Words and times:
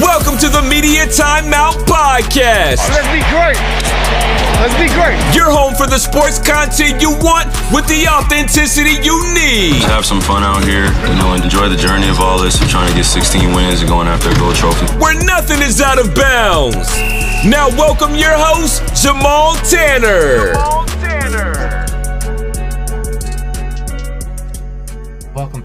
Welcome 0.00 0.38
to 0.38 0.48
the 0.48 0.62
Media 0.62 1.06
Timeout 1.06 1.74
Podcast. 1.84 2.86
Let's 2.88 3.10
be 3.10 3.20
great. 3.28 3.58
Let's 4.62 4.74
be 4.74 4.88
great. 4.94 5.18
Your 5.34 5.50
home 5.50 5.74
for 5.74 5.86
the 5.86 5.98
sports 5.98 6.38
content 6.38 7.02
you 7.02 7.10
want 7.18 7.46
with 7.74 7.86
the 7.86 8.06
authenticity 8.08 8.98
you 9.02 9.18
need. 9.34 9.82
Just 9.82 9.88
have 9.88 10.06
some 10.06 10.20
fun 10.20 10.42
out 10.42 10.64
here, 10.64 10.86
you 11.06 11.14
know, 11.18 11.34
enjoy 11.34 11.68
the 11.68 11.76
journey 11.76 12.08
of 12.08 12.20
all 12.20 12.38
this 12.38 12.60
of 12.60 12.68
trying 12.68 12.88
to 12.90 12.94
get 12.94 13.04
16 13.04 13.54
wins 13.54 13.80
and 13.80 13.88
going 13.88 14.08
after 14.08 14.30
a 14.30 14.34
gold 14.36 14.54
trophy. 14.54 14.86
Where 14.98 15.14
nothing 15.24 15.62
is 15.62 15.80
out 15.80 15.98
of 15.98 16.14
bounds. 16.14 16.90
Now, 17.44 17.68
welcome 17.70 18.14
your 18.14 18.34
host, 18.34 18.82
Jamal 19.00 19.54
Tanner. 19.66 20.54
Paul 20.54 20.86
Tanner. 20.86 20.97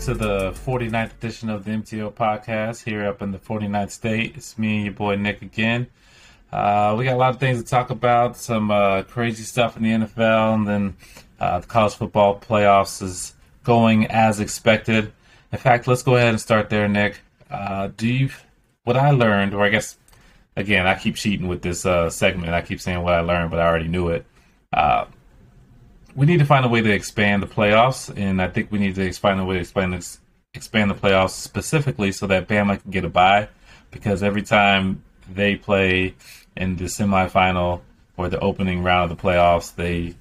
To 0.04 0.13
the 0.13 0.51
49th 0.51 1.13
edition 1.13 1.49
of 1.49 1.63
the 1.63 1.71
MTO 1.71 2.12
podcast 2.13 2.84
here 2.84 3.07
up 3.07 3.21
in 3.21 3.31
the 3.31 3.39
49th 3.39 3.91
state. 3.91 4.34
It's 4.35 4.57
me 4.57 4.76
and 4.76 4.85
your 4.88 4.93
boy 4.93 5.16
Nick 5.16 5.41
again. 5.41 5.88
Uh, 6.52 6.93
we 6.98 7.05
got 7.05 7.13
a 7.13 7.17
lot 7.17 7.34
of 7.34 7.39
things 7.39 7.63
to 7.63 7.66
talk 7.66 7.89
about, 7.89 8.35
some 8.35 8.70
uh, 8.70 9.03
crazy 9.03 9.43
stuff 9.43 9.77
in 9.77 9.84
the 9.84 9.91
NFL, 9.91 10.55
and 10.55 10.67
then 10.67 10.98
uh, 11.39 11.59
the 11.59 11.67
college 11.67 11.93
football 11.93 12.38
playoffs 12.38 13.02
is 13.02 13.34
going 13.63 14.05
as 14.07 14.41
expected. 14.41 15.13
In 15.53 15.57
fact, 15.57 15.88
let's 15.88 16.04
go 16.04 16.17
ahead 16.17 16.29
and 16.29 16.41
start 16.41 16.70
there, 16.70 16.90
Nick. 16.90 17.21
Uh, 17.49 17.88
do 17.95 18.05
you, 18.05 18.29
what 18.84 18.98
I 18.98 19.12
learned, 19.12 19.54
or 19.54 19.63
I 19.63 19.70
guess, 19.70 19.98
again, 20.57 20.85
I 20.85 20.99
keep 20.99 21.15
cheating 21.15 21.48
with 21.48 21.62
this 21.62 21.85
uh, 21.85 22.09
segment. 22.09 22.54
I 22.54 22.62
keep 22.62 22.81
saying 22.81 23.01
what 23.01 23.13
I 23.13 23.21
learned, 23.21 23.51
but 23.51 23.62
I 23.62 23.67
already 23.67 23.88
knew 23.88 24.09
it. 24.09 24.26
We 26.16 26.26
need 26.26 26.40
to 26.40 26.45
find 26.45 26.66
a 26.66 26.70
way 26.70 26.81
to 26.81 26.91
expand 26.91 27.41
the 27.41 27.48
playoffs, 27.48 28.16
and 28.16 28.41
I 28.41 28.48
think 28.48 28.71
we 28.71 28.80
need 28.80 28.95
to 28.95 29.12
find 29.13 29.40
a 29.40 29.45
way 29.45 29.55
to 29.55 29.62
expand 29.62 29.94
this, 29.94 30.20
expand 30.54 30.91
the 30.91 30.95
playoffs 30.95 31.31
specifically 31.31 32.12
so 32.12 32.27
that 32.27 32.48
Bama 32.48 32.82
can 32.82 32.91
get 32.91 33.05
a 33.05 33.10
bye. 33.10 33.49
Because 33.91 34.24
every 34.24 34.41
time 34.41 35.04
they 35.32 35.55
play 35.55 36.15
in 36.55 36.76
the 36.76 36.85
semifinal 36.85 37.82
or 38.18 38.29
the 38.29 38.40
opening 38.40 38.84
round 38.84 39.12
of 39.12 39.18
the 39.18 39.21
playoffs, 39.21 39.74
they 39.76 40.15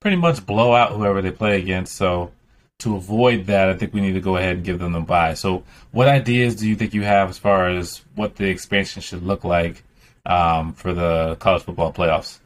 pretty 0.00 0.16
much 0.16 0.44
blow 0.44 0.74
out 0.74 0.92
whoever 0.92 1.22
they 1.22 1.30
play 1.30 1.60
against. 1.60 1.94
So 1.94 2.32
to 2.80 2.96
avoid 2.96 3.46
that, 3.46 3.68
I 3.68 3.76
think 3.76 3.94
we 3.94 4.00
need 4.00 4.14
to 4.14 4.20
go 4.20 4.36
ahead 4.36 4.56
and 4.56 4.64
give 4.64 4.80
them 4.80 4.94
a 4.94 5.00
bye. 5.00 5.34
So, 5.34 5.62
what 5.92 6.08
ideas 6.08 6.56
do 6.56 6.68
you 6.68 6.74
think 6.74 6.94
you 6.94 7.02
have 7.02 7.30
as 7.30 7.38
far 7.38 7.68
as 7.68 8.02
what 8.16 8.36
the 8.36 8.46
expansion 8.46 9.02
should 9.02 9.22
look 9.22 9.44
like 9.44 9.84
um, 10.26 10.72
for 10.72 10.92
the 10.92 11.36
college 11.36 11.62
football 11.62 11.92
playoffs? 11.92 12.40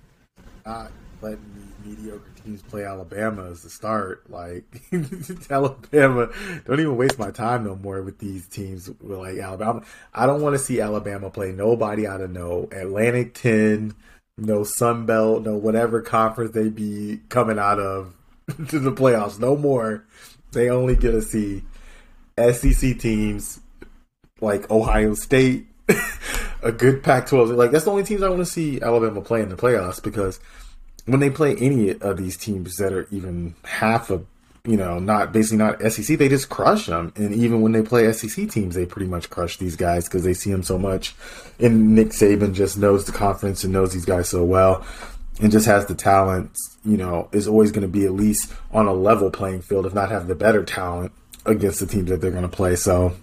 not 0.66 0.90
letting 1.22 1.38
the 1.54 1.88
mediocre 1.88 2.30
teams 2.46 2.62
play 2.62 2.84
Alabama 2.84 3.50
as 3.50 3.62
the 3.62 3.70
start. 3.70 4.30
Like 4.30 4.64
Alabama, 5.50 6.30
don't 6.64 6.80
even 6.80 6.96
waste 6.96 7.18
my 7.18 7.30
time 7.30 7.64
no 7.64 7.74
more 7.74 8.02
with 8.02 8.18
these 8.18 8.46
teams 8.46 8.88
like 9.00 9.38
Alabama. 9.38 9.82
I 10.14 10.26
don't 10.26 10.40
want 10.40 10.54
to 10.54 10.58
see 10.58 10.80
Alabama 10.80 11.28
play 11.28 11.52
nobody 11.52 12.06
out 12.06 12.20
of 12.20 12.30
no 12.30 12.68
Atlantic 12.72 13.34
ten, 13.34 13.94
no 14.38 14.64
Sun 14.64 15.06
Belt, 15.06 15.44
no 15.44 15.56
whatever 15.56 16.00
conference 16.00 16.52
they 16.52 16.68
be 16.68 17.20
coming 17.28 17.58
out 17.58 17.80
of 17.80 18.14
to 18.68 18.78
the 18.78 18.92
playoffs. 18.92 19.38
No 19.38 19.56
more. 19.56 20.04
They 20.52 20.70
only 20.70 20.96
get 20.96 21.12
to 21.12 21.22
see 21.22 21.64
SEC 22.38 22.98
teams 22.98 23.60
like 24.40 24.70
Ohio 24.70 25.14
State, 25.14 25.66
a 26.62 26.70
good 26.70 27.02
Pac-12. 27.02 27.56
Like 27.56 27.72
that's 27.72 27.84
the 27.84 27.90
only 27.90 28.04
teams 28.04 28.22
I 28.22 28.28
want 28.28 28.40
to 28.40 28.46
see 28.46 28.80
Alabama 28.80 29.20
play 29.20 29.42
in 29.42 29.48
the 29.48 29.56
playoffs 29.56 30.02
because 30.02 30.38
when 31.06 31.20
they 31.20 31.30
play 31.30 31.56
any 31.56 31.90
of 31.90 32.16
these 32.16 32.36
teams 32.36 32.76
that 32.76 32.92
are 32.92 33.08
even 33.10 33.54
half 33.64 34.10
of 34.10 34.26
you 34.64 34.76
know 34.76 34.98
not 34.98 35.32
basically 35.32 35.58
not 35.58 35.80
SEC, 35.80 36.18
they 36.18 36.28
just 36.28 36.48
crush 36.48 36.86
them. 36.86 37.12
And 37.16 37.34
even 37.34 37.62
when 37.62 37.72
they 37.72 37.82
play 37.82 38.12
SEC 38.12 38.50
teams, 38.50 38.74
they 38.74 38.84
pretty 38.84 39.08
much 39.08 39.30
crush 39.30 39.56
these 39.56 39.76
guys 39.76 40.04
because 40.04 40.24
they 40.24 40.34
see 40.34 40.50
them 40.50 40.62
so 40.62 40.78
much. 40.78 41.14
And 41.58 41.94
Nick 41.94 42.08
Saban 42.08 42.54
just 42.54 42.76
knows 42.76 43.04
the 43.04 43.12
conference 43.12 43.64
and 43.64 43.72
knows 43.72 43.92
these 43.92 44.04
guys 44.04 44.28
so 44.28 44.44
well. 44.44 44.84
And 45.40 45.52
just 45.52 45.66
has 45.66 45.84
the 45.84 45.94
talent, 45.94 46.56
you 46.82 46.96
know, 46.96 47.28
is 47.30 47.46
always 47.46 47.70
going 47.70 47.82
to 47.82 47.88
be 47.88 48.06
at 48.06 48.12
least 48.12 48.52
on 48.72 48.86
a 48.86 48.94
level 48.94 49.30
playing 49.30 49.60
field, 49.60 49.84
if 49.84 49.92
not 49.92 50.10
have 50.10 50.28
the 50.28 50.34
better 50.34 50.64
talent 50.64 51.12
against 51.44 51.78
the 51.80 51.86
teams 51.86 52.08
that 52.08 52.22
they're 52.22 52.30
going 52.30 52.42
to 52.42 52.48
play. 52.48 52.74
So, 52.74 53.14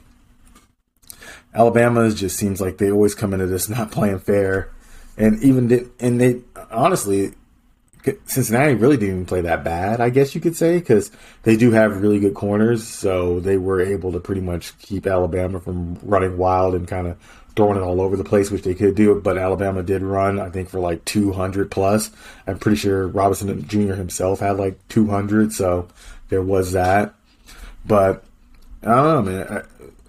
Alabama 1.55 2.11
just 2.11 2.37
seems 2.37 2.61
like 2.61 2.77
they 2.77 2.91
always 2.91 3.15
come 3.15 3.33
into 3.33 3.47
this 3.47 3.67
not 3.77 3.91
playing 3.91 4.19
fair, 4.19 4.69
and 5.17 5.41
even 5.43 5.91
and 5.99 6.21
they 6.21 6.41
honestly, 6.71 7.33
Cincinnati 8.25 8.75
really 8.75 8.97
didn't 8.97 9.15
even 9.15 9.25
play 9.25 9.41
that 9.41 9.63
bad, 9.63 10.01
I 10.01 10.09
guess 10.09 10.35
you 10.35 10.41
could 10.41 10.57
say, 10.57 10.77
because 10.79 11.11
they 11.43 11.55
do 11.55 11.71
have 11.71 12.01
really 12.01 12.19
good 12.19 12.33
corners, 12.33 12.85
so 12.85 13.39
they 13.39 13.57
were 13.57 13.81
able 13.81 14.11
to 14.11 14.19
pretty 14.19 14.41
much 14.41 14.77
keep 14.79 15.07
Alabama 15.07 15.59
from 15.59 15.97
running 16.03 16.37
wild 16.37 16.75
and 16.75 16.87
kind 16.87 17.07
of 17.07 17.17
throwing 17.55 17.77
it 17.77 17.83
all 17.83 18.01
over 18.01 18.17
the 18.17 18.23
place, 18.23 18.51
which 18.51 18.63
they 18.63 18.73
could 18.73 18.95
do. 18.95 19.19
But 19.21 19.37
Alabama 19.37 19.83
did 19.83 20.01
run, 20.01 20.39
I 20.39 20.49
think, 20.49 20.69
for 20.69 20.79
like 20.79 21.05
200 21.05 21.71
plus. 21.71 22.11
I'm 22.45 22.59
pretty 22.59 22.77
sure 22.77 23.07
Robinson 23.07 23.65
Jr. 23.67 23.93
himself 23.93 24.39
had 24.39 24.57
like 24.57 24.85
200, 24.89 25.53
so 25.53 25.87
there 26.29 26.41
was 26.41 26.73
that. 26.73 27.13
But 27.85 28.23
I 28.81 28.87
don't 28.87 29.25
know, 29.25 29.31
man. 29.31 29.65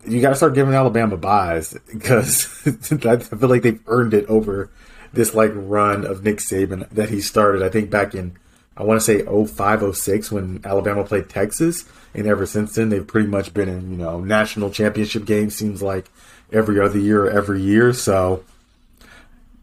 You 0.06 0.20
got 0.20 0.30
to 0.30 0.36
start 0.36 0.54
giving 0.54 0.74
Alabama 0.74 1.16
byes 1.16 1.76
because 1.90 2.46
I 3.06 3.16
feel 3.16 3.48
like 3.48 3.62
they've 3.62 3.80
earned 3.86 4.14
it 4.14 4.26
over 4.26 4.70
this 5.14 5.34
like 5.34 5.52
run 5.54 6.04
of 6.04 6.22
Nick 6.24 6.38
Saban 6.38 6.88
that 6.90 7.10
he 7.10 7.20
started. 7.20 7.62
I 7.62 7.68
think 7.68 7.90
back 7.90 8.14
in 8.14 8.36
I 8.76 8.82
want 8.82 9.00
to 9.00 9.04
say 9.04 9.22
05, 9.22 9.96
06 9.96 10.32
when 10.32 10.60
Alabama 10.64 11.04
played 11.04 11.28
Texas, 11.28 11.84
and 12.12 12.26
ever 12.26 12.44
since 12.44 12.74
then 12.74 12.88
they've 12.88 13.06
pretty 13.06 13.28
much 13.28 13.54
been 13.54 13.68
in 13.68 13.90
you 13.92 13.96
know 13.96 14.20
national 14.20 14.70
championship 14.70 15.24
games. 15.24 15.54
Seems 15.54 15.80
like 15.82 16.10
every 16.52 16.80
other 16.80 16.98
year, 16.98 17.26
or 17.26 17.30
every 17.30 17.62
year. 17.62 17.92
So, 17.92 18.44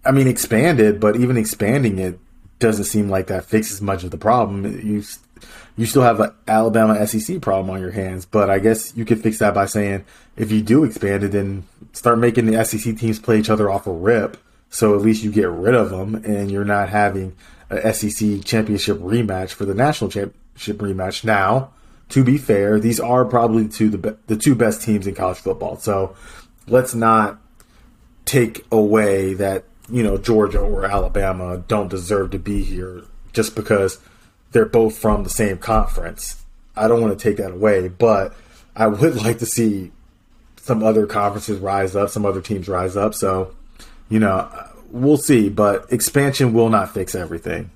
I 0.05 0.11
mean, 0.11 0.27
expanded, 0.27 0.99
but 0.99 1.17
even 1.17 1.37
expanding 1.37 1.99
it 1.99 2.19
doesn't 2.59 2.85
seem 2.85 3.09
like 3.09 3.27
that 3.27 3.45
fixes 3.45 3.81
much 3.81 4.03
of 4.03 4.11
the 4.11 4.17
problem. 4.17 4.65
You 4.65 5.03
you 5.75 5.85
still 5.85 6.03
have 6.03 6.19
an 6.19 6.31
Alabama 6.47 7.05
SEC 7.05 7.41
problem 7.41 7.69
on 7.69 7.81
your 7.81 7.91
hands, 7.91 8.25
but 8.25 8.49
I 8.49 8.59
guess 8.59 8.95
you 8.95 9.03
could 9.03 9.21
fix 9.21 9.39
that 9.39 9.53
by 9.53 9.65
saying 9.65 10.05
if 10.37 10.51
you 10.51 10.61
do 10.61 10.85
expand 10.85 11.23
it, 11.23 11.31
then 11.31 11.65
start 11.91 12.19
making 12.19 12.45
the 12.45 12.63
SEC 12.63 12.97
teams 12.97 13.19
play 13.19 13.39
each 13.39 13.49
other 13.49 13.69
off 13.69 13.87
a 13.87 13.91
rip, 13.91 14.37
so 14.71 14.95
at 14.95 15.01
least 15.01 15.21
you 15.21 15.31
get 15.31 15.49
rid 15.49 15.75
of 15.75 15.91
them, 15.91 16.15
and 16.15 16.49
you're 16.49 16.65
not 16.65 16.89
having 16.89 17.35
a 17.69 17.93
SEC 17.93 18.43
championship 18.43 18.97
rematch 18.97 19.51
for 19.51 19.65
the 19.65 19.75
national 19.75 20.09
championship 20.09 20.77
rematch. 20.77 21.23
Now, 21.23 21.71
to 22.09 22.23
be 22.23 22.37
fair, 22.37 22.79
these 22.79 22.99
are 22.99 23.23
probably 23.25 23.67
two 23.67 23.89
the 23.89 23.97
be- 23.97 24.17
the 24.27 24.37
two 24.37 24.55
best 24.55 24.81
teams 24.81 25.05
in 25.05 25.13
college 25.13 25.37
football, 25.37 25.77
so 25.77 26.15
let's 26.67 26.95
not 26.95 27.39
take 28.25 28.65
away 28.71 29.33
that 29.35 29.65
you 29.89 30.01
know 30.01 30.17
Georgia 30.17 30.59
or 30.59 30.85
Alabama 30.85 31.63
don't 31.67 31.89
deserve 31.89 32.31
to 32.31 32.39
be 32.39 32.63
here 32.63 33.03
just 33.33 33.55
because 33.55 33.99
they're 34.51 34.65
both 34.65 34.97
from 34.97 35.23
the 35.23 35.29
same 35.29 35.57
conference. 35.57 36.43
I 36.75 36.87
don't 36.87 37.01
want 37.01 37.17
to 37.17 37.21
take 37.21 37.37
that 37.37 37.51
away, 37.51 37.87
but 37.87 38.33
I 38.75 38.87
would 38.87 39.15
like 39.23 39.39
to 39.39 39.45
see 39.45 39.91
some 40.57 40.83
other 40.83 41.07
conferences 41.07 41.59
rise 41.59 41.95
up, 41.95 42.09
some 42.09 42.25
other 42.25 42.41
teams 42.41 42.67
rise 42.67 42.95
up. 42.95 43.15
So, 43.15 43.55
you 44.11 44.19
know, 44.19 44.51
we'll 44.91 45.17
see, 45.17 45.49
but 45.49 45.91
expansion 45.91 46.53
will 46.53 46.69
not 46.69 46.93
fix 46.93 47.15
everything. 47.15 47.71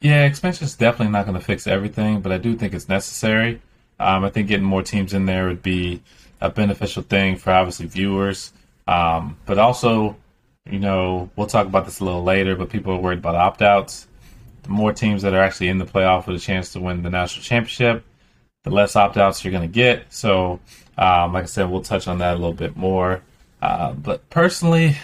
Yeah, 0.00 0.24
expansion 0.24 0.64
is 0.64 0.74
definitely 0.74 1.12
not 1.12 1.26
going 1.26 1.38
to 1.38 1.44
fix 1.44 1.66
everything, 1.66 2.22
but 2.22 2.32
I 2.32 2.38
do 2.38 2.56
think 2.56 2.72
it's 2.72 2.88
necessary. 2.88 3.60
Um, 4.00 4.24
I 4.24 4.30
think 4.30 4.48
getting 4.48 4.64
more 4.64 4.82
teams 4.82 5.12
in 5.12 5.26
there 5.26 5.46
would 5.46 5.62
be 5.62 6.02
a 6.40 6.48
beneficial 6.48 7.02
thing 7.02 7.36
for 7.36 7.50
obviously 7.50 7.86
viewers, 7.86 8.52
um, 8.86 9.36
but 9.44 9.58
also, 9.58 10.16
you 10.70 10.78
know, 10.78 11.30
we'll 11.36 11.46
talk 11.46 11.66
about 11.66 11.84
this 11.84 12.00
a 12.00 12.04
little 12.04 12.24
later. 12.24 12.56
But 12.56 12.70
people 12.70 12.94
are 12.94 12.98
worried 12.98 13.18
about 13.18 13.34
opt 13.34 13.60
outs. 13.60 14.06
The 14.62 14.70
more 14.70 14.92
teams 14.92 15.22
that 15.22 15.34
are 15.34 15.40
actually 15.40 15.68
in 15.68 15.78
the 15.78 15.86
playoff 15.86 16.26
with 16.26 16.36
a 16.36 16.40
chance 16.40 16.72
to 16.72 16.80
win 16.80 17.02
the 17.02 17.10
national 17.10 17.42
championship, 17.42 18.04
the 18.64 18.70
less 18.70 18.96
opt 18.96 19.16
outs 19.16 19.44
you're 19.44 19.52
going 19.52 19.68
to 19.68 19.72
get. 19.72 20.12
So, 20.12 20.60
um, 20.96 21.34
like 21.34 21.44
I 21.44 21.46
said, 21.46 21.70
we'll 21.70 21.82
touch 21.82 22.08
on 22.08 22.18
that 22.18 22.32
a 22.32 22.38
little 22.38 22.52
bit 22.52 22.74
more. 22.74 23.22
Uh, 23.62 23.92
but 23.92 24.28
personally, 24.30 24.96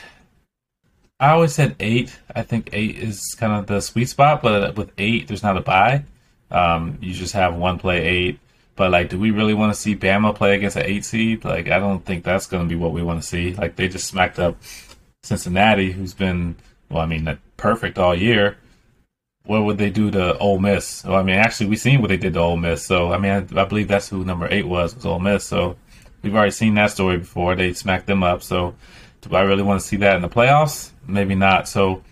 I 1.23 1.31
always 1.31 1.55
said 1.55 1.77
eight. 1.79 2.19
I 2.35 2.43
think 2.43 2.71
eight 2.73 2.99
is 2.99 3.37
kind 3.39 3.53
of 3.53 3.69
the 3.69 3.81
sweet 3.81 4.09
spot, 4.09 4.43
but 4.43 4.77
with 4.77 4.91
eight, 4.99 5.29
there's 5.29 5.45
not 5.45 5.57
a 5.57 5.61
bye. 5.61 6.05
Um, 6.51 6.99
you 7.01 7.15
just 7.15 7.33
have 7.35 7.55
one 7.55 7.79
play 7.79 8.05
eight. 8.05 8.41
But 8.75 8.91
like, 8.91 9.09
do 9.09 9.21
we 9.21 9.31
really 9.31 9.55
want 9.55 9.73
to 9.73 9.81
see 9.81 9.95
Bama 9.95 10.35
play 10.35 10.57
against 10.57 10.77
an 10.77 10.85
eight 10.85 11.05
seed? 11.05 11.45
Like, 11.45 11.71
I 11.71 11.79
don't 11.79 12.05
think 12.05 12.25
that's 12.25 12.49
going 12.49 12.65
to 12.65 12.69
be 12.69 12.75
what 12.75 12.93
we 12.93 13.05
want 13.05 13.23
to 13.23 13.29
see. 13.29 13.55
Like, 13.55 13.77
they 13.77 13.87
just 13.87 14.09
smacked 14.09 14.41
up 14.41 14.57
Cincinnati, 15.23 15.93
who's 15.93 16.13
been, 16.13 16.57
well, 16.91 17.03
I 17.03 17.07
mean, 17.07 17.39
perfect 17.57 17.99
all 17.99 18.17
year. 18.17 18.57
What 19.45 19.63
would 19.63 19.79
they 19.79 19.91
do 19.91 20.11
to 20.11 20.37
Ole 20.39 20.59
Miss? 20.59 21.05
Well, 21.05 21.15
I 21.15 21.23
mean, 21.23 21.37
actually, 21.37 21.67
we've 21.67 21.79
seen 21.79 22.01
what 22.01 22.09
they 22.09 22.17
did 22.17 22.33
to 22.35 22.41
Ole 22.41 22.57
Miss. 22.57 22.85
So, 22.85 23.13
I 23.13 23.19
mean, 23.19 23.31
I, 23.31 23.61
I 23.61 23.65
believe 23.65 23.87
that's 23.87 24.09
who 24.09 24.25
number 24.25 24.49
eight 24.51 24.67
was, 24.67 24.97
was 24.97 25.07
Ole 25.07 25.21
Miss. 25.21 25.45
So, 25.45 25.77
we've 26.23 26.35
already 26.35 26.51
seen 26.51 26.75
that 26.75 26.91
story 26.91 27.19
before. 27.19 27.55
They 27.55 27.75
smacked 27.75 28.09
them 28.09 28.25
up. 28.25 28.43
So, 28.43 28.75
do 29.23 29.35
I 29.35 29.43
really 29.43 29.63
want 29.63 29.81
to 29.81 29.87
see 29.87 29.97
that 29.99 30.17
in 30.17 30.23
the 30.23 30.29
playoffs? 30.29 30.91
Maybe 31.07 31.35
not. 31.35 31.69
So, 31.69 32.03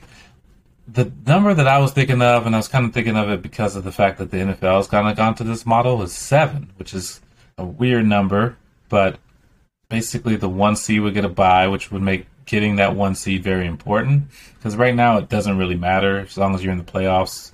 the 0.89 1.13
number 1.27 1.55
that 1.55 1.69
I 1.69 1.79
was 1.79 1.93
thinking 1.93 2.23
of, 2.23 2.47
and 2.47 2.55
I 2.55 2.59
was 2.59 2.69
kind 2.69 2.85
of 2.85 2.93
thinking 2.93 3.17
of 3.17 3.31
it 3.31 3.43
because 3.43 3.77
of 3.77 3.85
the 3.85 3.93
fact 3.93 4.19
that 4.19 4.31
the 4.31 4.39
NFL 4.39 4.79
has 4.79 4.89
kind 4.89 5.09
of 5.09 5.17
gone 5.17 5.35
to 5.37 5.45
this 5.45 5.67
model, 5.67 6.03
is 6.03 6.13
seven, 6.13 6.73
which 6.77 6.95
is 6.95 7.21
a 7.59 7.65
weird 7.65 8.07
number, 8.07 8.57
but 8.89 9.19
basically 9.89 10.37
the 10.37 10.49
one 10.49 10.75
seed 10.75 11.03
would 11.03 11.15
get 11.15 11.25
a 11.25 11.29
bye, 11.29 11.69
which 11.69 11.93
would 11.93 12.03
make 12.03 12.27
getting 12.47 12.77
that 12.77 12.97
one 12.97 13.15
seed 13.15 13.43
very 13.43 13.67
important. 13.67 14.25
Because 14.57 14.77
right 14.77 14.95
now 14.95 15.19
it 15.19 15.29
doesn't 15.29 15.59
really 15.59 15.77
matter 15.77 16.21
as 16.21 16.37
long 16.37 16.55
as 16.55 16.65
you're 16.65 16.73
in 16.73 16.79
the 16.79 16.85
playoffs. 16.85 17.53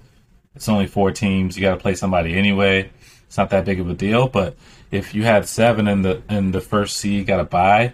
It's 0.54 0.68
only 0.68 0.86
four 0.86 1.10
teams. 1.10 1.56
You 1.56 1.62
got 1.62 1.74
to 1.74 1.80
play 1.80 1.94
somebody 1.94 2.34
anyway. 2.34 2.90
It's 3.26 3.36
not 3.36 3.50
that 3.50 3.64
big 3.64 3.80
of 3.80 3.90
a 3.90 3.94
deal. 3.94 4.28
But 4.28 4.56
if 4.90 5.14
you 5.14 5.24
had 5.24 5.46
seven 5.48 5.88
in 5.88 6.02
the 6.02 6.22
in 6.30 6.52
the 6.52 6.60
first 6.60 6.96
seed 6.96 7.18
you 7.18 7.24
got 7.24 7.40
a 7.40 7.44
bye, 7.44 7.92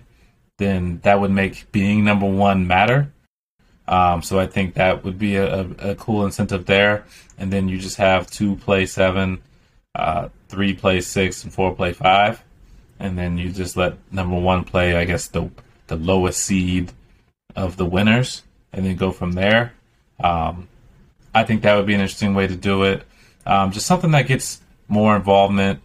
then 0.59 1.01
that 1.03 1.21
would 1.21 1.31
make 1.31 1.71
being 1.73 2.05
number 2.05 2.27
one 2.27 2.67
matter. 2.67 3.13
Um, 3.89 4.23
so 4.23 4.39
I 4.39 4.47
think 4.47 4.75
that 4.75 5.05
would 5.05 5.19
be 5.19 5.37
a, 5.37 5.63
a, 5.79 5.95
cool 5.97 6.25
incentive 6.25 6.67
there. 6.67 7.05
And 7.37 7.53
then 7.53 7.69
you 7.69 7.79
just 7.79 7.97
have 7.97 8.31
two 8.31 8.57
play 8.57 8.87
seven, 8.87 9.43
uh, 9.95 10.29
three 10.49 10.73
play 10.73 11.01
six, 11.01 11.43
and 11.43 11.53
four 11.53 11.75
play 11.75 11.93
five. 11.93 12.43
And 13.01 13.19
then 13.19 13.39
you 13.39 13.51
just 13.51 13.77
let 13.77 13.95
number 14.13 14.39
one 14.39 14.65
play, 14.65 14.95
I 14.95 15.05
guess, 15.05 15.27
the 15.27 15.51
the 15.89 15.97
lowest 15.97 16.41
seed 16.41 16.93
of 17.57 17.77
the 17.77 17.85
winners, 17.85 18.43
and 18.73 18.87
then 18.87 18.97
go 18.97 19.11
from 19.11 19.33
there. 19.33 19.73
Um, 20.21 20.69
I 21.35 21.45
think 21.45 21.63
that 21.63 21.75
would 21.75 21.87
be 21.87 21.95
an 21.95 22.01
interesting 22.01 22.35
way 22.35 22.47
to 22.47 22.57
do 22.57 22.85
it. 22.85 23.03
Um, 23.45 23.73
just 23.73 23.87
something 23.87 24.13
that 24.13 24.29
gets 24.29 24.61
more 24.89 25.17
involvement, 25.17 25.81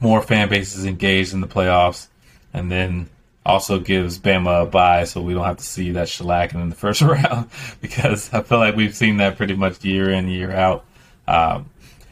more 0.00 0.20
fan 0.20 0.48
bases 0.48 0.84
engaged 0.84 1.32
in 1.32 1.40
the 1.40 1.46
playoffs, 1.46 2.08
and 2.52 2.70
then 2.70 3.08
also 3.50 3.80
gives 3.80 4.18
Bama 4.18 4.62
a 4.62 4.66
bye 4.66 5.04
so 5.04 5.20
we 5.20 5.34
don't 5.34 5.44
have 5.44 5.58
to 5.58 5.64
see 5.64 5.90
that 5.92 6.06
shellacking 6.06 6.62
in 6.62 6.70
the 6.70 6.76
first 6.76 7.02
round 7.02 7.50
because 7.80 8.32
I 8.32 8.42
feel 8.42 8.58
like 8.58 8.76
we've 8.76 8.94
seen 8.94 9.16
that 9.16 9.36
pretty 9.36 9.54
much 9.54 9.84
year 9.84 10.10
in, 10.10 10.28
year 10.28 10.52
out. 10.52 10.84
Um, 11.26 11.68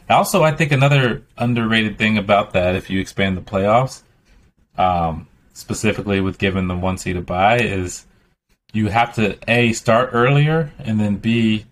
also, 0.09 0.43
I 0.43 0.51
think 0.51 0.71
another 0.71 1.23
underrated 1.37 1.97
thing 1.97 2.17
about 2.17 2.53
that, 2.53 2.75
if 2.75 2.89
you 2.89 2.99
expand 2.99 3.37
the 3.37 3.41
playoffs, 3.41 4.01
um, 4.77 5.27
specifically 5.53 6.19
with 6.19 6.39
giving 6.39 6.67
the 6.67 6.75
one 6.75 6.97
seed 6.97 7.15
a 7.15 7.21
bye, 7.21 7.59
is 7.59 8.05
you 8.73 8.87
have 8.87 9.15
to 9.15 9.37
A, 9.47 9.71
start 9.73 10.09
earlier, 10.13 10.73
and 10.79 10.99
then 10.99 11.17
B, 11.17 11.65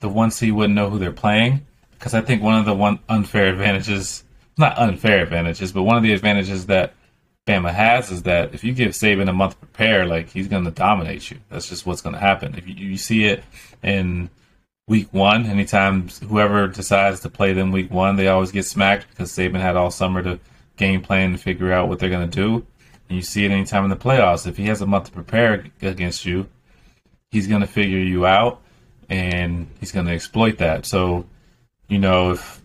the 0.00 0.08
one 0.08 0.30
seed 0.30 0.52
wouldn't 0.52 0.74
know 0.74 0.90
who 0.90 0.98
they're 0.98 1.12
playing. 1.12 1.64
Because 1.92 2.14
I 2.14 2.20
think 2.20 2.42
one 2.42 2.58
of 2.58 2.66
the 2.66 2.74
one 2.74 2.98
unfair 3.08 3.46
advantages, 3.46 4.24
not 4.58 4.76
unfair 4.76 5.22
advantages, 5.22 5.72
but 5.72 5.84
one 5.84 5.96
of 5.96 6.02
the 6.02 6.12
advantages 6.12 6.66
that 6.66 6.92
Bama 7.46 7.72
has 7.72 8.10
is 8.10 8.22
that 8.22 8.54
if 8.54 8.64
you 8.64 8.72
give 8.72 8.92
Saban 8.92 9.28
a 9.28 9.32
month 9.32 9.52
to 9.52 9.58
prepare, 9.58 10.06
like 10.06 10.30
he's 10.30 10.48
going 10.48 10.64
to 10.64 10.70
dominate 10.70 11.30
you. 11.30 11.38
That's 11.50 11.68
just 11.68 11.84
what's 11.84 12.00
going 12.00 12.14
to 12.14 12.20
happen. 12.20 12.54
If 12.56 12.66
you, 12.66 12.74
you, 12.74 12.96
see 12.96 13.24
it 13.26 13.44
in 13.82 14.30
week 14.88 15.08
one, 15.12 15.44
anytime 15.44 16.08
whoever 16.26 16.66
decides 16.68 17.20
to 17.20 17.28
play 17.28 17.52
them 17.52 17.70
week 17.70 17.90
one, 17.90 18.16
they 18.16 18.28
always 18.28 18.50
get 18.50 18.64
smacked 18.64 19.10
because 19.10 19.30
Saban 19.30 19.60
had 19.60 19.76
all 19.76 19.90
summer 19.90 20.22
to 20.22 20.40
game 20.76 21.02
plan 21.02 21.30
and 21.30 21.40
figure 21.40 21.72
out 21.72 21.88
what 21.88 21.98
they're 21.98 22.08
going 22.08 22.28
to 22.28 22.34
do. 22.34 22.66
And 23.08 23.16
you 23.16 23.22
see 23.22 23.44
it 23.44 23.50
anytime 23.50 23.84
in 23.84 23.90
the 23.90 23.96
playoffs. 23.96 24.46
If 24.46 24.56
he 24.56 24.64
has 24.66 24.80
a 24.80 24.86
month 24.86 25.06
to 25.06 25.12
prepare 25.12 25.66
against 25.82 26.24
you, 26.24 26.48
he's 27.30 27.46
going 27.46 27.60
to 27.60 27.66
figure 27.66 27.98
you 27.98 28.24
out 28.24 28.62
and 29.10 29.68
he's 29.80 29.92
going 29.92 30.06
to 30.06 30.12
exploit 30.12 30.56
that. 30.58 30.86
So, 30.86 31.26
you 31.88 31.98
know, 31.98 32.30
if 32.30 32.62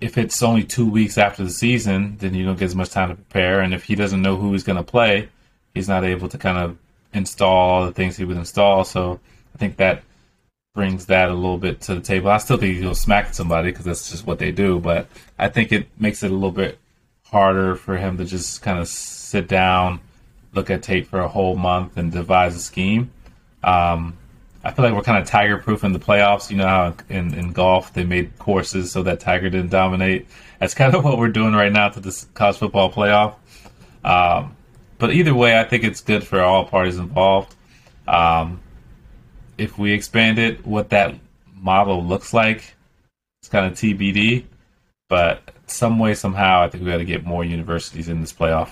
if 0.00 0.18
it's 0.18 0.42
only 0.42 0.64
two 0.64 0.88
weeks 0.88 1.18
after 1.18 1.44
the 1.44 1.50
season, 1.50 2.16
then 2.18 2.34
you 2.34 2.44
don't 2.44 2.58
get 2.58 2.66
as 2.66 2.74
much 2.74 2.90
time 2.90 3.08
to 3.10 3.14
prepare. 3.14 3.60
And 3.60 3.74
if 3.74 3.84
he 3.84 3.94
doesn't 3.94 4.22
know 4.22 4.36
who 4.36 4.52
he's 4.52 4.64
going 4.64 4.76
to 4.76 4.82
play, 4.82 5.28
he's 5.74 5.88
not 5.88 6.04
able 6.04 6.28
to 6.28 6.38
kind 6.38 6.58
of 6.58 6.78
install 7.12 7.56
all 7.56 7.86
the 7.86 7.92
things 7.92 8.16
he 8.16 8.24
would 8.24 8.36
install. 8.36 8.84
So 8.84 9.20
I 9.54 9.58
think 9.58 9.76
that 9.76 10.02
brings 10.74 11.06
that 11.06 11.30
a 11.30 11.34
little 11.34 11.58
bit 11.58 11.80
to 11.82 11.94
the 11.94 12.00
table. 12.00 12.30
I 12.30 12.38
still 12.38 12.56
think 12.56 12.78
he'll 12.78 12.94
smack 12.94 13.34
somebody 13.34 13.70
because 13.70 13.84
that's 13.84 14.10
just 14.10 14.26
what 14.26 14.38
they 14.38 14.52
do. 14.52 14.78
But 14.78 15.08
I 15.38 15.48
think 15.48 15.72
it 15.72 15.88
makes 15.98 16.22
it 16.22 16.30
a 16.30 16.34
little 16.34 16.52
bit 16.52 16.78
harder 17.24 17.76
for 17.76 17.96
him 17.96 18.18
to 18.18 18.24
just 18.24 18.62
kind 18.62 18.78
of 18.78 18.88
sit 18.88 19.48
down, 19.48 20.00
look 20.52 20.70
at 20.70 20.82
tape 20.82 21.08
for 21.08 21.20
a 21.20 21.28
whole 21.28 21.56
month, 21.56 21.96
and 21.96 22.12
devise 22.12 22.56
a 22.56 22.60
scheme. 22.60 23.10
Um, 23.62 24.16
I 24.62 24.72
feel 24.72 24.84
like 24.84 24.94
we're 24.94 25.02
kind 25.02 25.22
of 25.22 25.26
tiger 25.26 25.56
proof 25.56 25.84
in 25.84 25.92
the 25.92 25.98
playoffs. 25.98 26.50
You 26.50 26.58
know 26.58 26.66
how 26.66 26.94
in, 27.08 27.32
in 27.34 27.52
golf 27.52 27.94
they 27.94 28.04
made 28.04 28.38
courses 28.38 28.92
so 28.92 29.02
that 29.04 29.20
Tiger 29.20 29.48
didn't 29.48 29.70
dominate. 29.70 30.26
That's 30.58 30.74
kind 30.80 30.94
of 30.94 31.04
what 31.04 31.18
we're 31.18 31.28
doing 31.28 31.54
right 31.54 31.72
now 31.72 31.88
to 31.88 32.00
this 32.00 32.26
college 32.34 32.58
football 32.58 32.92
playoff. 32.92 33.36
Um, 34.04 34.56
but 34.98 35.12
either 35.12 35.34
way, 35.34 35.58
I 35.58 35.64
think 35.64 35.84
it's 35.84 36.02
good 36.02 36.24
for 36.24 36.40
all 36.40 36.66
parties 36.66 36.98
involved. 36.98 37.54
Um, 38.06 38.60
if 39.56 39.78
we 39.78 39.92
expand 39.92 40.38
it, 40.38 40.66
what 40.66 40.90
that 40.90 41.14
model 41.54 42.04
looks 42.04 42.34
like, 42.34 42.74
it's 43.40 43.48
kind 43.48 43.66
of 43.66 43.78
TBD. 43.78 44.44
But 45.08 45.42
some 45.66 45.98
way, 45.98 46.14
somehow, 46.14 46.62
I 46.62 46.68
think 46.68 46.84
we 46.84 46.90
got 46.90 46.98
to 46.98 47.04
get 47.04 47.24
more 47.24 47.44
universities 47.44 48.08
in 48.08 48.20
this 48.20 48.32
playoff. 48.32 48.70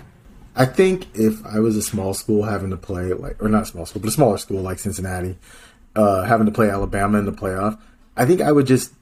I 0.55 0.67
think 0.67 1.07
if 1.15 1.45
I 1.47 1.61
was 1.61 1.77
a 1.77 1.83
small 1.83 2.15
school 2.15 2.43
having 2.43 2.71
to 2.71 2.77
play 2.77 3.13
like, 3.13 3.43
or 3.43 3.49
not 3.49 3.63
a 3.63 3.67
small 3.67 3.87
school, 3.87 4.03
but 4.03 4.09
a 4.09 4.13
smaller 4.13 4.39
school 4.39 4.61
like 4.61 4.79
Cincinnati, 4.79 5.39
uh, 5.97 6.25
having 6.25 6.47
to 6.47 6.53
play 6.53 6.71
Alabama 6.71 7.19
in 7.19 7.25
the 7.25 7.33
playoff, 7.33 7.79
I 8.17 8.27
think 8.27 8.41
I 8.41 8.53
would 8.53 8.67
just 8.67 8.93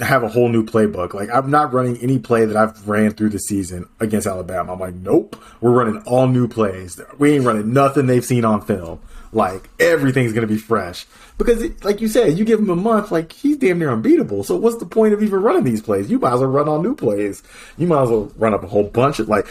have 0.00 0.22
a 0.22 0.28
whole 0.28 0.48
new 0.48 0.64
playbook. 0.64 1.14
Like 1.14 1.30
I'm 1.30 1.50
not 1.50 1.72
running 1.72 1.96
any 1.98 2.18
play 2.18 2.44
that 2.44 2.56
I've 2.56 2.88
ran 2.88 3.12
through 3.12 3.30
the 3.30 3.38
season 3.38 3.88
against 3.98 4.26
Alabama. 4.26 4.72
I'm 4.72 4.80
like, 4.80 4.94
nope, 4.94 5.36
we're 5.60 5.72
running 5.72 6.02
all 6.02 6.28
new 6.28 6.48
plays. 6.48 7.00
We 7.18 7.32
ain't 7.32 7.44
running 7.44 7.72
nothing 7.72 8.06
they've 8.06 8.24
seen 8.24 8.44
on 8.44 8.62
film. 8.62 9.00
Like 9.32 9.68
everything's 9.78 10.32
gonna 10.32 10.46
be 10.46 10.58
fresh 10.58 11.06
because, 11.38 11.62
it, 11.62 11.84
like 11.84 12.00
you 12.00 12.08
said, 12.08 12.38
you 12.38 12.44
give 12.44 12.58
him 12.58 12.70
a 12.70 12.76
month, 12.76 13.10
like 13.10 13.32
he's 13.32 13.56
damn 13.56 13.78
near 13.78 13.92
unbeatable. 13.92 14.44
So 14.44 14.56
what's 14.56 14.76
the 14.76 14.86
point 14.86 15.14
of 15.14 15.22
even 15.22 15.40
running 15.40 15.64
these 15.64 15.82
plays? 15.82 16.10
You 16.10 16.18
might 16.18 16.34
as 16.34 16.40
well 16.40 16.50
run 16.50 16.68
all 16.68 16.82
new 16.82 16.94
plays. 16.94 17.42
You 17.78 17.86
might 17.86 18.02
as 18.02 18.10
well 18.10 18.32
run 18.36 18.54
up 18.54 18.62
a 18.62 18.66
whole 18.66 18.84
bunch 18.84 19.18
of 19.18 19.28
like, 19.28 19.46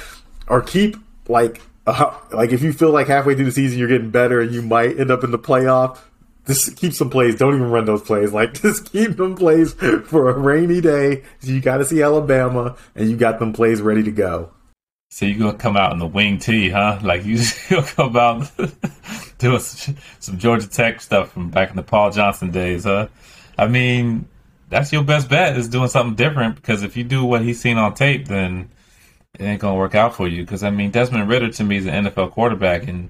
or 0.47 0.61
keep 0.61 0.95
like. 1.27 1.61
Uh, 1.87 2.13
like 2.31 2.51
if 2.51 2.61
you 2.61 2.71
feel 2.71 2.91
like 2.91 3.07
halfway 3.07 3.33
through 3.33 3.45
the 3.45 3.51
season 3.51 3.79
you're 3.79 3.87
getting 3.87 4.11
better 4.11 4.41
and 4.41 4.51
you 4.51 4.61
might 4.61 4.99
end 4.99 5.09
up 5.09 5.23
in 5.23 5.31
the 5.31 5.39
playoff, 5.39 5.97
just 6.49 6.75
keep 6.77 6.93
some 6.93 7.11
plays. 7.11 7.35
Don't 7.35 7.53
even 7.53 7.69
run 7.69 7.85
those 7.85 8.01
plays. 8.01 8.33
Like 8.33 8.53
just 8.61 8.91
keep 8.91 9.17
them 9.17 9.35
plays 9.35 9.73
for 9.73 10.29
a 10.29 10.37
rainy 10.37 10.81
day. 10.81 11.23
You 11.41 11.61
got 11.61 11.77
to 11.77 11.85
see 11.85 12.01
Alabama, 12.01 12.75
and 12.95 13.09
you 13.09 13.15
got 13.15 13.39
them 13.39 13.53
plays 13.53 13.81
ready 13.81 14.03
to 14.03 14.11
go. 14.11 14.51
So 15.11 15.25
you 15.25 15.39
gonna 15.39 15.57
come 15.57 15.75
out 15.75 15.91
in 15.91 15.99
the 15.99 16.07
Wing-T, 16.07 16.69
huh? 16.69 16.99
Like 17.01 17.25
you 17.25 17.39
gonna 17.69 17.83
come 17.83 18.15
out 18.15 18.51
doing 19.37 19.59
some, 19.59 19.95
some 20.19 20.37
Georgia 20.37 20.67
Tech 20.67 21.01
stuff 21.01 21.31
from 21.31 21.49
back 21.49 21.69
in 21.71 21.75
the 21.75 21.83
Paul 21.83 22.11
Johnson 22.11 22.51
days, 22.51 22.83
huh? 22.83 23.07
I 23.57 23.67
mean, 23.67 24.27
that's 24.69 24.93
your 24.93 25.03
best 25.03 25.29
bet 25.29 25.57
is 25.57 25.67
doing 25.67 25.89
something 25.89 26.15
different 26.15 26.55
because 26.55 26.83
if 26.83 26.95
you 26.95 27.03
do 27.03 27.25
what 27.25 27.41
he's 27.41 27.59
seen 27.59 27.77
on 27.77 27.95
tape, 27.95 28.27
then 28.27 28.69
it 29.33 29.43
ain't 29.43 29.61
gonna 29.61 29.77
work 29.77 29.95
out 29.95 30.15
for 30.15 30.27
you. 30.27 30.43
Because 30.43 30.63
I 30.63 30.69
mean, 30.69 30.91
Desmond 30.91 31.27
Ridder 31.27 31.51
to 31.53 31.63
me 31.63 31.77
is 31.77 31.87
an 31.87 32.05
NFL 32.05 32.31
quarterback, 32.31 32.87
and 32.87 33.09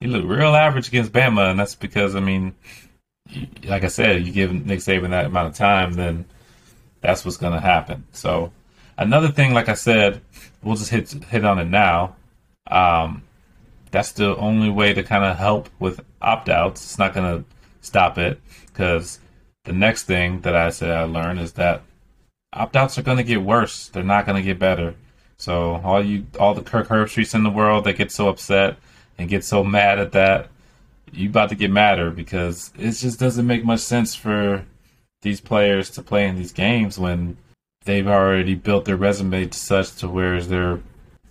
he 0.00 0.06
looked 0.06 0.26
real 0.26 0.54
average 0.54 0.88
against 0.88 1.12
Bama, 1.12 1.50
and 1.50 1.58
that's 1.58 1.74
because 1.74 2.14
I 2.14 2.20
mean, 2.20 2.54
like 3.64 3.84
I 3.84 3.88
said, 3.88 4.26
you 4.26 4.32
give 4.32 4.52
Nick 4.52 4.80
Saban 4.80 5.10
that 5.10 5.26
amount 5.26 5.48
of 5.48 5.54
time, 5.54 5.94
then 5.94 6.24
that's 7.00 7.24
what's 7.24 7.36
going 7.36 7.52
to 7.52 7.60
happen. 7.60 8.04
So 8.12 8.52
another 8.96 9.28
thing, 9.28 9.54
like 9.54 9.68
I 9.68 9.74
said, 9.74 10.20
we'll 10.62 10.76
just 10.76 10.90
hit 10.90 11.10
hit 11.24 11.44
on 11.44 11.58
it 11.58 11.66
now. 11.66 12.16
Um, 12.70 13.22
that's 13.90 14.12
the 14.12 14.36
only 14.36 14.70
way 14.70 14.92
to 14.92 15.02
kind 15.02 15.24
of 15.24 15.36
help 15.36 15.68
with 15.78 16.00
opt 16.20 16.48
outs. 16.48 16.82
It's 16.82 16.98
not 16.98 17.14
going 17.14 17.38
to 17.38 17.44
stop 17.80 18.18
it 18.18 18.40
because 18.66 19.18
the 19.64 19.72
next 19.72 20.04
thing 20.04 20.40
that 20.42 20.54
I 20.54 20.70
said 20.70 20.90
I 20.90 21.04
learned 21.04 21.40
is 21.40 21.52
that 21.52 21.82
opt 22.52 22.76
outs 22.76 22.98
are 22.98 23.02
going 23.02 23.16
to 23.16 23.24
get 23.24 23.42
worse. 23.42 23.88
They're 23.88 24.02
not 24.02 24.26
going 24.26 24.36
to 24.36 24.42
get 24.42 24.58
better. 24.58 24.94
So 25.38 25.80
all 25.84 26.04
you, 26.04 26.26
all 26.38 26.54
the 26.54 26.62
Kirk 26.62 26.88
Herbstreits 26.88 27.34
in 27.34 27.44
the 27.44 27.50
world 27.50 27.84
that 27.84 27.96
get 27.96 28.12
so 28.12 28.28
upset 28.28 28.76
and 29.18 29.28
get 29.28 29.44
so 29.44 29.64
mad 29.64 29.98
at 29.98 30.12
that, 30.12 30.48
you 31.12 31.28
about 31.28 31.48
to 31.48 31.54
get 31.54 31.70
madder 31.70 32.10
because 32.10 32.72
it 32.78 32.92
just 32.92 33.18
doesn't 33.18 33.46
make 33.46 33.64
much 33.64 33.80
sense 33.80 34.14
for 34.14 34.64
these 35.22 35.40
players 35.40 35.90
to 35.90 36.02
play 36.02 36.26
in 36.26 36.36
these 36.36 36.52
games 36.52 36.98
when 36.98 37.36
they've 37.84 38.06
already 38.06 38.54
built 38.54 38.84
their 38.84 38.96
resume 38.96 39.46
to 39.46 39.58
such 39.58 39.96
to 39.96 40.08
where 40.08 40.40
they're 40.42 40.80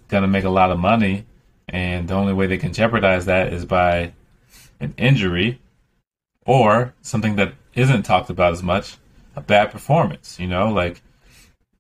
going 0.07 0.23
to 0.23 0.27
make 0.27 0.43
a 0.43 0.49
lot 0.49 0.71
of 0.71 0.79
money. 0.79 1.25
And 1.69 2.07
the 2.07 2.13
only 2.13 2.33
way 2.33 2.47
they 2.47 2.57
can 2.57 2.73
jeopardize 2.73 3.25
that 3.25 3.53
is 3.53 3.65
by 3.65 4.13
an 4.79 4.93
injury 4.97 5.59
or 6.45 6.93
something 7.01 7.35
that 7.35 7.53
isn't 7.75 8.03
talked 8.03 8.29
about 8.29 8.53
as 8.53 8.63
much 8.63 8.97
a 9.35 9.41
bad 9.41 9.71
performance 9.71 10.39
you 10.39 10.47
know? 10.47 10.69
Like 10.69 11.01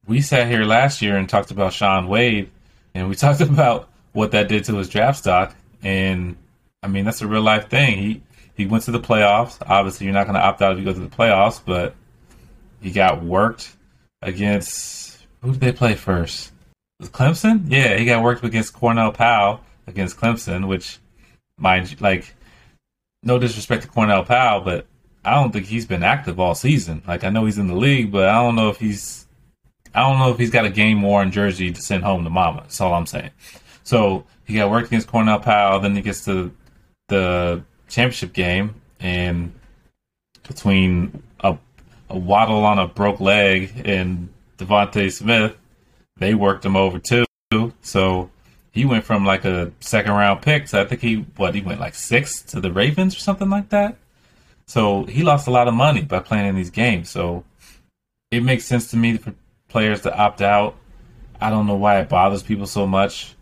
we 0.05 0.21
sat 0.21 0.47
here 0.47 0.63
last 0.63 1.01
year 1.01 1.17
and 1.17 1.27
talked 1.27 1.51
about 1.51 1.73
Shaun 1.73 2.07
Wade 2.07 2.49
and 2.93 3.09
we 3.09 3.15
talked 3.25 3.41
about 3.41 3.89
what 4.13 4.31
that 4.31 4.47
did 4.47 4.63
to 4.65 4.75
his 4.77 4.89
draft 4.89 5.19
stock 5.19 5.55
and 5.83 6.35
I 6.83 6.87
mean 6.87 7.05
that's 7.05 7.21
a 7.21 7.27
real 7.27 7.41
life 7.41 7.69
thing. 7.69 7.97
He 7.97 8.23
he 8.55 8.65
went 8.65 8.83
to 8.85 8.91
the 8.91 8.99
playoffs. 8.99 9.57
Obviously, 9.65 10.05
you're 10.05 10.13
not 10.13 10.25
going 10.25 10.35
to 10.35 10.41
opt 10.41 10.61
out 10.61 10.73
if 10.73 10.79
you 10.79 10.85
go 10.85 10.93
to 10.93 10.99
the 10.99 11.15
playoffs, 11.15 11.61
but 11.63 11.95
he 12.81 12.91
got 12.91 13.23
worked 13.23 13.75
against 14.21 15.25
who 15.41 15.51
did 15.51 15.61
they 15.61 15.71
play 15.71 15.95
first? 15.95 16.51
Clemson? 17.03 17.65
Yeah, 17.67 17.95
he 17.97 18.05
got 18.05 18.23
worked 18.23 18.43
against 18.43 18.73
Cornell 18.73 19.11
Powell 19.11 19.61
against 19.85 20.17
Clemson, 20.17 20.67
which 20.67 20.97
mind 21.57 21.91
you, 21.91 21.97
like 21.99 22.33
no 23.23 23.37
disrespect 23.37 23.83
to 23.83 23.87
Cornell 23.87 24.23
Powell, 24.23 24.61
but 24.61 24.87
I 25.23 25.35
don't 25.35 25.51
think 25.51 25.65
he's 25.65 25.85
been 25.85 26.03
active 26.03 26.39
all 26.39 26.55
season. 26.55 27.03
Like 27.07 27.23
I 27.23 27.29
know 27.29 27.45
he's 27.45 27.57
in 27.57 27.67
the 27.67 27.75
league, 27.75 28.11
but 28.11 28.29
I 28.29 28.41
don't 28.41 28.55
know 28.55 28.69
if 28.69 28.79
he's 28.79 29.27
I 29.93 30.01
don't 30.01 30.19
know 30.19 30.31
if 30.31 30.37
he's 30.37 30.51
got 30.51 30.65
a 30.65 30.69
game 30.69 31.01
worn 31.01 31.31
jersey 31.31 31.71
to 31.71 31.81
send 31.81 32.03
home 32.03 32.23
to 32.23 32.29
mama. 32.29 32.61
That's 32.61 32.81
all 32.81 32.93
I'm 32.93 33.05
saying. 33.05 33.31
So 33.87 34.25
he 34.45 34.55
got 34.55 34.69
worked 34.69 34.87
against 34.87 35.07
Cornell 35.07 35.39
Powell, 35.39 35.79
then 35.79 35.95
he 35.95 36.01
gets 36.01 36.25
to 36.25 36.51
the 37.07 37.63
championship 37.87 38.33
game, 38.33 38.75
and 38.99 39.53
between 40.45 41.23
a, 41.39 41.57
a 42.09 42.17
Waddle 42.17 42.65
on 42.65 42.79
a 42.79 42.87
broke 42.89 43.21
leg 43.21 43.83
and 43.85 44.27
DeVonta 44.57 45.09
Smith, 45.09 45.55
they 46.17 46.33
worked 46.33 46.65
him 46.65 46.75
over 46.75 46.99
too. 46.99 47.23
So 47.81 48.29
he 48.71 48.83
went 48.83 49.05
from 49.05 49.23
like 49.23 49.45
a 49.45 49.71
second 49.79 50.11
round 50.11 50.41
pick 50.41 50.65
to 50.65 50.81
I 50.81 50.85
think 50.85 50.99
he 50.99 51.25
what 51.37 51.55
he 51.55 51.61
went 51.61 51.79
like 51.79 51.95
six 51.95 52.41
to 52.41 52.59
the 52.59 52.73
Ravens 52.73 53.15
or 53.15 53.19
something 53.19 53.49
like 53.49 53.69
that. 53.69 53.95
So 54.65 55.05
he 55.05 55.23
lost 55.23 55.47
a 55.47 55.51
lot 55.51 55.69
of 55.69 55.73
money 55.73 56.01
by 56.01 56.19
playing 56.19 56.47
in 56.47 56.55
these 56.55 56.71
games. 56.71 57.09
So 57.09 57.45
it 58.31 58.43
makes 58.43 58.65
sense 58.65 58.91
to 58.91 58.97
me 58.97 59.15
for 59.15 59.33
players 59.69 60.01
to 60.01 60.13
opt 60.13 60.41
out. 60.41 60.75
I 61.39 61.49
don't 61.49 61.67
know 61.67 61.75
why 61.75 62.01
it 62.01 62.09
bothers 62.09 62.43
people 62.43 62.67
so 62.67 62.85
much. 62.85 63.33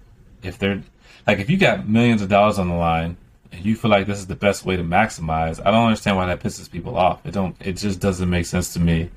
If 0.45 0.57
they're 0.57 0.81
like, 1.27 1.39
if 1.39 1.49
you 1.49 1.57
got 1.57 1.87
millions 1.87 2.21
of 2.21 2.29
dollars 2.29 2.59
on 2.59 2.69
the 2.69 2.75
line 2.75 3.17
and 3.51 3.65
you 3.65 3.75
feel 3.75 3.91
like 3.91 4.05
this 4.05 4.19
is 4.19 4.27
the 4.27 4.35
best 4.35 4.65
way 4.65 4.75
to 4.75 4.83
maximize, 4.83 5.59
I 5.65 5.71
don't 5.71 5.85
understand 5.85 6.17
why 6.17 6.27
that 6.27 6.39
pisses 6.39 6.69
people 6.69 6.97
off. 6.97 7.25
It 7.25 7.31
don't. 7.31 7.55
It 7.59 7.73
just 7.73 7.99
doesn't 7.99 8.29
make 8.29 8.45
sense 8.45 8.73
to 8.73 8.79
me, 8.79 9.09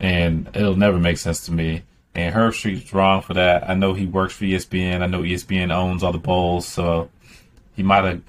and 0.00 0.48
it'll 0.54 0.76
never 0.76 0.98
make 0.98 1.18
sense 1.18 1.44
to 1.46 1.52
me. 1.52 1.82
And 2.14 2.34
Herbstreit's 2.34 2.92
wrong 2.92 3.22
for 3.22 3.34
that. 3.34 3.68
I 3.68 3.74
know 3.74 3.94
he 3.94 4.06
works 4.06 4.34
for 4.34 4.44
ESPN. 4.44 5.02
I 5.02 5.06
know 5.06 5.22
ESPN 5.22 5.72
owns 5.72 6.02
all 6.02 6.12
the 6.12 6.18
bowls, 6.18 6.66
so 6.66 7.10
he 7.74 7.82
might 7.82 8.04
have 8.04 8.22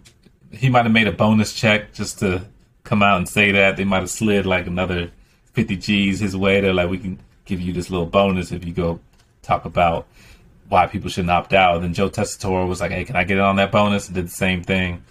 he 0.52 0.70
might 0.70 0.86
have 0.86 0.94
made 0.94 1.08
a 1.08 1.12
bonus 1.12 1.54
check 1.54 1.94
just 1.94 2.20
to 2.20 2.46
come 2.84 3.04
out 3.04 3.18
and 3.18 3.28
say 3.28 3.52
that. 3.52 3.78
They 3.78 3.84
might 3.84 4.00
have 4.00 4.10
slid 4.10 4.46
like 4.46 4.68
another 4.68 5.12
fifty 5.54 5.76
G's 5.76 6.20
his 6.20 6.36
way. 6.36 6.62
They're 6.62 6.74
like, 6.74 6.90
we 6.90 6.98
can 6.98 7.20
give 7.46 7.60
you 7.60 7.74
this 7.74 7.90
little 7.90 8.06
bonus 8.06 8.52
if 8.52 8.66
you 8.66 8.74
go 8.74 9.00
talk 9.42 9.66
about 9.66 10.08
why 10.74 10.88
people 10.88 11.10
shouldn't 11.10 11.30
opt 11.30 11.54
out. 11.54 11.76
And 11.76 11.84
then 11.84 11.94
Joe 11.94 12.10
Tessitore 12.10 12.68
was 12.68 12.82
like, 12.82 12.92
hey, 12.92 13.06
can 13.06 13.16
I 13.16 13.24
get 13.24 13.38
it 13.38 13.42
on 13.42 13.58
that 13.58 13.72
bonus? 13.72 14.08
And 14.08 14.16
did 14.16 14.26
the 14.26 14.32
same 14.32 14.64
thing. 14.64 15.04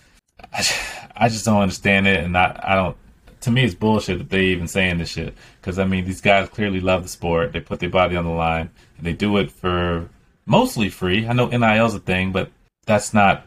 I, 0.52 0.66
I 1.16 1.28
just 1.28 1.44
don't 1.44 1.62
understand 1.62 2.08
it, 2.08 2.22
and 2.22 2.36
I, 2.36 2.60
I 2.62 2.74
don't. 2.74 2.96
To 3.42 3.50
me, 3.50 3.64
it's 3.64 3.74
bullshit 3.74 4.18
that 4.18 4.28
they 4.28 4.46
even 4.46 4.66
saying 4.68 4.98
this 4.98 5.08
shit. 5.08 5.34
Because 5.60 5.78
I 5.78 5.84
mean, 5.84 6.04
these 6.04 6.20
guys 6.20 6.48
clearly 6.48 6.80
love 6.80 7.04
the 7.04 7.08
sport. 7.08 7.52
They 7.52 7.60
put 7.60 7.78
their 7.78 7.90
body 7.90 8.16
on 8.16 8.24
the 8.24 8.30
line, 8.30 8.70
and 8.98 9.06
they 9.06 9.12
do 9.12 9.36
it 9.38 9.52
for 9.52 10.08
mostly 10.46 10.90
free. 10.90 11.26
I 11.26 11.32
know 11.32 11.46
NIL's 11.46 11.94
a 11.94 12.00
thing, 12.00 12.32
but 12.32 12.50
that's 12.84 13.14
not. 13.14 13.44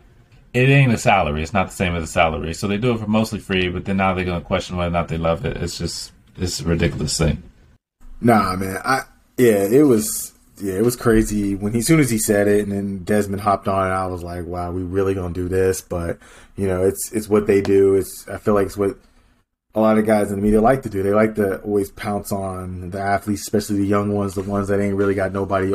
It 0.54 0.70
ain't 0.70 0.94
a 0.94 0.98
salary. 0.98 1.44
It's 1.44 1.54
not 1.54 1.68
the 1.68 1.74
same 1.74 1.96
as 1.96 2.04
a 2.04 2.08
salary. 2.08 2.54
So 2.54 2.70
they 2.70 2.78
do 2.78 2.94
it 2.94 3.00
for 3.00 3.08
mostly 3.08 3.40
free, 3.40 3.68
but 3.68 3.84
then 3.84 3.98
now 3.98 4.14
they're 4.14 4.24
gonna 4.24 4.40
question 4.40 4.78
whether 4.78 4.88
or 4.88 4.94
not 4.94 5.10
they 5.10 5.18
love 5.18 5.46
it. 5.46 5.58
It's 5.58 5.78
just 5.78 6.14
it's 6.38 6.62
a 6.62 6.64
ridiculous 6.64 7.18
thing. 7.18 7.44
Nah, 8.22 8.56
man. 8.56 8.78
I 8.86 9.02
yeah, 9.38 9.66
it 9.66 9.84
was 9.84 10.35
yeah, 10.60 10.74
it 10.76 10.86
was 10.86 10.96
crazy 10.96 11.56
when 11.56 11.74
he 11.74 11.80
as 11.80 11.88
soon 11.88 12.00
as 12.00 12.10
he 12.10 12.18
said 12.18 12.48
it, 12.48 12.64
and 12.64 12.72
then 12.72 13.04
Desmond 13.04 13.42
hopped 13.42 13.68
on, 13.68 13.86
and 13.86 13.94
I 13.94 14.08
was 14.08 14.24
like, 14.24 14.46
wow, 14.46 14.72
we 14.72 14.84
really 14.84 15.14
gonna 15.14 15.34
do 15.34 15.48
this? 15.48 15.82
But 15.82 16.18
you 16.56 16.68
know, 16.68 16.84
it's 16.84 17.12
it's 17.12 17.28
what 17.28 17.48
they 17.48 17.62
do. 17.62 17.96
It's 17.96 18.28
I 18.28 18.38
feel 18.38 18.54
like 18.54 18.68
it's 18.68 18.78
what 18.78 18.98
a 19.74 19.82
lot 19.82 19.98
of 19.98 20.06
guys 20.06 20.32
in 20.32 20.38
the 20.38 20.42
media 20.42 20.62
like 20.62 20.84
to 20.84 20.90
do. 20.90 21.04
They 21.04 21.14
like 21.14 21.36
to 21.36 21.60
always 21.62 21.92
pounce 21.92 22.32
on 22.32 22.92
the 22.92 23.00
athletes, 23.00 23.42
especially 23.42 23.78
the 23.78 23.88
young 23.88 24.14
ones, 24.14 24.34
the 24.34 24.44
ones 24.44 24.70
that 24.70 24.80
ain't 24.80 24.96
really 24.96 25.16
got 25.16 25.34
nobody, 25.34 25.74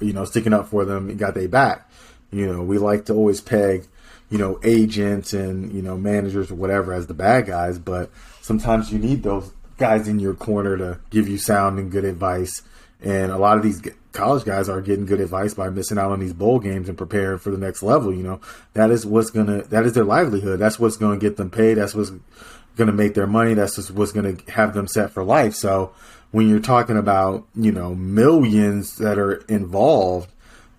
you 0.00 0.12
know, 0.12 0.24
sticking 0.24 0.52
up 0.52 0.68
for 0.68 0.84
them 0.84 1.08
and 1.08 1.18
got 1.18 1.34
their 1.34 1.48
back. 1.48 1.88
You 2.32 2.52
know, 2.52 2.62
we 2.62 2.78
like 2.78 3.04
to 3.06 3.14
always 3.14 3.40
peg, 3.40 3.86
you 4.30 4.38
know, 4.38 4.58
agents 4.64 5.32
and 5.32 5.72
you 5.72 5.82
know 5.82 5.96
managers 5.96 6.50
or 6.50 6.56
whatever 6.56 6.92
as 6.92 7.06
the 7.06 7.14
bad 7.14 7.46
guys, 7.46 7.78
but 7.78 8.10
sometimes 8.40 8.92
you 8.92 8.98
need 8.98 9.22
those 9.22 9.52
guys 9.78 10.08
in 10.08 10.18
your 10.18 10.34
corner 10.34 10.76
to 10.76 10.98
give 11.10 11.28
you 11.28 11.38
sound 11.38 11.78
and 11.78 11.92
good 11.92 12.04
advice. 12.04 12.62
And 13.02 13.30
a 13.30 13.38
lot 13.38 13.56
of 13.56 13.62
these 13.62 13.82
college 14.12 14.44
guys 14.44 14.68
are 14.68 14.80
getting 14.80 15.06
good 15.06 15.20
advice 15.20 15.54
by 15.54 15.68
missing 15.68 15.98
out 15.98 16.10
on 16.10 16.20
these 16.20 16.32
bowl 16.32 16.58
games 16.58 16.88
and 16.88 16.96
preparing 16.96 17.38
for 17.38 17.50
the 17.50 17.58
next 17.58 17.82
level. 17.82 18.12
You 18.12 18.22
know, 18.22 18.40
that 18.72 18.90
is 18.90 19.04
what's 19.04 19.30
gonna 19.30 19.62
that 19.64 19.84
is 19.84 19.92
their 19.92 20.04
livelihood. 20.04 20.58
That's 20.58 20.78
what's 20.78 20.96
gonna 20.96 21.18
get 21.18 21.36
them 21.36 21.50
paid. 21.50 21.74
That's 21.74 21.94
what's 21.94 22.12
gonna 22.76 22.92
make 22.92 23.14
their 23.14 23.26
money. 23.26 23.54
That's 23.54 23.76
just 23.76 23.90
what's 23.90 24.12
gonna 24.12 24.36
have 24.48 24.74
them 24.74 24.88
set 24.88 25.10
for 25.10 25.22
life. 25.22 25.54
So 25.54 25.92
when 26.30 26.48
you're 26.48 26.60
talking 26.60 26.96
about 26.96 27.46
you 27.54 27.72
know 27.72 27.94
millions 27.94 28.96
that 28.96 29.18
are 29.18 29.34
involved, 29.48 30.30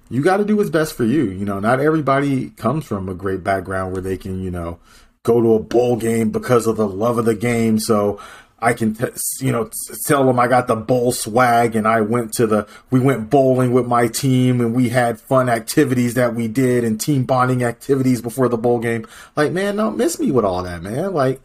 you 0.10 0.22
got 0.22 0.38
to 0.38 0.46
do 0.46 0.58
what's 0.58 0.70
best 0.70 0.94
for 0.94 1.04
you. 1.04 1.26
You 1.26 1.46
know, 1.46 1.60
not 1.60 1.80
everybody 1.80 2.50
comes 2.52 2.86
from 2.86 3.10
a 3.10 3.14
great 3.14 3.44
background 3.44 3.94
where 3.94 4.02
they 4.02 4.18
can 4.18 4.42
you 4.42 4.52
know 4.52 4.80
go 5.24 5.42
to 5.42 5.54
a 5.56 5.60
bowl 5.60 5.98
game 5.98 6.32
because 6.32 6.68
of 6.68 6.78
the 6.78 6.88
love 6.88 7.18
of 7.18 7.26
the 7.26 7.36
game. 7.36 7.80
So 7.80 8.20
I 8.60 8.74
can, 8.74 8.96
t- 8.96 9.06
you 9.40 9.52
know, 9.52 9.70
tell 10.06 10.26
them 10.26 10.40
I 10.40 10.48
got 10.48 10.68
the 10.68 10.76
bowl 10.76 11.12
swag 11.12 11.76
and 11.76 11.88
I 11.88 12.02
went 12.02 12.34
to 12.34 12.48
the, 12.48 12.68
we 12.90 13.00
went 13.00 13.30
bowling 13.30 13.72
with 13.72 13.86
my 13.86 14.08
team 14.08 14.62
and 14.62 14.74
we 14.74 14.90
had 14.90 15.20
fun 15.20 15.48
activities 15.48 16.16
that 16.16 16.34
we 16.34 16.48
did 16.48 16.84
and 16.84 17.00
team 17.00 17.24
bonding 17.24 17.64
activities 17.64 18.22
before 18.22 18.50
the 18.50 18.58
bowl 18.58 18.80
game. 18.80 19.06
Like, 19.36 19.52
man, 19.52 19.76
don't 19.76 19.98
miss 19.98 20.20
me 20.20 20.32
with 20.32 20.44
all 20.44 20.64
that, 20.64 20.82
man. 20.82 21.14
Like, 21.14 21.40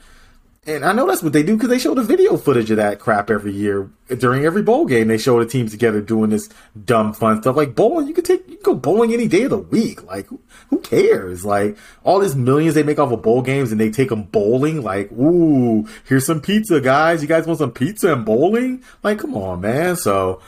and 0.65 0.85
I 0.85 0.93
know 0.93 1.09
that's 1.09 1.25
what 1.25 1.33
they 1.33 1.43
do 1.43 1.57
because 1.57 1.71
they 1.71 1.81
show 1.81 1.93
the 1.93 2.05
video 2.05 2.37
footage 2.37 2.71
of 2.71 2.77
that 2.77 3.01
crap 3.01 3.31
every 3.31 3.53
year 3.53 3.91
during 4.19 4.45
every 4.45 4.63
bowl 4.63 4.87
game. 4.87 5.09
They 5.09 5.19
show 5.19 5.41
the 5.41 5.51
teams 5.51 5.73
together 5.73 6.01
doing 6.01 6.31
this 6.31 6.49
dumb 6.85 7.15
fun 7.15 7.43
stuff 7.43 7.57
like 7.57 7.75
bowling. 7.75 8.07
You 8.07 8.15
could 8.15 8.25
take 8.25 8.49
you 8.49 8.55
can 8.59 8.63
go 8.63 8.75
bowling 8.77 9.13
any 9.13 9.27
day 9.27 9.43
of 9.43 9.51
the 9.51 9.59
week. 9.59 10.05
Like 10.05 10.27
who, 10.27 10.41
who 10.71 10.79
cares? 10.79 11.45
Like 11.45 11.77
all 12.05 12.21
these 12.21 12.37
millions 12.37 12.77
they 12.77 12.85
make 12.85 13.01
off 13.01 13.11
of 13.11 13.23
bowl 13.23 13.43
games 13.43 13.73
and 13.73 13.81
they 13.81 13.91
take 13.91 14.11
them 14.11 14.23
bowling. 14.23 14.83
Like 14.83 15.11
ooh, 15.11 15.89
here's 16.05 16.27
some 16.27 16.41
pizza, 16.41 16.81
guys. 16.81 17.23
You 17.23 17.29
guys 17.29 17.45
want 17.45 17.59
some 17.59 17.73
pizza 17.73 18.13
and 18.13 18.25
bowling? 18.25 18.85
Like 19.03 19.19
come 19.19 19.37
on, 19.37 19.63
man. 19.63 19.97
So 19.97 20.41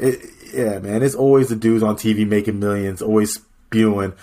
it, 0.00 0.18
yeah, 0.52 0.80
man. 0.80 1.04
It's 1.04 1.14
always 1.14 1.48
the 1.48 1.54
dudes 1.54 1.84
on 1.84 1.94
TV 1.94 2.26
making 2.26 2.58
millions, 2.58 3.02
always 3.02 3.34
spewing 3.34 4.14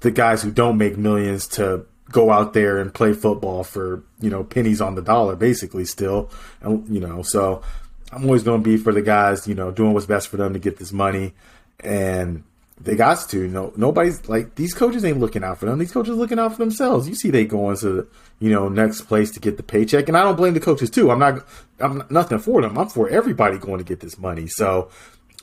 the 0.00 0.10
guys 0.10 0.42
who 0.42 0.50
don't 0.50 0.76
make 0.76 0.96
millions 0.96 1.46
to 1.46 1.86
go 2.10 2.30
out 2.30 2.54
there 2.54 2.78
and 2.78 2.92
play 2.92 3.12
football 3.12 3.64
for 3.64 4.02
you 4.20 4.30
know 4.30 4.44
pennies 4.44 4.80
on 4.80 4.94
the 4.94 5.02
dollar 5.02 5.36
basically 5.36 5.84
still 5.84 6.30
and 6.60 6.88
you 6.88 7.00
know 7.00 7.22
so 7.22 7.62
i'm 8.12 8.24
always 8.24 8.42
going 8.42 8.62
to 8.62 8.64
be 8.64 8.76
for 8.76 8.92
the 8.92 9.02
guys 9.02 9.46
you 9.46 9.54
know 9.54 9.70
doing 9.70 9.92
what's 9.92 10.06
best 10.06 10.28
for 10.28 10.36
them 10.36 10.52
to 10.52 10.58
get 10.58 10.78
this 10.78 10.92
money 10.92 11.34
and 11.80 12.42
they 12.80 12.94
got 12.94 13.28
to 13.28 13.38
you 13.38 13.48
know 13.48 13.72
nobody's 13.76 14.28
like 14.28 14.54
these 14.54 14.74
coaches 14.74 15.04
ain't 15.04 15.18
looking 15.18 15.42
out 15.42 15.58
for 15.58 15.66
them. 15.66 15.78
These 15.78 15.92
coaches 15.92 16.16
looking 16.16 16.38
out 16.38 16.52
for 16.52 16.58
themselves. 16.58 17.08
You 17.08 17.14
see 17.14 17.30
they 17.30 17.44
going 17.44 17.76
to 17.78 17.88
the 17.88 18.08
you 18.38 18.50
know 18.50 18.68
next 18.68 19.02
place 19.02 19.30
to 19.32 19.40
get 19.40 19.56
the 19.56 19.62
paycheck 19.62 20.08
and 20.08 20.16
i 20.16 20.22
don't 20.22 20.36
blame 20.36 20.54
the 20.54 20.60
coaches 20.60 20.90
too. 20.90 21.10
I'm 21.10 21.18
not 21.18 21.44
i'm 21.80 22.04
nothing 22.10 22.38
for 22.38 22.62
them. 22.62 22.78
I'm 22.78 22.88
for 22.88 23.08
everybody 23.08 23.58
going 23.58 23.78
to 23.78 23.84
get 23.84 24.00
this 24.00 24.18
money. 24.18 24.46
So 24.46 24.90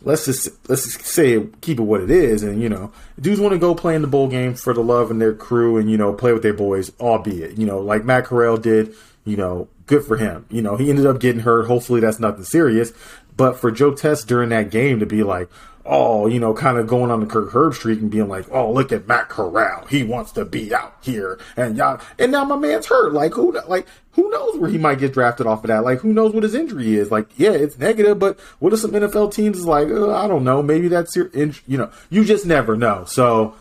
let's 0.05 0.25
just 0.25 0.49
let's 0.69 0.85
just 0.85 1.05
say 1.05 1.45
keep 1.59 1.79
it 1.79 1.83
what 1.83 2.01
it 2.01 2.09
is 2.09 2.41
and 2.43 2.61
you 2.61 2.69
know 2.69 2.91
dudes 3.19 3.41
want 3.41 3.51
to 3.51 3.59
go 3.59 3.75
play 3.75 3.95
in 3.95 4.01
the 4.01 4.07
bowl 4.07 4.27
game 4.27 4.53
for 4.53 4.73
the 4.73 4.81
love 4.81 5.11
and 5.11 5.21
their 5.21 5.33
crew 5.33 5.77
and 5.77 5.91
you 5.91 5.97
know 5.97 6.13
play 6.13 6.31
with 6.31 6.43
their 6.43 6.53
boys 6.53 6.91
albeit 7.01 7.57
you 7.57 7.65
know 7.65 7.79
like 7.79 8.05
matt 8.05 8.23
corral 8.23 8.55
did 8.55 8.93
you 9.25 9.35
know 9.35 9.67
good 9.85 10.03
for 10.03 10.17
him. 10.17 10.45
You 10.49 10.61
know 10.61 10.77
he 10.77 10.89
ended 10.89 11.05
up 11.05 11.19
getting 11.19 11.41
hurt. 11.41 11.67
Hopefully 11.67 11.99
that's 11.99 12.19
nothing 12.19 12.43
serious. 12.43 12.93
But 13.35 13.59
for 13.59 13.71
joe 13.71 13.93
test 13.93 14.27
during 14.27 14.49
that 14.49 14.71
game 14.71 14.99
to 14.99 15.05
be 15.05 15.23
like 15.23 15.49
oh, 15.85 16.25
you 16.25 16.39
know, 16.39 16.53
kind 16.53 16.77
of 16.77 16.87
going 16.87 17.11
on 17.11 17.19
the 17.19 17.25
Kirk 17.27 17.51
Herbstreit 17.51 17.99
and 17.99 18.09
being 18.09 18.27
like, 18.27 18.45
oh, 18.51 18.71
look 18.71 18.91
at 18.91 19.07
Matt 19.07 19.29
Corral. 19.29 19.85
He 19.85 20.03
wants 20.03 20.31
to 20.31 20.43
be 20.43 20.73
out 20.73 20.97
here. 21.01 21.39
And 21.55 21.77
y'all, 21.77 22.01
and 22.17 22.31
now 22.31 22.43
my 22.43 22.55
man's 22.55 22.87
hurt. 22.87 23.13
Like, 23.13 23.33
who, 23.33 23.57
like, 23.67 23.87
who 24.13 24.29
knows 24.31 24.57
where 24.57 24.69
he 24.69 24.77
might 24.77 24.99
get 24.99 25.13
drafted 25.13 25.45
off 25.45 25.63
of 25.63 25.67
that? 25.67 25.83
Like, 25.83 25.99
who 25.99 26.11
knows 26.11 26.33
what 26.33 26.43
his 26.43 26.55
injury 26.55 26.95
is? 26.95 27.11
Like, 27.11 27.27
yeah, 27.37 27.51
it's 27.51 27.77
negative, 27.77 28.17
but 28.17 28.39
what 28.59 28.73
if 28.73 28.79
some 28.79 28.91
NFL 28.91 29.33
teams 29.33 29.59
is 29.59 29.65
like, 29.65 29.89
uh, 29.89 30.13
I 30.15 30.27
don't 30.27 30.43
know, 30.43 30.63
maybe 30.63 30.87
that's 30.87 31.15
your, 31.15 31.27
in- 31.27 31.55
you 31.67 31.77
know, 31.77 31.91
you 32.09 32.25
just 32.25 32.45
never 32.45 32.75
know. 32.75 33.05
So, 33.05 33.53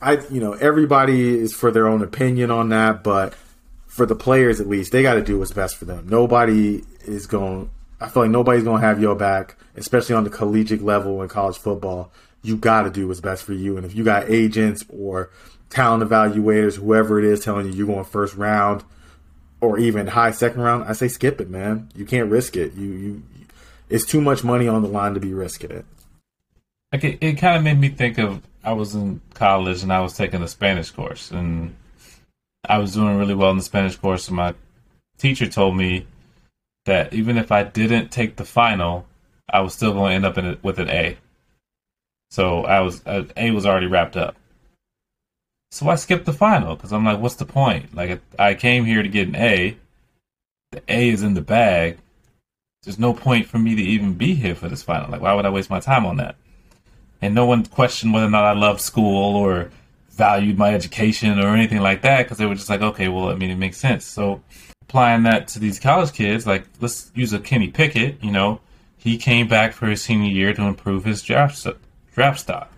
I, 0.00 0.18
you 0.30 0.40
know, 0.40 0.54
everybody 0.54 1.38
is 1.38 1.54
for 1.54 1.70
their 1.70 1.86
own 1.86 2.02
opinion 2.02 2.50
on 2.50 2.70
that, 2.70 3.04
but 3.04 3.34
for 3.86 4.06
the 4.06 4.14
players 4.14 4.60
at 4.60 4.66
least, 4.68 4.92
they 4.92 5.02
got 5.02 5.14
to 5.14 5.22
do 5.22 5.38
what's 5.38 5.52
best 5.52 5.76
for 5.76 5.84
them. 5.84 6.08
Nobody 6.08 6.84
is 7.04 7.26
going, 7.26 7.70
I 8.00 8.08
feel 8.08 8.24
like 8.24 8.32
nobody's 8.32 8.64
to 8.64 8.76
have 8.76 9.00
your 9.00 9.14
back 9.14 9.56
especially 9.76 10.14
on 10.14 10.24
the 10.24 10.30
collegiate 10.30 10.82
level 10.82 11.22
in 11.22 11.28
college 11.28 11.58
football, 11.58 12.12
you 12.42 12.56
got 12.56 12.82
to 12.82 12.90
do 12.90 13.08
what's 13.08 13.20
best 13.20 13.44
for 13.44 13.52
you. 13.52 13.76
And 13.76 13.86
if 13.86 13.94
you 13.94 14.04
got 14.04 14.30
agents 14.30 14.84
or 14.88 15.30
talent 15.68 16.08
evaluators, 16.08 16.76
whoever 16.76 17.18
it 17.18 17.24
is 17.24 17.40
telling 17.40 17.66
you 17.66 17.72
you're 17.72 17.86
going 17.86 18.04
first 18.04 18.34
round 18.34 18.84
or 19.60 19.78
even 19.78 20.06
high 20.06 20.30
second 20.30 20.62
round, 20.62 20.84
I 20.84 20.92
say 20.92 21.08
skip 21.08 21.40
it, 21.40 21.50
man. 21.50 21.90
You 21.94 22.04
can't 22.04 22.30
risk 22.30 22.56
it. 22.56 22.74
You 22.74 22.88
you 22.88 23.22
it's 23.88 24.06
too 24.06 24.20
much 24.20 24.44
money 24.44 24.68
on 24.68 24.82
the 24.82 24.88
line 24.88 25.14
to 25.14 25.20
be 25.20 25.32
risking 25.32 25.72
it. 25.72 25.84
Like 26.92 27.04
it, 27.04 27.18
it 27.20 27.32
kind 27.34 27.56
of 27.56 27.64
made 27.64 27.78
me 27.78 27.88
think 27.88 28.18
of 28.18 28.40
I 28.62 28.72
was 28.72 28.94
in 28.94 29.20
college 29.34 29.82
and 29.82 29.92
I 29.92 30.00
was 30.00 30.16
taking 30.16 30.42
a 30.42 30.48
Spanish 30.48 30.90
course 30.90 31.30
and 31.30 31.74
I 32.64 32.78
was 32.78 32.94
doing 32.94 33.16
really 33.16 33.34
well 33.34 33.50
in 33.50 33.56
the 33.56 33.62
Spanish 33.62 33.96
course 33.96 34.28
and 34.28 34.36
my 34.36 34.54
teacher 35.18 35.46
told 35.46 35.76
me 35.76 36.06
that 36.90 37.14
even 37.14 37.38
if 37.38 37.52
I 37.52 37.62
didn't 37.62 38.10
take 38.10 38.36
the 38.36 38.44
final, 38.44 39.06
I 39.48 39.60
was 39.60 39.74
still 39.74 39.92
going 39.92 40.10
to 40.10 40.14
end 40.16 40.26
up 40.26 40.38
it 40.38 40.62
with 40.62 40.78
an 40.78 40.90
A. 40.90 41.16
So 42.30 42.64
I 42.64 42.80
was 42.80 43.04
uh, 43.06 43.24
A 43.36 43.50
was 43.52 43.64
already 43.64 43.86
wrapped 43.86 44.16
up. 44.16 44.36
So 45.70 45.88
I 45.88 45.94
skipped 45.94 46.26
the 46.26 46.32
final 46.32 46.74
because 46.74 46.92
I'm 46.92 47.04
like, 47.04 47.20
what's 47.20 47.36
the 47.36 47.46
point? 47.46 47.94
Like 47.94 48.20
I 48.38 48.54
came 48.54 48.84
here 48.84 49.02
to 49.02 49.08
get 49.08 49.28
an 49.28 49.36
A, 49.36 49.76
the 50.72 50.82
A 50.88 51.08
is 51.10 51.22
in 51.22 51.34
the 51.34 51.40
bag, 51.40 51.98
there's 52.82 52.98
no 52.98 53.12
point 53.12 53.46
for 53.46 53.58
me 53.58 53.76
to 53.76 53.82
even 53.82 54.14
be 54.14 54.34
here 54.34 54.54
for 54.54 54.68
this 54.68 54.82
final. 54.82 55.10
Like, 55.10 55.20
why 55.20 55.34
would 55.34 55.46
I 55.46 55.50
waste 55.50 55.70
my 55.70 55.80
time 55.80 56.06
on 56.06 56.16
that? 56.16 56.36
And 57.22 57.34
no 57.34 57.46
one 57.46 57.64
questioned 57.66 58.12
whether 58.12 58.26
or 58.26 58.30
not 58.30 58.44
I 58.44 58.52
loved 58.52 58.80
school 58.80 59.36
or 59.36 59.70
valued 60.10 60.58
my 60.58 60.74
education 60.74 61.38
or 61.38 61.54
anything 61.54 61.80
like 61.80 62.02
that 62.02 62.24
because 62.24 62.38
they 62.38 62.46
were 62.46 62.54
just 62.54 62.70
like, 62.70 62.80
okay, 62.80 63.08
well, 63.08 63.28
I 63.28 63.34
mean, 63.34 63.50
it 63.50 63.58
makes 63.58 63.76
sense. 63.76 64.04
So 64.04 64.42
applying 64.90 65.22
that 65.22 65.46
to 65.46 65.60
these 65.60 65.78
college 65.78 66.12
kids, 66.12 66.48
like, 66.48 66.64
let's 66.80 67.12
use 67.14 67.32
a 67.32 67.38
Kenny 67.38 67.68
Pickett, 67.68 68.22
you 68.24 68.32
know, 68.32 68.60
he 68.96 69.16
came 69.16 69.46
back 69.46 69.72
for 69.72 69.86
his 69.86 70.02
senior 70.02 70.32
year 70.32 70.52
to 70.52 70.62
improve 70.62 71.04
his 71.04 71.22
draft, 71.22 71.64
draft 72.12 72.40
stock. 72.40 72.72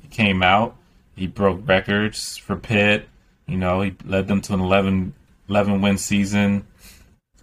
He 0.00 0.08
came 0.08 0.42
out, 0.42 0.76
he 1.14 1.26
broke 1.26 1.60
records 1.68 2.38
for 2.38 2.56
Pitt, 2.56 3.06
you 3.46 3.58
know, 3.58 3.82
he 3.82 3.94
led 4.06 4.28
them 4.28 4.40
to 4.40 4.54
an 4.54 4.60
11, 4.60 5.12
11 5.50 5.82
win 5.82 5.98
season. 5.98 6.66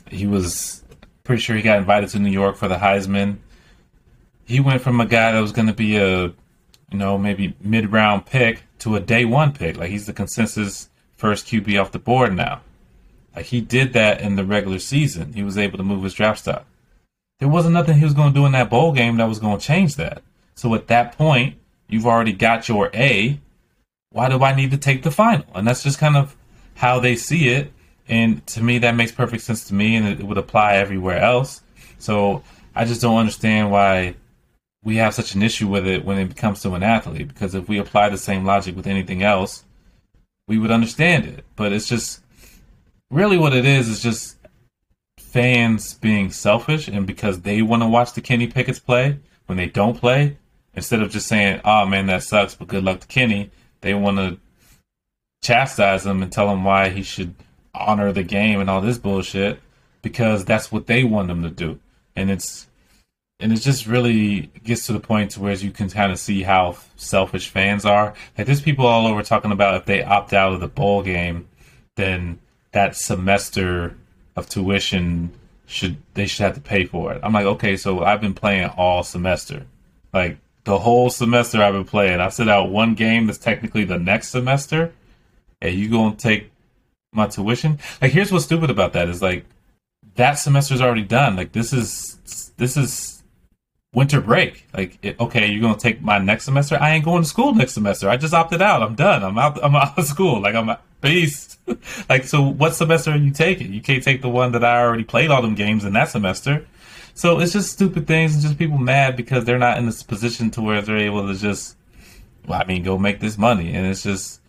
He 0.09 0.25
was 0.25 0.83
pretty 1.23 1.43
sure 1.43 1.55
he 1.55 1.61
got 1.61 1.77
invited 1.77 2.09
to 2.09 2.19
New 2.19 2.31
York 2.31 2.55
for 2.55 2.67
the 2.67 2.77
Heisman. 2.77 3.37
He 4.45 4.59
went 4.59 4.81
from 4.81 4.99
a 5.01 5.05
guy 5.05 5.33
that 5.33 5.39
was 5.39 5.51
going 5.51 5.67
to 5.67 5.73
be 5.73 5.97
a, 5.97 6.23
you 6.23 6.33
know, 6.97 7.19
maybe 7.19 7.55
mid 7.61 7.91
round 7.91 8.25
pick 8.25 8.63
to 8.79 8.95
a 8.95 8.99
day 8.99 9.23
one 9.23 9.53
pick. 9.53 9.77
Like 9.77 9.91
he's 9.91 10.07
the 10.07 10.13
consensus 10.13 10.89
first 11.15 11.45
QB 11.45 11.79
off 11.79 11.91
the 11.91 11.99
board 11.99 12.35
now. 12.35 12.61
Like 13.35 13.45
he 13.45 13.61
did 13.61 13.93
that 13.93 14.21
in 14.21 14.35
the 14.35 14.45
regular 14.45 14.79
season. 14.79 15.33
He 15.33 15.43
was 15.43 15.57
able 15.57 15.77
to 15.77 15.83
move 15.83 16.03
his 16.03 16.13
draft 16.13 16.39
stock. 16.39 16.65
There 17.39 17.49
wasn't 17.49 17.73
nothing 17.73 17.97
he 17.97 18.03
was 18.03 18.13
going 18.13 18.33
to 18.33 18.39
do 18.39 18.45
in 18.45 18.53
that 18.53 18.69
bowl 18.69 18.93
game 18.93 19.17
that 19.17 19.27
was 19.27 19.39
going 19.39 19.57
to 19.57 19.65
change 19.65 19.95
that. 19.95 20.23
So 20.55 20.73
at 20.73 20.87
that 20.87 21.17
point, 21.17 21.55
you've 21.89 22.05
already 22.05 22.31
got 22.31 22.69
your 22.69 22.89
A. 22.93 23.39
Why 24.11 24.29
do 24.29 24.41
I 24.41 24.55
need 24.55 24.71
to 24.71 24.77
take 24.77 25.03
the 25.03 25.11
final? 25.11 25.45
And 25.53 25.67
that's 25.67 25.83
just 25.83 25.99
kind 25.99 26.15
of 26.15 26.35
how 26.75 26.99
they 26.99 27.17
see 27.17 27.49
it. 27.49 27.73
And 28.07 28.45
to 28.47 28.63
me, 28.63 28.77
that 28.79 28.95
makes 28.95 29.11
perfect 29.11 29.43
sense 29.43 29.65
to 29.67 29.73
me, 29.73 29.95
and 29.95 30.07
it 30.07 30.23
would 30.23 30.37
apply 30.37 30.75
everywhere 30.75 31.19
else. 31.19 31.61
So 31.97 32.43
I 32.73 32.85
just 32.85 33.01
don't 33.01 33.17
understand 33.17 33.71
why 33.71 34.15
we 34.83 34.97
have 34.97 35.13
such 35.13 35.33
an 35.35 35.41
issue 35.41 35.67
with 35.67 35.87
it 35.87 36.05
when 36.05 36.19
it 36.19 36.37
comes 36.37 36.61
to 36.61 36.73
an 36.75 36.83
athlete. 36.83 37.27
Because 37.27 37.55
if 37.55 37.67
we 37.67 37.79
apply 37.79 38.09
the 38.09 38.17
same 38.17 38.45
logic 38.45 38.75
with 38.75 38.87
anything 38.87 39.23
else, 39.23 39.65
we 40.47 40.57
would 40.57 40.71
understand 40.71 41.25
it. 41.25 41.43
But 41.55 41.73
it's 41.73 41.89
just 41.89 42.21
really 43.11 43.37
what 43.37 43.53
it 43.53 43.65
is 43.65 43.89
is 43.89 44.01
just 44.01 44.37
fans 45.17 45.95
being 45.95 46.31
selfish, 46.31 46.87
and 46.87 47.05
because 47.05 47.41
they 47.41 47.61
want 47.61 47.83
to 47.83 47.87
watch 47.87 48.13
the 48.13 48.21
Kenny 48.21 48.47
Pickett's 48.47 48.79
play 48.79 49.19
when 49.47 49.57
they 49.57 49.67
don't 49.67 49.99
play, 49.99 50.37
instead 50.73 51.01
of 51.01 51.11
just 51.11 51.27
saying, 51.27 51.61
"Oh 51.65 51.85
man, 51.85 52.07
that 52.07 52.23
sucks," 52.23 52.55
but 52.55 52.67
good 52.67 52.83
luck 52.83 53.01
to 53.01 53.07
Kenny, 53.07 53.51
they 53.81 53.93
want 53.93 54.17
to 54.17 54.37
chastise 55.43 56.05
him 56.05 56.23
and 56.23 56.31
tell 56.31 56.49
him 56.49 56.63
why 56.63 56.89
he 56.89 57.03
should 57.03 57.35
honor 57.73 58.11
the 58.11 58.23
game 58.23 58.59
and 58.59 58.69
all 58.69 58.81
this 58.81 58.97
bullshit 58.97 59.59
because 60.01 60.45
that's 60.45 60.71
what 60.71 60.87
they 60.87 61.03
want 61.03 61.27
them 61.27 61.43
to 61.43 61.49
do. 61.49 61.79
And 62.15 62.31
it's 62.31 62.67
and 63.39 63.51
it 63.51 63.57
just 63.57 63.85
really 63.85 64.51
gets 64.63 64.85
to 64.85 64.93
the 64.93 64.99
point 64.99 65.31
to 65.31 65.41
where 65.41 65.53
you 65.53 65.71
can 65.71 65.89
kind 65.89 66.11
of 66.11 66.19
see 66.19 66.43
how 66.43 66.77
selfish 66.95 67.49
fans 67.49 67.85
are. 67.85 68.13
Like 68.37 68.47
there's 68.47 68.61
people 68.61 68.85
all 68.85 69.07
over 69.07 69.23
talking 69.23 69.51
about 69.51 69.75
if 69.75 69.85
they 69.85 70.03
opt 70.03 70.31
out 70.33 70.53
of 70.53 70.61
the 70.61 70.67
bowl 70.67 71.03
game, 71.03 71.47
then 71.95 72.39
that 72.75 72.93
semester 72.97 73.95
of 74.35 74.49
tuition 74.49 75.31
should 75.65 75.95
they 76.13 76.27
should 76.27 76.43
have 76.43 76.55
to 76.55 76.61
pay 76.61 76.83
for 76.83 77.13
it. 77.13 77.21
I'm 77.23 77.31
like, 77.31 77.45
okay, 77.45 77.77
so 77.77 78.03
I've 78.03 78.19
been 78.19 78.33
playing 78.33 78.69
all 78.75 79.01
semester. 79.01 79.65
Like 80.13 80.37
the 80.65 80.77
whole 80.77 81.09
semester 81.09 81.61
I've 81.61 81.73
been 81.73 81.85
playing. 81.85 82.19
I 82.19 82.27
sit 82.27 82.49
out 82.49 82.69
one 82.69 82.93
game 82.93 83.27
that's 83.27 83.37
technically 83.37 83.85
the 83.85 83.97
next 83.97 84.27
semester, 84.27 84.91
and 85.61 85.73
you 85.73 85.89
gonna 85.89 86.17
take 86.17 86.51
my 87.13 87.27
tuition. 87.27 87.79
Like, 88.01 88.11
here's 88.11 88.29
what's 88.29 88.43
stupid 88.43 88.69
about 88.69 88.91
that 88.91 89.07
is 89.07 89.21
like 89.21 89.45
that 90.15 90.33
semester's 90.33 90.81
already 90.81 91.03
done. 91.03 91.37
Like, 91.37 91.53
this 91.53 91.71
is 91.71 92.51
this 92.57 92.75
is 92.75 93.23
winter 93.93 94.19
break. 94.19 94.67
Like, 94.73 94.99
it, 95.01 95.17
okay, 95.21 95.47
you're 95.47 95.61
gonna 95.61 95.79
take 95.79 96.01
my 96.01 96.17
next 96.17 96.43
semester. 96.43 96.77
I 96.79 96.91
ain't 96.91 97.05
going 97.05 97.23
to 97.23 97.29
school 97.29 97.55
next 97.55 97.71
semester. 97.71 98.09
I 98.09 98.17
just 98.17 98.33
opted 98.33 98.61
out. 98.61 98.83
I'm 98.83 98.95
done. 98.95 99.23
I'm 99.23 99.37
out. 99.37 99.63
I'm 99.63 99.77
out 99.77 99.97
of 99.97 100.05
school. 100.05 100.41
Like, 100.41 100.55
I'm 100.55 100.75
like, 102.09 102.25
so 102.25 102.41
what 102.41 102.75
semester 102.75 103.11
are 103.11 103.17
you 103.17 103.31
taking? 103.31 103.73
You 103.73 103.81
can't 103.81 104.03
take 104.03 104.21
the 104.21 104.29
one 104.29 104.51
that 104.53 104.63
I 104.63 104.81
already 104.81 105.03
played 105.03 105.29
all 105.31 105.41
them 105.41 105.55
games 105.55 105.85
in 105.85 105.93
that 105.93 106.09
semester. 106.09 106.65
So 107.13 107.39
it's 107.39 107.53
just 107.53 107.71
stupid 107.71 108.07
things 108.07 108.33
and 108.33 108.41
just 108.41 108.57
people 108.57 108.77
mad 108.77 109.15
because 109.15 109.45
they're 109.45 109.57
not 109.57 109.77
in 109.77 109.85
this 109.85 110.03
position 110.03 110.51
to 110.51 110.61
where 110.61 110.81
they're 110.81 110.97
able 110.97 111.27
to 111.27 111.33
just, 111.33 111.77
well, 112.45 112.61
I 112.61 112.65
mean, 112.65 112.83
go 112.83 112.97
make 112.97 113.19
this 113.19 113.37
money. 113.37 113.73
And 113.73 113.87
it's 113.87 114.03
just, 114.03 114.41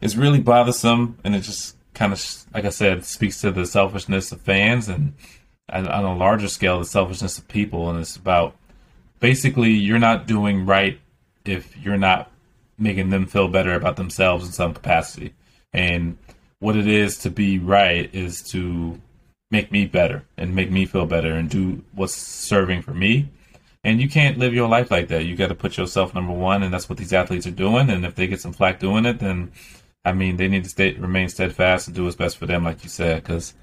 it's 0.00 0.16
really 0.16 0.40
bothersome 0.40 1.18
and 1.22 1.36
it 1.36 1.40
just 1.42 1.76
kind 1.94 2.12
of, 2.12 2.44
like 2.52 2.64
I 2.64 2.70
said, 2.70 3.04
speaks 3.04 3.40
to 3.42 3.52
the 3.52 3.64
selfishness 3.64 4.32
of 4.32 4.40
fans 4.40 4.88
and 4.88 5.14
on 5.68 5.86
a 5.86 6.16
larger 6.16 6.48
scale, 6.48 6.80
the 6.80 6.84
selfishness 6.84 7.38
of 7.38 7.46
people. 7.46 7.88
And 7.88 8.00
it's 8.00 8.16
about 8.16 8.56
basically 9.20 9.70
you're 9.70 10.00
not 10.00 10.26
doing 10.26 10.66
right 10.66 10.98
if 11.44 11.76
you're 11.76 11.96
not 11.96 12.30
making 12.76 13.10
them 13.10 13.26
feel 13.26 13.46
better 13.46 13.74
about 13.74 13.96
themselves 13.96 14.46
in 14.46 14.52
some 14.52 14.74
capacity. 14.74 15.32
And 15.72 16.18
what 16.58 16.76
it 16.76 16.86
is 16.86 17.18
to 17.18 17.30
be 17.30 17.58
right 17.58 18.12
is 18.14 18.42
to 18.50 19.00
make 19.50 19.72
me 19.72 19.86
better 19.86 20.24
and 20.36 20.54
make 20.54 20.70
me 20.70 20.86
feel 20.86 21.06
better 21.06 21.32
and 21.32 21.50
do 21.50 21.82
what's 21.92 22.14
serving 22.14 22.82
for 22.82 22.92
me. 22.92 23.28
And 23.82 24.00
you 24.00 24.08
can't 24.08 24.38
live 24.38 24.52
your 24.52 24.68
life 24.68 24.90
like 24.90 25.08
that. 25.08 25.24
You 25.24 25.36
got 25.36 25.48
to 25.48 25.54
put 25.54 25.78
yourself 25.78 26.14
number 26.14 26.34
one, 26.34 26.62
and 26.62 26.72
that's 26.72 26.88
what 26.88 26.98
these 26.98 27.14
athletes 27.14 27.46
are 27.46 27.50
doing. 27.50 27.88
And 27.88 28.04
if 28.04 28.14
they 28.14 28.26
get 28.26 28.40
some 28.40 28.52
flack 28.52 28.78
doing 28.78 29.06
it, 29.06 29.20
then 29.20 29.52
I 30.04 30.12
mean, 30.12 30.36
they 30.36 30.48
need 30.48 30.64
to 30.64 30.70
stay, 30.70 30.92
remain 30.94 31.28
steadfast 31.28 31.86
and 31.86 31.96
do 31.96 32.04
what's 32.04 32.16
best 32.16 32.38
for 32.38 32.46
them, 32.46 32.64
like 32.64 32.82
you 32.82 32.90
said. 32.90 33.22
Because 33.22 33.54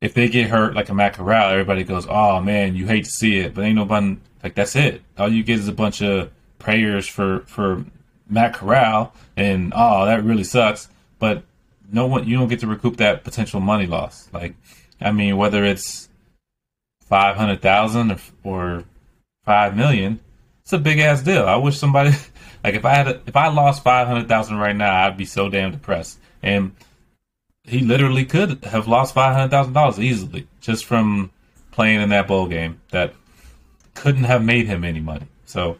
if 0.00 0.14
they 0.14 0.28
get 0.28 0.50
hurt 0.50 0.74
like 0.74 0.88
a 0.88 0.94
Matt 0.94 1.14
Corral, 1.14 1.50
everybody 1.50 1.84
goes, 1.84 2.06
"Oh 2.08 2.40
man, 2.40 2.74
you 2.74 2.86
hate 2.86 3.04
to 3.04 3.10
see 3.10 3.38
it," 3.38 3.54
but 3.54 3.64
ain't 3.64 3.76
nobody 3.76 4.18
like 4.42 4.54
that's 4.54 4.76
it. 4.76 5.02
All 5.18 5.32
you 5.32 5.42
get 5.42 5.58
is 5.58 5.68
a 5.68 5.72
bunch 5.72 6.02
of 6.02 6.30
prayers 6.58 7.06
for 7.06 7.40
for 7.46 7.84
Matt 8.28 8.54
Corral, 8.54 9.14
and 9.36 9.72
oh, 9.74 10.06
that 10.06 10.24
really 10.24 10.44
sucks. 10.44 10.88
But 11.18 11.44
no 11.90 12.06
one, 12.06 12.26
you 12.26 12.36
don't 12.36 12.48
get 12.48 12.60
to 12.60 12.66
recoup 12.66 12.96
that 12.98 13.24
potential 13.24 13.60
money 13.60 13.86
loss. 13.86 14.28
Like, 14.32 14.54
I 15.00 15.12
mean, 15.12 15.36
whether 15.36 15.64
it's 15.64 16.08
five 17.00 17.36
hundred 17.36 17.62
thousand 17.62 18.12
or, 18.12 18.18
or 18.42 18.84
five 19.44 19.76
million, 19.76 20.20
it's 20.62 20.72
a 20.72 20.78
big 20.78 20.98
ass 20.98 21.22
deal. 21.22 21.44
I 21.44 21.56
wish 21.56 21.78
somebody 21.78 22.12
Like 22.64 22.74
if 22.74 22.86
I 22.86 22.94
had 22.94 23.08
a, 23.08 23.20
if 23.26 23.36
I 23.36 23.48
lost 23.48 23.84
five 23.84 24.08
hundred 24.08 24.26
thousand 24.26 24.56
right 24.56 24.74
now, 24.74 25.04
I'd 25.04 25.18
be 25.18 25.26
so 25.26 25.50
damn 25.50 25.70
depressed. 25.70 26.18
And 26.42 26.74
he 27.62 27.80
literally 27.80 28.24
could 28.24 28.64
have 28.64 28.88
lost 28.88 29.12
five 29.12 29.36
hundred 29.36 29.50
thousand 29.50 29.74
dollars 29.74 30.00
easily 30.00 30.48
just 30.62 30.86
from 30.86 31.30
playing 31.70 32.00
in 32.00 32.08
that 32.08 32.26
bowl 32.26 32.46
game 32.46 32.80
that 32.90 33.14
couldn't 33.92 34.24
have 34.24 34.42
made 34.42 34.66
him 34.66 34.82
any 34.82 35.00
money. 35.00 35.26
So 35.44 35.76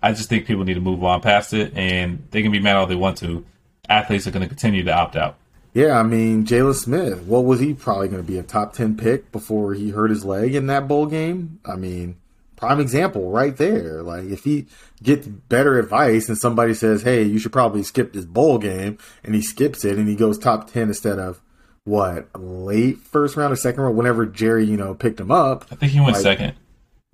I 0.00 0.12
just 0.12 0.28
think 0.28 0.46
people 0.46 0.64
need 0.64 0.74
to 0.74 0.80
move 0.80 1.02
on 1.02 1.20
past 1.20 1.52
it, 1.52 1.76
and 1.76 2.24
they 2.30 2.42
can 2.42 2.52
be 2.52 2.60
mad 2.60 2.76
all 2.76 2.86
they 2.86 2.94
want 2.94 3.18
to. 3.18 3.44
Athletes 3.88 4.26
are 4.26 4.30
going 4.30 4.42
to 4.42 4.48
continue 4.48 4.82
to 4.84 4.92
opt 4.92 5.16
out. 5.16 5.36
Yeah, 5.72 5.98
I 5.98 6.04
mean, 6.04 6.46
Jaylon 6.46 6.74
Smith, 6.74 7.22
what 7.22 7.44
was 7.44 7.58
he 7.58 7.74
probably 7.74 8.08
going 8.08 8.22
to 8.22 8.26
be 8.26 8.38
a 8.38 8.44
top 8.44 8.74
10 8.74 8.96
pick 8.96 9.32
before 9.32 9.74
he 9.74 9.90
hurt 9.90 10.10
his 10.10 10.24
leg 10.24 10.54
in 10.54 10.68
that 10.68 10.86
bowl 10.86 11.06
game? 11.06 11.58
I 11.64 11.74
mean, 11.74 12.16
prime 12.56 12.80
example 12.80 13.30
right 13.30 13.56
there. 13.56 14.02
Like 14.02 14.24
if 14.24 14.44
he 14.44 14.66
gets 15.02 15.26
better 15.26 15.78
advice 15.78 16.28
and 16.28 16.38
somebody 16.38 16.74
says, 16.74 17.02
"Hey, 17.02 17.22
you 17.22 17.38
should 17.38 17.52
probably 17.52 17.82
skip 17.82 18.12
this 18.12 18.24
bowl 18.24 18.58
game," 18.58 18.98
and 19.22 19.34
he 19.34 19.42
skips 19.42 19.84
it 19.84 19.98
and 19.98 20.08
he 20.08 20.14
goes 20.14 20.38
top 20.38 20.70
ten 20.70 20.88
instead 20.88 21.18
of 21.18 21.40
what 21.84 22.28
late 22.38 22.98
first 22.98 23.36
round 23.36 23.52
or 23.52 23.56
second 23.56 23.82
round, 23.82 23.96
whenever 23.96 24.26
Jerry 24.26 24.64
you 24.64 24.76
know 24.76 24.94
picked 24.94 25.20
him 25.20 25.30
up. 25.30 25.66
I 25.70 25.74
think 25.74 25.92
he 25.92 26.00
went 26.00 26.14
like, 26.14 26.22
second. 26.22 26.54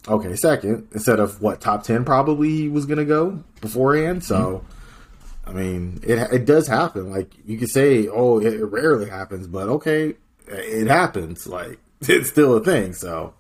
Okay, 0.09 0.35
second 0.37 0.89
instead 0.93 1.21
of 1.21 1.43
what 1.43 1.61
top 1.61 1.83
ten 1.83 2.05
probably 2.05 2.51
he 2.51 2.69
was 2.69 2.87
gonna 2.87 3.05
go 3.05 3.43
beforehand. 3.61 4.25
So. 4.25 4.37
Mm-hmm. 4.37 4.77
I 5.51 5.53
mean, 5.53 6.01
it 6.05 6.19
it 6.33 6.45
does 6.45 6.69
happen. 6.69 7.11
Like 7.11 7.33
you 7.45 7.59
could 7.59 7.71
say, 7.71 8.07
"Oh, 8.07 8.39
it 8.39 8.63
rarely 8.63 9.11
happens," 9.11 9.49
but 9.49 9.69
okay, 9.69 10.15
it 10.47 10.87
happens. 10.87 11.47
Like 11.47 11.81
it's 12.03 12.31
still 12.31 12.57
a 12.57 12.65
thing. 12.65 12.95
So 12.95 13.35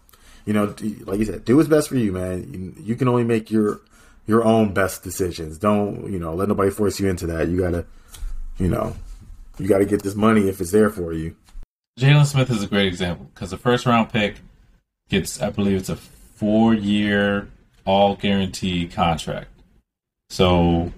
you 0.44 0.52
know, 0.52 0.74
like 1.04 1.20
you 1.20 1.24
said, 1.24 1.44
do 1.44 1.56
what's 1.56 1.68
best 1.68 1.88
for 1.88 1.96
you, 1.96 2.12
man. 2.12 2.52
You, 2.52 2.82
you, 2.82 2.96
can 2.96 3.06
only 3.06 3.22
make 3.22 3.50
your 3.50 3.80
your 4.26 4.44
own 4.44 4.74
best 4.74 5.04
decisions. 5.04 5.56
Don't 5.56 6.10
you 6.10 6.18
know? 6.18 6.34
Let 6.34 6.48
nobody 6.48 6.70
force 6.70 6.98
you 6.98 7.08
into 7.08 7.26
that. 7.28 7.48
You 7.48 7.60
gotta, 7.60 7.86
you 8.58 8.68
know, 8.68 8.96
you 9.58 9.68
gotta 9.68 9.84
get 9.84 10.02
this 10.02 10.16
money 10.16 10.48
if 10.48 10.60
it's 10.60 10.72
there 10.72 10.90
for 10.90 11.12
you. 11.12 11.36
Jaylon 11.98 12.26
Smith 12.26 12.50
is 12.50 12.62
a 12.62 12.66
great 12.66 12.88
example 12.88 13.30
because 13.32 13.50
the 13.50 13.58
first 13.58 13.86
round 13.86 14.10
pick 14.10 14.36
gets, 15.08 15.40
I 15.40 15.50
believe, 15.50 15.76
it's 15.76 15.88
a 15.88 15.96
four 15.96 16.74
year 16.74 17.48
all 17.84 18.16
guaranteed 18.16 18.92
contract. 18.92 19.48
So 20.30 20.92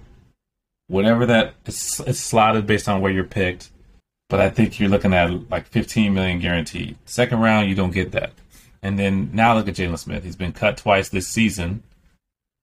whatever 0.93 1.25
that 1.25 1.55
it's, 1.65 2.01
it's 2.01 2.21
slotted 2.21 2.67
based 2.67 2.87
on 2.87 3.01
where 3.01 3.11
you're 3.11 3.25
picked, 3.25 3.71
but 4.29 4.41
I 4.41 4.51
think 4.51 4.79
you're 4.79 4.91
looking 4.91 5.15
at 5.15 5.51
like 5.51 5.67
15 5.67 6.13
million 6.13 6.39
guaranteed. 6.39 6.97
Second 7.07 7.41
round, 7.41 7.69
you 7.71 7.75
don't 7.75 7.95
get 7.95 8.13
that. 8.13 8.33
And 8.83 8.99
then 8.99 9.31
now 9.33 9.55
look 9.55 9.69
at 9.69 9.75
Jaylon 9.75 9.99
Smith. 9.99 10.23
He's 10.23 10.37
been 10.37 10.53
cut 10.53 10.77
twice 10.77 11.09
this 11.09 11.27
season, 11.27 11.83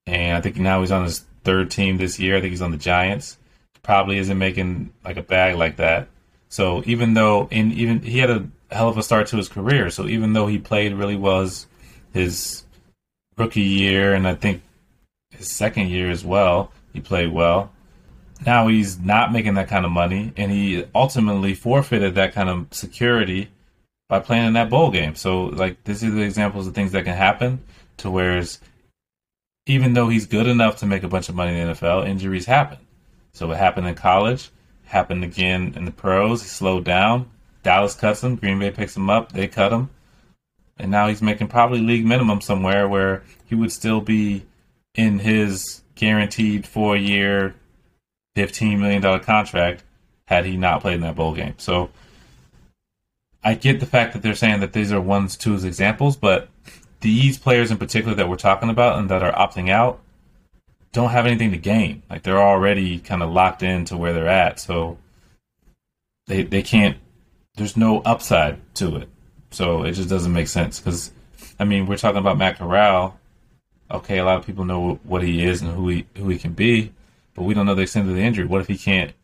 and 0.06 0.36
I 0.36 0.40
think 0.40 0.56
now 0.56 0.80
he's 0.80 0.92
on 0.92 1.04
his 1.04 1.24
third 1.42 1.72
team 1.72 1.96
this 1.96 2.20
year. 2.20 2.36
I 2.36 2.40
think 2.40 2.52
he's 2.52 2.62
on 2.62 2.70
the 2.70 2.76
Giants. 2.76 3.36
Probably 3.82 4.18
isn't 4.18 4.38
making 4.38 4.92
like 5.04 5.16
a 5.16 5.22
bag 5.22 5.56
like 5.56 5.76
that. 5.76 6.06
So 6.50 6.84
even 6.86 7.14
though 7.14 7.48
in 7.50 7.72
even 7.72 8.00
he 8.00 8.18
had 8.18 8.30
a 8.30 8.46
hell 8.70 8.88
of 8.88 8.98
a 8.98 9.02
start 9.02 9.26
to 9.28 9.38
his 9.38 9.48
career. 9.48 9.90
So 9.90 10.06
even 10.06 10.34
though 10.34 10.46
he 10.46 10.58
played 10.58 10.92
really 10.92 11.16
was 11.16 11.66
his 12.12 12.64
rookie 13.36 13.60
year, 13.60 14.14
and 14.14 14.28
I 14.28 14.34
think 14.34 14.62
his 15.30 15.50
second 15.50 15.88
year 15.88 16.10
as 16.10 16.24
well, 16.24 16.70
he 16.92 17.00
played 17.00 17.32
well. 17.32 17.72
Now 18.44 18.68
he's 18.68 18.98
not 18.98 19.32
making 19.32 19.54
that 19.54 19.68
kind 19.68 19.84
of 19.84 19.90
money, 19.90 20.32
and 20.36 20.50
he 20.50 20.84
ultimately 20.94 21.54
forfeited 21.54 22.14
that 22.14 22.32
kind 22.32 22.48
of 22.48 22.66
security 22.70 23.50
by 24.08 24.20
playing 24.20 24.46
in 24.46 24.52
that 24.54 24.70
bowl 24.70 24.90
game. 24.90 25.14
So, 25.14 25.44
like, 25.44 25.84
this 25.84 26.02
is 26.02 26.14
the 26.14 26.22
examples 26.22 26.66
of 26.66 26.74
things 26.74 26.92
that 26.92 27.04
can 27.04 27.16
happen 27.16 27.62
to 27.98 28.10
whereas 28.10 28.60
even 29.66 29.94
though 29.94 30.08
he's 30.08 30.26
good 30.26 30.46
enough 30.46 30.78
to 30.78 30.86
make 30.86 31.02
a 31.02 31.08
bunch 31.08 31.28
of 31.28 31.34
money 31.34 31.56
in 31.56 31.68
the 31.68 31.74
NFL, 31.74 32.08
injuries 32.08 32.46
happen. 32.46 32.78
So 33.32 33.50
it 33.52 33.56
happened 33.56 33.86
in 33.86 33.94
college, 33.94 34.50
happened 34.84 35.22
again 35.22 35.74
in 35.76 35.84
the 35.84 35.90
pros. 35.92 36.42
He 36.42 36.48
slowed 36.48 36.84
down. 36.84 37.30
Dallas 37.62 37.94
cuts 37.94 38.24
him. 38.24 38.36
Green 38.36 38.58
Bay 38.58 38.70
picks 38.70 38.96
him 38.96 39.10
up. 39.10 39.32
They 39.32 39.46
cut 39.46 39.72
him. 39.72 39.90
And 40.78 40.90
now 40.90 41.08
he's 41.08 41.22
making 41.22 41.48
probably 41.48 41.80
league 41.80 42.06
minimum 42.06 42.40
somewhere 42.40 42.88
where 42.88 43.22
he 43.46 43.54
would 43.54 43.70
still 43.70 44.00
be 44.00 44.46
in 44.94 45.18
his 45.18 45.82
guaranteed 45.94 46.66
four 46.66 46.96
year, 46.96 47.54
$15 48.36 48.78
million 48.78 49.20
contract 49.20 49.82
had 50.26 50.44
he 50.44 50.56
not 50.56 50.80
played 50.80 50.94
in 50.94 51.00
that 51.00 51.16
bowl 51.16 51.34
game. 51.34 51.54
So 51.58 51.90
I 53.42 53.54
get 53.54 53.80
the 53.80 53.86
fact 53.86 54.12
that 54.12 54.22
they're 54.22 54.34
saying 54.34 54.60
that 54.60 54.72
these 54.72 54.92
are 54.92 55.00
ones, 55.00 55.36
twos 55.36 55.64
examples, 55.64 56.16
but 56.16 56.48
these 57.00 57.38
players 57.38 57.70
in 57.70 57.78
particular 57.78 58.14
that 58.14 58.28
we're 58.28 58.36
talking 58.36 58.70
about 58.70 58.98
and 58.98 59.08
that 59.08 59.22
are 59.22 59.32
opting 59.32 59.70
out 59.70 60.00
don't 60.92 61.10
have 61.10 61.26
anything 61.26 61.52
to 61.52 61.56
gain. 61.56 62.02
Like 62.10 62.22
they're 62.22 62.42
already 62.42 62.98
kind 62.98 63.22
of 63.22 63.30
locked 63.30 63.62
into 63.62 63.96
where 63.96 64.12
they're 64.12 64.28
at, 64.28 64.60
so 64.60 64.98
they 66.26 66.42
they 66.42 66.62
can't. 66.62 66.96
There's 67.54 67.76
no 67.76 68.00
upside 68.00 68.58
to 68.76 68.96
it, 68.96 69.08
so 69.50 69.84
it 69.84 69.92
just 69.92 70.08
doesn't 70.08 70.32
make 70.32 70.48
sense. 70.48 70.80
Because 70.80 71.12
I 71.58 71.64
mean, 71.64 71.86
we're 71.86 71.96
talking 71.96 72.18
about 72.18 72.38
Matt 72.38 72.58
Corral. 72.58 73.18
Okay, 73.90 74.18
a 74.18 74.24
lot 74.24 74.38
of 74.38 74.46
people 74.46 74.64
know 74.64 75.00
what 75.02 75.22
he 75.22 75.44
is 75.44 75.62
and 75.62 75.72
who 75.72 75.88
he 75.88 76.06
who 76.16 76.28
he 76.28 76.38
can 76.38 76.52
be, 76.52 76.92
but 77.40 77.46
we 77.46 77.54
don't 77.54 77.64
know 77.64 77.74
the 77.74 77.80
extent 77.80 78.06
of 78.06 78.14
the 78.14 78.20
injury. 78.20 78.44
What 78.44 78.60
if 78.60 78.68
he 78.68 78.76
can't 78.76 79.14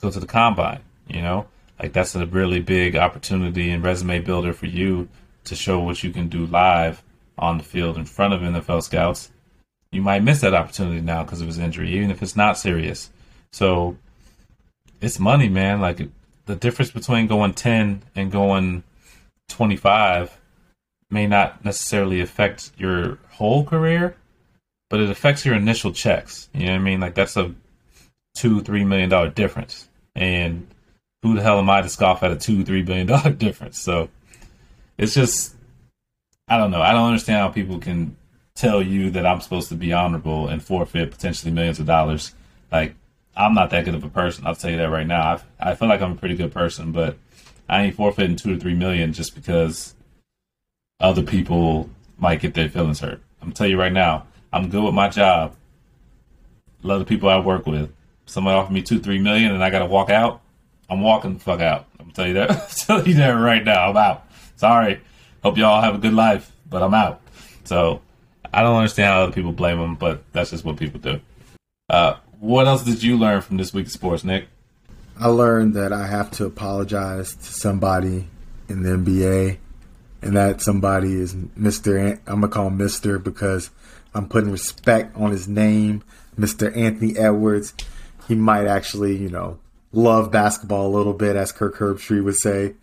go 0.00 0.10
to 0.10 0.18
the 0.18 0.26
combine? 0.26 0.80
You 1.06 1.20
know, 1.20 1.48
like 1.78 1.92
that's 1.92 2.14
a 2.14 2.24
really 2.24 2.60
big 2.60 2.96
opportunity 2.96 3.70
and 3.70 3.84
resume 3.84 4.22
builder 4.22 4.54
for 4.54 4.64
you 4.64 5.10
to 5.44 5.54
show 5.54 5.78
what 5.78 6.02
you 6.02 6.10
can 6.10 6.30
do 6.30 6.46
live 6.46 7.02
on 7.36 7.58
the 7.58 7.64
field 7.64 7.98
in 7.98 8.06
front 8.06 8.32
of 8.32 8.40
NFL 8.40 8.82
scouts, 8.84 9.30
you 9.92 10.00
might 10.00 10.22
miss 10.22 10.40
that 10.40 10.54
opportunity 10.54 11.02
now 11.02 11.24
because 11.24 11.42
of 11.42 11.46
his 11.46 11.58
injury, 11.58 11.92
even 11.92 12.10
if 12.10 12.22
it's 12.22 12.36
not 12.36 12.56
serious. 12.56 13.10
So 13.52 13.98
it's 15.02 15.18
money, 15.18 15.50
man. 15.50 15.78
Like 15.78 16.00
the 16.46 16.56
difference 16.56 16.90
between 16.90 17.26
going 17.26 17.52
10 17.52 18.02
and 18.16 18.32
going 18.32 18.82
25 19.50 20.40
may 21.10 21.26
not 21.26 21.66
necessarily 21.66 22.22
affect 22.22 22.70
your 22.78 23.18
whole 23.32 23.62
career, 23.62 24.16
but 24.90 25.00
it 25.00 25.10
affects 25.10 25.44
your 25.44 25.54
initial 25.54 25.92
checks. 25.92 26.48
You 26.52 26.66
know 26.66 26.72
what 26.72 26.80
I 26.80 26.82
mean? 26.82 27.00
Like 27.00 27.14
that's 27.14 27.36
a 27.36 27.54
two, 28.34 28.60
three 28.62 28.84
million 28.84 29.08
dollar 29.08 29.28
difference. 29.28 29.88
And 30.14 30.66
who 31.22 31.34
the 31.34 31.42
hell 31.42 31.58
am 31.58 31.70
I 31.70 31.82
to 31.82 31.88
scoff 31.88 32.22
at 32.22 32.30
a 32.30 32.36
two, 32.36 32.64
three 32.64 32.82
billion 32.82 33.06
dollar 33.08 33.30
difference? 33.30 33.78
So 33.78 34.08
it's 34.96 35.14
just 35.14 35.54
I 36.48 36.56
don't 36.56 36.70
know. 36.70 36.80
I 36.80 36.92
don't 36.92 37.06
understand 37.06 37.38
how 37.38 37.48
people 37.48 37.78
can 37.78 38.16
tell 38.54 38.82
you 38.82 39.10
that 39.10 39.26
I'm 39.26 39.40
supposed 39.40 39.68
to 39.68 39.74
be 39.74 39.92
honorable 39.92 40.48
and 40.48 40.62
forfeit 40.62 41.10
potentially 41.10 41.52
millions 41.52 41.78
of 41.78 41.86
dollars. 41.86 42.34
Like, 42.72 42.94
I'm 43.36 43.54
not 43.54 43.70
that 43.70 43.84
good 43.84 43.94
of 43.94 44.02
a 44.02 44.08
person. 44.08 44.46
I'll 44.46 44.54
tell 44.54 44.70
you 44.70 44.78
that 44.78 44.90
right 44.90 45.06
now. 45.06 45.40
I, 45.60 45.70
I 45.70 45.74
feel 45.74 45.88
like 45.88 46.00
I'm 46.00 46.12
a 46.12 46.16
pretty 46.16 46.34
good 46.34 46.52
person, 46.52 46.90
but 46.90 47.16
I 47.68 47.82
ain't 47.82 47.96
forfeiting 47.96 48.36
two 48.36 48.54
to 48.54 48.60
three 48.60 48.74
million 48.74 49.12
just 49.12 49.34
because 49.34 49.94
other 51.00 51.22
people 51.22 51.90
might 52.16 52.40
get 52.40 52.54
their 52.54 52.68
feelings 52.68 53.00
hurt. 53.00 53.20
I'm 53.40 53.52
tell 53.52 53.68
you 53.68 53.78
right 53.78 53.92
now, 53.92 54.26
I'm 54.52 54.70
good 54.70 54.82
with 54.84 54.94
my 54.94 55.08
job. 55.08 55.54
Love 56.82 57.00
the 57.00 57.04
people 57.04 57.28
I 57.28 57.40
work 57.40 57.66
with. 57.66 57.92
Somebody 58.26 58.56
offer 58.56 58.72
me 58.72 58.82
two, 58.82 59.00
three 59.00 59.18
million 59.18 59.52
and 59.52 59.62
I 59.62 59.70
gotta 59.70 59.86
walk 59.86 60.10
out. 60.10 60.40
I'm 60.88 61.00
walking 61.02 61.34
the 61.34 61.40
fuck 61.40 61.60
out. 61.60 61.86
I'm 62.00 62.10
tell 62.10 62.26
you 62.26 62.34
that. 62.34 62.50
I'm 62.50 62.68
tell 62.68 63.06
you 63.06 63.14
that 63.14 63.30
right 63.30 63.64
now. 63.64 63.90
I'm 63.90 63.96
out. 63.96 64.24
Sorry. 64.56 65.00
Hope 65.42 65.56
y'all 65.56 65.82
have 65.82 65.94
a 65.94 65.98
good 65.98 66.14
life, 66.14 66.52
but 66.68 66.82
I'm 66.82 66.94
out. 66.94 67.20
So 67.64 68.00
I 68.52 68.62
don't 68.62 68.76
understand 68.76 69.12
how 69.12 69.22
other 69.22 69.32
people 69.32 69.52
blame 69.52 69.78
them, 69.78 69.94
but 69.94 70.22
that's 70.32 70.50
just 70.50 70.64
what 70.64 70.76
people 70.76 71.00
do. 71.00 71.20
Uh, 71.88 72.16
what 72.40 72.66
else 72.66 72.82
did 72.84 73.02
you 73.02 73.16
learn 73.16 73.40
from 73.40 73.56
this 73.56 73.72
week's 73.72 73.92
sports, 73.92 74.24
Nick? 74.24 74.46
I 75.18 75.28
learned 75.28 75.74
that 75.74 75.92
I 75.92 76.06
have 76.06 76.30
to 76.32 76.44
apologize 76.44 77.34
to 77.34 77.52
somebody 77.52 78.28
in 78.68 78.82
the 78.82 78.90
NBA, 78.90 79.58
and 80.22 80.36
that 80.36 80.60
somebody 80.60 81.14
is 81.14 81.34
Mr. 81.34 81.98
An- 81.98 82.20
I'm 82.26 82.40
gonna 82.40 82.48
call 82.48 82.68
him 82.68 82.78
Mr. 82.78 83.22
because 83.22 83.70
I'm 84.14 84.28
putting 84.28 84.50
respect 84.50 85.16
on 85.16 85.30
his 85.30 85.48
name, 85.48 86.02
Mr. 86.38 86.74
Anthony 86.76 87.16
Edwards. 87.16 87.74
He 88.26 88.34
might 88.34 88.66
actually, 88.66 89.16
you 89.16 89.28
know, 89.28 89.58
love 89.92 90.30
basketball 90.30 90.86
a 90.86 90.94
little 90.96 91.14
bit, 91.14 91.36
as 91.36 91.52
Kirk 91.52 91.76
Herbstreit 91.76 92.24
would 92.24 92.36
say. 92.36 92.74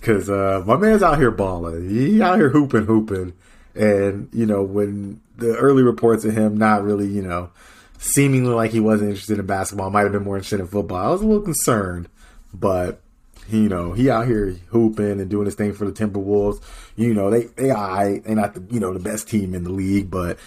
Cause 0.00 0.30
uh, 0.30 0.62
my 0.64 0.76
man's 0.76 1.02
out 1.02 1.18
here 1.18 1.32
balling. 1.32 1.88
He 1.88 2.22
out 2.22 2.38
here 2.38 2.50
hooping, 2.50 2.86
hooping. 2.86 3.32
And 3.74 4.28
you 4.32 4.46
know 4.46 4.62
when 4.62 5.20
the 5.36 5.56
early 5.56 5.82
reports 5.82 6.24
of 6.24 6.34
him 6.34 6.56
not 6.56 6.84
really, 6.84 7.06
you 7.06 7.22
know, 7.22 7.50
seemingly 7.98 8.52
like 8.52 8.70
he 8.70 8.80
wasn't 8.80 9.10
interested 9.10 9.38
in 9.38 9.46
basketball, 9.46 9.90
might 9.90 10.02
have 10.02 10.12
been 10.12 10.24
more 10.24 10.36
interested 10.36 10.60
in 10.60 10.68
football. 10.68 11.04
I 11.04 11.10
was 11.10 11.22
a 11.22 11.26
little 11.26 11.42
concerned, 11.42 12.08
but 12.54 13.00
you 13.48 13.68
know 13.68 13.92
he 13.92 14.10
out 14.10 14.26
here 14.26 14.56
hooping 14.68 15.20
and 15.20 15.28
doing 15.28 15.46
his 15.46 15.54
thing 15.54 15.72
for 15.72 15.84
the 15.84 15.92
Timberwolves. 15.92 16.60
You 16.96 17.14
know 17.14 17.30
they 17.30 17.44
they 17.56 17.70
I 17.70 18.18
they 18.20 18.34
not 18.34 18.54
the 18.54 18.64
you 18.72 18.80
know 18.80 18.92
the 18.92 19.00
best 19.00 19.28
team 19.28 19.54
in 19.54 19.64
the 19.64 19.72
league, 19.72 20.10
but 20.10 20.38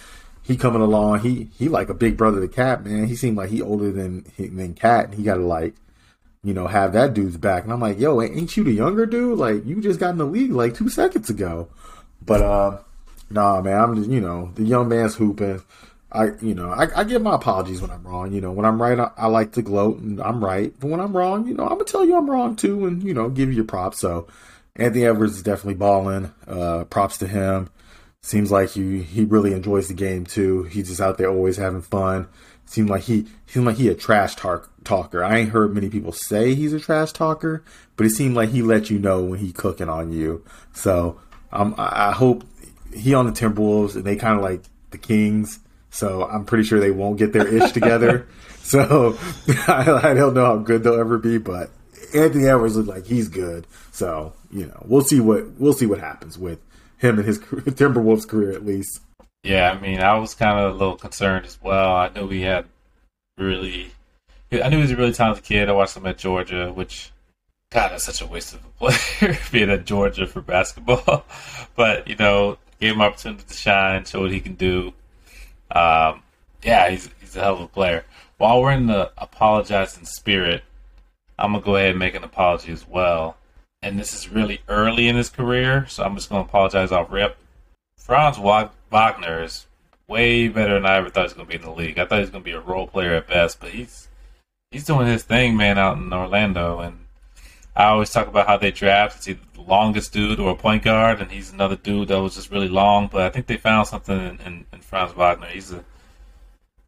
he 0.42 0.56
coming 0.56 0.82
along. 0.82 1.20
He 1.20 1.48
he 1.56 1.68
like 1.68 1.88
a 1.88 1.94
big 1.94 2.16
brother 2.16 2.40
to 2.40 2.48
KAT 2.48 2.84
man. 2.84 3.06
He 3.06 3.16
seemed 3.16 3.36
like 3.36 3.50
he 3.50 3.62
older 3.62 3.90
than 3.90 4.26
than 4.38 4.74
KAT. 4.74 5.14
He 5.14 5.22
got 5.22 5.36
to 5.36 5.46
like 5.46 5.74
you 6.44 6.54
know, 6.54 6.66
have 6.66 6.92
that 6.92 7.14
dude's 7.14 7.36
back. 7.36 7.64
And 7.64 7.72
I'm 7.72 7.80
like, 7.80 7.98
yo, 7.98 8.20
ain't 8.20 8.56
you 8.56 8.64
the 8.64 8.72
younger 8.72 9.06
dude? 9.06 9.38
Like, 9.38 9.64
you 9.64 9.80
just 9.80 10.00
got 10.00 10.10
in 10.10 10.18
the 10.18 10.26
league 10.26 10.50
like 10.50 10.74
two 10.74 10.88
seconds 10.88 11.30
ago. 11.30 11.68
But, 12.24 12.42
uh, 12.42 12.78
nah, 13.30 13.60
man, 13.60 13.80
I'm 13.80 13.96
just, 13.96 14.10
you 14.10 14.20
know, 14.20 14.50
the 14.54 14.64
young 14.64 14.88
man's 14.88 15.14
hooping. 15.14 15.62
I, 16.10 16.32
you 16.42 16.54
know, 16.54 16.70
I, 16.70 17.00
I 17.00 17.04
give 17.04 17.22
my 17.22 17.36
apologies 17.36 17.80
when 17.80 17.90
I'm 17.90 18.02
wrong. 18.02 18.32
You 18.32 18.40
know, 18.40 18.52
when 18.52 18.66
I'm 18.66 18.82
right, 18.82 18.98
I, 18.98 19.10
I, 19.16 19.26
like 19.28 19.52
to 19.52 19.62
gloat 19.62 19.98
and 19.98 20.20
I'm 20.20 20.44
right. 20.44 20.74
But 20.78 20.90
when 20.90 21.00
I'm 21.00 21.16
wrong, 21.16 21.46
you 21.46 21.54
know, 21.54 21.62
I'm 21.62 21.70
gonna 21.70 21.84
tell 21.84 22.04
you 22.04 22.16
I'm 22.16 22.28
wrong 22.28 22.54
too, 22.54 22.84
and 22.84 23.02
you 23.02 23.14
know, 23.14 23.30
give 23.30 23.48
you 23.48 23.54
your 23.54 23.64
props. 23.64 24.00
So, 24.00 24.26
Anthony 24.76 25.06
Edwards 25.06 25.36
is 25.36 25.42
definitely 25.42 25.76
balling. 25.76 26.30
Uh, 26.46 26.84
props 26.84 27.16
to 27.18 27.26
him. 27.26 27.70
Seems 28.22 28.52
like 28.52 28.70
he 28.70 29.02
he 29.02 29.24
really 29.24 29.52
enjoys 29.52 29.88
the 29.88 29.94
game 29.94 30.24
too. 30.24 30.64
He's 30.64 30.88
just 30.88 31.00
out 31.00 31.18
there 31.18 31.30
always 31.30 31.56
having 31.56 31.82
fun 31.82 32.28
seemed 32.72 32.88
like 32.88 33.02
he 33.02 33.26
seemed 33.46 33.66
like 33.66 33.76
he 33.76 33.88
a 33.88 33.94
trash 33.94 34.34
talk, 34.34 34.70
talker. 34.84 35.22
I 35.22 35.38
ain't 35.38 35.50
heard 35.50 35.74
many 35.74 35.90
people 35.90 36.12
say 36.12 36.54
he's 36.54 36.72
a 36.72 36.80
trash 36.80 37.12
talker, 37.12 37.62
but 37.96 38.06
it 38.06 38.10
seemed 38.10 38.34
like 38.34 38.48
he 38.48 38.62
let 38.62 38.90
you 38.90 38.98
know 38.98 39.22
when 39.22 39.38
he 39.38 39.52
cooking 39.52 39.88
on 39.88 40.12
you. 40.12 40.44
So 40.72 41.20
um, 41.52 41.74
I 41.76 42.12
hope 42.12 42.44
he 42.94 43.14
on 43.14 43.26
the 43.26 43.32
Timberwolves 43.32 43.94
and 43.94 44.04
they 44.04 44.16
kind 44.16 44.36
of 44.36 44.42
like 44.42 44.62
the 44.90 44.98
Kings. 44.98 45.60
So 45.90 46.24
I'm 46.24 46.46
pretty 46.46 46.64
sure 46.64 46.80
they 46.80 46.90
won't 46.90 47.18
get 47.18 47.34
their 47.34 47.46
ish 47.46 47.72
together. 47.72 48.26
So 48.62 49.18
I, 49.68 50.00
I, 50.02 50.14
don't 50.14 50.32
know 50.32 50.46
how 50.46 50.56
good 50.56 50.82
they'll 50.82 50.98
ever 50.98 51.18
be, 51.18 51.36
but 51.36 51.70
Anthony 52.14 52.46
Edwards 52.46 52.76
looks 52.76 52.88
like 52.88 53.04
he's 53.04 53.28
good. 53.28 53.66
So 53.90 54.32
you 54.50 54.66
know 54.66 54.82
we'll 54.86 55.02
see 55.02 55.20
what 55.20 55.50
we'll 55.58 55.74
see 55.74 55.86
what 55.86 55.98
happens 55.98 56.38
with 56.38 56.58
him 57.02 57.18
and 57.18 57.26
his 57.26 57.38
Timberwolves 57.40 58.26
career 58.26 58.52
at 58.52 58.64
least. 58.64 59.00
Yeah, 59.42 59.72
I 59.72 59.80
mean, 59.80 60.00
I 60.00 60.16
was 60.18 60.34
kind 60.34 60.58
of 60.58 60.74
a 60.74 60.78
little 60.78 60.96
concerned 60.96 61.46
as 61.46 61.58
well. 61.60 61.94
I 61.96 62.08
knew 62.08 62.28
he 62.28 62.42
had 62.42 62.64
really, 63.36 63.90
I 64.52 64.68
knew 64.68 64.76
he 64.76 64.82
was 64.82 64.92
a 64.92 64.96
really 64.96 65.12
talented 65.12 65.44
kid. 65.44 65.68
I 65.68 65.72
watched 65.72 65.96
him 65.96 66.06
at 66.06 66.18
Georgia, 66.18 66.72
which, 66.72 67.10
God, 67.70 67.90
that's 67.90 68.04
such 68.04 68.22
a 68.22 68.26
waste 68.26 68.54
of 68.54 68.64
a 68.64 68.68
player 68.90 69.36
being 69.50 69.70
at 69.70 69.84
Georgia 69.84 70.26
for 70.26 70.40
basketball. 70.40 71.24
but 71.76 72.06
you 72.06 72.14
know, 72.16 72.56
gave 72.80 72.94
him 72.94 73.02
opportunity 73.02 73.42
to 73.48 73.54
shine, 73.54 74.04
show 74.04 74.20
what 74.20 74.30
he 74.30 74.40
can 74.40 74.54
do. 74.54 74.92
Um, 75.72 76.22
yeah, 76.62 76.88
he's 76.88 77.10
he's 77.20 77.34
a 77.34 77.40
hell 77.40 77.54
of 77.54 77.60
a 77.62 77.66
player. 77.66 78.04
While 78.38 78.62
we're 78.62 78.72
in 78.72 78.86
the 78.86 79.10
apologizing 79.18 80.04
spirit, 80.04 80.62
I'm 81.36 81.52
gonna 81.52 81.64
go 81.64 81.76
ahead 81.76 81.90
and 81.90 81.98
make 81.98 82.14
an 82.14 82.22
apology 82.22 82.70
as 82.70 82.86
well. 82.86 83.36
And 83.82 83.98
this 83.98 84.14
is 84.14 84.28
really 84.28 84.60
early 84.68 85.08
in 85.08 85.16
his 85.16 85.28
career, 85.28 85.86
so 85.88 86.04
I'm 86.04 86.14
just 86.14 86.28
gonna 86.28 86.42
apologize 86.42 86.92
off 86.92 87.10
rip. 87.10 87.36
Franz 87.96 88.38
Wagner 88.38 89.42
is 89.42 89.66
way 90.12 90.48
better 90.48 90.74
than 90.74 90.86
I 90.86 90.96
ever 90.96 91.08
thought 91.08 91.20
he 91.20 91.24
was 91.24 91.32
going 91.32 91.46
to 91.46 91.50
be 91.50 91.56
in 91.56 91.62
the 91.62 91.70
league. 91.70 91.98
I 91.98 92.04
thought 92.04 92.16
he 92.16 92.22
was 92.22 92.30
going 92.30 92.44
to 92.44 92.50
be 92.50 92.56
a 92.56 92.60
role 92.60 92.86
player 92.86 93.14
at 93.14 93.28
best, 93.28 93.60
but 93.60 93.70
he's 93.70 94.08
he's 94.70 94.84
doing 94.84 95.06
his 95.06 95.22
thing, 95.22 95.56
man, 95.56 95.78
out 95.78 95.96
in 95.96 96.12
Orlando. 96.12 96.80
And 96.80 97.06
I 97.74 97.84
always 97.84 98.10
talk 98.10 98.26
about 98.26 98.46
how 98.46 98.58
they 98.58 98.70
draft. 98.70 99.16
It's 99.16 99.28
either 99.28 99.40
the 99.54 99.62
longest 99.62 100.12
dude 100.12 100.38
or 100.38 100.50
a 100.50 100.56
point 100.56 100.82
guard, 100.82 101.20
and 101.20 101.30
he's 101.30 101.52
another 101.52 101.76
dude 101.76 102.08
that 102.08 102.20
was 102.20 102.34
just 102.34 102.50
really 102.50 102.68
long. 102.68 103.08
But 103.10 103.22
I 103.22 103.30
think 103.30 103.46
they 103.46 103.56
found 103.56 103.86
something 103.86 104.18
in, 104.18 104.40
in, 104.40 104.66
in 104.72 104.80
Franz 104.80 105.14
Wagner. 105.14 105.46
He's 105.46 105.72
a 105.72 105.84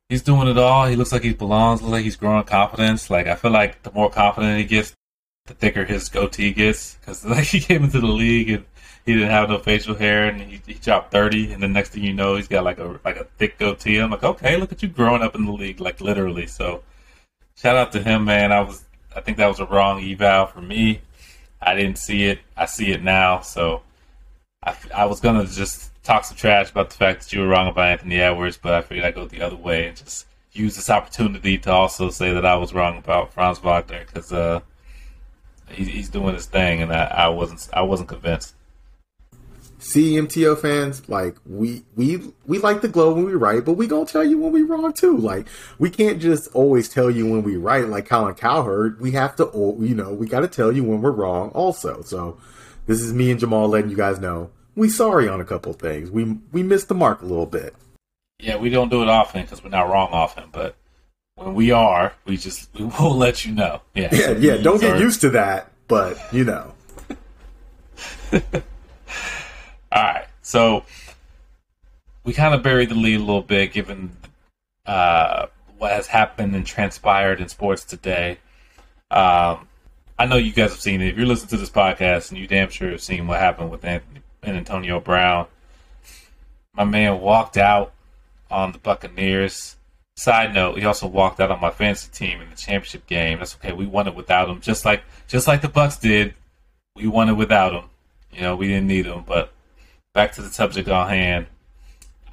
he's 0.09 0.23
doing 0.23 0.49
it 0.49 0.59
all. 0.59 0.87
He 0.87 0.97
looks 0.97 1.13
like 1.13 1.23
he 1.23 1.33
belongs. 1.33 1.81
Looks 1.81 1.93
like 1.93 2.05
he's 2.05 2.17
growing 2.17 2.45
confidence. 2.45 3.09
Like 3.09 3.27
I 3.27 3.37
feel 3.37 3.53
like 3.53 3.83
the 3.83 3.93
more 3.93 4.11
confident 4.11 4.59
he 4.59 4.65
gets, 4.65 4.95
the 5.47 5.55
thicker 5.55 5.85
his 5.85 6.09
goatee 6.09 6.53
gets. 6.53 6.97
Because 6.97 7.25
like 7.25 7.45
he 7.45 7.61
came 7.61 7.85
into 7.85 8.01
the 8.01 8.07
league 8.07 8.51
and 8.51 8.65
he 9.05 9.13
didn't 9.15 9.31
have 9.31 9.51
no 9.51 9.59
facial 9.59 9.95
hair, 9.95 10.29
and 10.29 10.41
he, 10.41 10.61
he 10.67 10.75
dropped 10.75 11.13
thirty, 11.13 11.53
and 11.53 11.63
the 11.63 11.69
next 11.69 11.91
thing 11.91 12.03
you 12.05 12.15
know, 12.15 12.37
he's 12.37 12.49
got 12.49 12.65
like 12.65 12.79
a 12.79 12.99
like 13.05 13.17
a 13.17 13.25
thick 13.37 13.59
goatee. 13.59 13.99
I'm 13.99 14.11
like, 14.11 14.25
okay, 14.25 14.57
look 14.57 14.73
at 14.73 14.83
you 14.83 14.89
growing 14.89 15.23
up 15.23 15.35
in 15.35 15.45
the 15.45 15.53
league, 15.53 15.81
like 15.81 16.01
literally. 16.01 16.47
So, 16.47 16.83
shout 17.57 17.77
out 17.77 17.93
to 17.93 18.03
him, 18.03 18.25
man. 18.25 18.53
I 18.53 18.61
was 18.63 18.85
I 19.15 19.21
think 19.21 19.37
that 19.39 19.49
was 19.49 19.61
a 19.61 19.67
wrong 19.67 20.03
eval 20.03 20.47
for 20.47 20.63
me. 20.63 21.03
I 21.61 21.75
didn't 21.75 21.99
see 21.99 22.25
it. 22.25 22.41
I 22.57 22.67
see 22.67 22.93
it 22.93 23.03
now. 23.03 23.41
So, 23.41 23.83
I, 24.63 24.77
I 24.95 25.05
was 25.07 25.21
gonna 25.21 25.47
just 25.47 25.91
talk 26.03 26.25
some 26.25 26.37
trash 26.37 26.71
about 26.71 26.91
the 26.91 26.97
fact 26.97 27.23
that 27.23 27.33
you 27.33 27.41
were 27.41 27.49
wrong 27.49 27.69
about 27.69 27.89
Anthony 27.89 28.21
Edwards, 28.21 28.57
but 28.57 28.73
I 28.75 28.83
figured 28.83 29.05
I'd 29.05 29.15
go 29.15 29.27
the 29.27 29.43
other 29.43 29.57
way 29.57 29.89
and 29.89 29.97
just 29.97 30.27
use 30.53 30.77
this 30.77 30.89
opportunity 30.89 31.59
to 31.59 31.71
also 31.71 32.11
say 32.11 32.33
that 32.33 32.47
I 32.47 32.57
was 32.57 32.73
wrong 32.73 32.97
about 32.99 33.33
Franz 33.35 33.59
Wagner 33.59 34.05
because 34.07 34.33
uh, 34.33 34.61
he, 35.75 35.85
he's 35.85 36.09
doing 36.09 36.35
his 36.35 36.47
thing, 36.47 36.83
and 36.83 36.93
I, 36.93 37.05
I 37.05 37.29
wasn't 37.29 37.69
I 37.73 37.83
wasn't 37.83 38.09
convinced. 38.09 38.55
See, 39.79 40.15
MTO 40.15 40.59
fans, 40.59 41.07
like 41.09 41.37
we 41.45 41.85
we 41.95 42.33
we 42.47 42.59
like 42.59 42.81
the 42.81 42.89
glow 42.89 43.13
when 43.13 43.25
we 43.25 43.35
right, 43.35 43.63
but 43.65 43.75
we 43.75 43.87
gonna 43.87 44.07
tell 44.07 44.25
you 44.25 44.39
when 44.39 44.53
we 44.53 44.63
wrong 44.63 44.93
too. 44.93 45.17
Like 45.17 45.47
we 45.79 45.91
can't 45.91 46.21
just 46.21 46.49
always 46.55 46.89
tell 46.89 47.11
you 47.11 47.31
when 47.31 47.43
we 47.43 47.57
right, 47.57 47.87
like 47.87 48.07
Colin 48.07 48.35
Cowherd. 48.35 49.01
We 49.01 49.11
have 49.13 49.37
to, 49.37 49.51
you 49.81 49.95
know, 49.95 50.15
we 50.15 50.27
got 50.27 50.41
to 50.41 50.49
tell 50.49 50.73
you 50.73 50.85
when 50.85 51.03
we're 51.03 51.11
wrong 51.11 51.51
also. 51.51 52.03
So 52.03 52.39
this 52.87 53.01
is 53.03 53.13
me 53.13 53.31
and 53.31 53.39
Jamal 53.39 53.69
letting 53.69 53.91
you 53.91 53.97
guys 53.97 54.19
know 54.19 54.51
we 54.75 54.89
sorry 54.89 55.29
on 55.29 55.41
a 55.41 55.45
couple 55.45 55.73
things. 55.73 56.11
We 56.11 56.39
we 56.53 56.63
missed 56.63 56.89
the 56.89 56.95
mark 56.95 57.23
a 57.23 57.27
little 57.27 57.47
bit. 57.47 57.75
Yeah, 58.41 58.57
we 58.57 58.69
don't 58.71 58.89
do 58.89 59.03
it 59.03 59.09
often 59.09 59.43
because 59.43 59.63
we're 59.63 59.71
not 59.71 59.89
wrong 59.89 60.09
often, 60.13 60.45
but 60.51 60.77
when 61.37 61.55
we 61.55 61.71
are, 61.71 62.13
we 62.25 62.37
just 62.37 62.69
we 62.79 62.85
will 62.85 63.17
let 63.17 63.45
you 63.45 63.53
know. 63.53 63.81
Yeah, 63.95 64.09
yeah, 64.13 64.31
yeah. 64.33 64.57
Don't 64.57 64.81
get 64.81 64.99
used 65.01 65.21
to 65.23 65.31
that, 65.31 65.71
but 65.89 66.19
you 66.33 66.45
know. 66.45 66.75
All 68.33 70.03
right, 70.03 70.27
so 70.43 70.85
we 72.25 72.33
kind 72.33 72.55
of 72.55 72.63
buried 72.63 72.89
the 72.89 72.95
lead 72.95 73.17
a 73.17 73.25
little 73.25 73.43
bit, 73.43 73.73
given 73.73 74.17
uh, 74.87 75.47
what 75.79 75.93
has 75.93 76.07
happened 76.07 76.55
and 76.55 76.67
transpired 76.67 77.41
in 77.41 77.49
sports 77.49 77.85
today. 77.85 78.39
Um, 79.11 79.69
I 80.19 80.27
know 80.27 80.37
you 80.37 80.53
guys 80.53 80.71
have 80.71 80.81
seen 80.81 81.01
it. 81.01 81.09
If 81.09 81.17
you're 81.17 81.27
listening 81.27 81.51
to 81.51 81.57
this 81.57 81.71
podcast, 81.71 82.31
and 82.31 82.39
you 82.41 82.47
damn 82.47 82.71
sure 82.71 82.91
have 82.91 83.03
seen 83.03 83.27
what 83.27 83.39
happened 83.39 83.71
with 83.71 83.85
Anthony 83.85 84.21
and 84.43 84.57
Antonio 84.57 85.01
Brown. 85.01 85.47
My 86.75 86.85
man 86.85 87.21
walked 87.21 87.57
out 87.57 87.93
on 88.51 88.73
the 88.73 88.79
Buccaneers. 88.79 89.77
Side 90.17 90.55
note, 90.55 90.79
he 90.79 90.85
also 90.85 91.07
walked 91.09 91.41
out 91.41 91.51
on 91.51 91.61
my 91.61 91.71
fantasy 91.71 92.09
team 92.13 92.41
in 92.41 92.49
the 92.49 92.57
championship 92.57 93.07
game. 93.07 93.39
That's 93.39 93.57
okay. 93.57 93.73
We 93.73 93.87
won 93.87 94.07
it 94.07 94.15
without 94.15 94.49
him, 94.49 94.61
just 94.61 94.85
like 94.85 95.03
just 95.27 95.49
like 95.49 95.61
the 95.61 95.69
Bucks 95.69 95.97
did. 95.97 96.35
We 96.95 97.09
won 97.09 97.29
it 97.29 97.33
without 97.35 97.73
him. 97.73 97.91
You 98.33 98.43
know, 98.43 98.57
we 98.57 98.69
didn't 98.69 98.87
need 98.87 99.07
him. 99.07 99.25
But 99.27 99.53
back 100.13 100.33
to 100.33 100.43
the 100.43 100.51
subject 100.51 100.89
on 100.89 101.09
hand. 101.09 101.47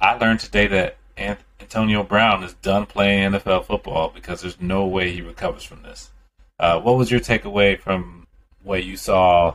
I 0.00 0.14
learned 0.14 0.40
today 0.40 0.66
that 0.68 0.96
Antonio 1.16 2.02
Brown 2.02 2.42
is 2.44 2.54
done 2.54 2.86
playing 2.86 3.32
NFL 3.32 3.66
football 3.66 4.12
because 4.14 4.40
there's 4.42 4.60
no 4.60 4.86
way 4.86 5.10
he 5.10 5.22
recovers 5.22 5.64
from 5.64 5.82
this. 5.82 6.10
Uh, 6.58 6.80
what 6.80 6.96
was 6.96 7.10
your 7.10 7.20
takeaway 7.20 7.78
from 7.78 8.26
what 8.62 8.84
you 8.84 8.96
saw 8.96 9.54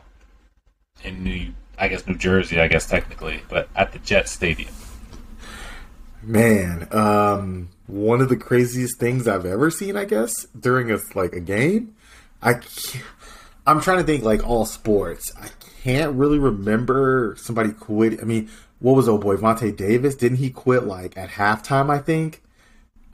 in 1.04 1.24
New 1.24 1.54
I 1.78 1.88
guess 1.88 2.08
New 2.08 2.16
Jersey, 2.16 2.60
I 2.60 2.68
guess 2.68 2.88
technically, 2.88 3.44
but 3.50 3.70
at 3.76 3.92
the 3.92 4.00
Jet 4.00 4.28
Stadium. 4.28 4.74
Man, 6.28 6.90
um, 6.92 7.70
one 7.86 8.20
of 8.20 8.28
the 8.28 8.36
craziest 8.36 9.00
things 9.00 9.30
I've 9.30 9.46
ever 9.46 9.72
seen, 9.72 9.96
I 9.96 10.04
guess, 10.04 10.46
during 10.48 10.92
a 10.92 11.00
like 11.16 11.32
a 11.32 11.40
game. 11.40 11.96
I 12.42 12.56
I'm 13.66 13.80
trying 13.80 14.00
to 14.00 14.04
think 14.04 14.26
like 14.26 14.46
all 14.46 14.66
sports. 14.66 15.32
I 15.42 15.48
can't 15.84 16.18
really 16.18 16.38
remember 16.38 17.36
somebody 17.40 17.72
quit. 17.72 18.20
I 18.22 18.26
mean, 18.26 18.50
what 18.80 18.98
was 18.98 19.08
old 19.08 19.22
boy 19.22 19.38
Vontae 19.38 19.74
Davis? 19.74 20.16
Didn't 20.16 20.40
he 20.40 20.50
quit 20.50 20.84
like 20.84 21.16
at 21.18 21.30
halftime? 21.30 21.90
I 21.90 22.00
think. 22.00 22.42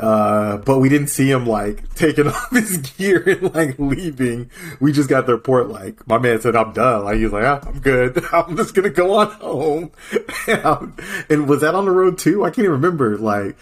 Uh, 0.03 0.57
but 0.57 0.79
we 0.79 0.89
didn't 0.89 1.07
see 1.07 1.31
him 1.31 1.45
like 1.45 1.93
taking 1.95 2.27
off 2.27 2.51
his 2.51 2.75
gear 2.75 3.23
and 3.25 3.55
like 3.55 3.79
leaving. 3.79 4.51
We 4.81 4.91
just 4.91 5.07
got 5.07 5.27
the 5.27 5.31
report 5.31 5.69
like 5.69 6.05
my 6.05 6.17
man 6.17 6.41
said, 6.41 6.57
"I'm 6.57 6.73
done." 6.73 7.05
Like 7.05 7.17
he 7.19 7.23
was 7.23 7.31
like, 7.31 7.45
ah, 7.45 7.61
"I'm 7.65 7.79
good. 7.79 8.21
I'm 8.33 8.57
just 8.57 8.75
gonna 8.75 8.89
go 8.89 9.13
on 9.13 9.31
home." 9.31 9.91
and 11.29 11.47
was 11.47 11.61
that 11.61 11.73
on 11.73 11.85
the 11.85 11.91
road 11.91 12.17
too? 12.17 12.43
I 12.43 12.49
can't 12.49 12.65
even 12.65 12.71
remember. 12.71 13.17
Like, 13.17 13.55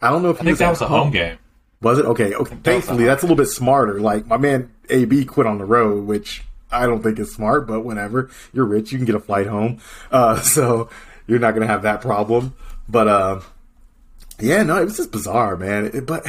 I 0.00 0.10
don't 0.10 0.22
know 0.22 0.30
if 0.30 0.40
I 0.40 0.44
think 0.44 0.58
that 0.58 0.70
was 0.70 0.80
a 0.80 0.86
home. 0.86 1.00
home 1.00 1.10
game. 1.10 1.38
Was 1.80 1.98
it 1.98 2.04
okay? 2.04 2.34
Okay, 2.34 2.56
thankfully 2.62 3.04
that's 3.04 3.24
a 3.24 3.26
little 3.26 3.36
bit 3.36 3.48
smarter. 3.48 3.98
Like 3.98 4.28
my 4.28 4.36
man 4.36 4.72
AB 4.90 5.24
quit 5.24 5.48
on 5.48 5.58
the 5.58 5.64
road, 5.64 6.06
which 6.06 6.44
I 6.70 6.86
don't 6.86 7.02
think 7.02 7.18
is 7.18 7.34
smart, 7.34 7.66
but 7.66 7.80
whatever. 7.80 8.30
You're 8.52 8.64
rich, 8.64 8.92
you 8.92 8.98
can 8.98 9.06
get 9.06 9.16
a 9.16 9.20
flight 9.20 9.48
home, 9.48 9.80
uh, 10.12 10.40
so 10.40 10.88
you're 11.26 11.40
not 11.40 11.54
gonna 11.54 11.66
have 11.66 11.82
that 11.82 12.00
problem. 12.00 12.54
But 12.88 13.08
uh, 13.08 13.40
yeah, 14.40 14.62
no, 14.62 14.80
it 14.80 14.84
was 14.84 14.96
just 14.96 15.12
bizarre, 15.12 15.56
man. 15.56 15.90
It, 15.92 16.06
but 16.06 16.26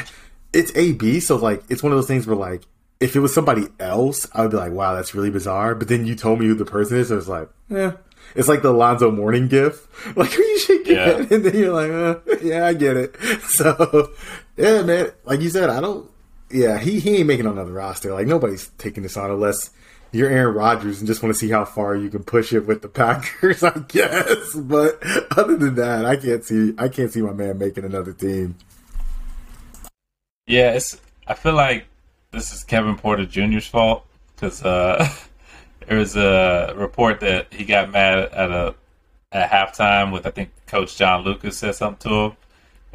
it's 0.54 0.76
AB, 0.76 1.20
so 1.20 1.36
like 1.36 1.64
it's 1.70 1.84
one 1.84 1.92
of 1.92 1.98
those 1.98 2.08
things 2.08 2.28
where 2.28 2.36
like 2.36 2.64
if 3.00 3.16
it 3.16 3.20
was 3.20 3.34
somebody 3.34 3.68
else, 3.80 4.28
I 4.34 4.42
would 4.42 4.52
be 4.52 4.58
like, 4.58 4.72
wow, 4.72 4.96
that's 4.96 5.14
really 5.14 5.30
bizarre. 5.30 5.76
But 5.76 5.88
then 5.88 6.06
you 6.06 6.16
told 6.16 6.40
me 6.40 6.48
who 6.48 6.56
the 6.56 6.66
person 6.66 6.98
is, 6.98 7.10
so 7.10 7.18
it's 7.18 7.28
like, 7.28 7.50
yeah. 7.70 7.94
It's 8.36 8.48
like 8.48 8.64
the 8.64 8.70
Alonzo 8.70 9.12
Mourning 9.12 9.48
gif. 9.48 9.88
Like 10.16 10.38
you 10.38 10.60
should 10.60 10.86
get 10.86 10.98
yeah. 11.08 11.36
and 11.36 11.46
then 11.46 11.56
you're 11.56 11.74
like, 11.74 11.90
uh, 11.90 12.36
yeah, 12.42 12.68
I 12.68 12.74
get 12.74 12.98
it. 12.98 13.16
So 13.44 14.12
yeah, 14.58 14.82
man, 14.84 15.12
like 15.24 15.42
you 15.42 15.50
said, 15.50 15.70
I 15.70 15.82
don't 15.82 16.10
yeah, 16.52 16.78
he, 16.78 17.00
he 17.00 17.18
ain't 17.18 17.28
making 17.28 17.48
another 17.48 17.72
roster. 17.72 18.14
Like 18.14 18.28
nobody's 18.28 18.70
taking 18.78 19.04
this 19.04 19.18
on 19.18 19.32
unless 19.32 19.72
you're 20.16 20.30
Aaron 20.30 20.56
Rodgers 20.56 21.00
and 21.00 21.08
just 21.08 21.22
want 21.22 21.36
to 21.36 21.40
see 21.40 21.50
how 21.50 21.66
far 21.66 21.96
you 21.96 22.10
can 22.10 22.24
push 22.24 22.54
it 22.54 22.66
with 22.66 22.82
the 22.82 22.88
Packers, 22.88 23.64
I 23.64 23.80
guess. 23.88 24.56
But 24.56 25.04
other 25.38 25.58
than 25.58 25.76
that, 25.76 26.06
I 26.06 26.16
can't 26.16 26.44
see 26.44 26.74
I 26.78 26.88
can't 26.88 27.12
see 27.12 27.22
my 27.22 27.34
man 27.34 27.58
making 27.58 27.84
another 27.84 28.14
team. 28.14 28.56
Yeah, 30.48 30.72
it's. 30.74 31.00
I 31.28 31.34
feel 31.34 31.54
like 31.54 31.86
this 32.32 32.54
is 32.54 32.64
Kevin 32.64 32.96
Porter 32.96 33.26
Jr.'s 33.26 33.68
fault 33.68 34.06
because 34.36 34.64
uh, 34.64 35.10
there 35.88 35.98
was 35.98 36.16
a 36.16 36.74
report 36.76 37.20
that 37.20 37.54
he 37.54 37.66
got 37.66 37.92
mad 37.92 38.20
at 38.20 38.52
a 38.52 38.76
at 39.32 39.50
halftime 39.50 40.14
with 40.14 40.26
I 40.26 40.32
think 40.32 40.52
Coach 40.68 40.98
John 40.98 41.24
Lucas 41.24 41.58
said 41.58 41.76
something 41.76 42.10
to 42.10 42.16
him. 42.26 42.38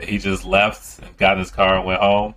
He 0.08 0.18
just 0.18 0.46
left 0.46 1.00
and 1.00 1.14
got 1.18 1.34
in 1.34 1.40
his 1.40 1.50
car 1.50 1.76
and 1.76 1.84
went 1.84 2.00
home. 2.00 2.34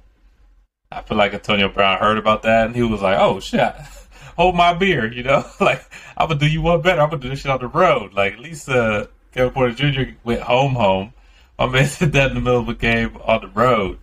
I 0.91 1.01
feel 1.01 1.17
like 1.17 1.33
Antonio 1.33 1.69
Brown 1.69 1.97
heard 1.99 2.17
about 2.17 2.43
that 2.43 2.67
and 2.67 2.75
he 2.75 2.83
was 2.83 3.01
like, 3.01 3.17
"Oh 3.17 3.39
shit." 3.39 3.73
hold 4.35 4.55
my 4.55 4.73
beer, 4.73 5.11
you 5.11 5.23
know? 5.23 5.45
like, 5.59 5.83
I'm 6.17 6.27
gonna 6.27 6.39
do 6.39 6.47
you 6.47 6.61
one 6.61 6.81
better. 6.81 7.01
I'm 7.01 7.09
gonna 7.09 7.21
do 7.21 7.29
this 7.29 7.39
shit 7.39 7.51
on 7.51 7.59
the 7.59 7.67
road. 7.67 8.13
Like, 8.13 8.33
at 8.33 8.39
least 8.39 8.69
uh, 8.69 9.07
Kevin 9.31 9.53
Porter 9.53 9.73
Jr. 9.73 10.11
went 10.23 10.41
home, 10.41 10.75
home. 10.75 11.13
My 11.57 11.67
man 11.67 11.89
did 11.99 12.13
that 12.13 12.29
in 12.29 12.35
the 12.35 12.41
middle 12.41 12.59
of 12.59 12.69
a 12.69 12.73
game 12.73 13.17
on 13.23 13.41
the 13.41 13.47
road. 13.47 13.99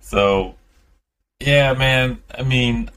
So, 0.00 0.56
yeah, 1.40 1.74
man. 1.74 2.22
I 2.36 2.42
mean, 2.42 2.90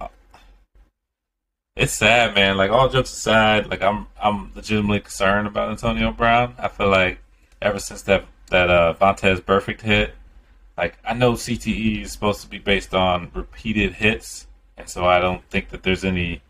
it's 1.75 1.93
sad, 1.93 2.35
man. 2.35 2.57
Like 2.57 2.71
all 2.71 2.89
jokes 2.89 3.11
aside, 3.11 3.67
like 3.67 3.81
I'm 3.81 4.07
I'm 4.21 4.51
legitimately 4.55 4.99
concerned 5.01 5.47
about 5.47 5.69
Antonio 5.69 6.11
Brown. 6.11 6.55
I 6.57 6.67
feel 6.67 6.89
like 6.89 7.19
ever 7.61 7.79
since 7.79 8.01
that 8.03 8.25
that 8.49 8.69
uh, 8.69 8.93
Vontaze 8.99 9.41
Burfict 9.41 9.81
hit, 9.81 10.13
like 10.77 10.97
I 11.05 11.13
know 11.13 11.33
CTE 11.33 12.03
is 12.03 12.11
supposed 12.11 12.41
to 12.41 12.47
be 12.47 12.59
based 12.59 12.93
on 12.93 13.31
repeated 13.33 13.93
hits, 13.93 14.47
and 14.77 14.89
so 14.89 15.05
I 15.05 15.19
don't 15.19 15.43
think 15.49 15.69
that 15.69 15.83
there's 15.83 16.03
any 16.03 16.41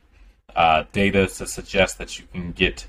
uh, 0.56 0.86
data 0.92 1.28
to 1.28 1.48
suggest 1.48 1.98
that 1.98 2.20
you 2.20 2.26
can 2.32 2.52
get 2.52 2.88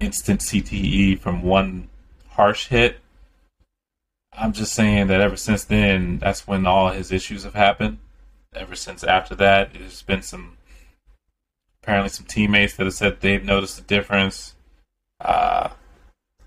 instant 0.00 0.40
CTE 0.40 1.18
from 1.18 1.42
one 1.42 1.88
harsh 2.30 2.68
hit. 2.68 2.98
I'm 4.32 4.52
just 4.52 4.72
saying 4.72 5.08
that 5.08 5.20
ever 5.20 5.36
since 5.36 5.64
then, 5.64 6.18
that's 6.18 6.46
when 6.46 6.66
all 6.66 6.90
his 6.90 7.12
issues 7.12 7.44
have 7.44 7.54
happened. 7.54 7.98
Ever 8.54 8.74
since 8.74 9.04
after 9.04 9.34
that, 9.36 9.72
there's 9.72 10.02
been 10.02 10.22
some 10.22 10.56
apparently 11.82 12.10
some 12.10 12.26
teammates 12.26 12.76
that 12.76 12.84
have 12.84 12.94
said 12.94 13.20
they've 13.20 13.44
noticed 13.44 13.78
a 13.78 13.82
difference. 13.82 14.54
Uh, 15.20 15.70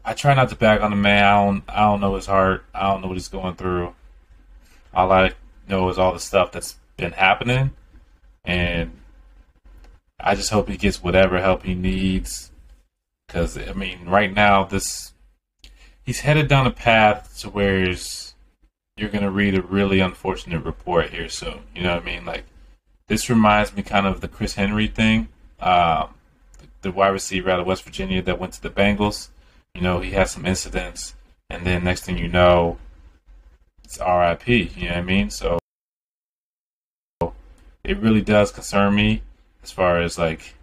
I 0.04 0.13
try 0.13 0.34
not 0.34 0.50
to 0.50 0.56
back 0.56 0.82
on 0.82 0.91
the 0.91 0.98
man. 0.98 1.24
I 1.24 1.46
don't, 1.46 1.63
I 1.68 1.80
don't 1.82 2.02
know 2.02 2.15
his 2.15 2.28
heart. 2.28 2.65
I 2.74 2.89
don't 2.89 3.02
know 3.02 3.08
what 3.08 3.18
he's 3.18 3.28
going 3.28 3.56
through. 3.56 3.94
All 4.94 5.12
I 5.12 5.34
know 5.68 5.89
is 5.89 5.98
all 5.98 6.13
the 6.13 6.20
stuff 6.20 6.52
that's 6.52 6.78
been 6.96 7.12
happening, 7.12 7.72
and 8.44 8.91
I 10.19 10.36
just 10.36 10.49
hope 10.49 10.69
he 10.69 10.78
gets 10.78 11.04
whatever 11.04 11.39
help 11.39 11.63
he 11.63 11.75
needs. 11.75 12.51
Because 13.28 13.58
I 13.58 13.73
mean, 13.73 14.06
right 14.06 14.34
now, 14.34 14.63
this 14.63 15.13
he's 16.04 16.21
headed 16.21 16.47
down 16.47 16.67
a 16.67 16.71
path 16.71 17.38
to 17.39 17.49
where 17.49 17.95
you're 18.97 19.10
going 19.10 19.23
to 19.23 19.32
read 19.32 19.56
a 19.56 19.62
really 19.62 19.99
unfortunate 19.99 20.63
report 20.63 21.10
here 21.10 21.28
soon. 21.28 21.60
You 21.75 21.84
know 21.84 21.95
what 21.95 22.04
I 22.04 22.06
mean? 22.06 22.25
Like 22.25 22.45
this 23.08 23.30
reminds 23.30 23.75
me 23.75 23.84
kind 23.84 24.08
of 24.08 24.21
the 24.21 24.28
Chris 24.28 24.56
Henry 24.56 24.88
thing, 24.88 25.28
um, 25.60 26.13
the, 26.82 26.91
wide 26.91 27.10
receiver 27.10 27.49
out 27.49 27.60
of 27.60 27.67
West 27.67 27.84
Virginia 27.84 28.21
that 28.21 28.39
went 28.39 28.54
to 28.54 28.62
the 28.62 28.69
Bengals. 28.69 29.30
You 29.73 29.82
know, 29.82 29.99
he 29.99 30.12
had 30.12 30.30
some 30.30 30.45
incidents, 30.45 31.15
and 31.49 31.65
then 31.65 31.84
next 31.84 32.06
thing 32.06 32.17
you 32.17 32.30
know, 32.30 32.78
it's 33.84 33.99
RIP. 33.99 34.47
You 34.47 34.88
know 34.88 34.88
what 34.89 34.97
I 34.97 35.01
mean? 35.01 35.30
So 35.30 35.60
it 37.84 37.97
really 37.99 38.21
does 38.21 38.51
concern 38.51 38.95
me 38.95 39.21
as 39.65 39.71
far 39.71 39.99
as 39.99 40.19
like 40.19 40.54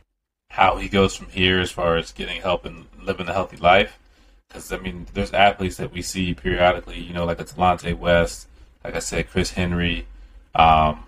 how 0.48 0.76
he 0.76 0.88
goes 0.88 1.16
from 1.16 1.28
here, 1.28 1.58
as 1.58 1.72
far 1.72 1.96
as 1.96 2.12
getting 2.12 2.40
help 2.40 2.64
and 2.64 2.86
living 3.02 3.26
a 3.28 3.32
healthy 3.32 3.56
life. 3.56 3.98
Because 4.46 4.72
I 4.72 4.78
mean, 4.78 5.06
there's 5.12 5.32
athletes 5.32 5.76
that 5.78 5.92
we 5.92 6.02
see 6.02 6.34
periodically, 6.34 7.00
you 7.00 7.12
know, 7.12 7.24
like 7.24 7.40
a 7.40 7.44
Delonte 7.44 7.98
West, 7.98 8.46
like 8.84 8.94
I 8.94 9.00
said, 9.00 9.28
Chris 9.28 9.50
Henry. 9.50 10.06
Um, 10.54 11.04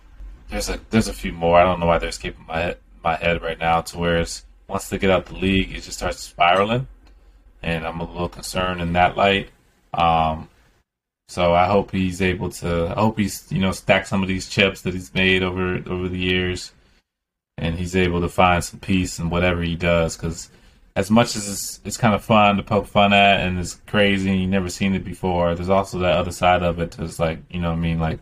there's 0.50 0.68
a 0.68 0.80
there's 0.90 1.06
a 1.06 1.12
few 1.12 1.32
more. 1.32 1.56
I 1.56 1.62
don't 1.62 1.78
know 1.78 1.86
why 1.86 1.98
they're 1.98 2.08
escaping 2.08 2.46
my 2.48 2.60
head, 2.60 2.78
my 3.04 3.14
head 3.14 3.42
right 3.42 3.58
now. 3.58 3.80
To 3.82 3.98
where 3.98 4.18
it's, 4.18 4.44
once 4.66 4.88
they 4.88 4.98
get 4.98 5.10
out 5.10 5.26
the 5.26 5.36
league, 5.36 5.70
it 5.70 5.82
just 5.82 5.98
starts 5.98 6.18
spiraling, 6.18 6.88
and 7.62 7.86
I'm 7.86 8.00
a 8.00 8.10
little 8.10 8.28
concerned 8.28 8.80
in 8.80 8.94
that 8.94 9.16
light. 9.16 9.50
Um, 9.92 10.48
so 11.28 11.54
I 11.54 11.66
hope 11.66 11.92
he's 11.92 12.20
able 12.20 12.50
to. 12.50 12.92
I 12.96 13.00
hope 13.00 13.18
he's 13.18 13.46
you 13.52 13.60
know 13.60 13.72
stack 13.72 14.06
some 14.06 14.22
of 14.22 14.28
these 14.28 14.48
chips 14.48 14.82
that 14.82 14.94
he's 14.94 15.14
made 15.14 15.44
over 15.44 15.82
over 15.86 16.08
the 16.08 16.18
years, 16.18 16.72
and 17.58 17.76
he's 17.76 17.96
able 17.96 18.20
to 18.20 18.28
find 18.28 18.62
some 18.62 18.80
peace 18.80 19.18
in 19.18 19.30
whatever 19.30 19.62
he 19.62 19.76
does. 19.76 20.16
Because 20.16 20.50
as 20.96 21.10
much 21.10 21.36
as 21.36 21.48
it's, 21.48 21.80
it's 21.84 21.96
kind 21.96 22.14
of 22.14 22.24
fun 22.24 22.56
to 22.56 22.62
poke 22.62 22.86
fun 22.86 23.12
at 23.12 23.40
and 23.40 23.58
it's 23.58 23.74
crazy 23.86 24.30
and 24.30 24.40
you've 24.40 24.50
never 24.50 24.70
seen 24.70 24.94
it 24.94 25.04
before, 25.04 25.54
there's 25.54 25.68
also 25.68 25.98
that 25.98 26.16
other 26.16 26.32
side 26.32 26.62
of 26.62 26.78
it. 26.78 26.96
It's 26.98 27.18
like 27.18 27.38
you 27.50 27.60
know 27.60 27.70
what 27.70 27.78
I 27.78 27.80
mean, 27.80 27.98
like 28.00 28.18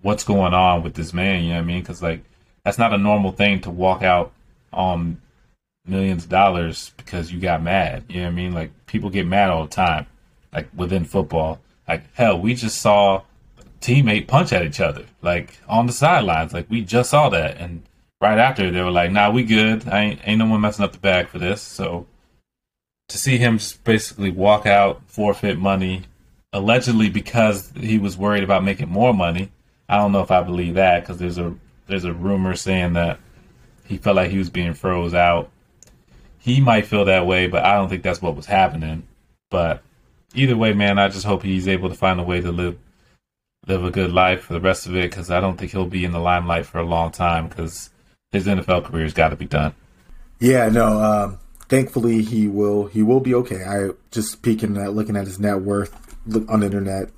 what's 0.00 0.24
going 0.24 0.54
on 0.54 0.82
with 0.82 0.94
this 0.94 1.12
man? 1.12 1.42
You 1.42 1.50
know 1.50 1.56
what 1.56 1.62
I 1.62 1.66
mean? 1.66 1.80
Because 1.80 2.02
like 2.02 2.24
that's 2.64 2.78
not 2.78 2.94
a 2.94 2.98
normal 2.98 3.32
thing 3.32 3.60
to 3.62 3.70
walk 3.70 4.02
out 4.02 4.32
on 4.72 5.20
millions 5.86 6.24
of 6.24 6.30
dollars 6.30 6.92
because 6.96 7.32
you 7.32 7.40
got 7.40 7.62
mad. 7.62 8.04
You 8.08 8.20
know 8.20 8.26
what 8.26 8.32
I 8.32 8.34
mean? 8.34 8.52
Like 8.52 8.70
people 8.86 9.10
get 9.10 9.26
mad 9.26 9.50
all 9.50 9.64
the 9.64 9.70
time, 9.70 10.06
like 10.52 10.68
within 10.74 11.04
football 11.04 11.60
like 11.88 12.14
hell, 12.14 12.40
we 12.40 12.54
just 12.54 12.80
saw 12.80 13.22
teammate 13.80 14.26
punch 14.26 14.52
at 14.52 14.64
each 14.64 14.80
other, 14.80 15.04
like 15.20 15.58
on 15.68 15.86
the 15.86 15.92
sidelines. 15.92 16.52
Like 16.52 16.70
we 16.70 16.82
just 16.82 17.10
saw 17.10 17.28
that, 17.30 17.58
and 17.58 17.82
right 18.22 18.38
after 18.38 18.70
they 18.70 18.82
were 18.82 18.90
like, 18.90 19.10
"Nah, 19.10 19.30
we 19.30 19.42
good. 19.42 19.88
I 19.88 20.00
ain't, 20.02 20.20
ain't 20.24 20.38
no 20.38 20.46
one 20.46 20.60
messing 20.60 20.84
up 20.84 20.92
the 20.92 20.98
bag 20.98 21.28
for 21.28 21.38
this." 21.38 21.60
So 21.60 22.06
to 23.08 23.18
see 23.18 23.36
him 23.36 23.58
just 23.58 23.84
basically 23.84 24.30
walk 24.30 24.64
out, 24.64 25.02
forfeit 25.06 25.58
money, 25.58 26.04
allegedly 26.52 27.10
because 27.10 27.72
he 27.78 27.98
was 27.98 28.16
worried 28.16 28.44
about 28.44 28.64
making 28.64 28.88
more 28.88 29.12
money. 29.12 29.50
I 29.88 29.98
don't 29.98 30.12
know 30.12 30.22
if 30.22 30.30
I 30.30 30.42
believe 30.42 30.74
that 30.74 31.00
because 31.00 31.18
there's 31.18 31.38
a 31.38 31.54
there's 31.86 32.04
a 32.04 32.12
rumor 32.12 32.54
saying 32.54 32.94
that 32.94 33.18
he 33.84 33.98
felt 33.98 34.16
like 34.16 34.30
he 34.30 34.38
was 34.38 34.50
being 34.50 34.74
froze 34.74 35.14
out. 35.14 35.50
He 36.38 36.60
might 36.60 36.86
feel 36.86 37.04
that 37.04 37.26
way, 37.26 37.46
but 37.46 37.64
I 37.64 37.74
don't 37.74 37.88
think 37.88 38.02
that's 38.02 38.22
what 38.22 38.36
was 38.36 38.46
happening. 38.46 39.06
But 39.50 39.82
either 40.34 40.56
way, 40.56 40.72
man, 40.72 40.98
I 40.98 41.08
just 41.08 41.26
hope 41.26 41.42
he's 41.42 41.68
able 41.68 41.88
to 41.88 41.94
find 41.94 42.18
a 42.18 42.24
way 42.24 42.40
to 42.40 42.52
live 42.52 42.78
live 43.66 43.84
a 43.84 43.90
good 43.90 44.12
life 44.12 44.42
for 44.44 44.54
the 44.54 44.60
rest 44.60 44.86
of 44.86 44.96
it 44.96 45.10
because 45.10 45.30
I 45.30 45.40
don't 45.40 45.56
think 45.56 45.70
he'll 45.70 45.86
be 45.86 46.04
in 46.04 46.12
the 46.12 46.18
limelight 46.18 46.66
for 46.66 46.78
a 46.78 46.84
long 46.84 47.12
time 47.12 47.48
because 47.48 47.90
his 48.32 48.46
NFL 48.46 48.84
career's 48.84 49.14
got 49.14 49.28
to 49.28 49.36
be 49.36 49.46
done. 49.46 49.74
Yeah, 50.40 50.68
no. 50.68 51.00
Um, 51.00 51.38
thankfully, 51.68 52.22
he 52.22 52.48
will. 52.48 52.86
He 52.86 53.02
will 53.02 53.20
be 53.20 53.34
okay. 53.34 53.64
I 53.64 53.90
just 54.10 54.42
peeking 54.42 54.76
at 54.76 54.94
looking 54.94 55.16
at 55.16 55.26
his 55.26 55.38
net 55.38 55.60
worth 55.60 55.94
on 56.48 56.60
the 56.60 56.66
internet. 56.66 57.10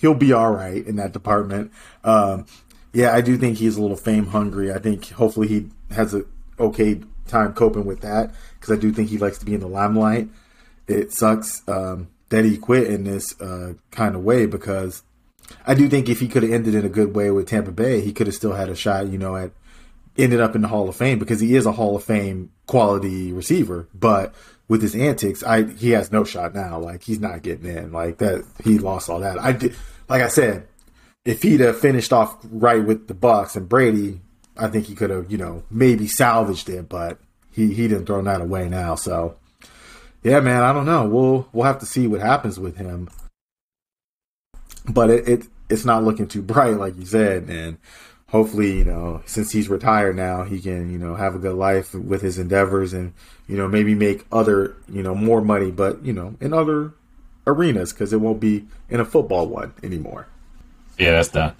He'll 0.00 0.14
be 0.14 0.32
all 0.32 0.52
right 0.52 0.86
in 0.86 0.96
that 0.96 1.12
department. 1.12 1.72
Um, 2.04 2.46
yeah, 2.92 3.14
I 3.14 3.20
do 3.20 3.36
think 3.36 3.58
he's 3.58 3.76
a 3.76 3.82
little 3.82 3.96
fame 3.96 4.26
hungry. 4.26 4.72
I 4.72 4.78
think 4.78 5.10
hopefully 5.10 5.48
he 5.48 5.68
has 5.90 6.14
a 6.14 6.24
okay 6.58 7.00
time 7.26 7.52
coping 7.54 7.84
with 7.84 8.00
that 8.00 8.34
because 8.58 8.76
I 8.76 8.80
do 8.80 8.92
think 8.92 9.08
he 9.08 9.18
likes 9.18 9.38
to 9.38 9.46
be 9.46 9.54
in 9.54 9.60
the 9.60 9.68
limelight. 9.68 10.28
It 10.86 11.12
sucks. 11.12 11.62
Um, 11.68 12.08
that 12.30 12.44
he 12.44 12.56
quit 12.56 12.86
in 12.86 13.04
this 13.04 13.38
uh, 13.40 13.74
kind 13.90 14.14
of 14.14 14.24
way 14.24 14.46
because 14.46 15.02
I 15.66 15.74
do 15.74 15.88
think 15.88 16.08
if 16.08 16.20
he 16.20 16.28
could 16.28 16.42
have 16.42 16.52
ended 16.52 16.74
in 16.74 16.86
a 16.86 16.88
good 16.88 17.14
way 17.14 17.30
with 17.30 17.48
Tampa 17.48 17.72
Bay, 17.72 18.00
he 18.00 18.12
could 18.12 18.26
have 18.26 18.36
still 18.36 18.54
had 18.54 18.68
a 18.68 18.74
shot, 18.74 19.08
you 19.08 19.18
know, 19.18 19.36
at 19.36 19.50
ended 20.16 20.40
up 20.40 20.54
in 20.54 20.62
the 20.62 20.68
Hall 20.68 20.88
of 20.88 20.96
Fame 20.96 21.18
because 21.18 21.40
he 21.40 21.54
is 21.54 21.66
a 21.66 21.72
Hall 21.72 21.96
of 21.96 22.04
Fame 22.04 22.50
quality 22.66 23.32
receiver. 23.32 23.88
But 23.94 24.34
with 24.68 24.82
his 24.82 24.94
antics, 24.94 25.42
I 25.42 25.64
he 25.64 25.90
has 25.90 26.12
no 26.12 26.24
shot 26.24 26.54
now. 26.54 26.78
Like 26.78 27.02
he's 27.02 27.20
not 27.20 27.42
getting 27.42 27.66
in. 27.66 27.92
Like 27.92 28.18
that, 28.18 28.44
he 28.64 28.78
lost 28.78 29.10
all 29.10 29.20
that. 29.20 29.38
I 29.40 29.52
did, 29.52 29.74
like 30.08 30.22
I 30.22 30.28
said, 30.28 30.66
if 31.24 31.42
he'd 31.42 31.60
have 31.60 31.78
finished 31.78 32.12
off 32.12 32.38
right 32.50 32.84
with 32.84 33.08
the 33.08 33.14
Bucs 33.14 33.56
and 33.56 33.68
Brady, 33.68 34.20
I 34.56 34.68
think 34.68 34.86
he 34.86 34.94
could 34.94 35.10
have, 35.10 35.30
you 35.30 35.38
know, 35.38 35.64
maybe 35.70 36.06
salvaged 36.06 36.68
it. 36.68 36.88
But 36.88 37.18
he 37.50 37.74
he 37.74 37.88
didn't 37.88 38.06
throw 38.06 38.22
that 38.22 38.40
away 38.40 38.68
now. 38.68 38.94
So 38.94 39.36
yeah, 40.22 40.40
man, 40.40 40.62
I 40.62 40.72
don't 40.72 40.86
know. 40.86 41.06
We'll 41.06 41.48
we'll 41.52 41.66
have 41.66 41.80
to 41.80 41.86
see 41.86 42.06
what 42.06 42.20
happens 42.20 42.58
with 42.58 42.76
him. 42.76 43.08
But 44.88 45.10
it, 45.10 45.28
it 45.28 45.46
it's 45.68 45.84
not 45.84 46.04
looking 46.04 46.28
too 46.28 46.42
bright, 46.42 46.76
like 46.76 46.96
you 46.96 47.06
said, 47.06 47.48
and 47.48 47.78
hopefully, 48.30 48.78
you 48.78 48.84
know, 48.84 49.22
since 49.26 49.52
he's 49.52 49.68
retired 49.68 50.16
now, 50.16 50.44
he 50.44 50.60
can, 50.60 50.90
you 50.90 50.98
know, 50.98 51.14
have 51.14 51.34
a 51.34 51.38
good 51.38 51.54
life 51.54 51.94
with 51.94 52.22
his 52.22 52.38
endeavors 52.38 52.92
and, 52.92 53.12
you 53.46 53.56
know, 53.56 53.68
maybe 53.68 53.94
make 53.94 54.24
other, 54.32 54.76
you 54.88 55.02
know, 55.02 55.14
more 55.14 55.40
money, 55.40 55.70
but, 55.70 56.02
you 56.04 56.12
know, 56.12 56.34
in 56.40 56.52
other 56.52 56.92
arenas 57.46 57.92
because 57.92 58.12
it 58.12 58.20
won't 58.20 58.40
be 58.40 58.66
in 58.88 59.00
a 59.00 59.04
football 59.04 59.46
one 59.46 59.72
anymore. 59.82 60.26
Yeah, 60.98 61.12
that's 61.12 61.28
done. 61.28 61.54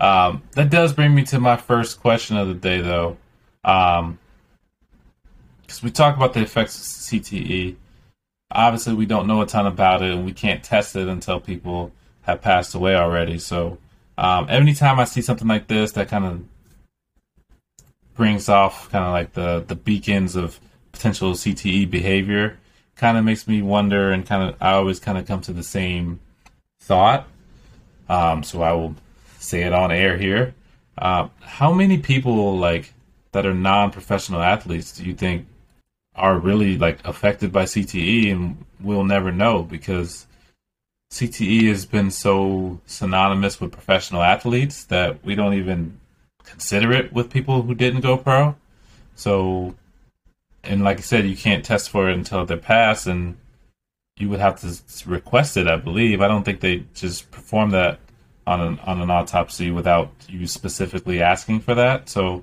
Um, 0.00 0.42
that 0.52 0.70
does 0.70 0.92
bring 0.92 1.14
me 1.14 1.24
to 1.24 1.38
my 1.38 1.56
first 1.56 2.00
question 2.00 2.36
of 2.36 2.48
the 2.48 2.54
day, 2.54 2.80
though. 2.80 3.16
Um, 3.64 4.18
because 5.62 5.82
we 5.82 5.90
talk 5.90 6.16
about 6.16 6.34
the 6.34 6.40
effects 6.40 6.76
of 6.76 7.20
CTE 7.20 7.76
obviously 8.54 8.94
we 8.94 9.06
don't 9.06 9.26
know 9.26 9.40
a 9.40 9.46
ton 9.46 9.66
about 9.66 10.02
it 10.02 10.12
and 10.12 10.24
we 10.24 10.32
can't 10.32 10.62
test 10.62 10.94
it 10.96 11.08
until 11.08 11.40
people 11.40 11.90
have 12.22 12.40
passed 12.40 12.74
away 12.74 12.94
already. 12.94 13.38
So 13.38 13.78
um, 14.18 14.46
anytime 14.48 15.00
I 15.00 15.04
see 15.04 15.22
something 15.22 15.48
like 15.48 15.66
this 15.68 15.92
that 15.92 16.08
kind 16.08 16.24
of 16.24 16.44
brings 18.14 18.48
off 18.48 18.90
kind 18.90 19.04
of 19.04 19.12
like 19.12 19.32
the 19.32 19.64
the 19.66 19.74
beacons 19.74 20.36
of 20.36 20.60
potential 20.92 21.32
CTE 21.32 21.90
behavior, 21.90 22.58
kind 22.96 23.16
of 23.16 23.24
makes 23.24 23.48
me 23.48 23.62
wonder 23.62 24.12
and 24.12 24.26
kind 24.26 24.48
of 24.50 24.56
I 24.60 24.72
always 24.72 25.00
kind 25.00 25.18
of 25.18 25.26
come 25.26 25.40
to 25.42 25.52
the 25.52 25.62
same 25.62 26.20
thought. 26.80 27.26
Um, 28.08 28.42
so 28.42 28.62
I 28.62 28.72
will 28.72 28.96
say 29.38 29.62
it 29.62 29.72
on 29.72 29.90
air 29.90 30.18
here. 30.18 30.54
Uh, 30.98 31.28
how 31.40 31.72
many 31.72 31.98
people 31.98 32.58
like 32.58 32.92
that 33.32 33.46
are 33.46 33.54
non-professional 33.54 34.42
athletes 34.42 34.92
do 34.92 35.04
you 35.04 35.14
think 35.14 35.46
are 36.14 36.38
really 36.38 36.76
like 36.76 37.06
affected 37.06 37.50
by 37.50 37.64
CTE, 37.64 38.30
and 38.30 38.64
we'll 38.80 39.04
never 39.04 39.32
know 39.32 39.62
because 39.62 40.26
CTE 41.12 41.68
has 41.68 41.84
been 41.84 42.10
so 42.10 42.80
synonymous 42.86 43.60
with 43.60 43.70
professional 43.70 44.22
athletes 44.22 44.84
that 44.84 45.22
we 45.22 45.34
don't 45.34 45.52
even 45.52 46.00
consider 46.42 46.90
it 46.90 47.12
with 47.12 47.28
people 47.28 47.60
who 47.60 47.74
didn't 47.74 48.00
go 48.00 48.16
pro. 48.16 48.56
So, 49.14 49.74
and 50.64 50.82
like 50.82 50.96
I 50.96 51.02
said, 51.02 51.26
you 51.26 51.36
can't 51.36 51.66
test 51.66 51.90
for 51.90 52.08
it 52.08 52.14
until 52.14 52.46
they're 52.46 52.56
passed, 52.56 53.06
and 53.06 53.36
you 54.16 54.30
would 54.30 54.40
have 54.40 54.58
to 54.62 55.08
request 55.08 55.58
it. 55.58 55.68
I 55.68 55.76
believe. 55.76 56.22
I 56.22 56.28
don't 56.28 56.44
think 56.44 56.60
they 56.60 56.84
just 56.94 57.30
perform 57.30 57.72
that 57.72 58.00
on 58.46 58.62
an 58.62 58.78
on 58.80 59.02
an 59.02 59.10
autopsy 59.10 59.70
without 59.70 60.10
you 60.30 60.46
specifically 60.46 61.20
asking 61.20 61.60
for 61.60 61.74
that. 61.74 62.08
So 62.08 62.42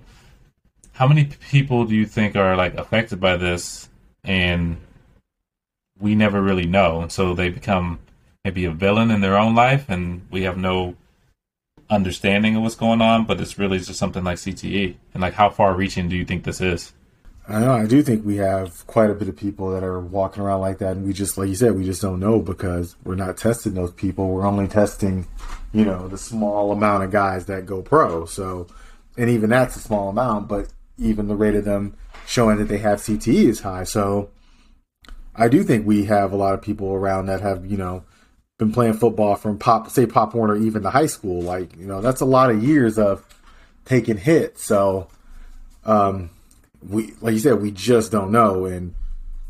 how 0.91 1.07
many 1.07 1.25
people 1.49 1.85
do 1.85 1.95
you 1.95 2.05
think 2.05 2.35
are 2.35 2.55
like 2.55 2.75
affected 2.75 3.19
by 3.19 3.35
this 3.35 3.89
and 4.23 4.77
we 5.99 6.13
never 6.13 6.41
really 6.41 6.65
know 6.65 7.01
and 7.01 7.11
so 7.11 7.33
they 7.33 7.49
become 7.49 7.99
maybe 8.43 8.65
a 8.65 8.71
villain 8.71 9.11
in 9.11 9.21
their 9.21 9.37
own 9.37 9.55
life 9.55 9.89
and 9.89 10.25
we 10.31 10.43
have 10.43 10.57
no 10.57 10.95
understanding 11.89 12.55
of 12.55 12.61
what's 12.63 12.75
going 12.75 13.01
on 13.01 13.25
but 13.25 13.39
it's 13.41 13.57
really 13.57 13.79
just 13.79 13.99
something 13.99 14.23
like 14.23 14.37
cte 14.37 14.95
and 15.13 15.21
like 15.21 15.33
how 15.33 15.49
far 15.49 15.73
reaching 15.73 16.07
do 16.07 16.15
you 16.15 16.25
think 16.25 16.43
this 16.43 16.61
is 16.61 16.93
I 17.49 17.61
know. 17.61 17.73
I 17.73 17.87
do 17.87 18.03
think 18.03 18.23
we 18.23 18.35
have 18.35 18.85
quite 18.85 19.09
a 19.09 19.15
bit 19.15 19.27
of 19.27 19.35
people 19.35 19.71
that 19.71 19.83
are 19.83 19.99
walking 19.99 20.43
around 20.43 20.61
like 20.61 20.77
that, 20.77 20.95
and 20.95 21.03
we 21.03 21.13
just, 21.13 21.35
like 21.35 21.49
you 21.49 21.55
said, 21.55 21.75
we 21.75 21.83
just 21.83 21.99
don't 21.99 22.19
know 22.19 22.39
because 22.39 22.95
we're 23.03 23.15
not 23.15 23.37
testing 23.37 23.73
those 23.73 23.91
people. 23.91 24.29
We're 24.29 24.45
only 24.45 24.67
testing, 24.67 25.27
you 25.73 25.83
know, 25.83 26.07
the 26.07 26.17
small 26.17 26.71
amount 26.71 27.05
of 27.05 27.09
guys 27.09 27.47
that 27.47 27.65
go 27.65 27.81
pro. 27.81 28.25
So, 28.25 28.67
and 29.17 29.31
even 29.31 29.49
that's 29.49 29.75
a 29.75 29.79
small 29.79 30.09
amount, 30.09 30.47
but 30.47 30.67
even 30.99 31.27
the 31.27 31.35
rate 31.35 31.55
of 31.55 31.65
them 31.65 31.95
showing 32.27 32.57
that 32.57 32.65
they 32.65 32.77
have 32.77 32.99
CTE 32.99 33.45
is 33.45 33.61
high. 33.61 33.83
So 33.83 34.29
I 35.35 35.47
do 35.47 35.63
think 35.63 35.87
we 35.87 36.05
have 36.05 36.31
a 36.31 36.37
lot 36.37 36.53
of 36.53 36.61
people 36.61 36.93
around 36.93 37.25
that 37.25 37.41
have, 37.41 37.65
you 37.65 37.77
know, 37.77 38.03
been 38.59 38.71
playing 38.71 38.93
football 38.93 39.35
from 39.35 39.57
pop, 39.57 39.89
say 39.89 40.05
Pop 40.05 40.35
Warner, 40.35 40.55
even 40.57 40.83
to 40.83 40.91
high 40.91 41.07
school. 41.07 41.41
Like, 41.41 41.75
you 41.77 41.87
know, 41.87 42.01
that's 42.01 42.21
a 42.21 42.25
lot 42.25 42.51
of 42.51 42.61
years 42.61 42.99
of 42.99 43.25
taking 43.85 44.17
hits. 44.17 44.63
So, 44.63 45.07
um, 45.85 46.29
we, 46.87 47.13
like 47.21 47.33
you 47.33 47.39
said, 47.39 47.61
we 47.61 47.71
just 47.71 48.11
don't 48.11 48.31
know. 48.31 48.65
And 48.65 48.93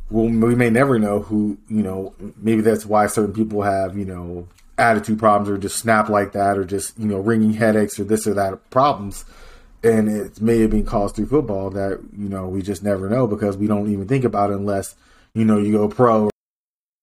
we'll, 0.09 0.29
we 0.29 0.55
may 0.55 0.69
never 0.69 0.97
know 0.99 1.19
who, 1.19 1.57
you 1.67 1.81
know, 1.81 2.13
maybe 2.37 2.61
that's 2.61 2.85
why 2.85 3.07
certain 3.07 3.33
people 3.33 3.63
have, 3.63 3.97
you 3.97 4.05
know, 4.05 4.47
attitude 4.77 5.19
problems 5.19 5.49
or 5.49 5.57
just 5.57 5.79
snap 5.79 6.07
like 6.07 6.31
that 6.31 6.57
or 6.57 6.63
just, 6.63 6.97
you 6.97 7.07
know, 7.07 7.17
ringing 7.17 7.53
headaches 7.53 7.99
or 7.99 8.03
this 8.05 8.27
or 8.27 8.35
that 8.35 8.69
problems 8.69 9.25
and 9.81 10.09
it 10.09 10.41
may 10.41 10.59
have 10.59 10.71
been 10.71 10.85
caused 10.85 11.15
through 11.15 11.25
football 11.25 11.69
that 11.69 12.01
you 12.17 12.27
know 12.27 12.49
we 12.49 12.61
just 12.61 12.83
never 12.83 13.09
know 13.09 13.27
because 13.27 13.55
we 13.55 13.65
don't 13.65 13.89
even 13.89 14.05
think 14.09 14.25
about 14.25 14.51
it 14.51 14.57
unless 14.57 14.93
you 15.33 15.45
know 15.45 15.57
you 15.57 15.71
go 15.71 15.87
pro 15.87 16.29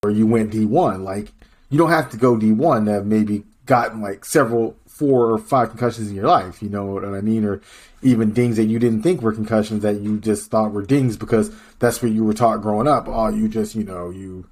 or 0.02 0.10
you 0.10 0.26
went 0.26 0.52
D1. 0.52 1.02
Like 1.02 1.32
you 1.68 1.78
don't 1.78 1.90
have 1.90 2.10
to 2.10 2.16
go 2.16 2.36
D1 2.36 2.86
to 2.86 3.02
maybe 3.04 3.44
gotten 3.66 4.00
like 4.00 4.24
several, 4.24 4.76
four 4.86 5.30
or 5.30 5.38
five 5.38 5.70
concussions 5.70 6.08
in 6.08 6.14
your 6.14 6.26
life. 6.26 6.62
You 6.62 6.68
know 6.68 6.86
what 6.86 7.04
I 7.04 7.20
mean? 7.20 7.44
Or 7.44 7.60
even 8.02 8.32
dings 8.32 8.56
that 8.56 8.64
you 8.64 8.78
didn't 8.78 9.02
think 9.02 9.20
were 9.20 9.32
concussions 9.32 9.82
that 9.82 10.00
you 10.00 10.18
just 10.18 10.50
thought 10.50 10.72
were 10.72 10.82
dings 10.82 11.16
because 11.16 11.50
that's 11.78 12.02
what 12.02 12.12
you 12.12 12.24
were 12.24 12.34
taught 12.34 12.62
growing 12.62 12.86
up. 12.86 13.06
Oh, 13.08 13.28
you 13.28 13.48
just, 13.48 13.74
you 13.74 13.84
know, 13.84 14.10
you 14.10 14.46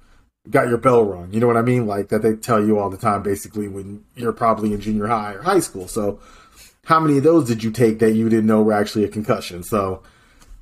got 0.49 0.67
your 0.67 0.77
bell 0.77 1.03
rung. 1.03 1.31
You 1.31 1.39
know 1.39 1.47
what 1.47 1.57
I 1.57 1.61
mean? 1.61 1.87
Like 1.87 2.09
that 2.09 2.21
they 2.21 2.35
tell 2.35 2.63
you 2.63 2.79
all 2.79 2.89
the 2.89 2.97
time, 2.97 3.23
basically, 3.23 3.67
when 3.67 4.03
you're 4.15 4.33
probably 4.33 4.73
in 4.73 4.81
junior 4.81 5.07
high 5.07 5.33
or 5.33 5.41
high 5.41 5.59
school. 5.59 5.87
So, 5.87 6.19
how 6.85 6.99
many 6.99 7.17
of 7.17 7.23
those 7.23 7.47
did 7.47 7.63
you 7.63 7.71
take 7.71 7.99
that 7.99 8.11
you 8.11 8.29
didn't 8.29 8.45
know 8.45 8.61
were 8.61 8.73
actually 8.73 9.05
a 9.05 9.09
concussion? 9.09 9.63
So, 9.63 10.03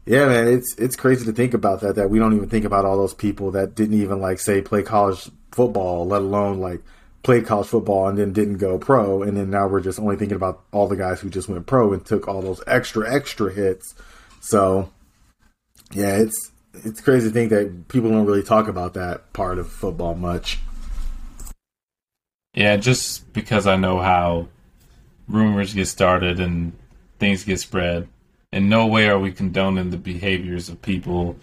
yeah, 0.06 0.26
man, 0.28 0.48
it's 0.48 0.76
it's 0.78 0.96
crazy 0.96 1.26
to 1.26 1.34
think 1.34 1.54
about 1.54 1.82
that. 1.82 1.96
That 1.96 2.10
we 2.10 2.20
don't 2.20 2.36
even 2.36 2.50
think 2.50 2.66
about 2.66 2.86
all 2.86 2.98
those 2.98 3.14
people 3.14 3.52
that 3.52 3.76
didn't 3.76 4.00
even 4.00 4.20
like 4.20 4.40
say 4.40 4.62
play 4.62 4.84
college 4.84 5.30
football, 5.54 6.06
let 6.06 6.22
alone 6.22 6.60
like 6.60 6.82
played 7.24 7.46
college 7.46 7.68
football 7.68 8.08
and 8.08 8.18
then 8.18 8.34
didn't 8.34 8.58
go 8.58 8.78
pro, 8.78 9.24
and 9.24 9.38
then 9.38 9.50
now 9.50 9.68
we're 9.68 9.82
just 9.82 10.00
only 10.00 10.16
thinking 10.16 10.36
about 10.36 10.64
all 10.72 10.88
the 10.88 10.96
guys 10.96 11.22
who 11.22 11.30
just 11.30 11.50
went 11.50 11.66
pro 11.66 11.94
and 11.94 12.06
took 12.06 12.28
all 12.28 12.42
those 12.42 12.62
extra 12.68 13.12
extra 13.12 13.52
hits. 13.52 13.96
So, 14.42 14.92
yeah, 15.92 16.18
it's 16.18 16.52
it's 16.74 17.02
crazy 17.02 17.30
to 17.30 17.34
think 17.34 17.50
that 17.52 17.88
people 17.88 18.10
don't 18.10 18.26
really 18.26 18.44
talk 18.44 18.68
about 18.68 18.94
that 18.96 19.32
part 19.34 19.58
of 19.58 19.70
football 19.70 20.16
much. 20.16 20.60
Yeah, 22.54 22.78
just 22.78 23.32
because 23.34 23.66
I 23.66 23.78
know 23.78 24.00
how 24.00 24.48
rumors 25.28 25.74
get 25.74 25.88
started 25.88 26.40
and 26.40 26.74
things 27.20 27.44
get 27.44 27.60
spread. 27.60 28.08
In 28.52 28.70
no 28.70 28.86
way 28.86 29.08
are 29.08 29.18
we 29.18 29.32
condoning 29.32 29.90
the 29.90 29.98
behaviors 29.98 30.70
of 30.70 30.82
people 30.82 31.38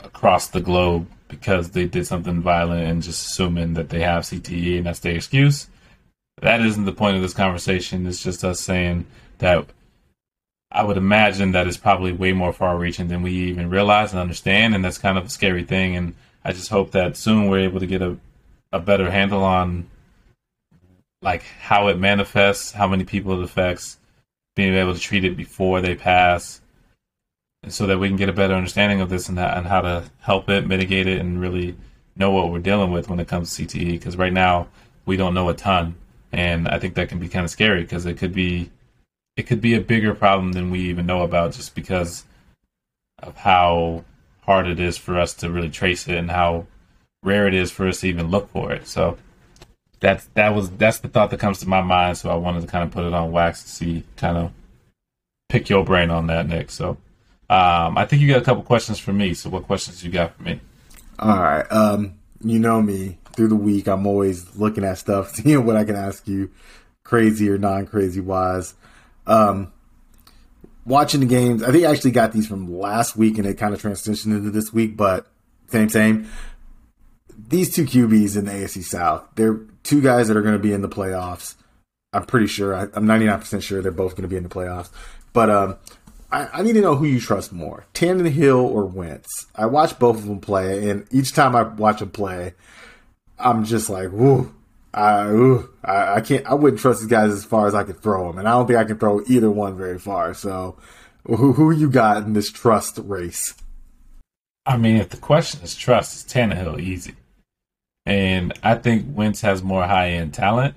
across 0.00 0.48
the 0.48 0.60
globe 0.60 1.06
because 1.38 1.70
they 1.70 1.86
did 1.86 2.06
something 2.06 2.40
violent 2.40 2.86
and 2.86 3.02
just 3.02 3.26
assuming 3.26 3.74
that 3.74 3.88
they 3.88 4.00
have 4.00 4.24
CTE 4.24 4.78
and 4.78 4.86
that's 4.86 5.00
their 5.00 5.14
excuse. 5.14 5.68
That 6.40 6.60
isn't 6.60 6.84
the 6.84 6.92
point 6.92 7.16
of 7.16 7.22
this 7.22 7.34
conversation. 7.34 8.06
It's 8.06 8.22
just 8.22 8.44
us 8.44 8.60
saying 8.60 9.06
that 9.38 9.66
I 10.70 10.82
would 10.82 10.96
imagine 10.96 11.52
that 11.52 11.66
it's 11.66 11.76
probably 11.76 12.12
way 12.12 12.32
more 12.32 12.52
far 12.52 12.76
reaching 12.76 13.08
than 13.08 13.22
we 13.22 13.32
even 13.32 13.70
realize 13.70 14.12
and 14.12 14.20
understand. 14.20 14.74
And 14.74 14.84
that's 14.84 14.98
kind 14.98 15.16
of 15.16 15.26
a 15.26 15.30
scary 15.30 15.64
thing. 15.64 15.96
And 15.96 16.14
I 16.44 16.52
just 16.52 16.70
hope 16.70 16.90
that 16.92 17.16
soon 17.16 17.48
we're 17.48 17.60
able 17.60 17.80
to 17.80 17.86
get 17.86 18.02
a, 18.02 18.16
a 18.72 18.80
better 18.80 19.10
handle 19.10 19.44
on 19.44 19.88
like 21.22 21.42
how 21.42 21.88
it 21.88 21.98
manifests, 21.98 22.72
how 22.72 22.86
many 22.86 23.04
people 23.04 23.38
it 23.38 23.44
affects, 23.44 23.98
being 24.54 24.74
able 24.74 24.94
to 24.94 25.00
treat 25.00 25.24
it 25.24 25.36
before 25.36 25.80
they 25.80 25.94
pass, 25.94 26.60
so 27.72 27.86
that 27.86 27.98
we 27.98 28.08
can 28.08 28.16
get 28.16 28.28
a 28.28 28.32
better 28.32 28.54
understanding 28.54 29.00
of 29.00 29.08
this 29.08 29.28
and, 29.28 29.38
that, 29.38 29.56
and 29.56 29.66
how 29.66 29.80
to 29.80 30.04
help 30.20 30.48
it, 30.48 30.66
mitigate 30.66 31.06
it, 31.06 31.20
and 31.20 31.40
really 31.40 31.76
know 32.16 32.30
what 32.30 32.50
we're 32.50 32.58
dealing 32.58 32.90
with 32.90 33.08
when 33.08 33.20
it 33.20 33.28
comes 33.28 33.54
to 33.54 33.66
CTE. 33.66 33.92
Because 33.92 34.16
right 34.16 34.32
now 34.32 34.68
we 35.06 35.16
don't 35.16 35.34
know 35.34 35.48
a 35.48 35.54
ton, 35.54 35.96
and 36.32 36.68
I 36.68 36.78
think 36.78 36.94
that 36.94 37.08
can 37.08 37.18
be 37.18 37.28
kind 37.28 37.44
of 37.44 37.50
scary 37.50 37.82
because 37.82 38.06
it 38.06 38.18
could 38.18 38.32
be 38.32 38.70
it 39.36 39.44
could 39.44 39.60
be 39.60 39.74
a 39.74 39.80
bigger 39.80 40.14
problem 40.14 40.52
than 40.52 40.70
we 40.70 40.80
even 40.80 41.06
know 41.06 41.22
about, 41.22 41.52
just 41.52 41.74
because 41.74 42.24
of 43.18 43.36
how 43.36 44.04
hard 44.42 44.66
it 44.66 44.78
is 44.78 44.96
for 44.96 45.18
us 45.18 45.34
to 45.34 45.50
really 45.50 45.70
trace 45.70 46.06
it 46.06 46.16
and 46.16 46.30
how 46.30 46.66
rare 47.22 47.48
it 47.48 47.54
is 47.54 47.70
for 47.70 47.88
us 47.88 48.00
to 48.00 48.08
even 48.08 48.28
look 48.28 48.50
for 48.50 48.72
it. 48.72 48.86
So 48.86 49.16
that's 50.00 50.26
that 50.34 50.54
was 50.54 50.70
that's 50.70 50.98
the 50.98 51.08
thought 51.08 51.30
that 51.30 51.40
comes 51.40 51.60
to 51.60 51.68
my 51.68 51.80
mind. 51.80 52.18
So 52.18 52.30
I 52.30 52.34
wanted 52.34 52.60
to 52.60 52.66
kind 52.66 52.84
of 52.84 52.90
put 52.90 53.04
it 53.04 53.14
on 53.14 53.32
wax 53.32 53.62
to 53.62 53.68
see 53.70 54.04
kind 54.16 54.36
of 54.36 54.52
pick 55.48 55.68
your 55.68 55.84
brain 55.84 56.10
on 56.10 56.26
that, 56.26 56.46
Nick. 56.46 56.70
So 56.70 56.98
um, 57.50 57.98
I 57.98 58.06
think 58.06 58.22
you 58.22 58.28
got 58.28 58.40
a 58.40 58.44
couple 58.44 58.62
questions 58.62 58.98
for 58.98 59.12
me. 59.12 59.34
So, 59.34 59.50
what 59.50 59.64
questions 59.64 60.02
you 60.02 60.10
got 60.10 60.36
for 60.36 60.42
me? 60.42 60.60
All 61.18 61.42
right. 61.42 61.70
Um, 61.70 62.14
you 62.42 62.58
know 62.58 62.80
me. 62.80 63.18
Through 63.34 63.48
the 63.48 63.56
week, 63.56 63.88
I'm 63.88 64.06
always 64.06 64.56
looking 64.56 64.84
at 64.84 64.98
stuff, 64.98 65.34
seeing 65.34 65.66
what 65.66 65.76
I 65.76 65.84
can 65.84 65.96
ask 65.96 66.26
you, 66.28 66.50
crazy 67.02 67.50
or 67.50 67.58
non-crazy 67.58 68.20
wise. 68.20 68.74
Um, 69.26 69.72
watching 70.86 71.20
the 71.20 71.26
games, 71.26 71.62
I 71.62 71.72
think 71.72 71.84
I 71.84 71.90
actually 71.90 72.12
got 72.12 72.32
these 72.32 72.46
from 72.46 72.78
last 72.78 73.16
week, 73.16 73.38
and 73.38 73.46
it 73.46 73.58
kind 73.58 73.74
of 73.74 73.82
transitioned 73.82 74.36
into 74.36 74.50
this 74.50 74.72
week. 74.72 74.96
But 74.96 75.26
same, 75.68 75.88
same. 75.88 76.28
These 77.48 77.74
two 77.74 77.84
QBs 77.84 78.36
in 78.36 78.44
the 78.44 78.52
AFC 78.52 78.84
South, 78.84 79.28
they're 79.34 79.60
two 79.82 80.00
guys 80.00 80.28
that 80.28 80.36
are 80.36 80.42
going 80.42 80.54
to 80.54 80.60
be 80.60 80.72
in 80.72 80.82
the 80.82 80.88
playoffs. 80.88 81.56
I'm 82.12 82.24
pretty 82.24 82.46
sure. 82.46 82.74
I, 82.74 82.82
am 82.82 83.06
99% 83.06 83.62
sure 83.62 83.82
they're 83.82 83.90
both 83.90 84.12
going 84.12 84.22
to 84.22 84.28
be 84.28 84.36
in 84.36 84.44
the 84.44 84.48
playoffs. 84.48 84.90
But 85.32 85.50
um, 85.50 85.76
I, 86.34 86.48
I, 86.52 86.62
need 86.62 86.72
to 86.72 86.80
know 86.80 86.96
who 86.96 87.04
you 87.04 87.20
trust 87.20 87.52
more, 87.52 87.86
Tannehill 87.94 88.60
or 88.60 88.86
Wentz. 88.86 89.46
I 89.54 89.66
watch 89.66 90.00
both 90.00 90.16
of 90.16 90.26
them 90.26 90.40
play, 90.40 90.90
and 90.90 91.06
each 91.12 91.32
time 91.32 91.54
I 91.54 91.62
watch 91.62 92.00
them 92.00 92.10
play, 92.10 92.54
I'm 93.38 93.64
just 93.64 93.88
like, 93.88 94.10
whoo, 94.10 94.52
I, 94.92 95.28
ooh, 95.28 95.70
I, 95.84 96.14
I, 96.14 96.20
can't. 96.22 96.44
I 96.44 96.54
wouldn't 96.54 96.82
trust 96.82 97.00
these 97.00 97.08
guys 97.08 97.30
as 97.30 97.44
far 97.44 97.68
as 97.68 97.74
I 97.76 97.84
could 97.84 98.00
throw 98.00 98.26
them, 98.26 98.38
and 98.38 98.48
I 98.48 98.52
don't 98.52 98.66
think 98.66 98.80
I 98.80 98.84
can 98.84 98.98
throw 98.98 99.22
either 99.28 99.48
one 99.48 99.76
very 99.76 99.98
far. 100.00 100.34
So, 100.34 100.76
who, 101.24 101.52
who 101.52 101.70
you 101.70 101.88
got 101.88 102.24
in 102.24 102.32
this 102.32 102.50
trust 102.50 102.98
race? 102.98 103.54
I 104.66 104.76
mean, 104.76 104.96
if 104.96 105.10
the 105.10 105.18
question 105.18 105.60
is 105.62 105.76
trust, 105.76 106.24
it's 106.24 106.32
Tannehill 106.32 106.80
easy, 106.80 107.14
and 108.06 108.52
I 108.60 108.74
think 108.74 109.06
Wentz 109.08 109.40
has 109.42 109.62
more 109.62 109.84
high 109.84 110.10
end 110.10 110.34
talent. 110.34 110.74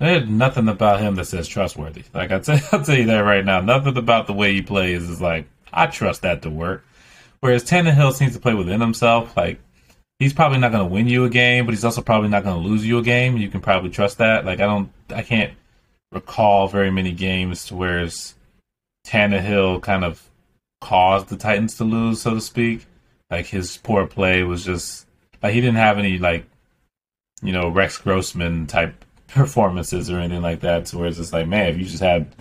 There's 0.00 0.26
nothing 0.26 0.68
about 0.68 1.00
him 1.00 1.14
that 1.16 1.26
says 1.26 1.46
trustworthy. 1.46 2.04
Like 2.14 2.32
I 2.32 2.38
tell, 2.38 2.58
I'll 2.72 2.82
tell 2.82 2.96
you 2.96 3.06
that 3.06 3.20
right 3.20 3.44
now. 3.44 3.60
Nothing 3.60 3.96
about 3.98 4.26
the 4.26 4.32
way 4.32 4.54
he 4.54 4.62
plays 4.62 5.08
is 5.08 5.20
like 5.20 5.46
I 5.72 5.86
trust 5.86 6.22
that 6.22 6.42
to 6.42 6.50
work. 6.50 6.84
Whereas 7.40 7.64
Tannehill 7.64 8.14
seems 8.14 8.32
to 8.32 8.40
play 8.40 8.54
within 8.54 8.80
himself. 8.80 9.36
Like 9.36 9.60
he's 10.18 10.32
probably 10.32 10.58
not 10.58 10.72
going 10.72 10.88
to 10.88 10.92
win 10.92 11.06
you 11.06 11.24
a 11.24 11.30
game, 11.30 11.66
but 11.66 11.72
he's 11.72 11.84
also 11.84 12.00
probably 12.00 12.30
not 12.30 12.44
going 12.44 12.60
to 12.60 12.68
lose 12.68 12.86
you 12.86 12.98
a 12.98 13.02
game. 13.02 13.36
You 13.36 13.50
can 13.50 13.60
probably 13.60 13.90
trust 13.90 14.18
that. 14.18 14.46
Like 14.46 14.60
I 14.60 14.66
don't, 14.66 14.90
I 15.10 15.22
can't 15.22 15.52
recall 16.12 16.66
very 16.66 16.90
many 16.90 17.12
games 17.12 17.66
to 17.66 17.76
where 17.76 18.06
Tannehill 19.06 19.82
kind 19.82 20.04
of 20.04 20.26
caused 20.80 21.28
the 21.28 21.36
Titans 21.36 21.76
to 21.76 21.84
lose, 21.84 22.22
so 22.22 22.34
to 22.34 22.40
speak. 22.40 22.86
Like 23.30 23.46
his 23.46 23.76
poor 23.76 24.06
play 24.06 24.44
was 24.44 24.64
just 24.64 25.06
like 25.42 25.52
he 25.52 25.60
didn't 25.60 25.76
have 25.76 25.98
any 25.98 26.16
like 26.18 26.46
you 27.42 27.52
know 27.52 27.68
Rex 27.68 27.98
Grossman 27.98 28.66
type 28.66 29.04
performances 29.34 30.10
or 30.10 30.18
anything 30.18 30.42
like 30.42 30.60
that. 30.60 30.86
To 30.86 30.98
where 30.98 31.08
it's 31.08 31.18
just 31.18 31.32
like, 31.32 31.46
man, 31.46 31.68
if 31.68 31.78
you 31.78 31.84
just 31.84 32.02
had 32.02 32.34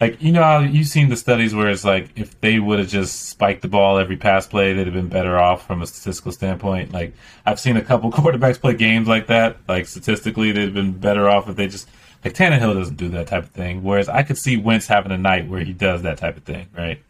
like 0.00 0.22
you 0.22 0.30
know 0.30 0.60
you've 0.60 0.86
seen 0.86 1.08
the 1.08 1.16
studies 1.16 1.54
where 1.54 1.68
it's 1.68 1.84
like 1.84 2.10
if 2.16 2.40
they 2.40 2.60
would 2.60 2.78
have 2.78 2.88
just 2.88 3.28
spiked 3.28 3.62
the 3.62 3.68
ball 3.68 3.98
every 3.98 4.16
pass 4.16 4.46
play, 4.46 4.72
they'd 4.72 4.86
have 4.86 4.94
been 4.94 5.08
better 5.08 5.36
off 5.38 5.66
from 5.66 5.82
a 5.82 5.86
statistical 5.86 6.32
standpoint. 6.32 6.92
Like 6.92 7.14
I've 7.44 7.58
seen 7.58 7.76
a 7.76 7.82
couple 7.82 8.10
quarterbacks 8.12 8.60
play 8.60 8.74
games 8.74 9.08
like 9.08 9.26
that. 9.26 9.56
Like 9.66 9.86
statistically, 9.86 10.52
they've 10.52 10.72
been 10.72 10.92
better 10.92 11.28
off 11.28 11.48
if 11.48 11.56
they 11.56 11.66
just 11.66 11.88
like 12.24 12.34
Tannehill 12.34 12.74
doesn't 12.74 12.96
do 12.96 13.08
that 13.10 13.26
type 13.26 13.44
of 13.44 13.50
thing. 13.50 13.82
Whereas 13.82 14.08
I 14.08 14.22
could 14.22 14.38
see 14.38 14.56
Wentz 14.56 14.86
having 14.86 15.12
a 15.12 15.18
night 15.18 15.48
where 15.48 15.64
he 15.64 15.72
does 15.72 16.02
that 16.02 16.18
type 16.18 16.36
of 16.36 16.44
thing, 16.44 16.68
right? 16.76 17.02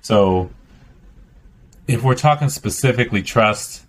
So 0.00 0.50
if 1.86 2.02
we're 2.02 2.16
talking 2.16 2.48
specifically 2.48 3.22
trust, 3.22 3.84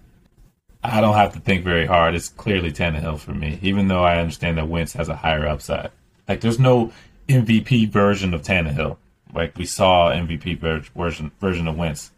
I 0.83 0.99
don't 0.99 1.15
have 1.15 1.33
to 1.33 1.39
think 1.39 1.63
very 1.63 1.85
hard. 1.85 2.13
It's 2.13 2.29
clearly 2.29 2.71
Tannehill 2.71 3.19
for 3.19 3.33
me, 3.33 3.57
even 3.61 3.87
though 3.87 4.03
I 4.03 4.19
understand 4.19 4.57
that 4.57 4.67
Wentz 4.67 4.93
has 4.93 5.07
a 5.07 5.15
higher 5.15 5.47
upside. 5.47 5.91
Like, 6.27 6.41
there's 6.41 6.59
no 6.59 6.91
MVP 7.29 7.89
version 7.89 8.33
of 8.33 8.41
Tannehill. 8.41 8.97
Like 9.33 9.57
we 9.57 9.65
saw 9.65 10.11
MVP 10.11 10.59
ver- 10.59 10.83
version 10.95 11.31
version 11.39 11.67
of 11.67 11.77
Wentz, 11.77 12.11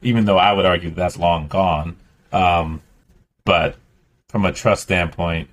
even 0.00 0.24
though 0.24 0.38
I 0.38 0.52
would 0.52 0.64
argue 0.64 0.90
that's 0.90 1.18
long 1.18 1.48
gone. 1.48 1.96
Um, 2.32 2.80
but 3.44 3.76
from 4.28 4.46
a 4.46 4.52
trust 4.52 4.84
standpoint, 4.84 5.50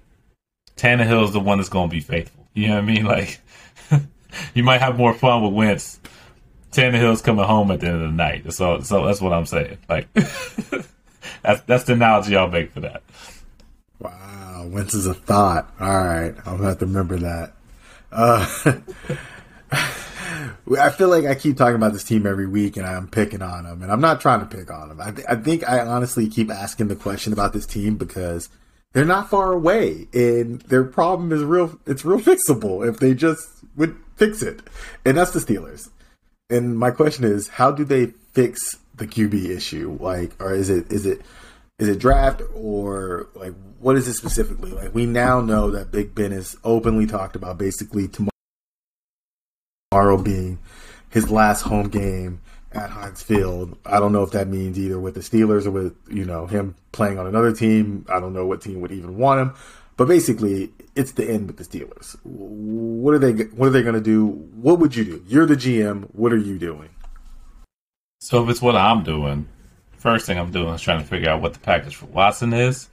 Tannehill 0.78 1.26
is 1.26 1.34
the 1.34 1.40
one 1.42 1.58
that's 1.58 1.70
going 1.70 1.90
to 1.90 1.94
be 1.94 2.00
faithful. 2.00 2.48
You 2.54 2.70
know 2.70 2.76
what 2.76 2.84
I 2.84 2.88
mean? 2.88 3.06
Like, 3.06 3.42
you 4.54 4.64
might 4.64 4.82
have 4.82 4.98
more 4.98 5.14
fun 5.14 5.44
with 5.44 5.54
Wentz. 5.54 6.00
Tannehill's 6.72 7.24
coming 7.24 7.46
home 7.46 7.72
at 7.72 7.80
the 7.80 7.88
end 7.88 7.96
of 7.96 8.02
the 8.02 8.16
night. 8.16 8.54
So, 8.54 8.80
so 8.82 9.06
that's 9.06 9.20
what 9.22 9.34
I'm 9.34 9.48
saying. 9.48 9.80
Like. 9.90 10.08
That's 11.44 11.62
that's 11.62 11.84
the 11.84 11.94
analogy 11.94 12.36
I'll 12.36 12.50
make 12.50 12.72
for 12.72 12.82
that. 12.82 13.04
Wow, 14.00 14.68
Wentz 14.70 14.94
is 14.94 15.06
a 15.06 15.14
thought. 15.14 15.74
All 15.80 15.88
right, 15.88 16.36
I'll 16.46 16.58
have 16.58 16.80
to 16.80 16.86
remember 16.86 17.18
that. 17.18 17.54
Uh, 18.12 18.46
I 20.78 20.90
feel 20.92 21.10
like 21.10 21.26
I 21.26 21.36
keep 21.36 21.58
talking 21.58 21.76
about 21.76 21.94
this 21.94 22.04
team 22.04 22.26
every 22.26 22.48
week, 22.48 22.78
and 22.78 22.86
I'm 22.86 23.08
picking 23.08 23.42
on 23.42 23.64
them, 23.66 23.82
and 23.82 23.92
I'm 23.92 24.02
not 24.02 24.22
trying 24.22 24.40
to 24.40 24.46
pick 24.46 24.72
on 24.72 24.90
them. 24.90 25.02
I, 25.02 25.12
th- 25.12 25.28
I 25.28 25.36
think 25.36 25.68
I 25.68 25.80
honestly 25.80 26.30
keep 26.30 26.50
asking 26.52 26.88
the 26.88 26.96
question 26.96 27.34
about 27.34 27.54
this 27.54 27.66
team 27.66 27.98
because 27.98 28.50
they're 28.94 29.06
not 29.06 29.30
far 29.30 29.52
away, 29.52 30.08
and 30.14 30.62
their 30.62 30.84
problem 30.84 31.32
is 31.32 31.44
real. 31.44 31.78
It's 31.86 32.06
real 32.06 32.20
fixable 32.20 32.88
if 32.88 33.00
they 33.00 33.14
just 33.14 33.48
would 33.76 33.98
fix 34.16 34.42
it, 34.42 34.62
and 35.06 35.18
that's 35.18 35.32
the 35.32 35.40
Steelers. 35.40 35.90
And 36.50 36.78
my 36.80 36.92
question 36.92 37.26
is, 37.26 37.48
how 37.48 37.72
do 37.72 37.84
they 37.84 38.08
fix 38.34 38.78
the 39.00 39.08
QB 39.08 39.50
issue? 39.50 39.98
Like, 40.00 40.42
or 40.42 40.54
is 40.54 40.70
it 40.70 40.92
is 40.92 41.06
it 41.06 41.22
is 41.80 41.88
it 41.88 42.00
draft 42.00 42.42
or 42.54 43.28
like 43.34 43.54
what 43.80 43.96
is 43.96 44.08
it 44.08 44.14
specifically? 44.14 44.72
Like, 44.72 44.94
we 44.94 45.06
now 45.06 45.42
know 45.42 45.72
that 45.72 45.92
Big 45.92 46.14
Ben 46.14 46.32
is 46.32 46.58
openly 46.64 47.08
talked 47.08 47.36
about 47.36 47.58
basically 47.58 48.10
tomorrow 49.92 50.22
being 50.22 50.60
his 51.10 51.32
last 51.32 51.62
home 51.64 51.90
game 51.90 52.42
at 52.72 52.90
Heinz 52.90 53.24
Field. 53.24 53.78
I 53.86 54.00
don't 54.00 54.12
know 54.12 54.24
if 54.24 54.32
that 54.32 54.48
means 54.48 54.78
either 54.78 55.00
with 55.00 55.16
the 55.16 55.22
Steelers 55.22 55.66
or 55.66 55.72
with 55.72 55.96
you 56.10 56.26
know 56.26 56.46
him 56.46 56.76
playing 56.92 57.18
on 57.18 57.28
another 57.28 57.54
team. 57.54 58.06
I 58.10 58.20
don't 58.20 58.34
know 58.34 58.46
what 58.46 58.62
team 58.62 58.82
would 58.82 58.92
even 58.92 59.18
want 59.18 59.42
him. 59.42 59.54
But 59.98 60.08
basically, 60.08 60.72
it's 60.96 61.12
the 61.12 61.30
end 61.30 61.48
with 61.48 61.58
the 61.58 61.66
Steelers. 61.66 62.16
What 62.24 63.14
are 63.14 63.20
they? 63.20 63.44
What 63.46 63.68
are 63.68 63.72
they 63.72 63.82
going 63.82 63.96
to 63.96 64.02
do? 64.02 64.28
What 64.28 64.80
would 64.80 64.96
you 64.96 65.04
do? 65.04 65.24
You're 65.28 65.46
the 65.46 65.56
GM. 65.56 66.10
What 66.14 66.32
are 66.32 66.38
you 66.38 66.58
doing? 66.58 66.90
So 68.20 68.44
if 68.44 68.50
it's 68.50 68.62
what 68.62 68.76
I'm 68.76 69.04
doing, 69.04 69.48
first 69.98 70.26
thing 70.26 70.38
I'm 70.38 70.52
doing 70.52 70.74
is 70.74 70.82
trying 70.82 71.02
to 71.02 71.08
figure 71.08 71.30
out 71.30 71.42
what 71.42 71.54
the 71.54 71.60
package 71.60 71.96
for 71.96 72.06
Watson 72.08 72.54
is. 72.54 72.90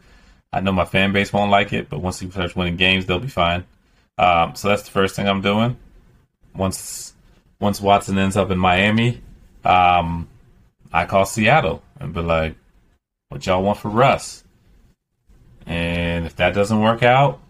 I 0.53 0.61
know 0.61 0.73
my 0.73 0.85
fan 0.85 1.13
base 1.13 1.33
won't 1.33 1.51
like 1.51 1.73
it, 1.73 1.89
but 1.89 2.01
once 2.01 2.21
he 2.21 2.31
starts 2.31 2.55
winning 2.55 2.77
games, 2.77 3.07
they'll 3.07 3.19
be 3.19 3.29
fine. 3.29 3.65
Um, 4.19 4.55
so 4.55 4.69
that's 4.69 4.83
the 4.83 4.91
first 4.91 5.17
thing 5.17 5.29
I'm 5.29 5.43
doing. 5.43 5.77
Once 6.55 7.13
once 7.61 7.81
Watson 7.81 8.19
ends 8.19 8.37
up 8.37 8.51
in 8.51 8.59
Miami, 8.59 9.21
um, 9.65 10.29
I 10.93 11.05
call 11.07 11.27
Seattle 11.27 11.83
and 11.99 12.15
be 12.15 12.21
like, 12.21 12.55
"What 13.29 13.45
y'all 13.45 13.63
want 13.63 13.79
for 13.79 13.89
Russ?" 13.89 14.45
And 15.67 16.25
if 16.25 16.37
that 16.37 16.55
doesn't 16.55 16.81
work 16.81 17.03
out, 17.03 17.41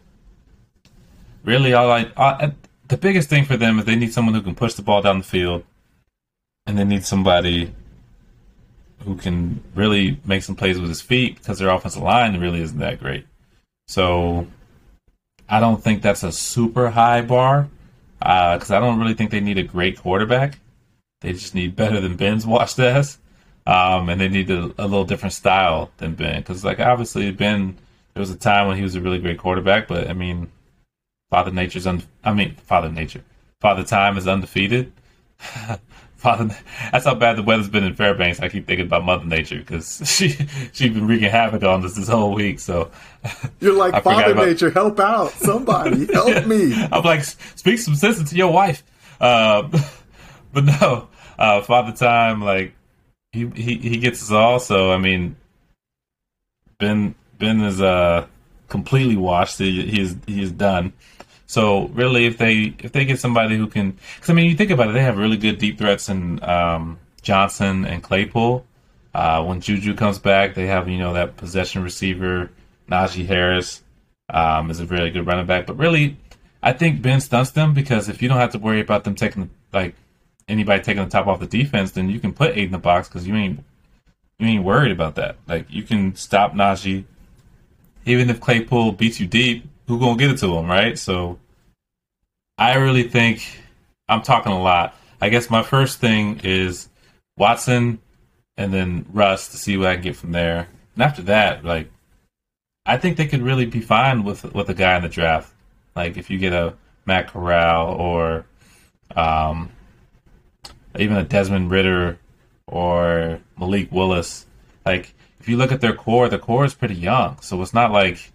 really, 1.44 1.74
all 1.74 1.90
I, 1.90 2.10
I 2.16 2.52
the 2.88 2.96
biggest 2.96 3.28
thing 3.28 3.44
for 3.44 3.56
them 3.56 3.78
is 3.78 3.84
they 3.84 3.96
need 3.96 4.12
someone 4.12 4.34
who 4.34 4.42
can 4.42 4.54
push 4.54 4.74
the 4.74 4.82
ball 4.82 5.02
down 5.02 5.18
the 5.18 5.24
field, 5.24 5.64
and 6.66 6.78
they 6.78 6.84
need 6.84 7.04
somebody 7.04 7.72
who 9.04 9.16
can 9.16 9.62
really 9.74 10.18
make 10.24 10.42
some 10.42 10.56
plays 10.56 10.80
with 10.80 10.88
his 10.88 11.00
feet 11.00 11.36
because 11.36 11.58
their 11.58 11.68
offensive 11.68 12.02
line 12.02 12.38
really 12.40 12.60
isn't 12.60 12.78
that 12.78 12.98
great. 12.98 13.26
So 13.86 14.48
I 15.48 15.60
don't 15.60 15.82
think 15.82 16.02
that's 16.02 16.24
a 16.24 16.32
super 16.32 16.90
high 16.90 17.22
bar 17.22 17.68
because 18.18 18.70
uh, 18.70 18.76
I 18.76 18.80
don't 18.80 18.98
really 18.98 19.14
think 19.14 19.30
they 19.30 19.40
need 19.40 19.58
a 19.58 19.62
great 19.62 19.98
quarterback. 19.98 20.58
They 21.20 21.32
just 21.32 21.54
need 21.54 21.76
better 21.76 22.00
than 22.00 22.16
Ben's 22.16 22.46
watched 22.46 22.78
as, 22.78 23.18
um, 23.66 24.08
and 24.08 24.20
they 24.20 24.28
need 24.28 24.50
a, 24.50 24.64
a, 24.78 24.86
little 24.86 25.04
different 25.04 25.32
style 25.32 25.90
than 25.98 26.14
Ben. 26.14 26.40
Because 26.40 26.64
like 26.64 26.80
obviously 26.80 27.30
Ben, 27.30 27.76
there 28.14 28.20
was 28.20 28.30
a 28.30 28.36
time 28.36 28.66
when 28.66 28.76
he 28.76 28.82
was 28.82 28.96
a 28.96 29.00
really 29.00 29.18
great 29.18 29.38
quarterback, 29.38 29.86
but 29.86 30.08
I 30.08 30.14
mean, 30.14 30.50
Father 31.30 31.52
Nature's 31.52 31.86
un- 31.86 32.02
I 32.24 32.32
mean 32.32 32.56
Father 32.56 32.88
Nature, 32.88 33.22
Father 33.60 33.84
Time 33.84 34.16
is 34.16 34.26
undefeated. 34.26 34.92
Father, 36.16 36.56
that's 36.92 37.04
how 37.04 37.14
bad 37.14 37.36
the 37.36 37.42
weather's 37.42 37.68
been 37.68 37.84
in 37.84 37.94
Fairbanks. 37.94 38.40
I 38.40 38.48
keep 38.48 38.66
thinking 38.66 38.86
about 38.86 39.04
Mother 39.04 39.26
Nature 39.26 39.58
because 39.58 40.00
she 40.04 40.30
she's 40.72 40.92
been 40.92 41.06
wreaking 41.06 41.28
havoc 41.28 41.62
on 41.62 41.84
us 41.84 41.94
this 41.94 42.08
whole 42.08 42.34
week. 42.34 42.58
So 42.58 42.90
you're 43.60 43.74
like 43.74 44.02
Father 44.02 44.32
about... 44.32 44.46
Nature, 44.46 44.70
help 44.70 44.98
out 44.98 45.30
somebody, 45.32 46.06
help 46.12 46.46
me. 46.46 46.74
I'm 46.90 47.04
like, 47.04 47.22
speak 47.24 47.78
some 47.78 47.96
sense 47.96 48.18
into 48.18 48.34
your 48.34 48.52
wife. 48.52 48.82
Uh, 49.20 49.68
but 50.54 50.64
no, 50.64 51.08
uh, 51.38 51.60
Father 51.60 51.92
Time, 51.92 52.40
like 52.40 52.74
he, 53.32 53.46
he 53.48 53.76
he 53.76 53.98
gets 53.98 54.22
us 54.22 54.30
all. 54.30 54.58
So 54.58 54.92
I 54.92 54.98
mean, 54.98 55.36
Ben 56.78 57.14
Ben 57.38 57.60
is 57.60 57.80
uh 57.80 58.26
completely 58.68 59.16
washed. 59.16 59.58
He, 59.58 59.82
he's 59.82 60.12
is 60.12 60.18
he 60.26 60.42
is 60.42 60.52
done. 60.52 60.94
So 61.46 61.86
really, 61.88 62.26
if 62.26 62.38
they 62.38 62.74
if 62.80 62.92
they 62.92 63.04
get 63.04 63.20
somebody 63.20 63.56
who 63.56 63.68
can, 63.68 63.92
because 64.16 64.30
I 64.30 64.32
mean, 64.32 64.50
you 64.50 64.56
think 64.56 64.70
about 64.70 64.90
it, 64.90 64.92
they 64.92 65.02
have 65.02 65.16
really 65.16 65.36
good 65.36 65.58
deep 65.58 65.78
threats 65.78 66.08
in 66.08 66.42
um, 66.42 66.98
Johnson 67.22 67.84
and 67.84 68.02
Claypool. 68.02 68.66
Uh, 69.14 69.42
when 69.44 69.60
Juju 69.60 69.94
comes 69.94 70.18
back, 70.18 70.54
they 70.54 70.66
have 70.66 70.88
you 70.88 70.98
know 70.98 71.14
that 71.14 71.36
possession 71.36 71.82
receiver 71.82 72.50
Najee 72.90 73.26
Harris 73.26 73.82
um, 74.28 74.70
is 74.70 74.80
a 74.80 74.86
really 74.86 75.10
good 75.10 75.26
running 75.26 75.46
back. 75.46 75.66
But 75.66 75.78
really, 75.78 76.16
I 76.62 76.72
think 76.72 77.00
Ben 77.00 77.20
stunts 77.20 77.52
them 77.52 77.74
because 77.74 78.08
if 78.08 78.20
you 78.20 78.28
don't 78.28 78.38
have 78.38 78.52
to 78.52 78.58
worry 78.58 78.80
about 78.80 79.04
them 79.04 79.14
taking 79.14 79.48
like 79.72 79.94
anybody 80.48 80.82
taking 80.82 81.04
the 81.04 81.10
top 81.10 81.28
off 81.28 81.38
the 81.38 81.46
defense, 81.46 81.92
then 81.92 82.10
you 82.10 82.18
can 82.18 82.32
put 82.32 82.56
eight 82.56 82.64
in 82.64 82.72
the 82.72 82.78
box 82.78 83.08
because 83.08 83.24
you 83.24 83.36
ain't 83.36 83.60
you 84.40 84.48
ain't 84.48 84.64
worried 84.64 84.90
about 84.90 85.14
that. 85.14 85.36
Like 85.46 85.66
you 85.70 85.84
can 85.84 86.16
stop 86.16 86.54
Najee, 86.54 87.04
even 88.04 88.30
if 88.30 88.40
Claypool 88.40 88.92
beats 88.92 89.20
you 89.20 89.28
deep 89.28 89.64
who 89.86 89.98
gonna 89.98 90.18
get 90.18 90.30
it 90.30 90.38
to 90.38 90.56
him, 90.56 90.66
right? 90.66 90.98
So 90.98 91.38
I 92.58 92.74
really 92.76 93.04
think 93.04 93.46
I'm 94.08 94.22
talking 94.22 94.52
a 94.52 94.62
lot. 94.62 94.94
I 95.20 95.28
guess 95.28 95.50
my 95.50 95.62
first 95.62 95.98
thing 95.98 96.40
is 96.44 96.88
Watson 97.36 98.00
and 98.56 98.72
then 98.72 99.06
Russ 99.12 99.48
to 99.48 99.56
see 99.56 99.76
what 99.76 99.88
I 99.88 99.94
can 99.94 100.02
get 100.02 100.16
from 100.16 100.32
there. 100.32 100.68
And 100.94 101.02
after 101.02 101.22
that, 101.22 101.64
like 101.64 101.90
I 102.84 102.96
think 102.96 103.16
they 103.16 103.26
could 103.26 103.42
really 103.42 103.66
be 103.66 103.80
fine 103.80 104.24
with 104.24 104.44
with 104.54 104.68
a 104.68 104.74
guy 104.74 104.96
in 104.96 105.02
the 105.02 105.08
draft. 105.08 105.52
Like 105.94 106.16
if 106.16 106.30
you 106.30 106.38
get 106.38 106.52
a 106.52 106.74
Matt 107.06 107.28
Corral 107.28 107.94
or 107.94 108.44
um, 109.14 109.70
even 110.98 111.16
a 111.16 111.24
Desmond 111.24 111.70
Ridder 111.70 112.18
or 112.66 113.40
Malik 113.58 113.92
Willis. 113.92 114.46
Like 114.84 115.14
if 115.40 115.48
you 115.48 115.56
look 115.56 115.72
at 115.72 115.80
their 115.80 115.94
core, 115.94 116.28
the 116.28 116.38
core 116.38 116.64
is 116.64 116.74
pretty 116.74 116.96
young, 116.96 117.40
so 117.40 117.62
it's 117.62 117.74
not 117.74 117.92
like 117.92 118.32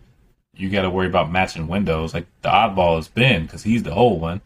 you 0.61 0.69
got 0.69 0.83
to 0.83 0.89
worry 0.89 1.07
about 1.07 1.31
matching 1.31 1.67
windows. 1.67 2.13
Like 2.13 2.27
the 2.41 2.49
oddball 2.49 2.99
is 2.99 3.07
Ben 3.07 3.43
because 3.43 3.63
he's 3.63 3.83
the 3.83 3.93
old 3.93 4.21
one. 4.21 4.41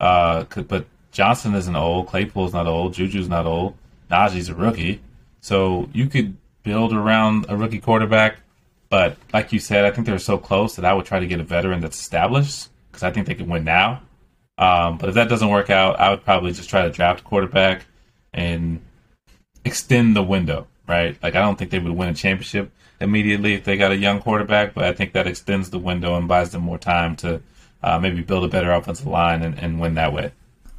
Uh, 0.00 0.44
but 0.66 0.86
Johnson 1.12 1.54
isn't 1.54 1.76
old. 1.76 2.08
Claypool's 2.08 2.52
not 2.52 2.66
old. 2.66 2.94
Juju's 2.94 3.28
not 3.28 3.46
old. 3.46 3.76
Najee's 4.10 4.48
a 4.48 4.54
rookie. 4.54 5.00
So 5.40 5.88
you 5.92 6.08
could 6.08 6.36
build 6.62 6.92
around 6.92 7.46
a 7.48 7.56
rookie 7.56 7.78
quarterback. 7.78 8.38
But 8.88 9.16
like 9.32 9.52
you 9.52 9.60
said, 9.60 9.84
I 9.84 9.92
think 9.92 10.06
they're 10.06 10.18
so 10.18 10.36
close 10.36 10.74
that 10.74 10.84
I 10.84 10.92
would 10.92 11.06
try 11.06 11.20
to 11.20 11.26
get 11.26 11.38
a 11.38 11.44
veteran 11.44 11.80
that's 11.80 12.00
established 12.00 12.68
because 12.90 13.04
I 13.04 13.12
think 13.12 13.28
they 13.28 13.34
can 13.34 13.48
win 13.48 13.62
now. 13.62 14.02
Um, 14.58 14.98
but 14.98 15.08
if 15.08 15.14
that 15.14 15.28
doesn't 15.28 15.48
work 15.48 15.70
out, 15.70 16.00
I 16.00 16.10
would 16.10 16.24
probably 16.24 16.52
just 16.52 16.68
try 16.68 16.82
to 16.82 16.90
draft 16.90 17.20
a 17.20 17.22
quarterback 17.22 17.86
and 18.34 18.80
extend 19.64 20.16
the 20.16 20.22
window, 20.22 20.66
right? 20.88 21.16
Like 21.22 21.36
I 21.36 21.40
don't 21.40 21.56
think 21.56 21.70
they 21.70 21.78
would 21.78 21.92
win 21.92 22.08
a 22.08 22.14
championship 22.14 22.72
immediately 23.00 23.54
if 23.54 23.64
they 23.64 23.76
got 23.76 23.92
a 23.92 23.96
young 23.96 24.20
quarterback, 24.20 24.74
but 24.74 24.84
I 24.84 24.92
think 24.92 25.14
that 25.14 25.26
extends 25.26 25.70
the 25.70 25.78
window 25.78 26.16
and 26.16 26.28
buys 26.28 26.50
them 26.50 26.62
more 26.62 26.78
time 26.78 27.16
to 27.16 27.42
uh, 27.82 27.98
maybe 27.98 28.22
build 28.22 28.44
a 28.44 28.48
better 28.48 28.70
offensive 28.72 29.06
line 29.06 29.42
and, 29.42 29.58
and 29.58 29.80
win 29.80 29.94
that 29.94 30.12
way. 30.12 30.32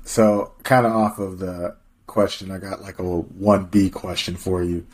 So, 0.03 0.53
kind 0.63 0.85
of 0.85 0.93
off 0.93 1.19
of 1.19 1.39
the 1.39 1.75
question, 2.07 2.51
I 2.51 2.57
got 2.57 2.81
like 2.81 2.99
a 2.99 3.03
one 3.03 3.65
B 3.65 3.89
question 3.89 4.35
for 4.35 4.63
you. 4.63 4.85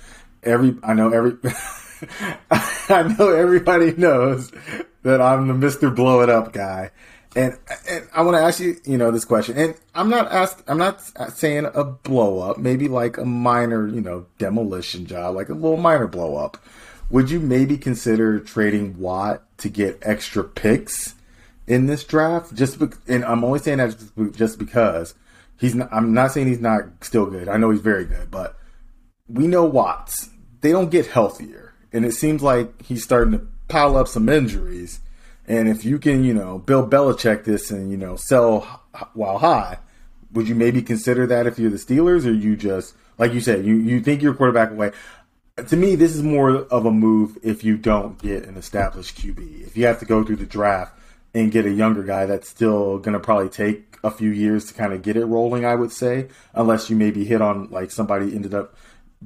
Every 0.43 0.78
I 0.84 0.93
know 0.93 1.09
every 1.09 1.38
I 2.51 3.15
know 3.17 3.34
everybody 3.34 3.93
knows 3.93 4.51
that 5.03 5.21
I'm 5.21 5.47
the 5.47 5.53
Mister 5.53 5.89
Blow 5.89 6.21
It 6.21 6.30
Up 6.30 6.53
guy. 6.53 6.91
And, 7.36 7.55
and 7.88 8.07
I 8.13 8.21
want 8.23 8.36
to 8.36 8.41
ask 8.41 8.59
you, 8.59 8.78
you 8.84 8.97
know, 8.97 9.11
this 9.11 9.25
question. 9.25 9.57
And 9.57 9.75
I'm 9.93 10.09
not 10.09 10.32
ask, 10.32 10.63
I'm 10.67 10.80
not 10.80 11.01
saying 11.34 11.67
a 11.71 11.84
blow 11.84 12.39
up, 12.39 12.57
maybe 12.57 12.88
like 12.88 13.17
a 13.17 13.25
minor, 13.25 13.88
you 13.88 14.01
know, 14.01 14.25
demolition 14.39 15.05
job, 15.05 15.36
like 15.36 15.49
a 15.49 15.53
little 15.53 15.78
minor 15.78 16.07
blow 16.07 16.36
up 16.36 16.57
would 17.10 17.30
you 17.30 17.39
maybe 17.39 17.78
consider 17.78 18.39
trading 18.39 18.99
Watt 18.99 19.43
to 19.60 19.70
get 19.70 19.99
extra 20.01 20.43
picks 20.43 21.16
in 21.66 21.86
this 21.86 22.03
draft? 22.03 22.53
Just 22.53 22.80
be- 22.80 22.88
and 23.08 23.24
I'm 23.24 23.43
only 23.43 23.60
saying 23.60 23.78
that 23.78 24.34
just 24.36 24.60
because 24.60 25.16
he's. 25.58 25.76
Not, 25.76 25.89
I'm 25.91 26.14
not 26.14 26.32
saying 26.32 26.47
he's 26.47 26.60
not 26.60 26.84
still 27.01 27.26
good. 27.26 27.47
I 27.47 27.58
know 27.58 27.70
he's 27.70 27.82
very 27.82 28.05
good, 28.05 28.30
but 28.30 28.58
we 29.28 29.47
know 29.47 29.66
Watts. 29.66 30.30
They 30.62 30.72
don't 30.72 30.91
get 30.91 31.08
healthier, 31.08 31.74
and 31.93 32.05
it 32.05 32.14
seems 32.14 32.41
like 32.41 32.82
he's 32.82 33.03
starting 33.03 33.34
to 33.34 33.47
pile 33.68 33.95
up 33.95 34.08
some 34.08 34.28
injuries. 34.28 34.99
And 35.47 35.70
if 35.70 35.86
you 35.86 35.97
can, 35.99 36.26
you 36.26 36.34
know, 36.34 36.58
Bill 36.60 36.88
Belichick 36.88 37.45
this 37.45 37.72
and 37.72 37.89
you 37.89 37.97
know 37.97 38.18
sell 38.18 38.84
while 39.14 39.38
high, 39.38 39.80
would 40.34 40.49
you 40.49 40.55
maybe 40.55 40.82
consider 40.82 41.26
that 41.28 41.47
if 41.47 41.58
you're 41.58 41.70
the 41.70 41.78
Steelers, 41.78 42.26
or 42.26 42.34
you 42.34 42.58
just 42.58 42.95
like 43.18 43.34
you 43.34 43.41
said, 43.41 43.66
you 43.66 43.76
you 43.76 44.01
think 44.01 44.22
your 44.22 44.34
quarterback 44.34 44.72
away? 44.72 44.91
To 45.66 45.76
me, 45.76 45.95
this 45.95 46.16
is 46.16 46.22
more 46.22 46.51
of 46.51 46.86
a 46.86 46.91
move 46.91 47.38
if 47.41 47.64
you 47.64 47.78
don't 47.78 48.20
get 48.20 48.45
an 48.45 48.58
established 48.58 49.18
QB. 49.18 49.66
If 49.66 49.76
you 49.76 49.88
have 49.88 49.99
to 49.99 50.05
go 50.05 50.24
through 50.24 50.36
the 50.36 50.45
draft 50.45 50.93
and 51.34 51.51
get 51.51 51.66
a 51.66 51.72
younger 51.72 52.03
guy 52.03 52.26
that's 52.26 52.47
still 52.47 52.99
going 52.99 53.14
to 53.14 53.20
probably 53.20 53.49
take 53.49 53.97
a 54.03 54.12
few 54.12 54.30
years 54.30 54.66
to 54.66 54.74
kind 54.76 54.93
of 54.93 55.01
get 55.01 55.18
it 55.18 55.26
rolling, 55.26 55.66
I 55.66 55.76
would 55.76 55.91
say, 55.91 56.28
unless 56.53 56.89
you 56.89 56.95
maybe 56.95 57.26
hit 57.26 57.41
on 57.41 57.70
like 57.72 57.89
somebody 57.89 58.36
ended 58.36 58.53
up 58.53 58.76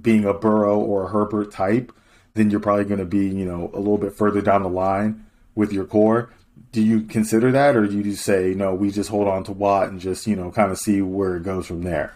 being 0.01 0.23
a 0.23 0.33
Burrow 0.33 0.79
or 0.79 1.03
a 1.03 1.09
Herbert 1.09 1.51
type, 1.51 1.91
then 2.33 2.49
you're 2.49 2.61
probably 2.61 2.85
going 2.85 2.99
to 2.99 3.05
be, 3.05 3.27
you 3.27 3.45
know, 3.45 3.69
a 3.73 3.79
little 3.79 3.97
bit 3.97 4.13
further 4.13 4.41
down 4.41 4.63
the 4.63 4.69
line 4.69 5.25
with 5.53 5.73
your 5.73 5.85
core. 5.85 6.31
Do 6.71 6.81
you 6.81 7.01
consider 7.01 7.51
that, 7.51 7.75
or 7.75 7.85
do 7.85 7.97
you 7.97 8.03
just 8.03 8.23
say, 8.23 8.53
no, 8.55 8.73
we 8.73 8.89
just 8.91 9.09
hold 9.09 9.27
on 9.27 9.43
to 9.45 9.51
Watt 9.51 9.89
and 9.89 9.99
just, 9.99 10.25
you 10.27 10.37
know, 10.37 10.51
kind 10.51 10.71
of 10.71 10.77
see 10.77 11.01
where 11.01 11.35
it 11.35 11.43
goes 11.43 11.67
from 11.67 11.83
there? 11.83 12.15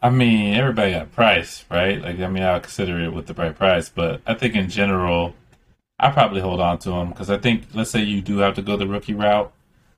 I 0.00 0.10
mean, 0.10 0.54
everybody 0.54 0.92
got 0.92 1.12
price, 1.12 1.64
right? 1.70 2.00
Like, 2.00 2.20
I 2.20 2.28
mean, 2.28 2.42
I'll 2.42 2.60
consider 2.60 3.00
it 3.00 3.12
with 3.12 3.26
the 3.26 3.34
right 3.34 3.54
price, 3.54 3.88
but 3.88 4.20
I 4.26 4.34
think 4.34 4.54
in 4.54 4.68
general, 4.70 5.34
I 5.98 6.10
probably 6.12 6.40
hold 6.40 6.60
on 6.60 6.78
to 6.80 6.92
him 6.92 7.08
because 7.08 7.30
I 7.30 7.38
think, 7.38 7.64
let's 7.74 7.90
say 7.90 8.02
you 8.02 8.20
do 8.20 8.38
have 8.38 8.54
to 8.54 8.62
go 8.62 8.76
the 8.76 8.86
rookie 8.86 9.14
route. 9.14 9.52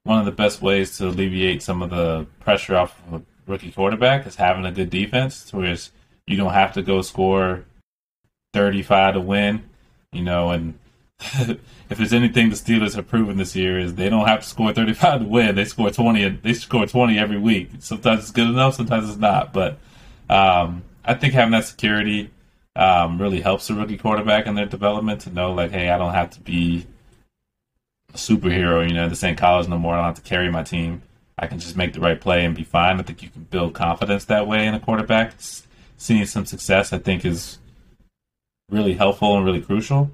One 0.04 0.18
of 0.18 0.24
the 0.24 0.32
best 0.32 0.62
ways 0.62 0.96
to 0.96 1.08
alleviate 1.08 1.62
some 1.62 1.82
of 1.82 1.90
the 1.90 2.26
pressure 2.40 2.76
off 2.76 2.98
of 3.08 3.20
a 3.20 3.22
rookie 3.46 3.72
quarterback 3.72 4.26
is 4.26 4.36
having 4.36 4.64
a 4.64 4.72
good 4.72 4.88
defense, 4.88 5.52
whereas 5.52 5.90
you 6.26 6.38
don't 6.38 6.54
have 6.54 6.72
to 6.74 6.82
go 6.82 7.02
score 7.02 7.64
35 8.54 9.14
to 9.14 9.20
win, 9.20 9.68
you 10.12 10.22
know, 10.22 10.50
and 10.50 10.78
if 11.20 11.58
there's 11.98 12.14
anything 12.14 12.48
the 12.48 12.56
Steelers 12.56 12.94
have 12.94 13.06
proven 13.06 13.36
this 13.36 13.54
year 13.54 13.78
is 13.78 13.96
they 13.96 14.08
don't 14.08 14.26
have 14.26 14.40
to 14.40 14.48
score 14.48 14.72
35 14.72 15.20
to 15.20 15.26
win. 15.26 15.54
They 15.54 15.66
score 15.66 15.90
20. 15.90 16.26
They 16.42 16.54
score 16.54 16.86
20 16.86 17.18
every 17.18 17.38
week. 17.38 17.70
Sometimes 17.80 18.22
it's 18.22 18.30
good 18.30 18.48
enough. 18.48 18.76
Sometimes 18.76 19.10
it's 19.10 19.18
not. 19.18 19.52
But 19.52 19.78
um, 20.30 20.84
I 21.04 21.14
think 21.14 21.34
having 21.34 21.50
that 21.52 21.64
security 21.64 22.30
um, 22.76 23.20
really 23.20 23.40
helps 23.40 23.66
the 23.66 23.74
rookie 23.74 23.98
quarterback 23.98 24.46
in 24.46 24.54
their 24.54 24.64
development 24.64 25.22
to 25.22 25.30
know, 25.30 25.52
like, 25.52 25.72
hey, 25.72 25.90
I 25.90 25.98
don't 25.98 26.14
have 26.14 26.30
to 26.30 26.40
be 26.40 26.86
a 28.14 28.16
superhero. 28.16 28.86
You 28.86 28.94
know, 28.94 29.08
this 29.08 29.24
ain't 29.24 29.38
college 29.38 29.66
no 29.66 29.76
more. 29.76 29.94
I 29.94 29.96
don't 29.96 30.06
have 30.06 30.22
to 30.22 30.28
carry 30.28 30.50
my 30.50 30.62
team. 30.62 31.02
I 31.36 31.48
can 31.48 31.58
just 31.58 31.76
make 31.76 31.94
the 31.94 32.00
right 32.00 32.20
play 32.20 32.44
and 32.44 32.54
be 32.54 32.62
fine. 32.62 33.00
I 33.00 33.02
think 33.02 33.24
you 33.24 33.28
can 33.28 33.42
build 33.42 33.74
confidence 33.74 34.24
that 34.26 34.46
way 34.46 34.66
in 34.66 34.74
a 34.74 34.80
quarterback. 34.80 35.34
Seeing 35.96 36.24
some 36.26 36.46
success, 36.46 36.92
I 36.92 36.98
think, 36.98 37.24
is 37.24 37.58
really 38.70 38.94
helpful 38.94 39.36
and 39.36 39.44
really 39.44 39.60
crucial. 39.60 40.12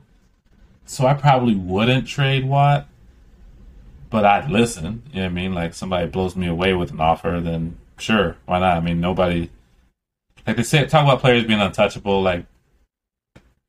So 0.87 1.07
I 1.07 1.12
probably 1.12 1.55
wouldn't 1.55 2.09
trade 2.09 2.47
Watt, 2.47 2.87
but 4.09 4.25
I'd 4.25 4.51
listen. 4.51 5.03
You 5.12 5.17
know 5.17 5.23
what 5.23 5.27
I 5.27 5.35
mean? 5.35 5.53
Like 5.53 5.75
somebody 5.75 6.07
blows 6.07 6.37
me 6.37 6.47
away 6.47 6.73
with 6.73 6.91
an 6.91 7.01
offer, 7.01 7.39
then 7.41 7.77
sure, 7.99 8.37
why 8.47 8.61
not? 8.61 8.79
I 8.79 8.81
mean, 8.81 9.01
nobody 9.01 9.51
like 10.47 10.57
they 10.57 10.62
say 10.62 10.86
talk 10.86 11.05
about 11.05 11.20
players 11.20 11.44
being 11.44 11.61
untouchable. 11.61 12.22
Like 12.22 12.47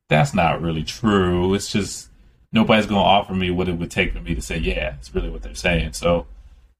that's 0.08 0.32
not 0.34 0.62
really 0.62 0.84
true. 0.84 1.54
It's 1.54 1.70
just 1.70 2.08
nobody's 2.52 2.86
going 2.86 3.00
to 3.00 3.04
offer 3.04 3.34
me 3.34 3.50
what 3.50 3.68
it 3.68 3.76
would 3.76 3.90
take 3.90 4.12
for 4.12 4.20
me 4.20 4.34
to 4.34 4.42
say 4.42 4.58
yeah. 4.58 4.94
It's 4.98 5.14
really 5.14 5.30
what 5.30 5.42
they're 5.42 5.54
saying. 5.54 5.92
So 5.94 6.26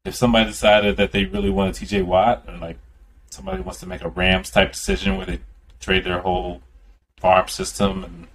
if 0.04 0.14
somebody 0.14 0.46
decided 0.46 0.96
that 0.96 1.12
they 1.12 1.24
really 1.24 1.50
wanted 1.50 1.74
T.J. 1.74 2.02
Watt, 2.02 2.44
or 2.48 2.56
like 2.56 2.78
somebody 3.30 3.62
wants 3.62 3.80
to 3.80 3.86
make 3.86 4.02
a 4.02 4.08
Rams 4.08 4.50
type 4.50 4.72
decision 4.72 5.16
where 5.16 5.26
they 5.26 5.40
trade 5.80 6.04
their 6.04 6.20
whole 6.20 6.62
farm 7.18 7.48
system 7.48 8.04
and 8.04 8.26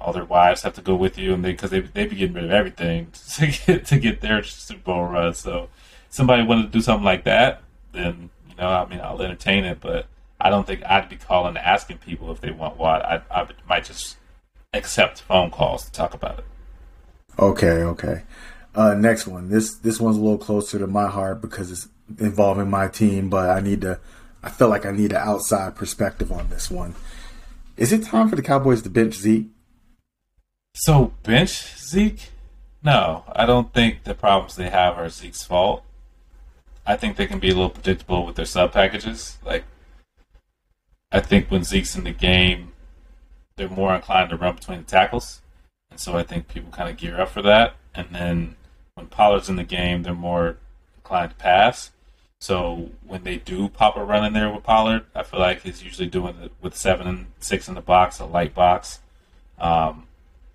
all 0.00 0.12
their 0.12 0.24
wives 0.24 0.62
have 0.62 0.74
to 0.74 0.82
go 0.82 0.94
with 0.94 1.18
you, 1.18 1.32
and 1.34 1.44
they 1.44 1.52
because 1.52 1.70
they 1.70 1.80
they 1.80 2.06
be 2.06 2.16
getting 2.16 2.34
rid 2.34 2.44
of 2.44 2.50
everything 2.50 3.10
to 3.34 3.46
get 3.46 3.86
to 3.86 3.98
get 3.98 4.20
their 4.20 4.42
Super 4.42 4.80
Bowl 4.80 5.04
run. 5.04 5.34
So 5.34 5.68
somebody 6.10 6.42
wanted 6.42 6.62
to 6.62 6.68
do 6.68 6.80
something 6.80 7.04
like 7.04 7.24
that, 7.24 7.62
then 7.92 8.30
you 8.48 8.56
know, 8.56 8.68
I 8.68 8.86
mean, 8.86 9.00
I'll 9.00 9.20
entertain 9.20 9.64
it, 9.64 9.80
but 9.80 10.06
I 10.46 10.50
don't 10.50 10.64
think 10.64 10.84
I'd 10.84 11.08
be 11.08 11.16
calling 11.16 11.56
and 11.56 11.58
asking 11.58 11.98
people 11.98 12.30
if 12.30 12.40
they 12.40 12.52
want 12.52 12.76
Watt. 12.76 13.04
I, 13.04 13.20
I 13.32 13.48
might 13.68 13.84
just 13.84 14.16
accept 14.72 15.22
phone 15.22 15.50
calls 15.50 15.84
to 15.86 15.90
talk 15.90 16.14
about 16.14 16.38
it. 16.38 16.44
Okay, 17.36 17.82
okay. 17.82 18.22
Uh, 18.72 18.94
next 18.94 19.26
one. 19.26 19.50
This 19.50 19.74
this 19.74 19.98
one's 19.98 20.16
a 20.16 20.20
little 20.20 20.38
closer 20.38 20.78
to 20.78 20.86
my 20.86 21.08
heart 21.08 21.40
because 21.40 21.72
it's 21.72 21.88
involving 22.20 22.70
my 22.70 22.86
team, 22.86 23.28
but 23.28 23.50
I 23.50 23.58
need 23.60 23.80
to. 23.80 23.98
I 24.40 24.50
feel 24.50 24.68
like 24.68 24.86
I 24.86 24.92
need 24.92 25.10
an 25.10 25.18
outside 25.18 25.74
perspective 25.74 26.30
on 26.30 26.48
this 26.48 26.70
one. 26.70 26.94
Is 27.76 27.92
it 27.92 28.04
time 28.04 28.28
for 28.28 28.36
the 28.36 28.42
Cowboys 28.42 28.82
to 28.82 28.90
bench 28.90 29.14
Zeke? 29.14 29.48
So 30.76 31.12
bench 31.24 31.76
Zeke? 31.76 32.30
No, 32.84 33.24
I 33.34 33.46
don't 33.46 33.74
think 33.74 34.04
the 34.04 34.14
problems 34.14 34.54
they 34.54 34.70
have 34.70 34.96
are 34.96 35.08
Zeke's 35.08 35.42
fault. 35.42 35.82
I 36.86 36.94
think 36.94 37.16
they 37.16 37.26
can 37.26 37.40
be 37.40 37.48
a 37.48 37.54
little 37.54 37.70
predictable 37.70 38.24
with 38.24 38.36
their 38.36 38.44
sub 38.44 38.72
packages. 38.72 39.38
Like, 39.44 39.64
I 41.12 41.20
think 41.20 41.50
when 41.50 41.64
Zeke's 41.64 41.96
in 41.96 42.04
the 42.04 42.12
game, 42.12 42.72
they're 43.56 43.68
more 43.68 43.94
inclined 43.94 44.30
to 44.30 44.36
run 44.36 44.56
between 44.56 44.78
the 44.78 44.84
tackles, 44.84 45.40
and 45.90 45.98
so 45.98 46.16
I 46.16 46.22
think 46.22 46.48
people 46.48 46.70
kind 46.70 46.90
of 46.90 46.96
gear 46.96 47.20
up 47.20 47.30
for 47.30 47.42
that. 47.42 47.74
And 47.94 48.08
then 48.10 48.56
when 48.94 49.06
Pollard's 49.06 49.48
in 49.48 49.56
the 49.56 49.64
game, 49.64 50.02
they're 50.02 50.14
more 50.14 50.58
inclined 50.96 51.30
to 51.30 51.36
pass. 51.36 51.90
So 52.40 52.90
when 53.06 53.24
they 53.24 53.36
do 53.36 53.68
pop 53.68 53.96
a 53.96 54.04
run 54.04 54.24
in 54.24 54.34
there 54.34 54.52
with 54.52 54.62
Pollard, 54.62 55.04
I 55.14 55.22
feel 55.22 55.40
like 55.40 55.62
he's 55.62 55.82
usually 55.82 56.08
doing 56.08 56.36
it 56.42 56.52
with 56.60 56.76
seven 56.76 57.06
and 57.06 57.26
six 57.40 57.68
in 57.68 57.74
the 57.74 57.80
box, 57.80 58.18
a 58.18 58.26
light 58.26 58.54
box. 58.54 59.00
Um, 59.58 60.06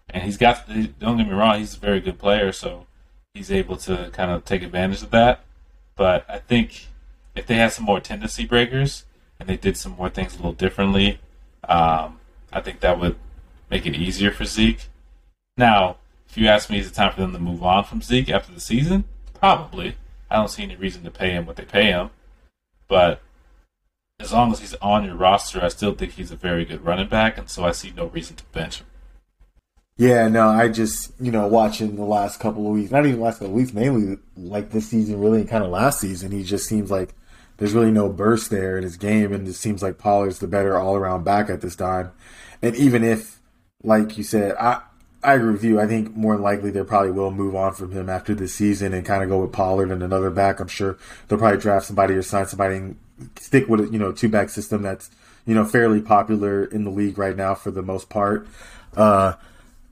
and 0.09 0.23
he's 0.23 0.37
got. 0.37 0.67
Don't 0.99 1.17
get 1.17 1.27
me 1.27 1.33
wrong, 1.33 1.57
he's 1.59 1.75
a 1.75 1.79
very 1.79 2.01
good 2.01 2.19
player, 2.19 2.51
so 2.51 2.85
he's 3.33 3.51
able 3.51 3.77
to 3.77 4.09
kind 4.13 4.29
of 4.29 4.45
take 4.45 4.61
advantage 4.61 5.01
of 5.01 5.09
that. 5.11 5.43
But 5.95 6.25
I 6.29 6.37
think 6.39 6.87
if 7.35 7.47
they 7.47 7.55
had 7.55 7.71
some 7.71 7.85
more 7.85 7.99
tendency 7.99 8.45
breakers 8.45 9.05
and 9.41 9.49
they 9.49 9.57
did 9.57 9.75
some 9.75 9.93
more 9.93 10.07
things 10.09 10.35
a 10.35 10.37
little 10.37 10.53
differently, 10.53 11.19
um, 11.67 12.19
I 12.53 12.61
think 12.61 12.79
that 12.81 12.99
would 12.99 13.15
make 13.71 13.87
it 13.87 13.95
easier 13.95 14.29
for 14.31 14.45
Zeke. 14.45 14.87
Now, 15.57 15.97
if 16.29 16.37
you 16.37 16.47
ask 16.47 16.69
me, 16.69 16.77
is 16.77 16.87
it 16.87 16.93
time 16.93 17.11
for 17.11 17.21
them 17.21 17.33
to 17.33 17.39
move 17.39 17.63
on 17.63 17.83
from 17.83 18.03
Zeke 18.03 18.29
after 18.29 18.53
the 18.53 18.61
season? 18.61 19.05
Probably. 19.33 19.95
I 20.29 20.35
don't 20.35 20.49
see 20.49 20.61
any 20.61 20.75
reason 20.75 21.03
to 21.03 21.11
pay 21.11 21.31
him 21.31 21.47
what 21.47 21.55
they 21.55 21.65
pay 21.65 21.85
him. 21.85 22.11
But 22.87 23.21
as 24.19 24.31
long 24.31 24.51
as 24.51 24.59
he's 24.59 24.75
on 24.75 25.05
your 25.05 25.15
roster, 25.15 25.59
I 25.59 25.69
still 25.69 25.95
think 25.95 26.11
he's 26.11 26.31
a 26.31 26.35
very 26.35 26.63
good 26.63 26.85
running 26.85 27.09
back, 27.09 27.39
and 27.39 27.49
so 27.49 27.65
I 27.65 27.71
see 27.71 27.91
no 27.97 28.05
reason 28.05 28.35
to 28.35 28.43
bench 28.45 28.77
him. 28.77 28.85
Yeah, 29.97 30.27
no, 30.27 30.49
I 30.49 30.67
just 30.67 31.13
you 31.19 31.31
know 31.31 31.47
watching 31.47 31.95
the 31.95 32.03
last 32.03 32.39
couple 32.39 32.67
of 32.67 32.73
weeks, 32.73 32.91
not 32.91 33.07
even 33.07 33.19
last 33.19 33.39
couple 33.39 33.47
of 33.47 33.53
weeks, 33.53 33.73
mainly 33.73 34.19
like 34.37 34.69
this 34.69 34.87
season, 34.87 35.19
really, 35.19 35.41
and 35.41 35.49
kind 35.49 35.63
of 35.63 35.71
last 35.71 35.99
season, 35.99 36.31
he 36.31 36.43
just 36.43 36.67
seems 36.67 36.91
like 36.91 37.15
there's 37.61 37.75
really 37.75 37.91
no 37.91 38.09
burst 38.09 38.49
there 38.49 38.75
in 38.75 38.81
his 38.81 38.97
game, 38.97 39.31
and 39.31 39.47
it 39.47 39.53
seems 39.53 39.83
like 39.83 39.99
Pollard's 39.99 40.39
the 40.39 40.47
better 40.47 40.79
all 40.79 40.95
around 40.95 41.23
back 41.23 41.47
at 41.47 41.61
this 41.61 41.75
time. 41.75 42.11
And 42.59 42.75
even 42.75 43.03
if, 43.03 43.39
like 43.83 44.17
you 44.17 44.23
said, 44.23 44.55
I 44.59 44.81
I 45.23 45.35
agree 45.35 45.51
with 45.51 45.63
you. 45.63 45.79
I 45.79 45.85
think 45.85 46.15
more 46.15 46.33
than 46.33 46.41
likely 46.41 46.71
they 46.71 46.83
probably 46.83 47.11
will 47.11 47.29
move 47.29 47.55
on 47.55 47.75
from 47.75 47.91
him 47.91 48.09
after 48.09 48.33
this 48.33 48.55
season 48.55 48.95
and 48.95 49.05
kind 49.05 49.21
of 49.21 49.29
go 49.29 49.39
with 49.41 49.51
Pollard 49.51 49.91
and 49.91 50.01
another 50.01 50.31
back. 50.31 50.59
I'm 50.59 50.69
sure 50.69 50.97
they'll 51.27 51.37
probably 51.37 51.59
draft 51.59 51.85
somebody 51.85 52.15
or 52.15 52.23
sign 52.23 52.47
somebody 52.47 52.77
and 52.77 52.95
stick 53.39 53.67
with 53.67 53.81
a 53.81 53.93
you 53.93 53.99
know 53.99 54.11
two 54.11 54.27
back 54.27 54.49
system 54.49 54.81
that's 54.81 55.11
you 55.45 55.53
know 55.53 55.63
fairly 55.63 56.01
popular 56.01 56.65
in 56.65 56.83
the 56.83 56.89
league 56.89 57.19
right 57.19 57.37
now 57.37 57.53
for 57.53 57.69
the 57.69 57.83
most 57.83 58.09
part. 58.09 58.47
Uh, 58.97 59.33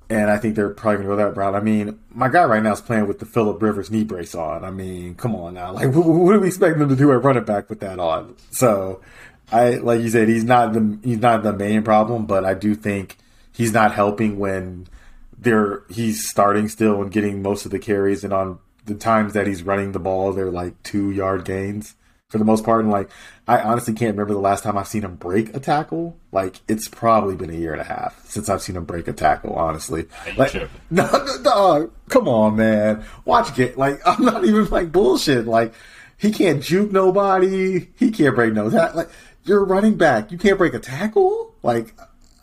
and 0.09 0.29
I 0.31 0.37
think 0.37 0.55
they're 0.55 0.69
probably 0.69 1.03
going 1.03 1.09
to 1.09 1.15
go 1.15 1.29
that 1.29 1.37
route. 1.37 1.55
I 1.55 1.59
mean, 1.59 1.99
my 2.11 2.29
guy 2.29 2.43
right 2.43 2.63
now 2.63 2.73
is 2.73 2.81
playing 2.81 3.07
with 3.07 3.19
the 3.19 3.25
Philip 3.25 3.61
Rivers 3.61 3.91
knee 3.91 4.03
brace 4.03 4.33
on. 4.33 4.63
I 4.65 4.71
mean, 4.71 5.15
come 5.15 5.35
on 5.35 5.53
now. 5.53 5.71
Like, 5.73 5.93
what, 5.93 6.05
what 6.05 6.33
do 6.33 6.39
we 6.39 6.47
expect 6.47 6.79
them 6.79 6.89
to 6.89 6.95
do 6.95 7.11
at 7.11 7.23
running 7.23 7.43
back 7.43 7.69
with 7.69 7.79
that 7.81 7.99
on? 7.99 8.35
So, 8.49 9.01
I 9.51 9.75
like 9.75 10.01
you 10.01 10.09
said, 10.09 10.27
he's 10.27 10.43
not 10.43 10.73
the 10.73 10.99
he's 11.03 11.19
not 11.19 11.43
the 11.43 11.53
main 11.53 11.83
problem, 11.83 12.25
but 12.25 12.43
I 12.45 12.53
do 12.53 12.75
think 12.75 13.17
he's 13.51 13.71
not 13.71 13.93
helping 13.93 14.39
when 14.39 14.87
they're 15.37 15.83
he's 15.89 16.27
starting 16.27 16.69
still 16.69 17.01
and 17.01 17.11
getting 17.11 17.41
most 17.41 17.65
of 17.65 17.71
the 17.71 17.79
carries, 17.79 18.23
and 18.23 18.33
on 18.33 18.59
the 18.85 18.95
times 18.95 19.33
that 19.33 19.47
he's 19.47 19.63
running 19.63 19.91
the 19.91 19.99
ball, 19.99 20.33
they're 20.33 20.51
like 20.51 20.81
two 20.83 21.11
yard 21.11 21.45
gains 21.45 21.95
for 22.29 22.37
the 22.37 22.45
most 22.45 22.63
part. 22.63 22.81
And 22.81 22.91
like, 22.91 23.09
I 23.47 23.59
honestly 23.59 23.93
can't 23.93 24.11
remember 24.11 24.33
the 24.33 24.39
last 24.39 24.63
time 24.63 24.77
I've 24.77 24.87
seen 24.87 25.03
him 25.03 25.15
break 25.15 25.55
a 25.55 25.59
tackle. 25.59 26.15
Like, 26.31 26.61
it's 26.67 26.87
probably 26.87 27.35
been 27.35 27.49
a 27.49 27.53
year 27.53 27.73
and 27.73 27.81
a 27.81 27.85
half 27.85 28.23
since 28.25 28.49
I've 28.49 28.61
seen 28.61 28.75
him 28.77 28.85
break 28.85 29.07
a 29.07 29.13
tackle. 29.13 29.55
Honestly, 29.55 30.05
like, 30.37 30.53
no, 30.91 31.09
no, 31.11 31.43
dog, 31.43 31.91
come 32.07 32.27
on, 32.27 32.55
man, 32.55 33.03
watch 33.25 33.57
it. 33.59 33.77
Like, 33.77 33.99
I'm 34.05 34.23
not 34.23 34.45
even 34.45 34.65
like 34.69 34.91
bullshit. 34.91 35.47
Like, 35.47 35.73
he 36.17 36.31
can't 36.31 36.61
juke 36.61 36.91
nobody. 36.91 37.87
He 37.97 38.11
can't 38.11 38.35
break 38.35 38.53
no 38.53 38.69
tackle. 38.69 38.97
Like, 38.97 39.09
you're 39.43 39.65
running 39.65 39.95
back. 39.95 40.31
You 40.31 40.37
can't 40.37 40.57
break 40.57 40.73
a 40.75 40.79
tackle. 40.79 41.53
Like, 41.63 41.93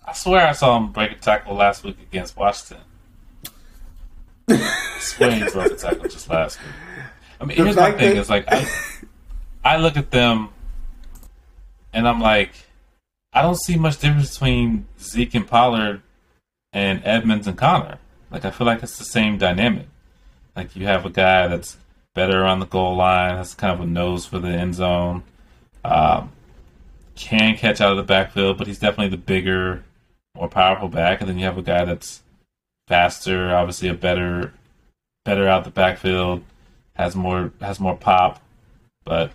I 0.04 0.12
swear 0.12 0.46
I 0.46 0.52
saw 0.52 0.76
him 0.76 0.92
break 0.92 1.12
a 1.12 1.16
tackle 1.16 1.54
last 1.54 1.84
week 1.84 1.96
against 2.02 2.36
Washington. 2.36 2.78
He 5.18 5.44
broke 5.50 5.72
a 5.72 5.76
tackle 5.76 6.08
just 6.08 6.28
last 6.28 6.58
week. 6.60 6.72
I 7.40 7.44
mean, 7.44 7.56
here's 7.56 7.76
my 7.76 7.92
thing: 7.92 8.14
that- 8.14 8.20
is 8.20 8.30
like 8.30 8.44
I, 8.48 8.66
I 9.66 9.78
look 9.78 9.96
at 9.96 10.12
them 10.12 10.50
and 11.92 12.06
I'm 12.06 12.20
like, 12.20 12.52
I 13.32 13.42
don't 13.42 13.58
see 13.58 13.76
much 13.76 13.98
difference 13.98 14.34
between 14.34 14.86
Zeke 15.00 15.34
and 15.34 15.44
Pollard 15.44 16.02
and 16.72 17.02
Edmonds 17.04 17.48
and 17.48 17.58
Connor. 17.58 17.98
Like 18.30 18.44
I 18.44 18.52
feel 18.52 18.64
like 18.64 18.84
it's 18.84 18.96
the 18.96 19.04
same 19.04 19.38
dynamic. 19.38 19.88
Like 20.54 20.76
you 20.76 20.86
have 20.86 21.04
a 21.04 21.10
guy 21.10 21.48
that's 21.48 21.78
better 22.14 22.44
on 22.44 22.60
the 22.60 22.66
goal 22.66 22.94
line, 22.94 23.36
has 23.36 23.54
kind 23.54 23.72
of 23.72 23.80
a 23.80 23.90
nose 23.90 24.24
for 24.24 24.38
the 24.38 24.50
end 24.50 24.76
zone, 24.76 25.24
um, 25.84 26.30
can 27.16 27.56
catch 27.56 27.80
out 27.80 27.90
of 27.90 27.96
the 27.96 28.04
backfield, 28.04 28.58
but 28.58 28.68
he's 28.68 28.78
definitely 28.78 29.08
the 29.08 29.16
bigger, 29.16 29.82
more 30.36 30.48
powerful 30.48 30.88
back. 30.88 31.20
And 31.20 31.28
then 31.28 31.40
you 31.40 31.44
have 31.44 31.58
a 31.58 31.62
guy 31.62 31.84
that's 31.84 32.22
faster, 32.86 33.52
obviously 33.52 33.88
a 33.88 33.94
better, 33.94 34.52
better 35.24 35.48
out 35.48 35.64
the 35.64 35.70
backfield, 35.70 36.44
has 36.94 37.16
more 37.16 37.50
has 37.60 37.80
more 37.80 37.96
pop, 37.96 38.40
but 39.04 39.32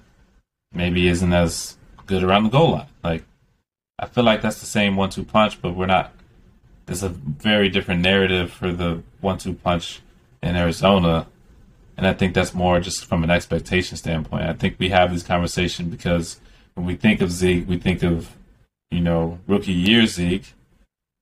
maybe 0.74 1.08
isn't 1.08 1.34
as 1.34 1.78
good 2.06 2.24
around 2.24 2.44
the 2.44 2.50
goal 2.50 2.72
line. 2.72 2.88
Like 3.04 3.24
I 4.00 4.08
feel 4.08 4.24
like 4.24 4.42
that's 4.42 4.60
the 4.60 4.66
same 4.66 4.96
one-two 4.96 5.24
punch, 5.24 5.62
but 5.62 5.76
we're 5.76 5.86
not. 5.86 6.12
There's 6.86 7.04
a 7.04 7.10
very 7.10 7.70
different 7.70 8.02
narrative 8.02 8.52
for 8.52 8.72
the 8.72 9.04
one-two 9.22 9.54
punch 9.54 10.02
in 10.42 10.56
Arizona, 10.56 11.28
and 11.96 12.08
I 12.08 12.14
think 12.14 12.34
that's 12.34 12.54
more 12.54 12.80
just 12.80 13.06
from 13.06 13.24
an 13.24 13.30
expectation 13.30 13.98
standpoint. 13.98 14.44
I 14.44 14.54
think 14.54 14.78
we 14.80 14.90
have 14.90 15.14
this 15.14 15.24
conversation 15.24 15.90
because 15.90 16.40
when 16.74 16.86
we 16.86 16.96
think 16.96 17.22
of 17.22 17.32
Zeke, 17.32 17.68
we 17.68 17.78
think 17.78 18.02
of 18.04 18.36
you 18.90 19.02
know 19.02 19.40
rookie 19.48 19.72
year 19.72 20.08
Zeke, 20.08 20.54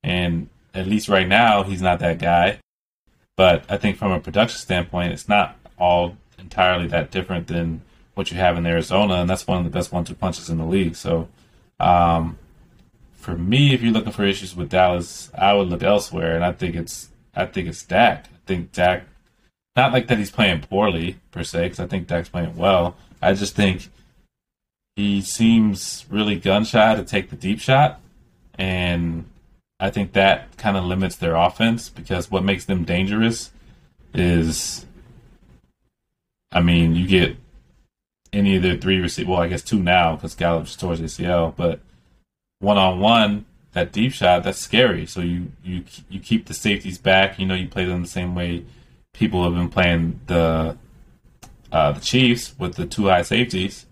and 0.04 0.50
at 0.74 0.88
least 0.88 1.10
right 1.10 1.28
now 1.28 1.64
he's 1.64 1.82
not 1.82 2.00
that 2.00 2.20
guy. 2.20 2.60
But 3.36 3.66
I 3.70 3.78
think 3.78 3.97
from 3.97 4.12
a 4.12 4.20
production 4.20 4.60
standpoint, 4.60 5.14
it's 5.14 5.30
not 5.30 5.58
all 5.78 6.18
entirely 6.38 6.88
that 6.88 7.12
different 7.12 7.47
than 7.47 7.82
what 8.20 8.32
you 8.32 8.38
have 8.38 8.58
in 8.58 8.66
Arizona, 8.66 9.14
and 9.16 9.30
that's 9.30 9.48
one 9.48 9.60
of 9.60 9.64
the 9.64 9.70
best 9.70 9.94
one-two 9.94 10.14
punches 10.14 10.50
in 10.50 10.58
the 10.58 10.66
league. 10.66 10.94
So, 10.98 11.30
um, 11.80 12.38
for 13.14 13.38
me, 13.38 13.74
if 13.74 13.82
you're 13.82 13.94
looking 13.94 14.12
for 14.12 14.26
issues 14.26 14.58
with 14.58 14.70
Dallas, 14.70 15.32
I 15.34 15.54
would 15.54 15.70
look 15.70 15.84
elsewhere, 15.84 16.36
and 16.36 16.44
I 16.44 16.52
think 16.52 16.76
it's 16.76 17.10
I 17.34 17.46
think 17.46 17.70
it's 17.70 17.82
Dak. 17.82 18.26
I 18.26 18.38
think 18.46 18.74
Dak, 18.74 19.06
not 19.78 19.94
like 19.94 20.08
that 20.08 20.18
he's 20.18 20.32
playing 20.32 20.60
poorly 20.60 21.16
per 21.32 21.46
se, 21.46 21.64
because 21.64 21.80
I 21.80 21.88
think 21.88 22.08
Dak's 22.08 22.28
playing 22.28 22.58
well. 22.58 22.98
I 23.22 23.34
just 23.34 23.56
think 23.56 23.90
he 24.98 25.22
seems 25.22 26.06
really 26.10 26.36
gun 26.36 26.66
shy 26.66 26.96
to 26.96 27.04
take 27.06 27.30
the 27.30 27.38
deep 27.38 27.62
shot, 27.62 28.02
and 28.56 29.30
I 29.80 29.92
think 29.92 30.12
that 30.12 30.58
kind 30.58 30.76
of 30.76 30.84
limits 30.84 31.16
their 31.16 31.38
offense 31.38 31.88
because 31.88 32.30
what 32.30 32.44
makes 32.44 32.66
them 32.66 32.84
dangerous 32.84 33.52
is 34.14 34.86
I 36.52 36.62
mean, 36.62 36.96
you 36.96 37.08
get 37.08 37.38
any 38.32 38.56
of 38.56 38.64
their 38.64 38.78
three 38.78 39.00
receivers. 39.00 39.30
Well, 39.30 39.42
I 39.42 39.48
guess 39.48 39.62
two 39.62 39.82
now 39.82 40.16
because 40.16 40.36
Gallup 40.36 40.66
just 40.66 40.80
tore 40.80 40.96
his 40.96 41.18
ACL. 41.18 41.56
But 41.56 41.80
one 42.60 42.78
on 42.78 43.00
one, 43.00 43.46
that 43.74 43.92
deep 43.92 44.14
shot, 44.14 44.44
that's 44.44 44.60
scary. 44.60 45.06
So 45.06 45.22
you 45.22 45.52
you 45.64 45.84
you 46.10 46.20
keep 46.20 46.46
the 46.46 46.54
safeties 46.54 46.98
back. 46.98 47.40
You 47.40 47.46
know, 47.46 47.56
you 47.56 47.68
play 47.68 47.86
them 47.86 48.02
the 48.02 48.08
same 48.08 48.36
way 48.36 48.66
people 49.14 49.44
have 49.44 49.54
been 49.54 49.70
playing 49.70 50.20
the 50.28 50.78
uh, 51.72 51.92
the 51.92 52.00
Chiefs 52.00 52.56
with 52.58 52.76
the 52.76 52.86
two 52.86 53.08
high 53.08 53.22
safeties, 53.22 53.86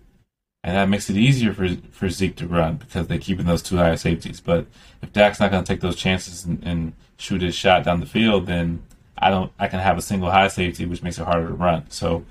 and 0.64 0.76
that 0.76 0.88
makes 0.88 1.08
it 1.10 1.16
easier 1.16 1.52
for 1.52 1.68
for 1.90 2.08
Zeke 2.08 2.36
to 2.36 2.46
run 2.46 2.76
because 2.76 3.06
they're 3.06 3.18
keeping 3.18 3.46
those 3.46 3.62
two 3.62 3.76
high 3.76 3.94
safeties. 3.94 4.40
But 4.40 4.66
if 5.02 5.12
Dak's 5.12 5.40
not 5.40 5.50
going 5.50 5.64
to 5.64 5.72
take 5.72 5.80
those 5.80 5.96
chances 5.96 6.44
and, 6.44 6.62
and 6.64 6.92
shoot 7.18 7.42
his 7.42 7.54
shot 7.54 7.84
down 7.84 8.00
the 8.00 8.06
field, 8.06 8.46
then 8.46 8.82
I 9.16 9.30
don't. 9.30 9.52
I 9.58 9.68
can 9.68 9.80
have 9.80 9.98
a 9.98 10.02
single 10.02 10.30
high 10.30 10.48
safety, 10.48 10.86
which 10.86 11.02
makes 11.02 11.18
it 11.18 11.24
harder 11.24 11.48
to 11.48 11.54
run. 11.54 11.84
So 11.90 12.24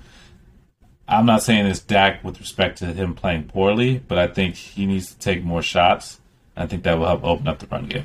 I'm 1.08 1.24
not 1.24 1.42
saying 1.42 1.66
it's 1.66 1.80
Dak 1.80 2.22
with 2.22 2.38
respect 2.38 2.78
to 2.78 2.86
him 2.86 3.14
playing 3.14 3.44
poorly, 3.44 4.02
but 4.06 4.18
I 4.18 4.26
think 4.26 4.56
he 4.56 4.84
needs 4.84 5.12
to 5.14 5.18
take 5.18 5.42
more 5.42 5.62
shots. 5.62 6.20
I 6.56 6.66
think 6.66 6.82
that 6.82 6.98
will 6.98 7.06
help 7.06 7.24
open 7.24 7.48
up 7.48 7.58
the 7.60 7.66
run 7.66 7.86
game. 7.86 8.04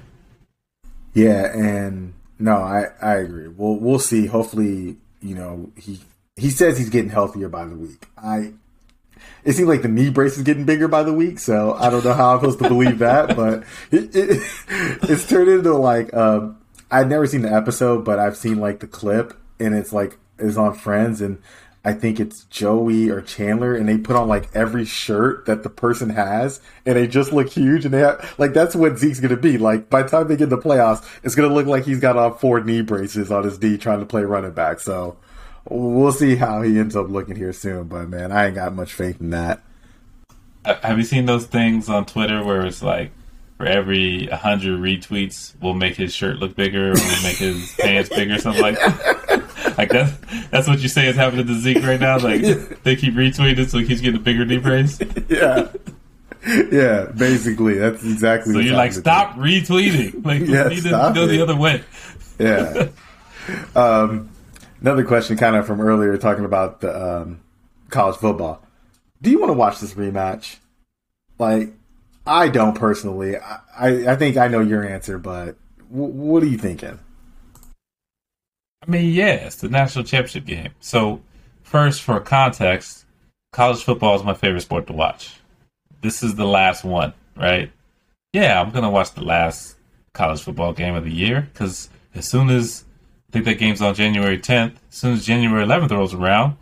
Yeah, 1.14 1.52
and 1.54 2.14
no, 2.40 2.54
I 2.54 2.88
I 3.02 3.16
agree. 3.16 3.48
We'll 3.48 3.76
we'll 3.76 4.00
see. 4.00 4.26
Hopefully, 4.28 4.98
you 5.22 5.36
know 5.36 5.72
he 5.76 6.00
he 6.38 6.50
says 6.50 6.78
he's 6.78 6.90
getting 6.90 7.10
healthier 7.10 7.50
by 7.50 7.66
the 7.66 7.76
week. 7.76 8.08
I 8.18 8.54
it 9.44 9.54
seems 9.54 9.68
like 9.68 9.82
the 9.82 9.90
knee 9.90 10.10
brace 10.10 10.38
is 10.38 10.44
getting 10.44 10.66
bigger 10.66 10.88
by 10.88 11.04
the 11.04 11.14
week, 11.14 11.40
so 11.40 11.74
I 11.74 11.90
don't 11.90 12.04
know 12.06 12.14
how 12.14 12.34
I'm 12.34 12.40
supposed 12.40 12.60
to 12.60 12.70
believe 12.70 13.00
that, 13.00 13.36
but 13.36 13.64
it, 13.92 14.16
it, 14.16 14.42
it's 15.04 15.28
turned 15.28 15.50
into 15.50 15.74
like 15.76 16.14
um, 16.14 16.58
I've 16.90 17.08
never 17.08 17.28
seen 17.28 17.42
the 17.42 17.54
episode, 17.54 18.06
but 18.06 18.20
I've 18.20 18.38
seen 18.38 18.60
like 18.60 18.80
the 18.80 18.88
clip, 18.88 19.34
and 19.60 19.76
it's 19.76 19.92
like 19.92 20.18
it's 20.40 20.58
on 20.58 20.74
Friends, 20.74 21.22
and 21.22 21.42
I 21.86 21.92
think 21.92 22.20
it's 22.22 22.46
Joey 22.46 23.10
or 23.10 23.22
Chandler, 23.22 23.76
and 23.76 23.90
they 23.90 23.98
put 23.98 24.16
on 24.16 24.28
like 24.30 24.50
every 24.56 24.86
shirt 24.86 25.46
that 25.48 25.64
the 25.64 25.70
person 25.70 26.10
has, 26.12 26.62
and 26.86 26.96
they 26.96 27.08
just 27.08 27.34
look 27.34 27.50
huge. 27.50 27.84
And 27.84 27.94
they 27.94 28.00
have, 28.00 28.36
like 28.38 28.54
that's 28.54 28.74
what 28.74 28.98
Zeke's 28.98 29.20
gonna 29.20 29.36
be. 29.36 29.58
Like 29.58 29.90
by 29.90 30.04
the 30.04 30.10
time 30.10 30.28
they 30.28 30.38
get 30.38 30.46
in 30.46 30.50
the 30.50 30.58
playoffs, 30.58 31.06
it's 31.24 31.36
gonna 31.36 31.54
look 31.54 31.68
like 31.68 31.84
he's 31.84 32.00
got 32.00 32.16
on 32.16 32.38
four 32.38 32.62
knee 32.62 32.82
braces 32.82 33.32
on 33.32 33.44
his 33.44 33.62
knee 33.62 33.78
trying 33.78 34.00
to 34.00 34.06
play 34.06 34.24
running 34.24 34.52
back. 34.52 34.80
So 34.80 35.18
we'll 35.70 36.14
see 36.14 36.38
how 36.38 36.62
he 36.62 36.80
ends 36.80 36.96
up 36.96 37.10
looking 37.10 37.36
here 37.36 37.52
soon. 37.52 37.90
But 37.90 38.08
man, 38.08 38.32
I 38.32 38.46
ain't 38.46 38.56
got 38.56 38.74
much 38.74 38.94
faith 38.94 39.20
in 39.20 39.32
that. 39.32 39.62
Uh, 40.64 40.76
have 40.84 40.98
you 40.98 41.04
seen 41.04 41.26
those 41.26 41.46
things 41.46 41.90
on 41.90 42.06
Twitter 42.06 42.46
where 42.46 42.66
it's 42.66 42.82
like 42.82 43.12
for 43.58 43.66
every 43.66 44.28
hundred 44.28 44.80
retweets, 44.80 45.54
we'll 45.62 45.74
make 45.74 45.98
his 45.98 46.14
shirt 46.14 46.38
look 46.38 46.56
bigger, 46.56 46.92
or 46.92 46.94
we'll 46.94 47.24
make 47.24 47.38
his 47.38 47.76
pants 47.78 48.10
bigger, 48.10 48.38
something 48.40 48.62
like 48.62 48.76
that? 48.76 49.43
like 49.78 49.90
that's 49.90 50.14
that's 50.50 50.68
what 50.68 50.80
you 50.80 50.88
say 50.88 51.08
is 51.08 51.16
happening 51.16 51.48
to 51.48 51.56
Zeke 51.60 51.84
right 51.84 52.00
now. 52.00 52.20
Like 52.20 52.42
they 52.84 52.96
keep 52.96 53.14
retweeting, 53.14 53.68
so 53.70 53.80
he's 53.80 54.02
getting 54.02 54.20
a 54.20 54.24
bigger 54.24 54.46
knee 54.46 54.58
brace. 54.58 55.00
yeah, 55.30 55.72
yeah, 56.72 57.06
basically 57.16 57.76
that's 57.76 58.04
exactly. 58.04 58.54
So 58.54 58.60
you're 58.60 58.76
like, 58.76 58.94
stop 58.94 59.36
retweeting. 59.36 60.26
Like 60.26 60.42
yeah, 60.42 60.70
you 60.70 60.76
need 60.76 60.84
to 60.84 61.12
go 61.14 61.24
it. 61.24 61.28
the 61.28 61.42
other 61.42 61.56
way. 61.56 61.84
Yeah. 62.40 62.90
um, 63.76 64.30
another 64.82 65.04
question, 65.06 65.38
kind 65.38 65.56
of 65.56 65.66
from 65.66 65.82
earlier, 65.82 66.18
talking 66.18 66.46
about 66.46 66.82
the 66.82 67.18
um, 67.22 67.42
college 67.90 68.18
football. 68.18 68.66
Do 69.22 69.30
you 69.30 69.40
want 69.40 69.50
to 69.50 69.58
watch 69.58 69.80
this 69.80 69.94
rematch? 69.94 70.58
Like, 71.40 71.74
I 72.28 72.50
don't 72.50 72.74
personally. 72.74 73.38
I, 73.38 73.60
I, 73.78 73.88
I 74.12 74.16
think 74.16 74.38
I 74.38 74.48
know 74.48 74.60
your 74.60 74.84
answer, 74.86 75.18
but 75.18 75.56
w- 75.90 76.12
what 76.14 76.44
are 76.44 76.48
you 76.48 76.58
thinking? 76.58 77.00
I 78.86 78.92
mean, 78.92 79.14
yeah, 79.14 79.36
it's 79.36 79.56
the 79.58 79.70
national 79.70 80.04
championship 80.04 80.46
game. 80.46 80.72
So, 80.82 81.22
first, 81.62 82.02
for 82.02 82.20
context, 82.20 83.06
college 83.54 83.82
football 83.82 84.16
is 84.16 84.24
my 84.24 84.34
favorite 84.34 84.62
sport 84.62 84.88
to 84.88 84.94
watch. 84.94 85.40
This 86.02 86.22
is 86.22 86.36
the 86.36 86.46
last 86.46 86.84
one, 86.84 87.14
right? 87.38 87.72
Yeah, 88.34 88.60
I'm 88.60 88.72
gonna 88.72 88.90
watch 88.90 89.14
the 89.14 89.24
last 89.24 89.78
college 90.14 90.42
football 90.42 90.74
game 90.74 90.96
of 90.96 91.06
the 91.06 91.14
year 91.14 91.48
because 91.54 91.90
as 92.14 92.28
soon 92.28 92.50
as 92.50 92.84
I 93.30 93.32
think 93.32 93.46
that 93.46 93.58
game's 93.58 93.82
on 93.82 93.96
January 93.96 94.38
10th, 94.38 94.76
as 94.90 94.96
soon 94.96 95.14
as 95.14 95.26
January 95.26 95.64
11th 95.64 95.92
rolls 95.92 96.14
around, 96.14 96.58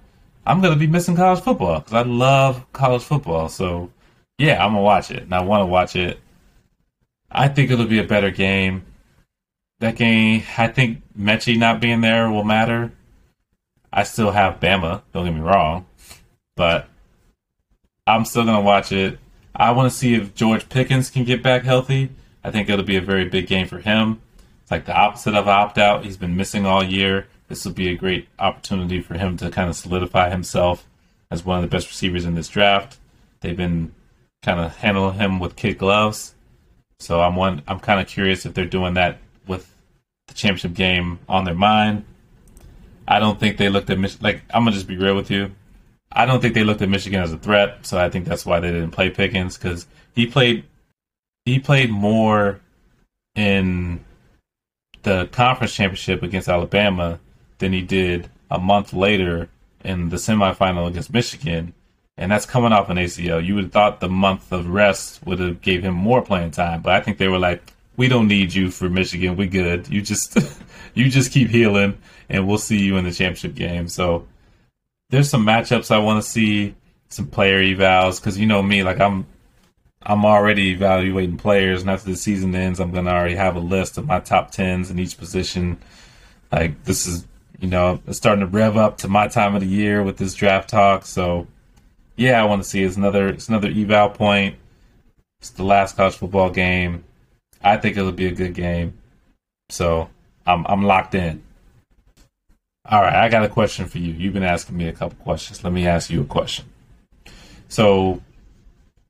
I'm 0.45 0.61
gonna 0.61 0.75
be 0.75 0.87
missing 0.87 1.15
college 1.15 1.43
football 1.43 1.79
because 1.79 1.93
I 1.93 2.03
love 2.03 2.71
college 2.71 3.01
football. 3.01 3.49
So, 3.49 3.89
yeah, 4.37 4.63
I'm 4.63 4.73
gonna 4.73 4.83
watch 4.83 5.09
it, 5.09 5.23
and 5.23 5.33
I 5.33 5.41
want 5.41 5.61
to 5.61 5.65
watch 5.65 5.95
it. 5.95 6.19
I 7.31 7.47
think 7.47 7.71
it'll 7.71 7.87
be 7.87 7.99
a 7.99 8.03
better 8.03 8.29
game 8.29 8.83
that 9.81 9.95
game, 9.95 10.43
I 10.57 10.67
think 10.67 11.01
Metchie 11.17 11.57
not 11.57 11.81
being 11.81 12.01
there 12.01 12.29
will 12.31 12.43
matter. 12.43 12.91
I 13.91 14.03
still 14.03 14.31
have 14.31 14.59
Bama, 14.59 15.01
don't 15.13 15.25
get 15.25 15.33
me 15.33 15.41
wrong, 15.41 15.85
but 16.55 16.87
I'm 18.07 18.25
still 18.25 18.45
going 18.45 18.55
to 18.55 18.61
watch 18.61 18.91
it. 18.91 19.19
I 19.53 19.71
want 19.71 19.91
to 19.91 19.97
see 19.97 20.15
if 20.15 20.33
George 20.33 20.69
Pickens 20.69 21.09
can 21.09 21.25
get 21.25 21.43
back 21.43 21.63
healthy. 21.63 22.09
I 22.43 22.51
think 22.51 22.69
it'll 22.69 22.85
be 22.85 22.95
a 22.95 23.01
very 23.01 23.27
big 23.27 23.47
game 23.47 23.67
for 23.67 23.79
him. 23.79 24.21
It's 24.61 24.71
like 24.71 24.85
the 24.85 24.95
opposite 24.95 25.35
of 25.35 25.47
opt 25.47 25.77
out. 25.77 26.05
He's 26.05 26.17
been 26.17 26.37
missing 26.37 26.65
all 26.65 26.83
year. 26.83 27.27
This 27.49 27.65
will 27.65 27.73
be 27.73 27.89
a 27.89 27.97
great 27.97 28.29
opportunity 28.39 29.01
for 29.01 29.15
him 29.15 29.35
to 29.37 29.51
kind 29.51 29.69
of 29.69 29.75
solidify 29.75 30.29
himself 30.29 30.87
as 31.29 31.43
one 31.43 31.57
of 31.57 31.63
the 31.63 31.75
best 31.75 31.89
receivers 31.89 32.23
in 32.23 32.35
this 32.35 32.47
draft. 32.47 32.97
They've 33.41 33.57
been 33.57 33.93
kind 34.41 34.59
of 34.59 34.77
handling 34.77 35.15
him 35.15 35.39
with 35.39 35.57
kid 35.57 35.77
gloves. 35.77 36.33
So 36.99 37.21
I'm 37.21 37.35
one. 37.35 37.63
I'm 37.67 37.79
kind 37.79 37.99
of 37.99 38.07
curious 38.07 38.45
if 38.45 38.53
they're 38.53 38.65
doing 38.65 38.93
that 38.93 39.19
the 40.31 40.37
championship 40.37 40.73
game 40.73 41.19
on 41.29 41.45
their 41.45 41.55
mind. 41.55 42.05
I 43.07 43.19
don't 43.19 43.39
think 43.39 43.57
they 43.57 43.69
looked 43.69 43.89
at 43.89 43.99
Mich- 43.99 44.21
like 44.21 44.41
I'm 44.53 44.63
gonna 44.63 44.71
just 44.71 44.87
be 44.87 44.97
real 44.97 45.15
with 45.15 45.29
you. 45.29 45.51
I 46.11 46.25
don't 46.25 46.41
think 46.41 46.53
they 46.53 46.63
looked 46.63 46.81
at 46.81 46.89
Michigan 46.89 47.21
as 47.21 47.31
a 47.31 47.37
threat, 47.37 47.85
so 47.85 47.97
I 47.97 48.09
think 48.09 48.25
that's 48.25 48.45
why 48.45 48.59
they 48.59 48.71
didn't 48.71 48.91
play 48.91 49.09
Pickens 49.09 49.57
because 49.57 49.87
he 50.13 50.25
played 50.25 50.65
he 51.45 51.59
played 51.59 51.89
more 51.89 52.59
in 53.35 54.03
the 55.03 55.27
conference 55.31 55.73
championship 55.73 56.21
against 56.23 56.47
Alabama 56.47 57.19
than 57.57 57.73
he 57.73 57.81
did 57.81 58.29
a 58.49 58.59
month 58.59 58.93
later 58.93 59.49
in 59.83 60.09
the 60.09 60.17
semifinal 60.17 60.87
against 60.87 61.13
Michigan, 61.13 61.73
and 62.17 62.31
that's 62.31 62.45
coming 62.45 62.71
off 62.71 62.89
an 62.89 62.97
ACL. 62.97 63.43
You 63.43 63.55
would 63.55 63.65
have 63.65 63.73
thought 63.73 63.99
the 63.99 64.09
month 64.09 64.51
of 64.51 64.67
rest 64.67 65.25
would 65.25 65.39
have 65.39 65.61
gave 65.61 65.83
him 65.83 65.95
more 65.95 66.21
playing 66.21 66.51
time, 66.51 66.81
but 66.81 66.93
I 66.93 67.01
think 67.01 67.17
they 67.17 67.27
were 67.27 67.39
like, 67.39 67.73
we 68.01 68.07
don't 68.07 68.27
need 68.27 68.51
you 68.51 68.71
for 68.71 68.89
Michigan. 68.89 69.35
We 69.35 69.45
good. 69.45 69.87
You 69.87 70.01
just 70.01 70.35
you 70.95 71.07
just 71.07 71.31
keep 71.31 71.49
healing, 71.49 71.99
and 72.29 72.47
we'll 72.47 72.57
see 72.57 72.79
you 72.79 72.97
in 72.97 73.05
the 73.05 73.11
championship 73.11 73.53
game. 73.53 73.87
So 73.87 74.25
there's 75.11 75.29
some 75.29 75.45
matchups 75.45 75.91
I 75.91 75.99
want 75.99 76.23
to 76.23 76.27
see, 76.27 76.73
some 77.09 77.27
player 77.27 77.61
evals, 77.61 78.19
because 78.19 78.39
you 78.39 78.47
know 78.47 78.63
me, 78.63 78.81
like 78.81 78.99
I'm 78.99 79.27
I'm 80.01 80.25
already 80.25 80.71
evaluating 80.71 81.37
players, 81.37 81.81
and 81.81 81.91
after 81.91 82.09
the 82.09 82.17
season 82.17 82.55
ends, 82.55 82.79
I'm 82.79 82.91
gonna 82.91 83.11
already 83.11 83.35
have 83.35 83.55
a 83.55 83.59
list 83.59 83.99
of 83.99 84.07
my 84.07 84.19
top 84.19 84.49
tens 84.49 84.89
in 84.89 84.97
each 84.97 85.19
position. 85.19 85.77
Like 86.51 86.83
this 86.85 87.05
is 87.05 87.27
you 87.59 87.67
know 87.67 88.01
it's 88.07 88.17
starting 88.17 88.43
to 88.43 88.47
rev 88.47 88.77
up 88.77 88.97
to 88.99 89.09
my 89.09 89.27
time 89.27 89.53
of 89.53 89.61
the 89.61 89.67
year 89.67 90.01
with 90.01 90.17
this 90.17 90.33
draft 90.33 90.71
talk. 90.71 91.05
So 91.05 91.45
yeah, 92.15 92.41
I 92.41 92.45
want 92.45 92.63
to 92.63 92.67
see 92.67 92.81
it's 92.81 92.97
another 92.97 93.27
it's 93.27 93.47
another 93.47 93.69
eval 93.69 94.09
point. 94.09 94.55
It's 95.39 95.51
the 95.51 95.63
last 95.63 95.97
college 95.97 96.15
football 96.15 96.49
game. 96.49 97.03
I 97.63 97.77
think 97.77 97.97
it'll 97.97 98.11
be 98.11 98.27
a 98.27 98.31
good 98.31 98.53
game. 98.53 98.97
So 99.69 100.09
I'm 100.45 100.65
I'm 100.67 100.83
locked 100.83 101.15
in. 101.15 101.43
All 102.89 103.01
right, 103.01 103.15
I 103.15 103.29
got 103.29 103.43
a 103.43 103.49
question 103.49 103.87
for 103.87 103.99
you. 103.99 104.11
You've 104.11 104.33
been 104.33 104.43
asking 104.43 104.75
me 104.75 104.87
a 104.87 104.93
couple 104.93 105.23
questions. 105.23 105.63
Let 105.63 105.71
me 105.71 105.85
ask 105.85 106.09
you 106.09 106.21
a 106.21 106.25
question. 106.25 106.65
So 107.69 108.21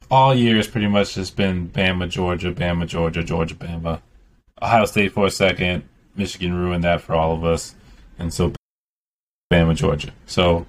all 0.09 0.35
year 0.35 0.57
it's 0.57 0.67
pretty 0.67 0.87
much 0.87 1.15
just 1.15 1.37
been 1.37 1.69
Bama, 1.69 2.09
Georgia, 2.09 2.51
Bama, 2.51 2.85
Georgia, 2.85 3.23
Georgia, 3.23 3.55
Bama. 3.55 4.01
Ohio 4.61 4.85
State 4.85 5.13
for 5.13 5.25
a 5.25 5.31
second. 5.31 5.83
Michigan 6.15 6.53
ruined 6.53 6.83
that 6.83 7.01
for 7.01 7.15
all 7.15 7.33
of 7.33 7.45
us. 7.45 7.73
And 8.19 8.33
so 8.33 8.53
Bama, 9.51 9.73
Georgia. 9.73 10.11
So 10.25 10.67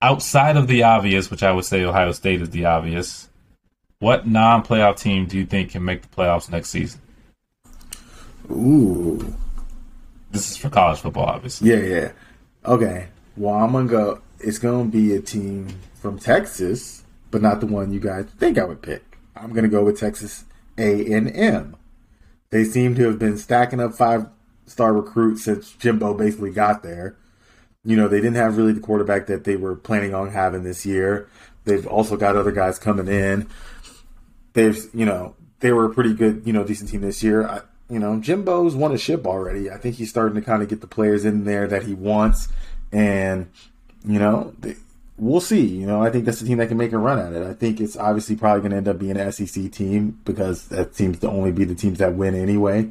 outside 0.00 0.56
of 0.56 0.68
the 0.68 0.82
obvious, 0.82 1.30
which 1.30 1.42
I 1.42 1.52
would 1.52 1.66
say 1.66 1.84
Ohio 1.84 2.12
State 2.12 2.40
is 2.40 2.50
the 2.50 2.64
obvious, 2.64 3.28
what 3.98 4.26
non-playoff 4.26 4.98
team 4.98 5.26
do 5.26 5.36
you 5.36 5.44
think 5.46 5.70
can 5.70 5.84
make 5.84 6.02
the 6.02 6.08
playoffs 6.08 6.50
next 6.50 6.70
season? 6.70 7.01
Ooh. 8.52 9.34
This 10.30 10.50
is 10.50 10.56
for 10.56 10.70
college 10.70 11.00
football, 11.00 11.26
obviously. 11.26 11.70
Yeah, 11.70 11.80
yeah. 11.80 12.12
Okay. 12.64 13.08
Well, 13.36 13.54
I'm 13.54 13.72
gonna 13.72 13.88
go. 13.88 14.20
It's 14.40 14.58
gonna 14.58 14.84
be 14.84 15.14
a 15.14 15.20
team 15.20 15.68
from 15.94 16.18
Texas, 16.18 17.02
but 17.30 17.42
not 17.42 17.60
the 17.60 17.66
one 17.66 17.92
you 17.92 18.00
guys 18.00 18.26
think 18.38 18.58
I 18.58 18.64
would 18.64 18.82
pick. 18.82 19.02
I'm 19.36 19.52
gonna 19.52 19.68
go 19.68 19.84
with 19.84 19.98
Texas 19.98 20.44
A 20.78 21.12
and 21.12 21.34
M. 21.34 21.76
They 22.50 22.64
seem 22.64 22.94
to 22.96 23.04
have 23.06 23.18
been 23.18 23.38
stacking 23.38 23.80
up 23.80 23.94
five 23.94 24.26
star 24.66 24.92
recruits 24.92 25.44
since 25.44 25.72
Jimbo 25.72 26.14
basically 26.14 26.50
got 26.50 26.82
there. 26.82 27.16
You 27.84 27.96
know, 27.96 28.08
they 28.08 28.18
didn't 28.18 28.36
have 28.36 28.56
really 28.56 28.72
the 28.72 28.80
quarterback 28.80 29.26
that 29.26 29.44
they 29.44 29.56
were 29.56 29.74
planning 29.74 30.14
on 30.14 30.30
having 30.30 30.62
this 30.62 30.86
year. 30.86 31.28
They've 31.64 31.86
also 31.86 32.16
got 32.16 32.36
other 32.36 32.52
guys 32.52 32.78
coming 32.78 33.08
in. 33.08 33.48
They've, 34.52 34.78
you 34.94 35.04
know, 35.04 35.34
they 35.60 35.72
were 35.72 35.86
a 35.86 35.94
pretty 35.94 36.14
good, 36.14 36.42
you 36.44 36.52
know, 36.52 36.64
decent 36.64 36.90
team 36.90 37.00
this 37.00 37.22
year. 37.22 37.46
I, 37.46 37.60
you 37.92 37.98
know, 37.98 38.18
Jimbo's 38.18 38.74
won 38.74 38.92
a 38.92 38.98
ship 38.98 39.26
already. 39.26 39.70
I 39.70 39.76
think 39.76 39.96
he's 39.96 40.08
starting 40.08 40.34
to 40.36 40.40
kind 40.40 40.62
of 40.62 40.68
get 40.68 40.80
the 40.80 40.86
players 40.86 41.26
in 41.26 41.44
there 41.44 41.68
that 41.68 41.82
he 41.82 41.92
wants, 41.92 42.48
and 42.90 43.50
you 44.06 44.18
know, 44.18 44.54
they, 44.60 44.76
we'll 45.18 45.42
see. 45.42 45.66
You 45.66 45.86
know, 45.86 46.02
I 46.02 46.10
think 46.10 46.24
that's 46.24 46.40
the 46.40 46.46
team 46.46 46.56
that 46.58 46.68
can 46.68 46.78
make 46.78 46.92
a 46.92 46.98
run 46.98 47.18
at 47.18 47.34
it. 47.34 47.46
I 47.46 47.52
think 47.52 47.80
it's 47.80 47.96
obviously 47.96 48.34
probably 48.34 48.62
going 48.62 48.70
to 48.70 48.78
end 48.78 48.88
up 48.88 48.98
being 48.98 49.18
an 49.18 49.30
SEC 49.30 49.70
team 49.70 50.18
because 50.24 50.68
that 50.68 50.94
seems 50.94 51.18
to 51.18 51.28
only 51.28 51.52
be 51.52 51.64
the 51.64 51.74
teams 51.74 51.98
that 51.98 52.14
win 52.14 52.34
anyway. 52.34 52.90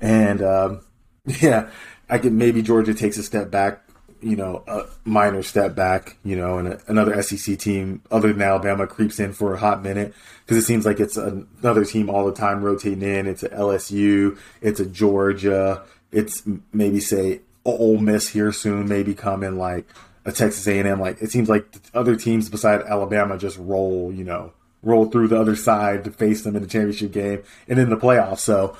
And 0.00 0.42
um, 0.42 0.80
yeah, 1.26 1.68
I 2.08 2.16
could 2.16 2.32
maybe 2.32 2.62
Georgia 2.62 2.94
takes 2.94 3.18
a 3.18 3.22
step 3.22 3.50
back, 3.50 3.82
you 4.20 4.36
know, 4.36 4.64
a 4.66 4.84
minor 5.04 5.42
step 5.42 5.74
back, 5.74 6.16
you 6.24 6.36
know, 6.36 6.58
and 6.58 6.68
a, 6.68 6.80
another 6.88 7.22
SEC 7.22 7.58
team 7.58 8.02
other 8.10 8.32
than 8.32 8.42
Alabama 8.42 8.86
creeps 8.86 9.20
in 9.20 9.32
for 9.32 9.54
a 9.54 9.58
hot 9.58 9.82
minute 9.82 10.14
because 10.44 10.56
it 10.56 10.66
seems 10.66 10.84
like 10.84 11.00
it's 11.00 11.16
another 11.16 11.84
team 11.84 12.10
all 12.10 12.26
the 12.26 12.32
time 12.32 12.62
rotating 12.62 13.02
in. 13.02 13.26
It's 13.26 13.42
a 13.42 13.48
LSU, 13.50 14.38
it's 14.60 14.80
a 14.80 14.86
Georgia, 14.86 15.82
it's 16.10 16.42
maybe 16.72 17.00
say 17.00 17.40
Ole 17.64 17.98
Miss 17.98 18.28
here 18.28 18.52
soon, 18.52 18.88
maybe 18.88 19.14
coming 19.14 19.58
like 19.58 19.86
a 20.24 20.32
Texas 20.32 20.66
A&M. 20.66 21.00
Like 21.00 21.20
it 21.22 21.30
seems 21.30 21.48
like 21.48 21.66
other 21.94 22.16
teams 22.16 22.48
beside 22.48 22.82
Alabama 22.82 23.38
just 23.38 23.58
roll, 23.58 24.12
you 24.12 24.24
know, 24.24 24.52
roll 24.82 25.06
through 25.06 25.28
the 25.28 25.40
other 25.40 25.56
side 25.56 26.04
to 26.04 26.10
face 26.10 26.42
them 26.42 26.56
in 26.56 26.62
the 26.62 26.68
championship 26.68 27.12
game 27.12 27.42
and 27.68 27.78
in 27.78 27.90
the 27.90 27.96
playoffs. 27.96 28.38
So 28.38 28.76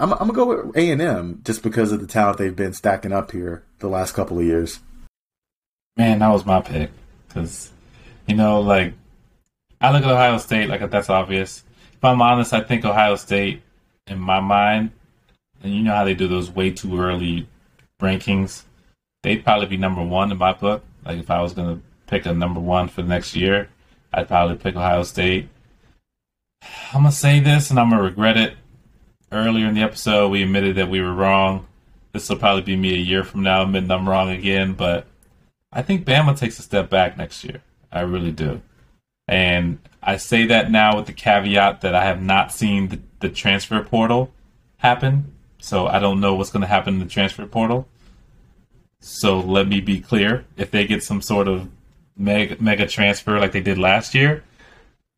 I'm, 0.00 0.12
I'm 0.12 0.18
gonna 0.18 0.32
go 0.32 0.64
with 0.64 0.76
A 0.76 0.90
and 0.90 1.02
M 1.02 1.40
just 1.44 1.62
because 1.62 1.92
of 1.92 2.00
the 2.00 2.06
talent 2.06 2.38
they've 2.38 2.54
been 2.54 2.72
stacking 2.72 3.12
up 3.12 3.32
here 3.32 3.64
the 3.80 3.88
last 3.88 4.14
couple 4.14 4.38
of 4.38 4.44
years. 4.44 4.80
Man, 5.96 6.20
that 6.20 6.28
was 6.28 6.46
my 6.46 6.60
pick 6.60 6.90
because 7.26 7.72
you 8.26 8.36
know, 8.36 8.60
like 8.60 8.94
I 9.80 9.92
look 9.92 10.04
at 10.04 10.10
Ohio 10.10 10.38
State 10.38 10.68
like 10.68 10.88
that's 10.90 11.10
obvious. 11.10 11.64
If 11.94 12.04
I'm 12.04 12.22
honest, 12.22 12.52
I 12.52 12.60
think 12.60 12.84
Ohio 12.84 13.16
State, 13.16 13.62
in 14.06 14.20
my 14.20 14.38
mind, 14.40 14.92
and 15.62 15.74
you 15.74 15.82
know 15.82 15.94
how 15.94 16.04
they 16.04 16.14
do 16.14 16.28
those 16.28 16.50
way 16.50 16.70
too 16.70 17.00
early 17.00 17.48
rankings, 18.00 18.62
they'd 19.24 19.42
probably 19.42 19.66
be 19.66 19.76
number 19.76 20.02
one 20.02 20.30
in 20.30 20.38
my 20.38 20.52
book. 20.52 20.84
Like 21.04 21.18
if 21.18 21.30
I 21.30 21.42
was 21.42 21.54
gonna 21.54 21.80
pick 22.06 22.24
a 22.24 22.32
number 22.32 22.60
one 22.60 22.86
for 22.86 23.02
the 23.02 23.08
next 23.08 23.34
year, 23.34 23.68
I'd 24.12 24.28
probably 24.28 24.56
pick 24.56 24.76
Ohio 24.76 25.02
State. 25.02 25.48
I'm 26.92 27.02
gonna 27.02 27.12
say 27.12 27.40
this 27.40 27.70
and 27.70 27.80
I'm 27.80 27.90
gonna 27.90 28.02
regret 28.02 28.36
it 28.36 28.54
earlier 29.32 29.66
in 29.66 29.74
the 29.74 29.82
episode, 29.82 30.28
we 30.28 30.42
admitted 30.42 30.76
that 30.76 30.88
we 30.88 31.00
were 31.00 31.12
wrong. 31.12 31.66
This 32.12 32.28
will 32.28 32.36
probably 32.36 32.62
be 32.62 32.76
me 32.76 32.94
a 32.94 32.98
year 32.98 33.24
from 33.24 33.42
now 33.42 33.62
admitting 33.62 33.90
I'm 33.90 34.08
wrong 34.08 34.30
again, 34.30 34.72
but 34.74 35.06
I 35.72 35.82
think 35.82 36.04
Bama 36.04 36.38
takes 36.38 36.58
a 36.58 36.62
step 36.62 36.88
back 36.88 37.16
next 37.16 37.44
year. 37.44 37.62
I 37.92 38.00
really 38.00 38.32
do. 38.32 38.62
And 39.26 39.78
I 40.02 40.16
say 40.16 40.46
that 40.46 40.70
now 40.70 40.96
with 40.96 41.06
the 41.06 41.12
caveat 41.12 41.82
that 41.82 41.94
I 41.94 42.04
have 42.04 42.22
not 42.22 42.52
seen 42.52 42.88
the, 42.88 43.00
the 43.20 43.28
transfer 43.28 43.82
portal 43.82 44.32
happen. 44.78 45.32
So 45.58 45.86
I 45.86 45.98
don't 45.98 46.20
know 46.20 46.34
what's 46.34 46.50
going 46.50 46.62
to 46.62 46.66
happen 46.66 46.94
in 46.94 47.00
the 47.00 47.06
transfer 47.06 47.46
portal. 47.46 47.86
So 49.00 49.38
let 49.38 49.68
me 49.68 49.80
be 49.80 50.00
clear. 50.00 50.46
If 50.56 50.70
they 50.70 50.86
get 50.86 51.02
some 51.02 51.20
sort 51.20 51.46
of 51.46 51.68
mega, 52.16 52.56
mega 52.60 52.86
transfer 52.86 53.38
like 53.38 53.52
they 53.52 53.60
did 53.60 53.76
last 53.76 54.14
year, 54.14 54.44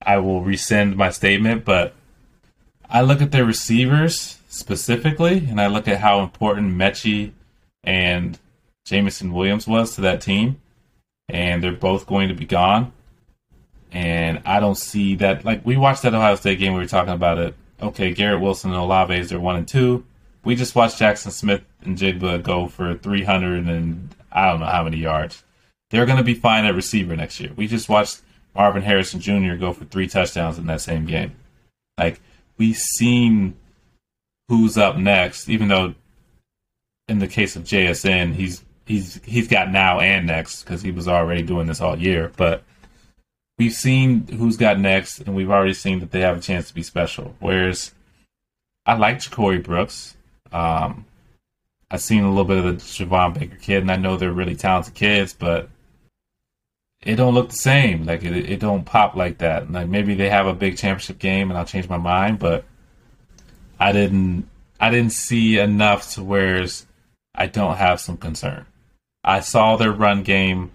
I 0.02 0.18
will 0.18 0.42
rescind 0.42 0.96
my 0.96 1.10
statement. 1.10 1.64
But 1.64 1.94
I 2.90 3.02
look 3.02 3.22
at 3.22 3.30
their 3.30 3.44
receivers 3.44 4.38
specifically, 4.48 5.46
and 5.48 5.60
I 5.60 5.68
look 5.68 5.86
at 5.86 6.00
how 6.00 6.20
important 6.20 6.76
Metchie 6.76 7.32
and 7.84 8.38
Jameson 8.84 9.32
Williams 9.32 9.66
was 9.66 9.94
to 9.94 10.00
that 10.00 10.20
team, 10.20 10.60
and 11.28 11.62
they're 11.62 11.72
both 11.72 12.06
going 12.06 12.28
to 12.28 12.34
be 12.34 12.46
gone. 12.46 12.92
And 13.92 14.42
I 14.44 14.60
don't 14.60 14.76
see 14.76 15.14
that. 15.16 15.44
Like 15.44 15.64
we 15.64 15.76
watched 15.76 16.02
that 16.02 16.14
Ohio 16.14 16.34
State 16.34 16.58
game, 16.58 16.72
we 16.74 16.80
were 16.80 16.86
talking 16.86 17.12
about 17.12 17.38
it. 17.38 17.54
Okay, 17.80 18.12
Garrett 18.12 18.40
Wilson 18.40 18.70
and 18.70 18.80
Olave 18.80 19.16
is 19.16 19.30
they're 19.30 19.40
one 19.40 19.56
and 19.56 19.66
two. 19.68 20.04
We 20.44 20.54
just 20.54 20.74
watched 20.74 20.98
Jackson 20.98 21.30
Smith-Njigba 21.30 22.42
go 22.42 22.66
for 22.66 22.94
300 22.94 23.66
and 23.66 24.14
I 24.32 24.50
don't 24.50 24.60
know 24.60 24.66
how 24.66 24.84
many 24.84 24.98
yards. 24.98 25.44
They're 25.90 26.06
going 26.06 26.18
to 26.18 26.24
be 26.24 26.34
fine 26.34 26.64
at 26.64 26.74
receiver 26.74 27.16
next 27.16 27.40
year. 27.40 27.52
We 27.56 27.66
just 27.66 27.88
watched 27.88 28.22
Marvin 28.54 28.82
Harrison 28.82 29.20
Jr. 29.20 29.54
go 29.54 29.72
for 29.72 29.84
three 29.84 30.06
touchdowns 30.06 30.58
in 30.58 30.66
that 30.66 30.80
same 30.80 31.04
game. 31.04 31.32
Like 31.98 32.20
we've 32.60 32.76
seen 32.76 33.56
who's 34.48 34.76
up 34.76 34.96
next, 34.96 35.48
even 35.48 35.68
though 35.68 35.94
in 37.08 37.18
the 37.18 37.26
case 37.26 37.56
of 37.56 37.64
JSN, 37.64 38.34
he's 38.34 38.62
he's 38.86 39.20
he's 39.24 39.48
got 39.48 39.72
now 39.72 39.98
and 39.98 40.26
next 40.26 40.62
because 40.62 40.82
he 40.82 40.92
was 40.92 41.08
already 41.08 41.42
doing 41.42 41.66
this 41.66 41.80
all 41.80 41.98
year. 41.98 42.30
But 42.36 42.62
we've 43.58 43.72
seen 43.72 44.28
who's 44.28 44.58
got 44.58 44.78
next, 44.78 45.20
and 45.20 45.34
we've 45.34 45.50
already 45.50 45.74
seen 45.74 45.98
that 46.00 46.12
they 46.12 46.20
have 46.20 46.36
a 46.36 46.40
chance 46.40 46.68
to 46.68 46.74
be 46.74 46.82
special. 46.82 47.34
Whereas 47.40 47.92
I 48.86 48.94
like 48.94 49.18
Ja'Corey 49.18 49.64
Brooks. 49.64 50.14
Um, 50.52 51.06
I've 51.90 52.02
seen 52.02 52.22
a 52.22 52.28
little 52.28 52.44
bit 52.44 52.58
of 52.58 52.64
the 52.64 52.72
Javon 52.72 53.34
Baker 53.34 53.56
kid, 53.56 53.82
and 53.82 53.90
I 53.90 53.96
know 53.96 54.16
they're 54.16 54.30
really 54.30 54.54
talented 54.54 54.94
kids, 54.94 55.32
but 55.32 55.68
it 57.02 57.16
don't 57.16 57.34
look 57.34 57.50
the 57.50 57.56
same. 57.56 58.04
Like 58.04 58.22
it, 58.22 58.32
it 58.50 58.60
don't 58.60 58.84
pop 58.84 59.16
like 59.16 59.38
that. 59.38 59.70
Like 59.70 59.88
maybe 59.88 60.14
they 60.14 60.28
have 60.28 60.46
a 60.46 60.54
big 60.54 60.76
championship 60.76 61.18
game 61.18 61.50
and 61.50 61.58
I'll 61.58 61.64
change 61.64 61.88
my 61.88 61.98
mind, 61.98 62.38
but 62.38 62.64
I 63.78 63.92
didn't. 63.92 64.48
I 64.78 64.90
didn't 64.90 65.12
see 65.12 65.58
enough 65.58 66.12
to 66.12 66.24
where 66.24 66.66
I 67.34 67.46
don't 67.46 67.76
have 67.76 68.00
some 68.00 68.16
concern. 68.16 68.64
I 69.22 69.40
saw 69.40 69.76
their 69.76 69.92
run 69.92 70.22
game 70.22 70.70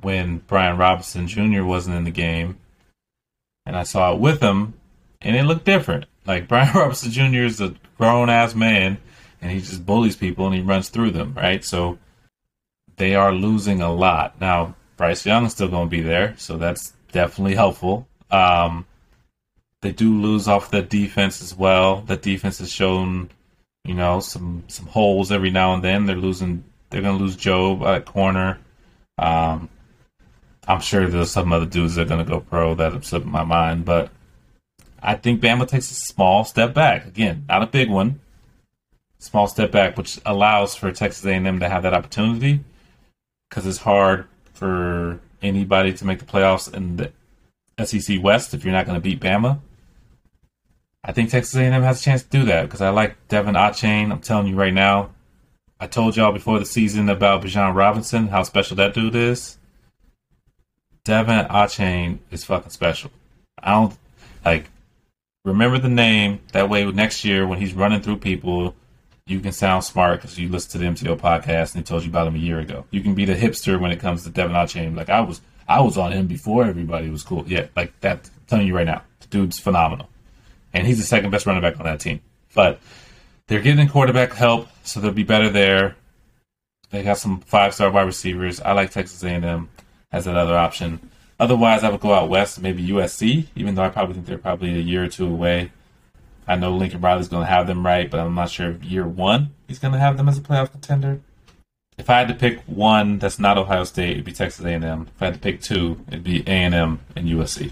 when 0.00 0.38
Brian 0.38 0.76
Robinson 0.76 1.26
Jr. 1.26 1.64
wasn't 1.64 1.96
in 1.96 2.04
the 2.04 2.12
game, 2.12 2.58
and 3.66 3.76
I 3.76 3.82
saw 3.82 4.14
it 4.14 4.20
with 4.20 4.40
him, 4.40 4.74
and 5.20 5.34
it 5.34 5.44
looked 5.44 5.64
different. 5.64 6.06
Like 6.26 6.48
Brian 6.48 6.72
Robinson 6.74 7.10
Jr. 7.10 7.42
is 7.42 7.60
a 7.60 7.74
grown 7.98 8.30
ass 8.30 8.54
man, 8.54 8.98
and 9.40 9.50
he 9.50 9.58
just 9.58 9.86
bullies 9.86 10.16
people 10.16 10.46
and 10.46 10.54
he 10.54 10.60
runs 10.60 10.88
through 10.88 11.10
them, 11.10 11.34
right? 11.34 11.64
So 11.64 11.98
they 12.96 13.14
are 13.14 13.32
losing 13.32 13.80
a 13.80 13.92
lot 13.92 14.40
now. 14.40 14.74
Bryce 15.00 15.24
Young 15.24 15.46
is 15.46 15.52
still 15.52 15.68
going 15.68 15.86
to 15.86 15.90
be 15.90 16.02
there, 16.02 16.34
so 16.36 16.58
that's 16.58 16.92
definitely 17.10 17.54
helpful. 17.54 18.06
Um, 18.30 18.84
they 19.80 19.92
do 19.92 20.20
lose 20.20 20.46
off 20.46 20.70
the 20.70 20.82
defense 20.82 21.40
as 21.40 21.56
well. 21.56 22.02
The 22.02 22.18
defense 22.18 22.58
has 22.58 22.70
shown, 22.70 23.30
you 23.82 23.94
know, 23.94 24.20
some 24.20 24.62
some 24.68 24.84
holes 24.84 25.32
every 25.32 25.50
now 25.50 25.72
and 25.72 25.82
then. 25.82 26.04
They're 26.04 26.16
losing. 26.16 26.64
They're 26.90 27.00
going 27.00 27.16
to 27.16 27.24
lose 27.24 27.34
Jobe 27.34 27.80
at 27.86 28.04
corner. 28.04 28.58
Um, 29.16 29.70
I'm 30.68 30.80
sure 30.80 31.06
there's 31.06 31.30
some 31.30 31.50
other 31.50 31.64
dudes 31.64 31.94
that 31.94 32.02
are 32.02 32.04
going 32.04 32.22
to 32.22 32.30
go 32.30 32.40
pro 32.40 32.74
that 32.74 32.92
have 32.92 33.06
slipped 33.06 33.24
my 33.24 33.42
mind, 33.42 33.86
but 33.86 34.10
I 35.02 35.14
think 35.14 35.40
Bama 35.40 35.66
takes 35.66 35.90
a 35.90 35.94
small 35.94 36.44
step 36.44 36.74
back. 36.74 37.06
Again, 37.06 37.46
not 37.48 37.62
a 37.62 37.66
big 37.66 37.88
one. 37.88 38.20
Small 39.18 39.46
step 39.46 39.72
back, 39.72 39.96
which 39.96 40.20
allows 40.26 40.74
for 40.74 40.92
Texas 40.92 41.24
A&M 41.24 41.58
to 41.58 41.70
have 41.70 41.84
that 41.84 41.94
opportunity 41.94 42.60
because 43.48 43.66
it's 43.66 43.78
hard 43.78 44.26
for 44.60 45.18
anybody 45.40 45.94
to 45.94 46.04
make 46.04 46.18
the 46.18 46.26
playoffs 46.26 46.72
in 46.72 46.98
the 46.98 47.10
SEC 47.86 48.22
West 48.22 48.52
if 48.52 48.62
you're 48.62 48.74
not 48.74 48.84
going 48.84 48.94
to 48.94 49.00
beat 49.00 49.18
Bama. 49.18 49.58
I 51.02 51.12
think 51.12 51.30
Texas 51.30 51.56
A&M 51.56 51.82
has 51.82 51.98
a 51.98 52.04
chance 52.04 52.22
to 52.22 52.28
do 52.28 52.44
that 52.44 52.64
because 52.64 52.82
I 52.82 52.90
like 52.90 53.16
De'Von 53.28 53.56
Achane. 53.56 54.12
I'm 54.12 54.20
telling 54.20 54.48
you 54.48 54.54
right 54.54 54.74
now. 54.74 55.10
I 55.80 55.86
told 55.86 56.14
y'all 56.14 56.30
before 56.30 56.58
the 56.58 56.66
season 56.66 57.08
about 57.08 57.42
Bijan 57.42 57.74
Robinson, 57.74 58.28
how 58.28 58.42
special 58.42 58.76
that 58.76 58.92
dude 58.92 59.14
is. 59.14 59.56
De'Von 61.06 61.48
Achane 61.48 62.18
is 62.30 62.44
fucking 62.44 62.70
special. 62.70 63.10
I 63.62 63.72
don't 63.72 63.96
like 64.44 64.66
remember 65.46 65.78
the 65.78 65.88
name. 65.88 66.40
That 66.52 66.68
way, 66.68 66.84
next 66.92 67.24
year 67.24 67.46
when 67.46 67.58
he's 67.58 67.72
running 67.72 68.02
through 68.02 68.18
people, 68.18 68.74
you 69.30 69.40
can 69.40 69.52
sound 69.52 69.84
smart 69.84 70.20
because 70.20 70.38
you 70.38 70.48
listened 70.48 70.72
to 70.72 70.78
the 70.78 70.84
MTO 70.86 71.18
podcast 71.18 71.74
and 71.74 71.82
they 71.82 71.86
told 71.86 72.02
you 72.02 72.10
about 72.10 72.26
him 72.26 72.34
a 72.34 72.38
year 72.38 72.58
ago. 72.58 72.84
You 72.90 73.00
can 73.00 73.14
be 73.14 73.24
the 73.24 73.34
hipster 73.34 73.80
when 73.80 73.92
it 73.92 74.00
comes 74.00 74.24
to 74.24 74.30
De'Von 74.30 74.52
Achane. 74.52 74.96
Like 74.96 75.08
I 75.08 75.20
was, 75.20 75.40
I 75.68 75.80
was 75.80 75.96
on 75.96 76.12
him 76.12 76.26
before 76.26 76.64
everybody 76.64 77.08
was 77.08 77.22
cool. 77.22 77.44
Yeah, 77.46 77.68
like 77.76 77.98
that. 78.00 78.28
I'm 78.34 78.46
telling 78.46 78.66
you 78.66 78.74
right 78.74 78.86
now, 78.86 79.02
the 79.20 79.28
dude's 79.28 79.60
phenomenal, 79.60 80.08
and 80.74 80.86
he's 80.86 80.98
the 80.98 81.04
second 81.04 81.30
best 81.30 81.46
running 81.46 81.62
back 81.62 81.78
on 81.78 81.86
that 81.86 82.00
team. 82.00 82.20
But 82.54 82.80
they're 83.46 83.60
getting 83.60 83.88
quarterback 83.88 84.32
help, 84.32 84.68
so 84.82 85.00
they'll 85.00 85.12
be 85.12 85.22
better 85.22 85.48
there. 85.48 85.96
They 86.90 87.04
got 87.04 87.18
some 87.18 87.40
five 87.40 87.72
star 87.74 87.90
wide 87.90 88.02
receivers. 88.02 88.60
I 88.60 88.72
like 88.72 88.90
Texas 88.90 89.22
A&M 89.22 89.68
as 90.10 90.26
another 90.26 90.56
option. 90.56 91.10
Otherwise, 91.38 91.84
I 91.84 91.88
would 91.88 92.00
go 92.00 92.12
out 92.12 92.28
west, 92.28 92.60
maybe 92.60 92.86
USC, 92.88 93.46
even 93.54 93.74
though 93.74 93.82
I 93.82 93.88
probably 93.88 94.14
think 94.14 94.26
they're 94.26 94.38
probably 94.38 94.74
a 94.74 94.82
year 94.82 95.04
or 95.04 95.08
two 95.08 95.26
away. 95.26 95.70
I 96.50 96.56
know 96.56 96.74
Lincoln 96.74 97.00
Riley's 97.00 97.28
going 97.28 97.46
to 97.46 97.50
have 97.50 97.68
them 97.68 97.86
right, 97.86 98.10
but 98.10 98.18
I'm 98.18 98.34
not 98.34 98.50
sure 98.50 98.70
if 98.70 98.82
year 98.82 99.06
one 99.06 99.54
he's 99.68 99.78
going 99.78 99.94
to 99.94 100.00
have 100.00 100.16
them 100.16 100.28
as 100.28 100.36
a 100.36 100.40
playoff 100.40 100.72
contender. 100.72 101.20
If 101.96 102.10
I 102.10 102.18
had 102.18 102.28
to 102.28 102.34
pick 102.34 102.60
one 102.66 103.20
that's 103.20 103.38
not 103.38 103.56
Ohio 103.56 103.84
State, 103.84 104.12
it'd 104.12 104.24
be 104.24 104.32
Texas 104.32 104.64
A&M. 104.64 104.82
If 105.14 105.22
I 105.22 105.26
had 105.26 105.34
to 105.34 105.40
pick 105.40 105.60
two, 105.60 106.04
it'd 106.08 106.24
be 106.24 106.40
A&M 106.48 106.98
and 107.14 107.28
USC. 107.28 107.70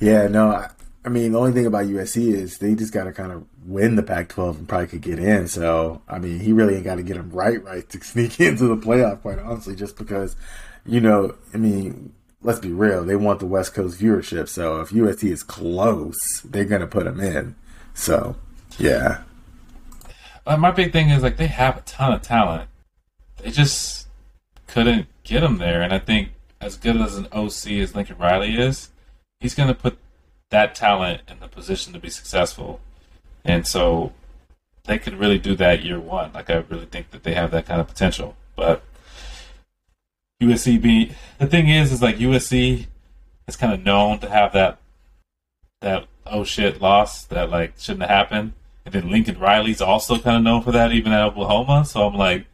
Yeah, 0.00 0.28
no, 0.28 0.68
I, 1.04 1.08
mean 1.10 1.32
the 1.32 1.38
only 1.38 1.52
thing 1.52 1.66
about 1.66 1.84
USC 1.86 2.32
is 2.32 2.56
they 2.56 2.74
just 2.74 2.94
got 2.94 3.04
to 3.04 3.12
kind 3.12 3.32
of 3.32 3.44
win 3.66 3.96
the 3.96 4.02
Pac-12 4.02 4.58
and 4.58 4.68
probably 4.68 4.86
could 4.86 5.02
get 5.02 5.18
in. 5.18 5.46
So 5.46 6.00
I 6.08 6.18
mean, 6.18 6.40
he 6.40 6.52
really 6.54 6.76
ain't 6.76 6.84
got 6.84 6.94
to 6.94 7.02
get 7.02 7.18
them 7.18 7.30
right, 7.30 7.62
right 7.62 7.86
to 7.90 8.00
sneak 8.02 8.40
into 8.40 8.64
the 8.64 8.76
playoff. 8.76 9.20
Quite 9.20 9.40
honestly, 9.40 9.76
just 9.76 9.98
because 9.98 10.36
you 10.86 11.00
know, 11.00 11.34
I 11.52 11.58
mean, 11.58 12.14
let's 12.42 12.58
be 12.58 12.72
real, 12.72 13.04
they 13.04 13.16
want 13.16 13.40
the 13.40 13.46
West 13.46 13.74
Coast 13.74 14.00
viewership. 14.00 14.48
So 14.48 14.80
if 14.80 14.90
USC 14.90 15.30
is 15.30 15.42
close, 15.42 16.40
they're 16.42 16.64
going 16.64 16.80
to 16.80 16.86
put 16.86 17.04
them 17.04 17.20
in. 17.20 17.54
So, 17.94 18.36
yeah. 18.78 19.22
Uh, 20.46 20.56
my 20.56 20.70
big 20.70 20.92
thing 20.92 21.10
is 21.10 21.22
like 21.22 21.36
they 21.36 21.48
have 21.48 21.76
a 21.76 21.80
ton 21.82 22.12
of 22.12 22.22
talent. 22.22 22.68
They 23.38 23.50
just 23.50 24.06
couldn't 24.66 25.06
get 25.24 25.40
them 25.40 25.58
there. 25.58 25.82
And 25.82 25.92
I 25.92 25.98
think 25.98 26.30
as 26.60 26.76
good 26.76 26.96
as 26.96 27.16
an 27.16 27.26
OC 27.32 27.72
as 27.82 27.94
Lincoln 27.94 28.18
Riley 28.18 28.56
is, 28.56 28.90
he's 29.40 29.54
going 29.54 29.68
to 29.68 29.74
put 29.74 29.98
that 30.50 30.74
talent 30.74 31.22
in 31.28 31.40
the 31.40 31.48
position 31.48 31.92
to 31.92 31.98
be 31.98 32.10
successful. 32.10 32.80
And 33.44 33.66
so 33.66 34.12
they 34.84 34.98
could 34.98 35.14
really 35.14 35.38
do 35.38 35.54
that 35.56 35.84
year 35.84 36.00
one. 36.00 36.32
Like 36.32 36.50
I 36.50 36.64
really 36.68 36.86
think 36.86 37.10
that 37.10 37.22
they 37.22 37.34
have 37.34 37.50
that 37.50 37.66
kind 37.66 37.80
of 37.80 37.88
potential. 37.88 38.36
But 38.56 38.82
USC 40.40 40.80
be 40.80 41.12
the 41.38 41.46
thing 41.46 41.68
is 41.68 41.92
is 41.92 42.02
like 42.02 42.18
USC 42.18 42.86
is 43.46 43.56
kind 43.56 43.72
of 43.72 43.82
known 43.82 44.20
to 44.20 44.28
have 44.28 44.52
that 44.52 44.78
that 45.80 46.06
oh 46.26 46.44
shit 46.44 46.80
loss 46.80 47.24
that 47.24 47.50
like 47.50 47.74
shouldn't 47.78 48.02
have 48.02 48.10
happened. 48.10 48.52
And 48.84 48.94
then 48.94 49.10
Lincoln 49.10 49.38
Riley's 49.38 49.80
also 49.80 50.18
kind 50.18 50.36
of 50.36 50.42
known 50.42 50.62
for 50.62 50.72
that, 50.72 50.92
even 50.92 51.12
at 51.12 51.22
Oklahoma. 51.22 51.84
So 51.84 52.06
I'm 52.06 52.14
like, 52.14 52.46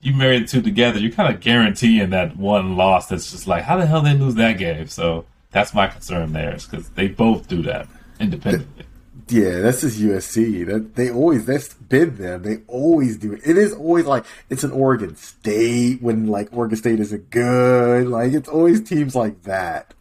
you 0.00 0.14
marry 0.14 0.38
the 0.38 0.46
two 0.46 0.62
together, 0.62 1.00
you're 1.00 1.10
kind 1.10 1.34
of 1.34 1.40
guaranteeing 1.40 2.10
that 2.10 2.36
one 2.36 2.76
loss 2.76 3.08
that's 3.08 3.32
just 3.32 3.48
like, 3.48 3.64
how 3.64 3.76
the 3.78 3.86
hell 3.86 4.02
they 4.02 4.14
lose 4.14 4.34
that 4.36 4.58
game? 4.58 4.86
So 4.86 5.24
that's 5.50 5.74
my 5.74 5.88
concern 5.88 6.32
there, 6.32 6.54
is 6.54 6.66
because 6.66 6.90
they 6.90 7.08
both 7.08 7.48
do 7.48 7.62
that 7.62 7.88
independently. 8.20 8.84
Yeah, 9.28 9.60
that's 9.60 9.80
just 9.80 9.98
USC. 9.98 10.66
That 10.66 10.96
they 10.96 11.10
always 11.10 11.46
that's 11.46 11.72
been 11.72 12.16
them. 12.16 12.42
They 12.42 12.58
always 12.66 13.16
do 13.16 13.32
it. 13.32 13.40
It 13.44 13.56
is 13.56 13.72
always 13.72 14.04
like 14.04 14.24
it's 14.50 14.64
an 14.64 14.72
Oregon 14.72 15.16
State 15.16 16.02
when 16.02 16.26
like 16.26 16.48
Oregon 16.52 16.76
State 16.76 17.00
isn't 17.00 17.30
good. 17.30 18.06
Like 18.06 18.32
it's 18.32 18.48
always 18.48 18.82
teams 18.82 19.14
like 19.14 19.42
that 19.44 19.94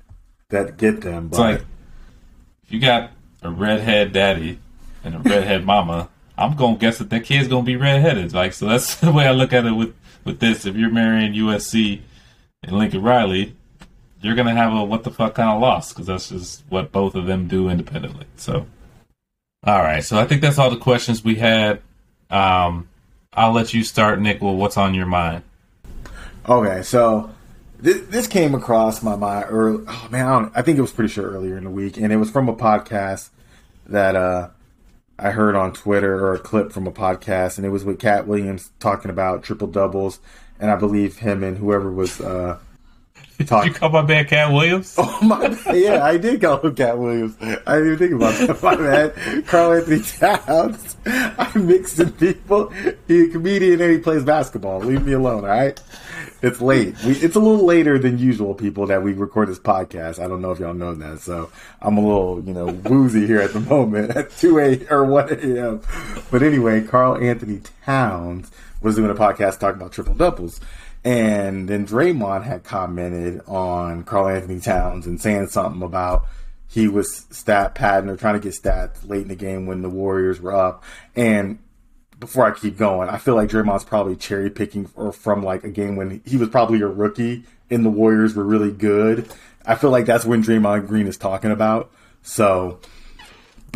that 0.50 0.78
get 0.78 1.02
them. 1.02 1.30
But 1.30 1.36
It's 1.36 1.40
like 1.40 1.68
if 2.64 2.72
you 2.72 2.80
got 2.80 3.12
a 3.42 3.50
redhead 3.50 4.14
daddy 4.14 4.60
and 5.04 5.16
a 5.16 5.20
redhead 5.20 5.66
mama, 5.66 6.10
I'm 6.38 6.56
gonna 6.56 6.78
guess 6.78 6.98
that 6.98 7.10
that 7.10 7.24
kid's 7.24 7.48
gonna 7.48 7.64
be 7.64 7.76
redheaded. 7.76 8.34
Like 8.34 8.54
so, 8.54 8.68
that's 8.68 8.96
the 9.00 9.12
way 9.12 9.28
I 9.28 9.32
look 9.32 9.54
at 9.54 9.66
it 9.66 9.72
with 9.72 9.96
with 10.26 10.40
this. 10.40 10.66
If 10.66 10.76
you're 10.76 10.92
marrying 10.92 11.34
USC 11.34 12.02
and 12.64 12.78
Lincoln 12.78 13.02
Riley, 13.04 13.56
you're 14.22 14.36
gonna 14.36 14.56
have 14.56 14.74
a 14.74 14.84
what 14.84 15.04
the 15.04 15.12
fuck 15.12 15.36
kind 15.36 15.50
of 15.50 15.62
loss 15.62 15.94
because 15.94 16.08
that's 16.08 16.30
just 16.30 16.64
what 16.70 16.92
both 16.92 17.16
of 17.16 17.26
them 17.26 17.48
do 17.48 17.70
independently. 17.70 18.26
So, 18.36 18.66
all 19.66 19.82
right. 19.82 20.04
So 20.04 20.18
I 20.18 20.26
think 20.26 20.42
that's 20.42 20.58
all 20.58 20.70
the 20.70 20.78
questions 20.78 21.24
we 21.24 21.36
had. 21.36 21.82
Um, 22.30 22.90
I'll 23.34 23.54
let 23.54 23.74
you 23.74 23.84
start, 23.84 24.20
Nick. 24.20 24.42
Well, 24.42 24.56
what's 24.56 24.78
on 24.78 24.94
your 24.94 25.06
mind? 25.06 25.44
Okay, 26.48 26.84
so 26.84 27.32
this, 27.80 28.02
this 28.08 28.28
came 28.28 28.54
across 28.54 29.02
my 29.02 29.16
mind 29.16 29.46
early. 29.50 29.86
Oh 29.88 30.08
man, 30.12 30.28
I, 30.28 30.50
I 30.56 30.62
think 30.62 30.78
it 30.78 30.82
was 30.82 30.92
pretty 30.92 31.12
sure 31.12 31.30
earlier 31.32 31.58
in 31.58 31.64
the 31.64 31.70
week, 31.70 31.98
and 31.98 32.12
it 32.12 32.18
was 32.18 32.30
from 32.30 32.50
a 32.50 32.56
podcast 32.56 33.30
that 33.86 34.16
uh, 34.16 34.50
I 35.18 35.32
heard 35.32 35.56
on 35.56 35.74
Twitter 35.74 36.14
or 36.14 36.34
a 36.34 36.40
clip 36.40 36.72
from 36.72 36.86
a 36.86 36.92
podcast, 36.92 37.58
and 37.58 37.66
it 37.66 37.70
was 37.70 37.86
with 37.86 38.00
Katt 38.00 38.28
Williams 38.28 38.72
talking 38.80 39.10
about 39.10 39.44
triple 39.44 39.68
doubles, 39.68 40.20
and 40.60 40.70
I 40.70 40.76
believe 40.76 41.20
him 41.20 41.44
and 41.44 41.58
whoever 41.58 41.92
was 41.92 42.20
uh, 42.20 42.60
Did 43.38 43.50
you 43.50 43.74
call 43.74 43.90
my 43.90 44.04
man 44.04 44.26
Katt 44.26 44.52
Williams? 44.52 44.96
Oh 45.04 45.20
my! 45.22 45.58
Yeah, 45.74 46.04
I 46.04 46.18
did 46.18 46.42
call 46.42 46.60
him 46.60 46.76
Katt 46.76 46.98
Williams. 46.98 47.36
I 47.42 47.78
didn't 47.78 47.94
even 47.94 47.98
think 47.98 48.14
about 48.14 48.48
that. 48.48 48.64
My 48.64 48.76
bad. 48.76 49.48
Karl-Anthony 49.48 50.02
Towns. 50.02 50.98
I'm 51.06 51.68
mixing 51.68 52.12
people. 52.14 52.70
He's 53.08 53.30
a 53.30 53.32
comedian 53.32 53.82
and 53.82 53.92
he 53.92 53.98
plays 53.98 54.24
basketball. 54.24 54.80
Leave 54.80 55.06
me 55.06 55.14
alone, 55.14 55.44
all 55.44 55.50
right? 55.50 55.80
It's 56.42 56.62
late. 56.62 56.96
We, 57.04 57.14
it's 57.14 57.36
a 57.36 57.40
little 57.40 57.66
later 57.66 57.98
than 57.98 58.18
usual, 58.18 58.54
people, 58.54 58.86
that 58.88 59.02
we 59.02 59.14
record 59.14 59.50
this 59.50 59.60
podcast. 59.60 60.24
I 60.24 60.28
don't 60.28 60.42
know 60.42 60.52
if 60.52 60.60
y'all 60.60 60.74
know 60.74 60.94
that, 60.94 61.20
so 61.22 61.50
I'm 61.82 61.98
a 61.98 62.02
little, 62.02 62.44
you 62.44 62.54
know, 62.54 62.66
woozy 62.66 63.26
here 63.26 63.42
at 63.42 63.54
the 63.54 63.62
moment 63.62 64.12
at 64.12 64.30
2 64.38 64.60
a 64.60 64.88
or 64.90 65.06
1 65.06 65.30
a.m. 65.30 65.82
But 66.30 66.44
anyway, 66.44 66.82
Karl-Anthony 66.84 67.62
Towns 67.86 68.52
was 68.82 68.96
doing 68.96 69.10
a 69.10 69.16
podcast 69.16 69.60
talking 69.60 69.82
about 69.82 69.94
triple 69.94 70.14
doubles. 70.14 70.60
And 71.06 71.68
then 71.68 71.86
Draymond 71.86 72.44
had 72.44 72.64
commented 72.64 73.42
on 73.46 74.04
Karl-Anthony 74.04 74.60
Towns 74.62 75.06
and 75.06 75.20
saying 75.20 75.48
something 75.48 75.82
about 75.82 76.26
he 76.68 76.88
was 76.88 77.28
stat 77.30 77.76
padding 77.76 78.10
or 78.10 78.18
trying 78.18 78.34
to 78.36 78.40
get 78.40 78.54
stats 78.54 79.08
late 79.08 79.24
in 79.24 79.28
the 79.28 79.36
game 79.36 79.66
when 79.66 79.82
the 79.82 79.90
Warriors 79.90 80.42
were 80.42 80.56
up. 80.56 80.84
And 81.16 81.60
before 82.20 82.48
I 82.48 82.58
keep 82.58 82.78
going, 82.78 83.10
I 83.10 83.18
feel 83.18 83.36
like 83.36 83.50
Draymond's 83.50 83.84
probably 83.84 84.16
cherry 84.16 84.50
picking 84.50 84.90
or 84.96 85.12
from 85.12 85.44
like 85.44 85.64
a 85.64 85.70
game 85.70 85.98
when 85.98 86.22
he 86.26 86.38
was 86.38 86.50
probably 86.50 86.82
a 86.82 86.88
rookie 86.88 87.44
and 87.70 87.86
the 87.86 87.90
Warriors 87.90 88.34
were 88.34 88.46
really 88.46 88.72
good. 88.72 89.30
I 89.66 89.76
feel 89.76 89.90
like 89.90 90.06
that's 90.06 90.26
when 90.26 90.42
Draymond 90.42 90.88
Green 90.88 91.08
is 91.08 91.18
talking 91.18 91.52
about. 91.52 91.92
So 92.22 92.80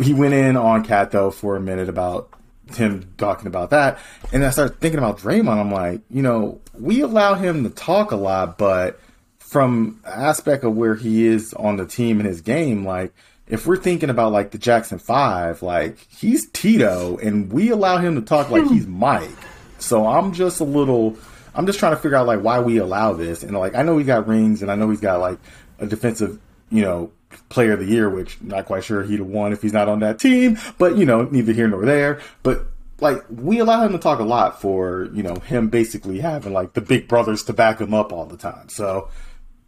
he 0.02 0.14
went 0.14 0.34
in 0.34 0.56
on 0.56 0.84
KAT 0.84 1.10
though 1.10 1.30
for 1.30 1.56
a 1.56 1.60
minute 1.60 1.88
about 1.88 2.30
him 2.74 3.12
talking 3.16 3.46
about 3.46 3.70
that, 3.70 3.98
and 4.32 4.44
I 4.44 4.50
started 4.50 4.80
thinking 4.80 4.98
about 4.98 5.18
Draymond. 5.18 5.58
I'm 5.58 5.70
like, 5.70 6.00
you 6.10 6.22
know, 6.22 6.60
we 6.74 7.00
allow 7.00 7.34
him 7.34 7.64
to 7.64 7.70
talk 7.70 8.12
a 8.12 8.16
lot, 8.16 8.58
but 8.58 9.00
from 9.38 10.00
aspect 10.04 10.64
of 10.64 10.76
where 10.76 10.94
he 10.94 11.26
is 11.26 11.54
on 11.54 11.76
the 11.76 11.86
team 11.86 12.20
and 12.20 12.28
his 12.28 12.40
game, 12.40 12.84
like 12.84 13.12
if 13.46 13.66
we're 13.66 13.76
thinking 13.76 14.10
about 14.10 14.32
like 14.32 14.50
the 14.50 14.58
Jackson 14.58 14.98
Five, 14.98 15.62
like 15.62 15.98
he's 16.10 16.48
Tito, 16.50 17.16
and 17.18 17.50
we 17.52 17.70
allow 17.70 17.98
him 17.98 18.14
to 18.16 18.20
talk 18.20 18.50
like 18.50 18.66
he's 18.68 18.86
Mike. 18.86 19.30
So 19.78 20.06
I'm 20.06 20.32
just 20.32 20.60
a 20.60 20.64
little, 20.64 21.16
I'm 21.54 21.66
just 21.66 21.78
trying 21.78 21.92
to 21.92 21.96
figure 21.96 22.16
out 22.16 22.26
like 22.26 22.40
why 22.40 22.60
we 22.60 22.78
allow 22.78 23.14
this, 23.14 23.42
and 23.42 23.56
like 23.56 23.74
I 23.74 23.82
know 23.82 23.96
he's 23.96 24.06
got 24.06 24.26
rings, 24.26 24.62
and 24.62 24.70
I 24.70 24.74
know 24.74 24.90
he's 24.90 25.00
got 25.00 25.20
like 25.20 25.38
a 25.78 25.86
defensive, 25.86 26.38
you 26.70 26.82
know, 26.82 27.10
player 27.48 27.72
of 27.72 27.80
the 27.80 27.86
year, 27.86 28.08
which 28.08 28.38
I'm 28.40 28.48
not 28.48 28.66
quite 28.66 28.84
sure 28.84 29.02
he'd 29.02 29.18
have 29.18 29.26
won 29.26 29.52
if 29.52 29.62
he's 29.62 29.72
not 29.72 29.88
on 29.88 30.00
that 30.00 30.18
team, 30.18 30.58
but 30.78 30.96
you 30.96 31.04
know, 31.04 31.22
neither 31.24 31.52
here 31.52 31.68
nor 31.68 31.84
there. 31.84 32.20
But 32.42 32.66
like 33.00 33.22
we 33.30 33.58
allow 33.58 33.84
him 33.84 33.92
to 33.92 33.98
talk 33.98 34.18
a 34.18 34.24
lot 34.24 34.60
for 34.60 35.08
you 35.12 35.22
know 35.22 35.36
him 35.36 35.68
basically 35.68 36.20
having 36.20 36.52
like 36.52 36.72
the 36.72 36.80
big 36.80 37.08
brothers 37.08 37.44
to 37.44 37.52
back 37.52 37.80
him 37.80 37.94
up 37.94 38.12
all 38.12 38.26
the 38.26 38.36
time. 38.36 38.68
So 38.68 39.08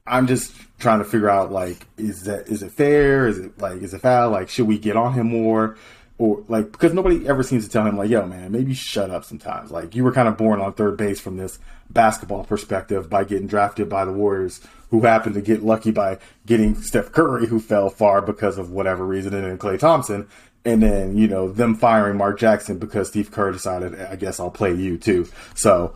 I'm 0.07 0.27
just 0.27 0.53
trying 0.79 0.99
to 0.99 1.05
figure 1.05 1.31
out 1.31 1.53
like 1.53 1.87
is 1.97 2.25
that 2.25 2.49
is 2.49 2.63
it 2.63 2.73
fair? 2.73 3.27
Is 3.27 3.39
it 3.39 3.59
like 3.59 3.83
is 3.83 3.95
it 3.95 4.01
foul? 4.01 4.31
Like 4.31 4.49
should 4.49 4.67
we 4.67 4.79
get 4.79 4.97
on 4.97 5.15
him 5.15 5.29
more? 5.29 5.77
Or 6.19 6.45
like 6.49 6.73
because 6.73 6.93
nobody 6.93 7.27
ever 7.27 7.43
seems 7.43 7.65
to 7.65 7.71
tell 7.71 7.87
him 7.87 7.97
like, 7.97 8.11
yo 8.11 8.27
man, 8.27 8.53
maybe 8.53 8.75
shut 8.75 9.11
up 9.11 9.25
sometimes. 9.25 9.71
Like 9.71 9.95
you 9.95 10.05
were 10.05 10.13
kind 10.13 10.29
of 10.29 10.37
born 10.37 10.61
on 10.61 10.73
third 10.73 10.97
base 10.97 11.21
from 11.21 11.37
this 11.37 11.59
basketball 11.89 12.45
perspective 12.45 13.09
by 13.09 13.25
getting 13.25 13.47
drafted 13.47 13.89
by 13.89 14.05
the 14.05 14.13
Warriors, 14.13 14.61
who 14.91 15.03
happened 15.03 15.35
to 15.35 15.41
get 15.41 15.63
lucky 15.63 15.91
by 15.91 16.19
getting 16.47 16.75
Steph 16.83 17.13
Curry, 17.13 17.47
who 17.47 17.61
fell 17.61 17.91
far 17.91 18.21
because 18.21 18.59
of 18.59 18.71
whatever 18.71 19.07
reason, 19.07 19.35
and 19.35 19.45
then 19.45 19.59
Klay 19.59 19.79
Thompson, 19.79 20.29
and 20.65 20.83
then 20.83 21.17
you 21.17 21.27
know 21.27 21.51
them 21.51 21.75
firing 21.75 22.17
Mark 22.17 22.39
Jackson 22.39 22.79
because 22.79 23.09
Steve 23.09 23.31
Kerr 23.31 23.53
decided, 23.53 23.99
I 24.01 24.17
guess 24.17 24.41
I'll 24.41 24.51
play 24.51 24.75
you 24.75 24.99
too. 24.99 25.29
So 25.55 25.95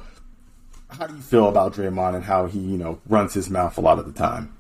how 0.89 1.07
do 1.07 1.15
you 1.15 1.23
feel 1.23 1.49
about 1.49 1.75
Draymond 1.75 2.15
and 2.15 2.25
how 2.25 2.47
he, 2.47 2.59
you 2.59 2.79
know, 2.79 3.01
runs 3.09 3.35
his 3.35 3.51
mouth 3.51 3.77
a 3.79 3.81
lot 3.81 3.99
of 3.99 4.07
the 4.07 4.13
time? 4.13 4.55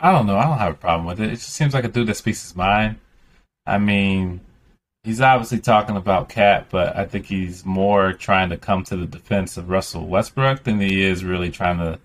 I 0.00 0.12
don't 0.12 0.26
know. 0.26 0.36
I 0.36 0.44
don't 0.44 0.58
have 0.58 0.74
a 0.74 0.76
problem 0.76 1.06
with 1.06 1.20
it. 1.20 1.32
It 1.32 1.36
just 1.36 1.50
seems 1.50 1.74
like 1.74 1.84
a 1.84 1.88
dude 1.88 2.06
that 2.08 2.16
speaks 2.16 2.42
his 2.42 2.56
mind. 2.56 2.96
I 3.66 3.78
mean, 3.78 4.40
he's 5.02 5.20
obviously 5.20 5.58
talking 5.58 5.96
about 5.96 6.28
KAT, 6.28 6.68
but 6.70 6.96
I 6.96 7.04
think 7.04 7.26
he's 7.26 7.64
more 7.64 8.12
trying 8.12 8.50
to 8.50 8.56
come 8.56 8.84
to 8.84 8.96
the 8.96 9.06
defense 9.06 9.56
of 9.56 9.70
Russell 9.70 10.06
Westbrook 10.06 10.64
than 10.64 10.80
he 10.80 11.02
is 11.02 11.24
really 11.24 11.50
trying 11.50 11.78
to 11.78 11.98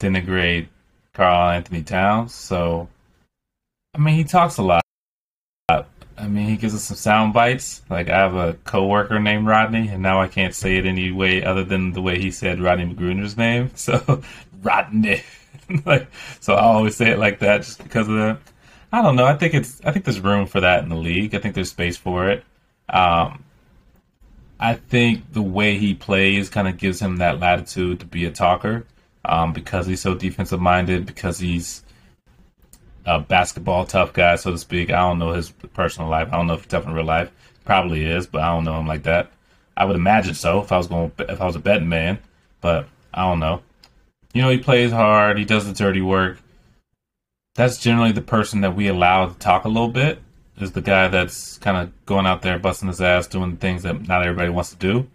denigrate 0.00 0.68
Karl-Anthony 1.14 1.82
Towns. 1.82 2.34
So, 2.34 2.88
I 3.94 3.98
mean, 3.98 4.14
he 4.14 4.24
talks 4.24 4.58
a 4.58 4.62
lot. 4.62 4.82
I 5.68 6.28
mean, 6.28 6.48
he 6.48 6.56
gives 6.56 6.74
us 6.74 6.84
some 6.84 6.96
sound 6.96 7.32
bites. 7.32 7.82
Like 7.90 8.08
I 8.08 8.18
have 8.18 8.34
a 8.34 8.54
coworker 8.64 9.18
named 9.18 9.46
Rodney, 9.46 9.88
and 9.88 10.02
now 10.02 10.20
I 10.20 10.28
can't 10.28 10.54
say 10.54 10.76
it 10.76 10.86
any 10.86 11.10
way 11.10 11.42
other 11.42 11.64
than 11.64 11.92
the 11.92 12.02
way 12.02 12.18
he 12.18 12.30
said 12.30 12.60
Rodney 12.60 12.94
McGruder's 12.94 13.36
name. 13.36 13.70
So, 13.76 14.22
Rodney. 14.62 15.22
like, 15.84 16.06
so 16.40 16.54
I 16.54 16.62
always 16.62 16.96
say 16.96 17.10
it 17.10 17.18
like 17.18 17.40
that 17.40 17.62
just 17.62 17.82
because 17.82 18.08
of 18.08 18.14
that. 18.14 18.38
I 18.92 19.02
don't 19.02 19.16
know. 19.16 19.24
I 19.24 19.34
think 19.34 19.54
it's. 19.54 19.80
I 19.84 19.90
think 19.90 20.04
there's 20.04 20.20
room 20.20 20.46
for 20.46 20.60
that 20.60 20.82
in 20.82 20.90
the 20.90 20.96
league. 20.96 21.34
I 21.34 21.38
think 21.38 21.54
there's 21.54 21.70
space 21.70 21.96
for 21.96 22.28
it. 22.28 22.44
Um, 22.88 23.44
I 24.60 24.74
think 24.74 25.32
the 25.32 25.42
way 25.42 25.78
he 25.78 25.94
plays 25.94 26.50
kind 26.50 26.68
of 26.68 26.76
gives 26.76 27.00
him 27.00 27.16
that 27.16 27.40
latitude 27.40 28.00
to 28.00 28.06
be 28.06 28.26
a 28.26 28.30
talker 28.30 28.84
um, 29.24 29.52
because 29.52 29.86
he's 29.86 30.00
so 30.00 30.14
defensive 30.14 30.60
minded. 30.60 31.06
Because 31.06 31.38
he's 31.38 31.82
a 33.06 33.18
basketball 33.18 33.84
tough 33.86 34.12
guy, 34.12 34.36
so 34.36 34.50
to 34.50 34.58
speak. 34.58 34.90
I 34.90 35.00
don't 35.00 35.18
know 35.18 35.32
his 35.32 35.50
personal 35.50 36.08
life. 36.08 36.28
I 36.32 36.36
don't 36.36 36.46
know 36.46 36.54
if 36.54 36.60
he's 36.60 36.70
tough 36.70 36.86
in 36.86 36.92
real 36.92 37.04
life. 37.04 37.30
Probably 37.64 38.04
is, 38.04 38.26
but 38.26 38.42
I 38.42 38.48
don't 38.54 38.64
know 38.64 38.78
him 38.78 38.86
like 38.86 39.04
that. 39.04 39.30
I 39.76 39.84
would 39.84 39.96
imagine 39.96 40.34
so 40.34 40.60
if 40.60 40.72
I 40.72 40.76
was 40.76 40.86
going 40.86 41.12
if 41.18 41.40
I 41.40 41.46
was 41.46 41.56
a 41.56 41.60
betting 41.60 41.88
man, 41.88 42.18
but 42.60 42.86
I 43.14 43.22
don't 43.22 43.40
know. 43.40 43.62
You 44.34 44.42
know, 44.42 44.50
he 44.50 44.58
plays 44.58 44.92
hard. 44.92 45.38
He 45.38 45.44
does 45.44 45.66
the 45.66 45.72
dirty 45.72 46.02
work. 46.02 46.38
That's 47.54 47.78
generally 47.78 48.12
the 48.12 48.22
person 48.22 48.62
that 48.62 48.74
we 48.74 48.88
allow 48.88 49.26
to 49.26 49.38
talk 49.38 49.64
a 49.64 49.68
little 49.68 49.88
bit. 49.88 50.20
Is 50.58 50.72
the 50.72 50.82
guy 50.82 51.08
that's 51.08 51.58
kind 51.58 51.76
of 51.76 52.06
going 52.06 52.26
out 52.26 52.42
there 52.42 52.58
busting 52.58 52.88
his 52.88 53.00
ass, 53.00 53.26
doing 53.26 53.56
things 53.56 53.82
that 53.82 54.06
not 54.06 54.22
everybody 54.22 54.50
wants 54.50 54.70
to 54.70 54.76
do. 54.76 55.08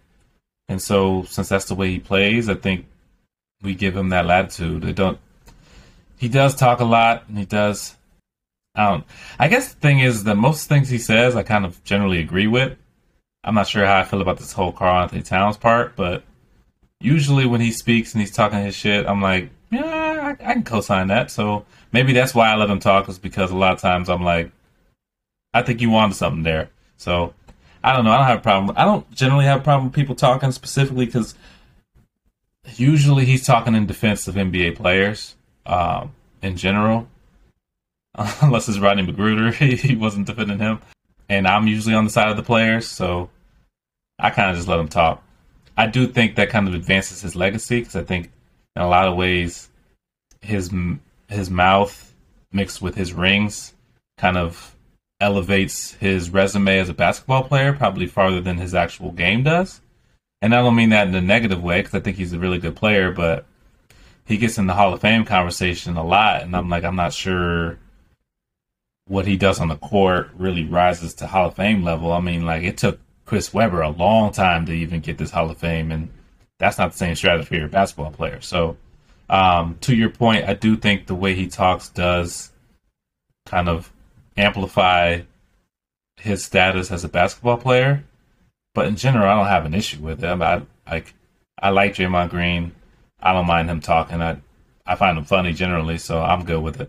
And 0.68 0.82
so, 0.82 1.22
since 1.22 1.48
that's 1.48 1.66
the 1.66 1.74
way 1.74 1.90
he 1.90 2.00
plays, 2.00 2.48
I 2.48 2.54
think 2.54 2.86
we 3.62 3.74
give 3.74 3.96
him 3.96 4.10
that 4.10 4.26
latitude. 4.26 4.84
It 4.84 4.96
don't. 4.96 5.18
He 6.16 6.28
does 6.28 6.54
talk 6.54 6.80
a 6.80 6.84
lot, 6.84 7.24
and 7.28 7.38
he 7.38 7.44
does. 7.44 7.96
I 8.74 8.90
don't. 8.90 9.04
I 9.38 9.48
guess 9.48 9.72
the 9.72 9.80
thing 9.80 10.00
is 10.00 10.24
that 10.24 10.36
most 10.36 10.68
things 10.68 10.88
he 10.88 10.98
says, 10.98 11.36
I 11.36 11.42
kind 11.42 11.64
of 11.64 11.82
generally 11.84 12.18
agree 12.18 12.46
with. 12.46 12.76
I'm 13.44 13.54
not 13.54 13.68
sure 13.68 13.86
how 13.86 13.98
I 13.98 14.04
feel 14.04 14.20
about 14.20 14.38
this 14.38 14.52
whole 14.52 14.72
Karl-Anthony 14.72 15.22
Towns 15.22 15.56
part, 15.56 15.96
but 15.96 16.22
usually 17.00 17.46
when 17.46 17.60
he 17.60 17.72
speaks 17.72 18.12
and 18.12 18.20
he's 18.20 18.32
talking 18.32 18.60
his 18.60 18.74
shit, 18.74 19.06
I'm 19.06 19.22
like, 19.22 19.50
yeah, 19.70 19.84
I, 19.84 20.30
I 20.30 20.52
can 20.54 20.64
co-sign 20.64 21.08
that. 21.08 21.30
So 21.30 21.64
maybe 21.92 22.12
that's 22.12 22.34
why 22.34 22.50
I 22.50 22.56
let 22.56 22.70
him 22.70 22.80
talk 22.80 23.08
is 23.08 23.18
because 23.18 23.50
a 23.50 23.56
lot 23.56 23.72
of 23.72 23.80
times 23.80 24.08
I'm 24.08 24.24
like, 24.24 24.50
I 25.54 25.62
think 25.62 25.80
you 25.80 25.90
wanted 25.90 26.16
something 26.16 26.42
there. 26.42 26.70
So 26.96 27.34
I 27.82 27.94
don't 27.94 28.04
know. 28.04 28.10
I 28.10 28.18
don't 28.18 28.26
have 28.26 28.38
a 28.38 28.42
problem. 28.42 28.76
I 28.76 28.84
don't 28.84 29.10
generally 29.12 29.44
have 29.44 29.60
a 29.60 29.64
problem 29.64 29.86
with 29.86 29.94
people 29.94 30.14
talking 30.14 30.52
specifically 30.52 31.06
because 31.06 31.34
usually 32.76 33.24
he's 33.24 33.46
talking 33.46 33.74
in 33.74 33.86
defense 33.86 34.28
of 34.28 34.34
NBA 34.34 34.76
players 34.76 35.36
um, 35.66 36.12
in 36.42 36.56
general. 36.56 37.08
Unless 38.40 38.68
it's 38.68 38.78
Rodney 38.78 39.06
McGruder, 39.06 39.52
he 39.78 39.96
wasn't 39.96 40.26
defending 40.26 40.58
him. 40.58 40.80
And 41.28 41.46
I'm 41.46 41.66
usually 41.66 41.94
on 41.94 42.04
the 42.04 42.10
side 42.10 42.30
of 42.30 42.36
the 42.36 42.42
players, 42.42 42.86
so 42.86 43.30
I 44.18 44.30
kind 44.30 44.50
of 44.50 44.56
just 44.56 44.68
let 44.68 44.80
him 44.80 44.88
talk. 44.88 45.22
I 45.76 45.86
do 45.86 46.06
think 46.06 46.34
that 46.34 46.50
kind 46.50 46.66
of 46.66 46.74
advances 46.74 47.20
his 47.20 47.36
legacy 47.36 47.80
because 47.80 47.94
I 47.94 48.02
think 48.02 48.30
in 48.74 48.82
a 48.82 48.88
lot 48.88 49.06
of 49.06 49.16
ways 49.16 49.68
his 50.40 50.70
his 51.28 51.50
mouth 51.50 52.14
mixed 52.52 52.80
with 52.82 52.94
his 52.94 53.12
rings 53.12 53.74
kind 54.16 54.36
of 54.36 54.74
elevates 55.20 55.92
his 55.94 56.30
resume 56.30 56.78
as 56.78 56.88
a 56.88 56.94
basketball 56.94 57.44
player 57.44 57.72
probably 57.72 58.06
farther 58.06 58.40
than 58.40 58.56
his 58.56 58.74
actual 58.74 59.12
game 59.12 59.42
does. 59.42 59.80
And 60.40 60.54
I 60.54 60.62
don't 60.62 60.76
mean 60.76 60.90
that 60.90 61.08
in 61.08 61.14
a 61.14 61.20
negative 61.20 61.62
way 61.62 61.80
because 61.80 61.94
I 61.94 62.00
think 62.00 62.16
he's 62.16 62.32
a 62.32 62.38
really 62.38 62.58
good 62.58 62.76
player, 62.76 63.10
but 63.10 63.44
he 64.24 64.36
gets 64.36 64.58
in 64.58 64.66
the 64.66 64.74
Hall 64.74 64.92
of 64.92 65.00
Fame 65.00 65.24
conversation 65.24 65.96
a 65.96 66.04
lot, 66.04 66.42
and 66.42 66.54
I'm 66.54 66.68
like, 66.68 66.84
I'm 66.84 66.96
not 66.96 67.12
sure 67.12 67.78
what 69.06 69.26
he 69.26 69.36
does 69.36 69.58
on 69.58 69.68
the 69.68 69.76
court 69.76 70.30
really 70.36 70.64
rises 70.64 71.14
to 71.14 71.26
Hall 71.26 71.48
of 71.48 71.56
Fame 71.56 71.82
level. 71.82 72.12
I 72.12 72.20
mean, 72.20 72.44
like 72.44 72.62
it 72.62 72.76
took 72.76 73.00
Chris 73.24 73.52
Webber 73.52 73.80
a 73.80 73.88
long 73.90 74.32
time 74.32 74.66
to 74.66 74.72
even 74.72 75.00
get 75.00 75.18
this 75.18 75.30
Hall 75.30 75.50
of 75.50 75.58
Fame, 75.58 75.90
and 75.90 76.10
that's 76.58 76.78
not 76.78 76.92
the 76.92 76.98
same 76.98 77.14
stratosphere 77.14 77.64
of 77.64 77.70
basketball 77.70 78.10
player. 78.10 78.40
So, 78.40 78.76
um, 79.30 79.78
to 79.80 79.96
your 79.96 80.10
point, 80.10 80.48
I 80.48 80.54
do 80.54 80.76
think 80.76 81.06
the 81.06 81.14
way 81.14 81.34
he 81.34 81.48
talks 81.48 81.88
does 81.88 82.52
kind 83.46 83.68
of 83.68 83.90
amplify 84.36 85.22
his 86.16 86.44
status 86.44 86.90
as 86.90 87.04
a 87.04 87.08
basketball 87.08 87.56
player. 87.56 88.04
But 88.78 88.86
in 88.86 88.94
general, 88.94 89.28
I 89.28 89.34
don't 89.34 89.48
have 89.48 89.66
an 89.66 89.74
issue 89.74 89.98
with 90.00 90.22
it. 90.22 90.26
I, 90.28 90.62
like 90.88 91.12
I 91.60 91.70
like 91.70 91.96
Draymond 91.96 92.30
Green. 92.30 92.76
I 93.18 93.32
don't 93.32 93.48
mind 93.48 93.68
him 93.68 93.80
talking. 93.80 94.22
I 94.22 94.36
I 94.86 94.94
find 94.94 95.18
him 95.18 95.24
funny 95.24 95.52
generally, 95.52 95.98
so 95.98 96.22
I'm 96.22 96.44
good 96.44 96.62
with 96.62 96.80
it. 96.80 96.88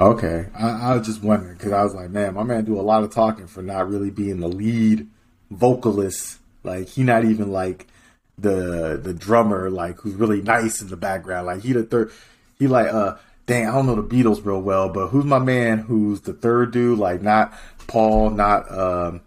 Okay, 0.00 0.46
I, 0.58 0.68
I 0.68 0.96
was 0.96 1.06
just 1.06 1.22
wondering 1.22 1.58
because 1.58 1.70
I 1.70 1.84
was 1.84 1.94
like, 1.94 2.10
man, 2.10 2.34
my 2.34 2.42
man 2.42 2.64
do 2.64 2.80
a 2.80 2.82
lot 2.82 3.04
of 3.04 3.14
talking 3.14 3.46
for 3.46 3.62
not 3.62 3.88
really 3.88 4.10
being 4.10 4.40
the 4.40 4.48
lead 4.48 5.06
vocalist. 5.48 6.40
Like 6.64 6.88
he 6.88 7.04
not 7.04 7.24
even 7.24 7.52
like 7.52 7.86
the 8.36 8.98
the 9.00 9.14
drummer, 9.14 9.70
like 9.70 10.00
who's 10.00 10.14
really 10.14 10.42
nice 10.42 10.82
in 10.82 10.88
the 10.88 10.96
background. 10.96 11.46
Like 11.46 11.62
he 11.62 11.72
the 11.72 11.84
third, 11.84 12.10
he 12.58 12.66
like 12.66 12.92
uh 12.92 13.14
dang, 13.46 13.68
I 13.68 13.70
don't 13.70 13.86
know 13.86 13.94
the 13.94 14.02
Beatles 14.02 14.44
real 14.44 14.60
well, 14.60 14.88
but 14.88 15.10
who's 15.10 15.24
my 15.24 15.38
man 15.38 15.78
who's 15.78 16.22
the 16.22 16.32
third 16.32 16.72
dude? 16.72 16.98
Like 16.98 17.22
not 17.22 17.54
Paul, 17.86 18.30
not 18.30 18.68
um, 18.76 19.20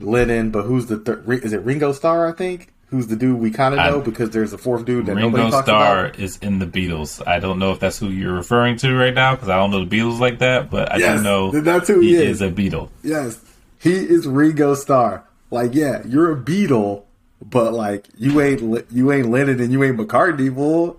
Lennon, 0.00 0.50
but 0.50 0.62
who's 0.62 0.86
the 0.86 0.98
third? 0.98 1.28
Is 1.44 1.52
it 1.52 1.62
Ringo 1.62 1.92
Starr? 1.92 2.28
I 2.28 2.32
think. 2.32 2.70
Who's 2.88 3.08
the 3.08 3.16
dude 3.16 3.40
we 3.40 3.50
kind 3.50 3.74
of 3.74 3.80
know 3.80 4.00
because 4.00 4.30
there's 4.30 4.52
a 4.52 4.58
fourth 4.58 4.84
dude 4.84 5.06
that 5.06 5.16
Ringo 5.16 5.30
nobody 5.30 5.50
talks 5.50 5.66
Starr 5.66 6.06
about. 6.06 6.18
is 6.20 6.36
in 6.38 6.60
the 6.60 6.66
Beatles. 6.66 7.26
I 7.26 7.40
don't 7.40 7.58
know 7.58 7.72
if 7.72 7.80
that's 7.80 7.98
who 7.98 8.08
you're 8.08 8.34
referring 8.34 8.76
to 8.78 8.94
right 8.94 9.14
now 9.14 9.34
because 9.34 9.48
I 9.48 9.56
don't 9.56 9.72
know 9.72 9.84
the 9.84 9.96
Beatles 9.96 10.20
like 10.20 10.38
that, 10.38 10.70
but 10.70 10.92
I 10.92 10.98
yes, 10.98 11.18
do 11.18 11.24
know 11.24 11.50
that's 11.50 11.88
who 11.88 11.98
he, 11.98 12.10
he 12.10 12.14
is. 12.16 12.40
is 12.40 12.42
a 12.42 12.50
Beatle. 12.50 12.90
Yes, 13.02 13.40
he 13.80 13.92
is 13.92 14.28
Ringo 14.28 14.74
Starr. 14.76 15.24
Like, 15.50 15.74
yeah, 15.74 16.02
you're 16.06 16.32
a 16.32 16.36
Beatle, 16.36 17.04
but 17.42 17.72
like 17.72 18.06
you 18.16 18.40
ain't 18.40 18.60
you 18.92 19.12
ain't 19.12 19.30
Lennon 19.30 19.60
and 19.60 19.72
you 19.72 19.82
ain't 19.82 19.96
McCartney, 19.96 20.54
boy. 20.54 20.94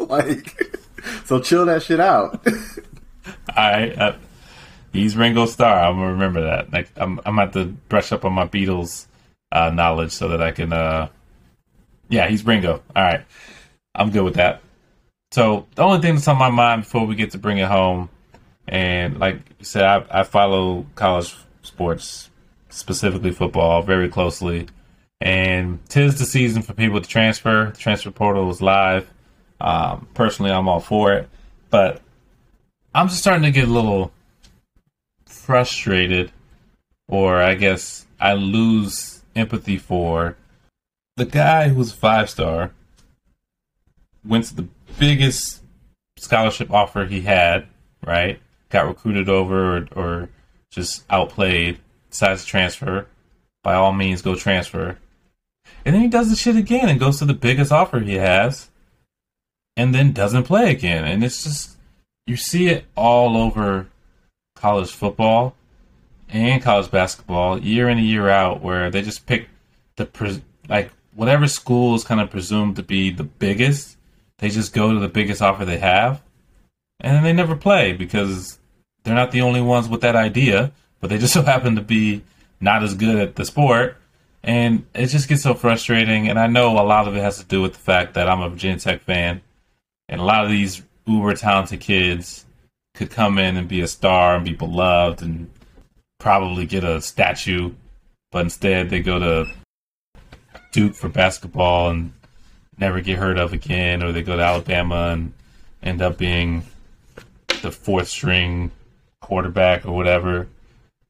like, 0.00 0.60
so 1.26 1.40
chill 1.40 1.66
that 1.66 1.82
shit 1.82 2.00
out. 2.00 2.44
I 3.48 3.90
uh, 3.90 4.16
he's 4.96 5.16
Ringo 5.16 5.46
Starr. 5.46 5.80
I'm 5.80 5.96
gonna 5.96 6.12
remember 6.12 6.42
that. 6.42 6.72
Like 6.72 6.90
I'm 6.96 7.20
I'm 7.24 7.38
about 7.38 7.52
to 7.54 7.66
brush 7.88 8.12
up 8.12 8.24
on 8.24 8.32
my 8.32 8.46
Beatles 8.46 9.06
uh, 9.52 9.70
knowledge 9.70 10.12
so 10.12 10.28
that 10.28 10.42
I 10.42 10.50
can. 10.52 10.72
Uh, 10.72 11.08
yeah, 12.08 12.28
he's 12.28 12.44
Ringo. 12.44 12.82
All 12.94 13.02
right, 13.02 13.24
I'm 13.94 14.10
good 14.10 14.24
with 14.24 14.34
that. 14.34 14.62
So 15.32 15.66
the 15.74 15.82
only 15.82 16.00
thing 16.00 16.14
that's 16.14 16.28
on 16.28 16.38
my 16.38 16.50
mind 16.50 16.82
before 16.82 17.06
we 17.06 17.14
get 17.14 17.32
to 17.32 17.38
bring 17.38 17.58
it 17.58 17.68
home, 17.68 18.08
and 18.68 19.18
like 19.18 19.36
you 19.58 19.64
said, 19.64 19.84
I, 19.84 20.20
I 20.20 20.22
follow 20.22 20.86
college 20.94 21.34
sports, 21.62 22.30
specifically 22.68 23.32
football, 23.32 23.82
very 23.82 24.08
closely. 24.08 24.68
And 25.20 25.78
tis 25.88 26.18
the 26.18 26.26
season 26.26 26.60
for 26.62 26.74
people 26.74 27.00
to 27.00 27.08
transfer. 27.08 27.70
The 27.72 27.78
transfer 27.78 28.10
portal 28.10 28.50
is 28.50 28.60
live. 28.60 29.10
Um, 29.60 30.06
personally, 30.12 30.52
I'm 30.52 30.68
all 30.68 30.80
for 30.80 31.14
it, 31.14 31.28
but 31.70 32.02
I'm 32.94 33.08
just 33.08 33.20
starting 33.20 33.44
to 33.44 33.50
get 33.50 33.68
a 33.68 33.72
little 33.72 34.12
frustrated, 35.46 36.32
or 37.08 37.40
I 37.40 37.54
guess 37.54 38.04
I 38.18 38.34
lose 38.34 39.22
empathy 39.36 39.78
for 39.78 40.36
the 41.16 41.24
guy 41.24 41.68
who's 41.68 41.92
five 41.92 42.28
star. 42.28 42.72
Went 44.24 44.46
to 44.46 44.56
the 44.56 44.68
biggest 44.98 45.62
scholarship 46.18 46.72
offer 46.72 47.04
he 47.04 47.20
had, 47.20 47.68
right? 48.04 48.40
Got 48.70 48.88
recruited 48.88 49.28
over 49.28 49.76
or, 49.76 49.88
or 49.94 50.28
just 50.72 51.04
outplayed, 51.08 51.78
decides 52.10 52.42
to 52.42 52.48
transfer. 52.48 53.06
By 53.62 53.74
all 53.74 53.92
means, 53.92 54.22
go 54.22 54.34
transfer. 54.34 54.98
And 55.84 55.94
then 55.94 56.02
he 56.02 56.08
does 56.08 56.28
the 56.28 56.36
shit 56.36 56.56
again 56.56 56.88
and 56.88 56.98
goes 56.98 57.20
to 57.20 57.24
the 57.24 57.34
biggest 57.34 57.70
offer 57.70 58.00
he 58.00 58.14
has 58.14 58.68
and 59.76 59.94
then 59.94 60.10
doesn't 60.12 60.44
play 60.44 60.72
again. 60.72 61.04
And 61.04 61.22
it's 61.22 61.44
just, 61.44 61.76
you 62.26 62.36
see 62.36 62.66
it 62.66 62.84
all 62.96 63.36
over 63.36 63.86
college 64.56 64.90
football 64.90 65.54
and 66.28 66.62
college 66.62 66.90
basketball 66.90 67.58
year 67.58 67.88
in 67.88 67.98
and 67.98 68.06
year 68.06 68.28
out 68.28 68.62
where 68.62 68.90
they 68.90 69.02
just 69.02 69.26
pick 69.26 69.48
the, 69.96 70.42
like, 70.68 70.90
whatever 71.14 71.46
school 71.46 71.94
is 71.94 72.04
kind 72.04 72.20
of 72.20 72.30
presumed 72.30 72.76
to 72.76 72.82
be 72.82 73.10
the 73.10 73.24
biggest, 73.24 73.96
they 74.38 74.48
just 74.48 74.72
go 74.72 74.92
to 74.92 74.98
the 74.98 75.08
biggest 75.08 75.40
offer 75.40 75.64
they 75.64 75.78
have. 75.78 76.22
And 77.00 77.24
they 77.24 77.32
never 77.32 77.56
play 77.56 77.92
because 77.92 78.58
they're 79.04 79.14
not 79.14 79.30
the 79.30 79.42
only 79.42 79.60
ones 79.60 79.88
with 79.88 80.00
that 80.00 80.16
idea, 80.16 80.72
but 81.00 81.10
they 81.10 81.18
just 81.18 81.32
so 81.34 81.42
happen 81.42 81.76
to 81.76 81.82
be 81.82 82.22
not 82.60 82.82
as 82.82 82.94
good 82.94 83.16
at 83.16 83.36
the 83.36 83.44
sport. 83.44 83.96
And 84.42 84.86
it 84.94 85.06
just 85.06 85.28
gets 85.28 85.42
so 85.42 85.54
frustrating. 85.54 86.28
And 86.28 86.38
I 86.38 86.46
know 86.46 86.78
a 86.78 86.82
lot 86.82 87.08
of 87.08 87.16
it 87.16 87.20
has 87.20 87.38
to 87.38 87.44
do 87.44 87.62
with 87.62 87.72
the 87.72 87.78
fact 87.78 88.14
that 88.14 88.28
I'm 88.28 88.40
a 88.40 88.48
Virginia 88.48 88.78
Tech 88.78 89.02
fan 89.02 89.40
and 90.08 90.20
a 90.20 90.24
lot 90.24 90.44
of 90.44 90.50
these 90.50 90.82
uber 91.06 91.34
talented 91.34 91.80
kids 91.80 92.45
could 92.96 93.10
come 93.10 93.38
in 93.38 93.56
and 93.56 93.68
be 93.68 93.80
a 93.80 93.86
star 93.86 94.36
and 94.36 94.44
be 94.44 94.54
beloved 94.54 95.22
and 95.22 95.50
probably 96.18 96.66
get 96.66 96.82
a 96.82 97.00
statue, 97.00 97.72
but 98.32 98.42
instead 98.44 98.90
they 98.90 99.00
go 99.00 99.18
to 99.18 99.46
Duke 100.72 100.94
for 100.94 101.08
basketball 101.08 101.90
and 101.90 102.12
never 102.78 103.00
get 103.00 103.18
heard 103.18 103.38
of 103.38 103.52
again, 103.52 104.02
or 104.02 104.12
they 104.12 104.22
go 104.22 104.36
to 104.36 104.42
Alabama 104.42 105.10
and 105.12 105.32
end 105.82 106.02
up 106.02 106.18
being 106.18 106.64
the 107.62 107.70
fourth 107.70 108.08
string 108.08 108.70
quarterback 109.20 109.86
or 109.86 109.92
whatever. 109.92 110.48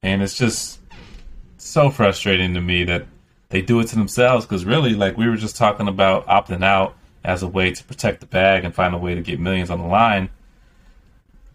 And 0.02 0.22
it's 0.22 0.36
just 0.36 0.80
so 1.56 1.90
frustrating 1.90 2.54
to 2.54 2.60
me 2.60 2.84
that 2.84 3.06
they 3.48 3.62
do 3.62 3.80
it 3.80 3.88
to 3.88 3.96
themselves 3.96 4.44
because 4.44 4.64
really, 4.64 4.94
like 4.94 5.16
we 5.16 5.28
were 5.28 5.36
just 5.36 5.56
talking 5.56 5.88
about 5.88 6.26
opting 6.26 6.64
out 6.64 6.96
as 7.24 7.42
a 7.42 7.48
way 7.48 7.72
to 7.72 7.84
protect 7.84 8.20
the 8.20 8.26
bag 8.26 8.64
and 8.64 8.74
find 8.74 8.94
a 8.94 8.98
way 8.98 9.14
to 9.14 9.20
get 9.20 9.40
millions 9.40 9.70
on 9.70 9.80
the 9.80 9.86
line. 9.86 10.28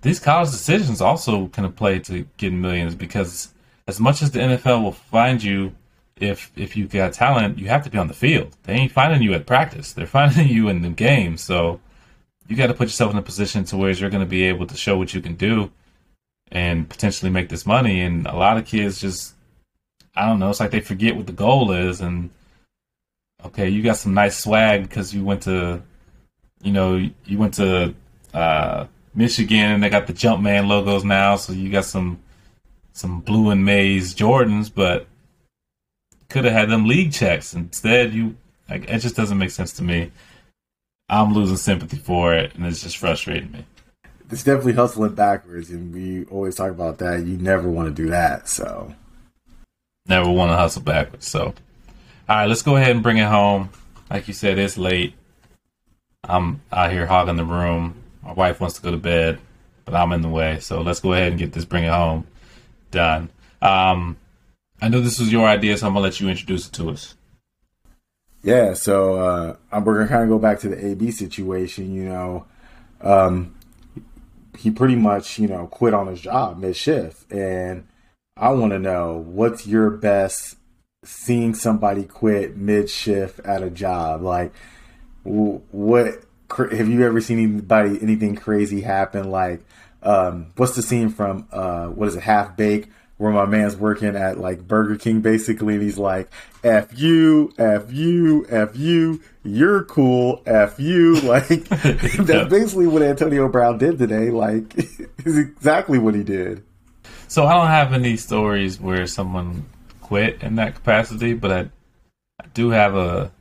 These 0.02 0.20
college 0.20 0.52
decisions 0.52 1.02
also 1.02 1.48
can 1.48 1.72
play 1.74 2.00
to 2.00 2.26
getting 2.38 2.62
millions 2.62 2.96
because 2.96 3.54
as 3.88 4.00
much 4.00 4.22
as 4.22 4.32
the 4.32 4.40
NFL 4.40 4.84
will 4.84 4.92
find 4.92 5.44
you 5.44 5.76
if 6.18 6.52
if 6.56 6.78
you've 6.78 6.92
got 6.92 7.14
talent, 7.14 7.58
you 7.58 7.68
have 7.68 7.84
to 7.84 7.90
be 7.90 7.98
on 7.98 8.08
the 8.08 8.14
field. 8.14 8.56
They 8.64 8.74
ain't 8.74 8.92
finding 8.92 9.22
you 9.22 9.34
at 9.34 9.46
practice. 9.46 9.94
They're 9.94 10.08
finding 10.20 10.48
you 10.48 10.70
in 10.70 10.82
the 10.82 10.90
game. 10.90 11.38
So 11.38 11.80
you 12.48 12.56
got 12.56 12.68
to 12.68 12.74
put 12.74 12.88
yourself 12.88 13.12
in 13.12 13.18
a 13.18 13.22
position 13.22 13.64
to 13.66 13.78
where 13.78 13.92
you're 13.92 14.10
going 14.10 14.24
to 14.24 14.30
be 14.30 14.44
able 14.44 14.68
to 14.68 14.76
show 14.76 14.98
what 14.98 15.14
you 15.14 15.22
can 15.22 15.36
do 15.36 15.72
and 16.52 16.90
potentially 16.90 17.32
make 17.32 17.50
this 17.50 17.66
money. 17.66 18.02
And 18.02 18.28
a 18.28 18.36
lot 18.36 18.58
of 18.58 18.66
kids 18.66 19.00
just, 19.00 19.36
I 20.16 20.28
don't 20.28 20.40
know, 20.40 20.50
it's 20.50 20.60
like 20.60 20.72
they 20.72 20.82
forget 20.82 21.16
what 21.16 21.28
the 21.28 21.34
goal 21.34 21.72
is 21.72 22.02
and 22.02 22.30
okay, 23.46 23.70
you 23.70 23.82
got 23.82 23.98
some 23.98 24.14
nice 24.14 24.38
swag 24.38 24.84
because 24.84 25.14
you 25.14 25.24
went 25.24 25.44
to, 25.44 25.82
you 26.62 26.72
know, 26.72 27.10
you 27.26 27.38
went 27.38 27.54
to 27.56 27.96
uh, 28.34 28.86
Michigan 29.14 29.72
and 29.72 29.84
they 29.84 29.90
got 29.90 30.08
the 30.08 30.14
Jumpman 30.14 30.68
logos 30.68 31.04
now, 31.04 31.36
so 31.36 31.54
you 31.54 31.72
got 31.72 31.86
some 31.86 32.20
some 32.94 33.22
blue 33.22 33.50
and 33.50 33.64
maize 33.64 34.14
Jordans, 34.14 34.72
but 34.74 35.08
could 36.30 36.46
have 36.46 36.54
had 36.54 36.70
them 36.70 36.88
league 36.88 37.12
checks 37.12 37.54
instead. 37.54 38.14
You, 38.14 38.36
like, 38.70 38.90
it 38.90 39.00
just 39.00 39.16
doesn't 39.16 39.38
make 39.38 39.52
sense 39.52 39.74
to 39.74 39.84
me. 39.84 40.12
I'm 41.10 41.34
losing 41.34 41.58
sympathy 41.58 41.98
for 41.98 42.34
it, 42.34 42.56
and 42.56 42.66
it's 42.66 42.84
just 42.84 42.98
frustrating 42.98 43.52
me. 43.52 43.66
It's 44.30 44.44
definitely 44.44 44.74
hustling 44.74 45.14
backwards, 45.14 45.70
and 45.70 45.94
we 45.94 46.26
always 46.26 46.56
talk 46.56 46.72
about 46.72 47.00
that. 47.00 47.26
You 47.26 47.38
never 47.38 47.70
want 47.70 47.94
to 47.94 48.04
do 48.04 48.10
that, 48.10 48.48
so 48.48 48.94
never 50.06 50.30
want 50.30 50.52
to 50.52 50.58
hustle 50.58 50.82
backwards. 50.82 51.28
So 51.28 51.54
all 52.30 52.38
right, 52.38 52.46
let's 52.46 52.62
go 52.62 52.78
ahead 52.78 52.92
and 52.92 53.04
bring 53.04 53.18
it 53.18 53.28
home. 53.28 53.72
Like 54.10 54.30
you 54.30 54.34
said, 54.34 54.58
it's 54.58 54.78
late. 54.78 55.16
I'm 56.24 56.62
out 56.72 56.92
here 56.92 57.06
hogging 57.06 57.36
the 57.36 57.44
room. 57.44 58.01
My 58.24 58.34
wife 58.34 58.60
wants 58.60 58.76
to 58.76 58.82
go 58.82 58.92
to 58.92 58.98
bed, 58.98 59.40
but 59.86 59.96
I'm 59.96 60.12
in 60.12 60.22
the 60.22 60.30
way. 60.30 60.60
So 60.60 60.82
let's 60.82 61.00
go 61.00 61.14
ahead 61.14 61.32
and 61.32 61.40
get 61.40 61.54
this 61.54 61.66
bring 61.66 61.84
it 61.84 61.92
home 61.92 62.28
done. 62.92 63.30
Um, 63.62 64.18
I 64.82 64.90
know 64.90 65.02
this 65.02 65.20
was 65.20 65.32
your 65.32 65.48
idea, 65.48 65.78
so 65.78 65.88
I'm 65.88 65.94
gonna 65.94 66.04
let 66.04 66.20
you 66.20 66.30
introduce 66.30 66.68
it 66.68 66.74
to 66.74 66.90
us. 66.90 67.16
Yeah, 68.44 68.74
so 68.74 69.16
uh, 69.16 69.80
we're 69.80 70.00
gonna 70.00 70.10
kind 70.10 70.24
of 70.24 70.30
go 70.30 70.40
back 70.40 70.60
to 70.62 70.70
the 70.70 70.86
AB 70.88 71.12
situation. 71.12 71.94
You 71.94 72.06
know, 72.06 72.46
um, 73.02 73.56
he 74.58 74.72
pretty 74.72 74.96
much 74.96 75.40
you 75.40 75.48
know 75.48 75.68
quit 75.68 75.94
on 75.94 76.08
his 76.08 76.22
job 76.22 76.60
mid 76.60 76.76
shift, 76.76 77.32
and 77.32 77.88
I 78.36 78.50
want 78.50 78.72
to 78.74 78.80
know 78.80 79.18
what's 79.18 79.68
your 79.68 79.90
best 79.92 80.58
seeing 81.04 81.54
somebody 81.54 82.04
quit 82.04 82.58
mid 82.58 82.90
shift 82.90 83.40
at 83.42 83.64
a 83.64 83.70
job. 83.70 84.22
Like, 84.24 84.52
what 85.24 86.24
have 86.58 86.90
you 86.90 87.06
ever 87.06 87.22
seen 87.22 87.40
anybody 87.40 88.00
anything 88.02 88.36
crazy 88.36 88.82
happen? 88.82 89.32
Like, 89.32 89.64
um, 90.04 90.48
what's 90.56 90.76
the 90.76 90.82
scene 90.82 91.10
from 91.10 91.48
uh, 91.52 91.88
what 91.88 92.08
is 92.08 92.16
it, 92.16 92.24
Half 92.24 92.58
Baked? 92.58 92.90
where 93.22 93.32
my 93.32 93.46
man's 93.46 93.76
working 93.76 94.16
at 94.16 94.40
like 94.40 94.68
Burger 94.68 94.96
King 94.96 95.22
basically, 95.22 95.76
and 95.76 95.84
he's 95.84 96.00
like, 96.00 96.28
F 96.64 96.98
you, 96.98 97.54
F 97.56 97.94
you, 97.94 98.48
F 98.50 98.76
you, 98.76 99.22
you're 99.44 99.84
cool, 99.84 100.42
F 100.48 100.80
you. 100.80 101.22
Like, 101.22 101.48
that's 101.70 102.50
basically 102.50 102.88
what 102.88 103.04
Antonio 103.04 103.48
Brown 103.48 103.78
did 103.78 104.00
today. 104.00 104.32
Like, 104.32 104.76
is 105.24 105.38
exactly 105.38 106.00
what 106.00 106.16
he 106.16 106.24
did. 106.24 106.64
So 107.28 107.46
I 107.46 107.54
don't 107.54 107.68
have 107.68 107.94
any 107.94 108.18
stories 108.18 108.80
where 108.80 109.06
someone 109.06 109.66
quit 110.02 110.42
in 110.42 110.56
that 110.56 110.74
capacity, 110.74 111.36
but 111.36 111.52
I, 111.52 111.60
I 112.42 112.48
do 112.56 112.72
have 112.72 112.96
a. 112.96 113.32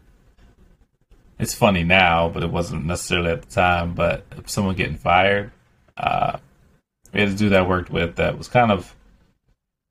It's 1.40 1.54
funny 1.54 1.84
now, 1.84 2.28
but 2.28 2.42
it 2.42 2.50
wasn't 2.50 2.84
necessarily 2.84 3.30
at 3.30 3.40
the 3.40 3.50
time. 3.50 3.94
But 3.94 4.24
someone 4.44 4.76
getting 4.76 4.98
fired, 4.98 5.50
uh, 5.96 6.36
we 7.14 7.20
had 7.20 7.30
a 7.30 7.34
dude 7.34 7.52
that 7.52 7.60
I 7.60 7.66
worked 7.66 7.90
with 7.90 8.16
that 8.16 8.36
was 8.36 8.46
kind 8.46 8.70
of 8.70 8.94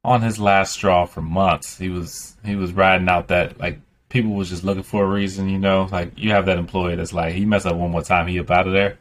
on 0.04 0.22
his 0.22 0.40
last 0.40 0.74
straw 0.74 1.06
for 1.06 1.24
months. 1.24 1.80
He 1.80 1.90
was 1.90 2.38
he 2.46 2.56
was 2.56 2.72
riding 2.72 3.10
out 3.10 3.30
that 3.30 3.60
like 3.60 3.80
people 4.10 4.32
was 4.32 4.50
just 4.50 4.64
looking 4.64 4.84
for 4.84 5.04
a 5.04 5.08
reason, 5.08 5.50
you 5.50 5.58
know. 5.58 5.90
Like 5.92 6.12
you 6.18 6.30
have 6.32 6.46
that 6.46 6.60
employee 6.60 6.96
that's 6.96 7.14
like 7.14 7.34
he 7.34 7.46
messed 7.46 7.66
up 7.66 7.76
one 7.76 7.90
more 7.90 8.04
time, 8.04 8.28
he 8.28 8.40
up 8.40 8.52
out 8.52 8.68
of 8.68 8.74
there. 8.74 9.00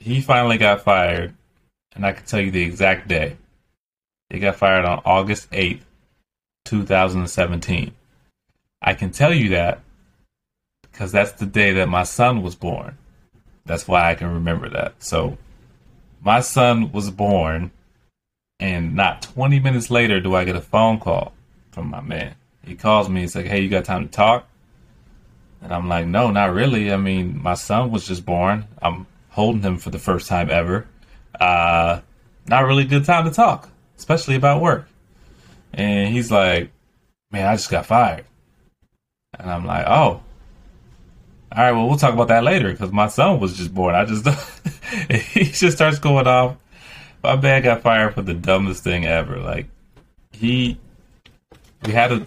He 0.00 0.20
finally 0.20 0.58
got 0.58 0.82
fired, 0.82 1.32
and 1.94 2.04
I 2.04 2.12
can 2.12 2.26
tell 2.26 2.40
you 2.40 2.50
the 2.50 2.62
exact 2.62 3.06
day. 3.06 3.36
He 4.30 4.40
got 4.40 4.56
fired 4.56 4.84
on 4.84 5.00
August 5.04 5.46
eighth, 5.52 5.86
two 6.64 6.84
thousand 6.84 7.20
and 7.20 7.30
seventeen. 7.30 7.92
I 8.82 8.94
can 8.94 9.12
tell 9.12 9.32
you 9.32 9.50
that 9.50 9.80
because 10.92 11.10
that's 11.10 11.32
the 11.32 11.46
day 11.46 11.72
that 11.72 11.88
my 11.88 12.02
son 12.02 12.42
was 12.42 12.54
born. 12.54 12.98
That's 13.64 13.88
why 13.88 14.10
I 14.10 14.14
can 14.14 14.32
remember 14.32 14.68
that. 14.68 15.02
So 15.02 15.38
my 16.20 16.40
son 16.40 16.92
was 16.92 17.10
born 17.10 17.70
and 18.60 18.94
not 18.94 19.22
20 19.22 19.58
minutes 19.60 19.90
later 19.90 20.20
do 20.20 20.34
I 20.34 20.44
get 20.44 20.54
a 20.54 20.60
phone 20.60 21.00
call 21.00 21.32
from 21.72 21.88
my 21.88 22.00
man. 22.00 22.34
He 22.64 22.76
calls 22.76 23.08
me. 23.08 23.22
He's 23.22 23.34
like, 23.34 23.46
"Hey, 23.46 23.60
you 23.60 23.68
got 23.68 23.84
time 23.84 24.06
to 24.06 24.10
talk?" 24.10 24.46
And 25.60 25.72
I'm 25.72 25.88
like, 25.88 26.06
"No, 26.06 26.30
not 26.30 26.52
really. 26.52 26.92
I 26.92 26.96
mean, 26.96 27.42
my 27.42 27.54
son 27.54 27.90
was 27.90 28.06
just 28.06 28.24
born. 28.24 28.66
I'm 28.80 29.06
holding 29.30 29.62
him 29.62 29.78
for 29.78 29.90
the 29.90 29.98
first 29.98 30.28
time 30.28 30.48
ever. 30.48 30.86
Uh, 31.40 32.00
not 32.46 32.66
really 32.66 32.84
good 32.84 33.04
time 33.04 33.24
to 33.24 33.32
talk, 33.32 33.68
especially 33.98 34.36
about 34.36 34.60
work." 34.60 34.88
And 35.72 36.12
he's 36.12 36.30
like, 36.30 36.70
"Man, 37.32 37.48
I 37.48 37.56
just 37.56 37.70
got 37.70 37.86
fired." 37.86 38.26
And 39.38 39.50
I'm 39.50 39.66
like, 39.66 39.86
"Oh, 39.88 40.20
all 41.56 41.64
right. 41.64 41.72
Well, 41.72 41.88
we'll 41.88 41.98
talk 41.98 42.14
about 42.14 42.28
that 42.28 42.44
later 42.44 42.70
because 42.72 42.92
my 42.92 43.08
son 43.08 43.40
was 43.40 43.56
just 43.56 43.74
born. 43.74 43.94
I 43.94 44.04
just 44.04 44.26
he 45.10 45.44
just 45.44 45.76
starts 45.76 45.98
going 45.98 46.26
off 46.26 46.56
my 47.22 47.36
man 47.36 47.62
got 47.62 47.82
fired 47.82 48.14
for 48.14 48.22
the 48.22 48.34
dumbest 48.34 48.82
thing 48.82 49.06
ever. 49.06 49.38
Like 49.38 49.66
he, 50.32 50.78
we 51.84 51.92
had 51.92 52.12
a 52.12 52.26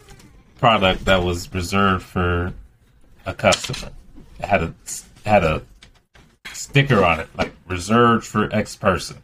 product 0.60 1.06
that 1.06 1.24
was 1.24 1.54
reserved 1.54 2.04
for 2.04 2.54
a 3.26 3.34
customer. 3.34 3.92
It 4.40 4.46
had 4.46 4.64
a 4.64 4.74
had 5.26 5.44
a 5.44 5.62
sticker 6.54 7.04
on 7.04 7.20
it, 7.20 7.28
like 7.38 7.54
reserved 7.68 8.26
for 8.26 8.54
X 8.54 8.76
person. 8.76 9.18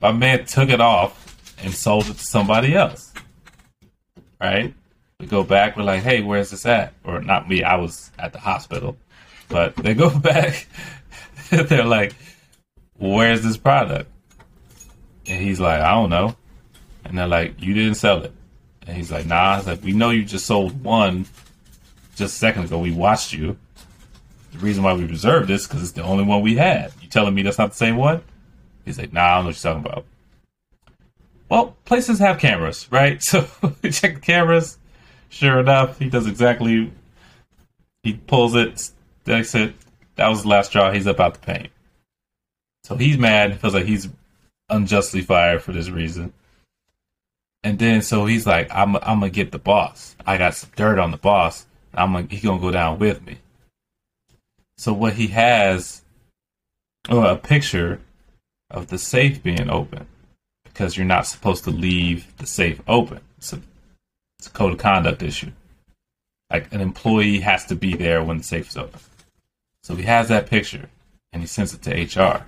My 0.00 0.12
man 0.12 0.44
took 0.44 0.68
it 0.68 0.80
off 0.80 1.56
and 1.62 1.72
sold 1.72 2.08
it 2.08 2.18
to 2.18 2.24
somebody 2.24 2.74
else. 2.74 3.12
Right? 4.40 4.74
We 5.20 5.26
go 5.26 5.44
back. 5.44 5.76
We're 5.76 5.84
like, 5.84 6.02
hey, 6.02 6.20
where's 6.20 6.50
this 6.50 6.66
at? 6.66 6.94
Or 7.04 7.22
not 7.22 7.48
me. 7.48 7.62
I 7.62 7.76
was 7.76 8.10
at 8.18 8.32
the 8.32 8.40
hospital, 8.40 8.96
but 9.52 9.76
they 9.76 9.94
go 9.94 10.10
back. 10.18 10.66
they're 11.50 11.84
like, 11.84 12.14
where's 12.98 13.42
this 13.42 13.56
product? 13.56 14.10
And 15.26 15.40
he's 15.40 15.60
like, 15.60 15.80
I 15.80 15.92
don't 15.92 16.10
know. 16.10 16.36
And 17.04 17.16
they're 17.16 17.28
like, 17.28 17.60
you 17.60 17.74
didn't 17.74 17.94
sell 17.94 18.22
it. 18.22 18.32
And 18.86 18.96
he's 18.96 19.12
like, 19.12 19.26
nah. 19.26 19.58
It's 19.58 19.66
like, 19.66 19.82
we 19.82 19.92
know 19.92 20.10
you 20.10 20.24
just 20.24 20.46
sold 20.46 20.82
one 20.82 21.26
just 22.16 22.34
a 22.34 22.38
second 22.38 22.64
ago. 22.64 22.78
We 22.78 22.92
watched 22.92 23.32
you. 23.32 23.56
The 24.52 24.58
reason 24.58 24.82
why 24.82 24.94
we 24.94 25.04
reserved 25.04 25.48
this 25.48 25.66
because 25.66 25.82
it's 25.82 25.92
the 25.92 26.02
only 26.02 26.24
one 26.24 26.42
we 26.42 26.56
had. 26.56 26.92
You 27.00 27.08
telling 27.08 27.34
me 27.34 27.42
that's 27.42 27.58
not 27.58 27.70
the 27.70 27.76
same 27.76 27.96
one? 27.96 28.22
He's 28.84 28.98
like, 28.98 29.12
nah, 29.12 29.20
I 29.22 29.34
don't 29.36 29.44
know 29.44 29.48
what 29.50 29.64
you're 29.64 29.72
talking 29.72 29.90
about. 29.90 30.04
Well, 31.48 31.76
places 31.84 32.18
have 32.18 32.38
cameras, 32.38 32.88
right? 32.90 33.22
So 33.32 33.46
we 33.82 33.90
check 33.90 34.14
the 34.14 34.20
cameras. 34.20 34.78
Sure 35.28 35.60
enough, 35.60 35.98
he 35.98 36.10
does 36.10 36.26
exactly. 36.26 36.92
He 38.02 38.14
pulls 38.14 38.54
it. 38.54 38.90
That's 39.24 39.54
it. 39.54 39.74
That 40.16 40.28
was 40.28 40.42
the 40.42 40.48
last 40.48 40.68
straw. 40.68 40.90
He's 40.92 41.06
up 41.06 41.20
out 41.20 41.34
the 41.34 41.40
paint. 41.40 41.68
So 42.84 42.96
he's 42.96 43.18
mad. 43.18 43.60
Feels 43.60 43.74
like 43.74 43.86
he's 43.86 44.08
unjustly 44.68 45.22
fired 45.22 45.62
for 45.62 45.72
this 45.72 45.88
reason. 45.88 46.32
And 47.62 47.78
then 47.78 48.02
so 48.02 48.26
he's 48.26 48.46
like, 48.46 48.68
I'm 48.74 48.96
I'm 48.96 49.20
gonna 49.20 49.30
get 49.30 49.52
the 49.52 49.58
boss. 49.58 50.16
I 50.26 50.36
got 50.36 50.54
some 50.54 50.70
dirt 50.74 50.98
on 50.98 51.12
the 51.12 51.16
boss. 51.16 51.66
I'm 51.94 52.12
gonna, 52.12 52.26
he 52.28 52.40
gonna 52.40 52.60
go 52.60 52.70
down 52.70 52.98
with 52.98 53.24
me. 53.24 53.38
So 54.76 54.92
what 54.92 55.12
he 55.12 55.28
has, 55.28 56.02
oh, 57.08 57.24
a 57.24 57.36
picture 57.36 58.00
of 58.70 58.88
the 58.88 58.98
safe 58.98 59.42
being 59.42 59.70
open 59.70 60.06
because 60.64 60.96
you're 60.96 61.06
not 61.06 61.26
supposed 61.26 61.64
to 61.64 61.70
leave 61.70 62.36
the 62.38 62.46
safe 62.46 62.80
open. 62.88 63.20
It's 63.38 63.52
a, 63.52 63.60
it's 64.38 64.48
a 64.48 64.50
code 64.50 64.72
of 64.72 64.78
conduct 64.78 65.22
issue. 65.22 65.52
Like 66.50 66.72
an 66.72 66.80
employee 66.80 67.40
has 67.40 67.64
to 67.66 67.76
be 67.76 67.94
there 67.94 68.24
when 68.24 68.38
the 68.38 68.44
safe 68.44 68.70
is 68.70 68.76
open. 68.76 69.00
So 69.82 69.96
he 69.96 70.04
has 70.04 70.28
that 70.28 70.46
picture 70.46 70.88
and 71.32 71.42
he 71.42 71.46
sends 71.46 71.74
it 71.74 71.82
to 71.82 72.20
HR. 72.20 72.44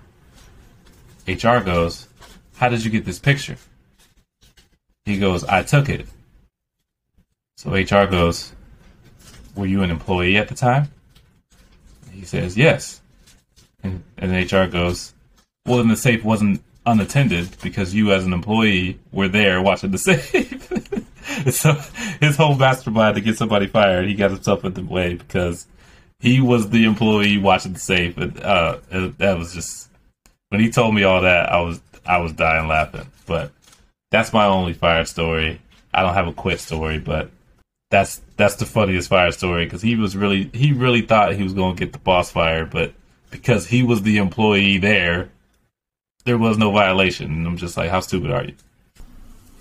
HR 1.26 1.64
goes, 1.64 2.08
How 2.56 2.68
did 2.68 2.84
you 2.84 2.90
get 2.90 3.04
this 3.04 3.18
picture? 3.18 3.56
He 5.04 5.18
goes, 5.18 5.44
I 5.44 5.62
took 5.62 5.88
it. 5.88 6.06
So 7.56 7.72
HR 7.72 8.06
goes, 8.06 8.52
Were 9.56 9.66
you 9.66 9.82
an 9.82 9.90
employee 9.90 10.36
at 10.36 10.48
the 10.48 10.54
time? 10.54 10.90
He 12.12 12.24
says, 12.24 12.56
Yes. 12.56 13.00
And, 13.82 14.02
and 14.16 14.52
HR 14.52 14.66
goes, 14.66 15.14
Well, 15.66 15.78
then 15.78 15.88
the 15.88 15.96
safe 15.96 16.24
wasn't 16.24 16.62
unattended 16.86 17.56
because 17.62 17.94
you, 17.94 18.12
as 18.12 18.24
an 18.24 18.32
employee, 18.32 19.00
were 19.10 19.28
there 19.28 19.60
watching 19.60 19.90
the 19.90 19.98
safe. 19.98 20.70
so 21.50 21.72
his 22.20 22.36
whole 22.36 22.54
master 22.54 22.90
plan 22.90 23.14
to 23.14 23.20
get 23.20 23.36
somebody 23.36 23.66
fired, 23.66 24.06
he 24.06 24.14
got 24.14 24.30
himself 24.30 24.64
in 24.64 24.74
the 24.74 24.84
way 24.84 25.14
because 25.14 25.66
he 26.24 26.40
was 26.40 26.70
the 26.70 26.84
employee 26.84 27.36
watching 27.36 27.74
the 27.74 27.78
safe. 27.78 28.16
And 28.16 28.40
uh, 28.40 28.78
that 29.18 29.36
was 29.36 29.52
just 29.52 29.90
when 30.48 30.60
he 30.60 30.70
told 30.70 30.94
me 30.94 31.04
all 31.04 31.20
that, 31.20 31.52
I 31.52 31.60
was 31.60 31.80
I 32.06 32.18
was 32.18 32.32
dying 32.32 32.66
laughing. 32.66 33.06
But 33.26 33.52
that's 34.10 34.32
my 34.32 34.46
only 34.46 34.72
fire 34.72 35.04
story. 35.04 35.60
I 35.92 36.02
don't 36.02 36.14
have 36.14 36.26
a 36.26 36.32
quit 36.32 36.60
story, 36.60 36.98
but 36.98 37.30
that's 37.90 38.22
that's 38.38 38.56
the 38.56 38.64
funniest 38.64 39.10
fire 39.10 39.32
story 39.32 39.66
because 39.66 39.82
he 39.82 39.96
was 39.96 40.16
really 40.16 40.50
he 40.54 40.72
really 40.72 41.02
thought 41.02 41.34
he 41.34 41.42
was 41.42 41.52
going 41.52 41.76
to 41.76 41.84
get 41.84 41.92
the 41.92 41.98
boss 41.98 42.32
fired, 42.32 42.70
but 42.70 42.94
because 43.30 43.66
he 43.66 43.82
was 43.82 44.00
the 44.02 44.16
employee 44.16 44.78
there, 44.78 45.28
there 46.24 46.38
was 46.38 46.56
no 46.56 46.70
violation. 46.70 47.30
And 47.32 47.46
I'm 47.46 47.58
just 47.58 47.76
like, 47.76 47.90
how 47.90 48.00
stupid 48.00 48.30
are 48.30 48.44
you? 48.44 48.54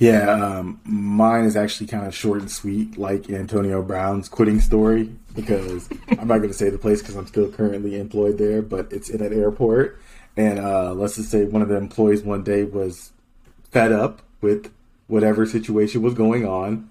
Yeah, 0.04 0.32
um, 0.32 0.82
mine 0.84 1.46
is 1.46 1.56
actually 1.56 1.88
kind 1.88 2.06
of 2.06 2.14
short 2.14 2.42
and 2.42 2.52
sweet, 2.52 2.98
like 2.98 3.30
Antonio 3.30 3.82
Brown's 3.82 4.28
quitting 4.28 4.60
story, 4.60 5.10
because 5.34 5.88
I'm 6.20 6.28
not 6.28 6.40
going 6.40 6.50
to 6.50 6.54
say 6.54 6.70
the 6.70 6.78
place 6.78 7.00
because 7.00 7.16
I'm 7.16 7.26
still 7.26 7.50
currently 7.50 7.98
employed 7.98 8.38
there, 8.38 8.62
but 8.62 8.92
it's 8.92 9.10
in 9.10 9.22
an 9.22 9.32
airport. 9.32 9.98
And 10.36 10.60
uh, 10.60 10.94
let's 10.94 11.16
just 11.16 11.32
say 11.32 11.46
one 11.46 11.62
of 11.62 11.70
the 11.70 11.78
employees 11.78 12.22
one 12.22 12.44
day 12.44 12.66
was 12.66 13.14
fed 13.72 13.94
up 13.94 14.22
with 14.42 14.74
whatever 15.08 15.46
situation 15.46 16.02
was 16.02 16.16
going 16.16 16.46
on. 16.46 16.90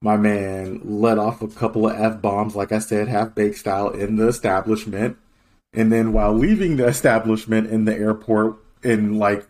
My 0.00 0.16
man 0.16 0.80
let 0.82 1.18
off 1.18 1.42
a 1.42 1.48
couple 1.48 1.86
of 1.86 2.00
F 2.00 2.22
bombs, 2.22 2.56
like 2.56 2.72
I 2.72 2.78
said, 2.78 3.06
half 3.06 3.34
baked 3.34 3.58
style 3.58 3.90
in 3.90 4.16
the 4.16 4.28
establishment. 4.28 5.18
And 5.74 5.92
then 5.92 6.14
while 6.14 6.32
leaving 6.32 6.78
the 6.78 6.86
establishment 6.86 7.68
in 7.68 7.84
the 7.84 7.94
airport, 7.94 8.56
in 8.82 9.18
like, 9.18 9.46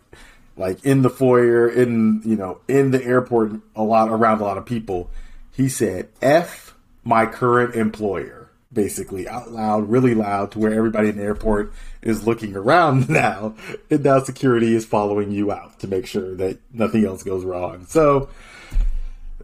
like 0.57 0.85
in 0.85 1.03
the 1.03 1.11
foyer, 1.11 1.69
in 1.69 2.23
you 2.25 2.37
know, 2.37 2.61
in 2.69 2.91
the 2.91 3.05
airport, 3.05 3.53
a 3.75 3.83
lot 3.83 4.09
around 4.09 4.41
a 4.41 4.45
lot 4.45 4.59
of 4.59 4.67
people, 4.67 5.11
he 5.53 5.69
said, 5.69 6.09
"F 6.23 6.75
my 7.05 7.27
current 7.27 7.75
employer." 7.75 8.47
basically 8.77 9.27
out 9.27 9.51
loud, 9.51 9.89
really 9.89 10.15
loud, 10.15 10.53
to 10.53 10.59
where 10.61 10.73
everybody 10.73 11.09
in 11.09 11.17
the 11.17 11.23
airport 11.23 11.73
is 12.03 12.27
looking 12.27 12.55
around 12.55 13.09
now, 13.09 13.55
and 13.91 14.05
now 14.05 14.23
security 14.23 14.75
is 14.75 14.85
following 14.85 15.33
you 15.33 15.51
out 15.51 15.81
to 15.81 15.89
make 15.89 16.07
sure 16.07 16.37
that 16.37 16.59
nothing 16.73 17.05
else 17.05 17.25
goes 17.25 17.45
wrong. 17.45 17.87
So 17.87 18.29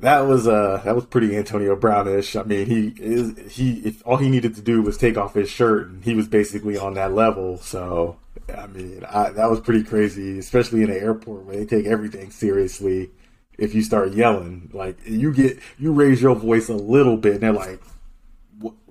that 0.00 0.20
was 0.26 0.46
uh 0.46 0.82
that 0.84 0.94
was 0.94 1.06
pretty 1.06 1.36
Antonio 1.36 1.74
Brownish. 1.74 2.36
I 2.36 2.42
mean, 2.42 2.66
he 2.66 2.92
is 3.02 3.52
he 3.52 3.80
if 3.80 4.06
all 4.06 4.18
he 4.18 4.28
needed 4.28 4.54
to 4.56 4.60
do 4.60 4.82
was 4.82 4.96
take 4.96 5.16
off 5.16 5.34
his 5.34 5.48
shirt, 5.48 5.88
and 5.88 6.04
he 6.04 6.14
was 6.14 6.28
basically 6.28 6.76
on 6.76 6.94
that 6.94 7.12
level. 7.12 7.58
So 7.58 8.18
I 8.56 8.66
mean, 8.66 9.04
I, 9.08 9.30
that 9.30 9.50
was 9.50 9.60
pretty 9.60 9.84
crazy, 9.84 10.38
especially 10.38 10.82
in 10.82 10.90
an 10.90 10.96
airport 10.96 11.44
where 11.44 11.56
they 11.56 11.66
take 11.66 11.86
everything 11.86 12.30
seriously. 12.30 13.10
If 13.58 13.74
you 13.74 13.82
start 13.82 14.12
yelling, 14.12 14.70
like 14.72 14.98
you 15.04 15.32
get 15.32 15.58
you 15.78 15.92
raise 15.92 16.20
your 16.20 16.34
voice 16.34 16.68
a 16.68 16.74
little 16.74 17.16
bit, 17.16 17.34
and 17.34 17.42
they're 17.42 17.52
like, 17.52 17.80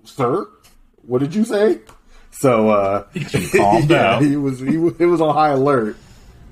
"Sir, 0.03 0.47
what 1.01 1.19
did 1.19 1.33
you 1.35 1.43
say?" 1.43 1.79
So 2.31 2.69
uh, 2.69 3.03
calm 3.55 3.87
down. 3.87 4.25
he 4.25 4.35
was 4.35 4.59
he 4.59 4.77
was, 4.77 4.93
it 4.99 5.05
was 5.05 5.21
on 5.21 5.33
high 5.33 5.49
alert. 5.49 5.97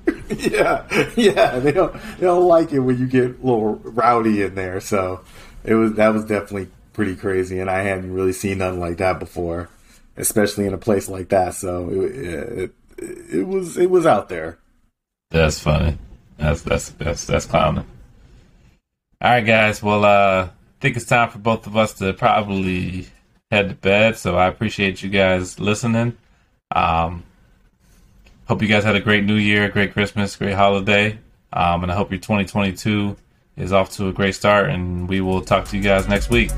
yeah, 0.28 0.86
yeah, 1.16 1.58
they 1.58 1.72
don't 1.72 1.92
they 1.92 2.26
don't 2.26 2.46
like 2.46 2.72
it 2.72 2.80
when 2.80 2.98
you 2.98 3.06
get 3.06 3.24
a 3.24 3.46
little 3.46 3.76
rowdy 3.76 4.42
in 4.42 4.54
there. 4.54 4.80
So 4.80 5.20
it 5.64 5.74
was 5.74 5.94
that 5.94 6.12
was 6.12 6.24
definitely 6.24 6.68
pretty 6.92 7.16
crazy, 7.16 7.60
and 7.60 7.70
I 7.70 7.82
hadn't 7.82 8.12
really 8.12 8.32
seen 8.32 8.58
nothing 8.58 8.80
like 8.80 8.98
that 8.98 9.18
before, 9.18 9.68
especially 10.16 10.66
in 10.66 10.74
a 10.74 10.78
place 10.78 11.08
like 11.08 11.28
that. 11.28 11.54
So 11.54 11.90
it 11.90 11.94
it, 11.94 12.74
it 13.00 13.46
was 13.46 13.76
it 13.76 13.90
was 13.90 14.06
out 14.06 14.28
there. 14.28 14.58
That's 15.30 15.58
funny. 15.58 15.98
That's 16.36 16.62
that's 16.62 16.90
that's 16.90 17.26
that's 17.26 17.46
clowning. 17.46 17.86
All 19.22 19.30
right, 19.30 19.44
guys. 19.44 19.82
Well, 19.82 20.04
uh, 20.04 20.46
I 20.46 20.50
think 20.80 20.96
it's 20.96 21.06
time 21.06 21.30
for 21.30 21.38
both 21.38 21.66
of 21.66 21.76
us 21.76 21.94
to 21.94 22.12
probably 22.14 23.06
head 23.50 23.68
to 23.68 23.74
bed. 23.74 24.16
So 24.16 24.36
I 24.36 24.46
appreciate 24.46 25.02
you 25.02 25.10
guys 25.10 25.60
listening. 25.60 26.16
Um, 26.74 27.24
hope 28.46 28.62
you 28.62 28.68
guys 28.68 28.84
had 28.84 28.96
a 28.96 29.00
great 29.00 29.24
New 29.24 29.34
Year, 29.34 29.68
great 29.68 29.92
Christmas, 29.92 30.36
great 30.36 30.54
holiday, 30.54 31.18
um, 31.52 31.82
and 31.82 31.92
I 31.92 31.96
hope 31.96 32.10
your 32.10 32.20
2022 32.20 33.16
is 33.56 33.72
off 33.72 33.90
to 33.92 34.08
a 34.08 34.12
great 34.12 34.34
start. 34.34 34.70
And 34.70 35.08
we 35.08 35.20
will 35.20 35.42
talk 35.42 35.66
to 35.66 35.76
you 35.76 35.82
guys 35.82 36.08
next 36.08 36.30
week. 36.30 36.50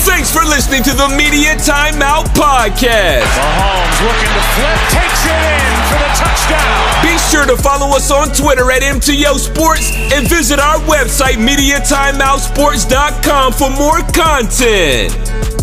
Thanks 0.00 0.32
for 0.32 0.42
listening 0.44 0.82
to 0.84 0.92
the 0.94 1.08
Media 1.16 1.54
Timeout 1.56 2.24
Podcast. 2.34 3.26
Mahomes 3.36 4.00
looking 4.00 4.32
to 4.32 4.40
flip, 4.56 4.78
takes 4.90 5.26
it 5.26 5.32
in 5.32 5.76
for 5.88 5.98
the 6.00 6.08
touchdown. 6.16 7.02
Be 7.02 7.18
sure 7.30 7.44
to 7.46 7.56
follow 7.56 7.94
us 7.94 8.10
on 8.10 8.28
Twitter 8.34 8.70
at 8.70 8.82
MTO 8.82 9.38
Sports 9.38 9.92
and 10.12 10.26
visit 10.28 10.58
our 10.58 10.78
website, 10.80 11.36
MediaTimeoutSports.com, 11.36 13.52
for 13.52 13.70
more 13.70 14.00
content. 14.12 15.59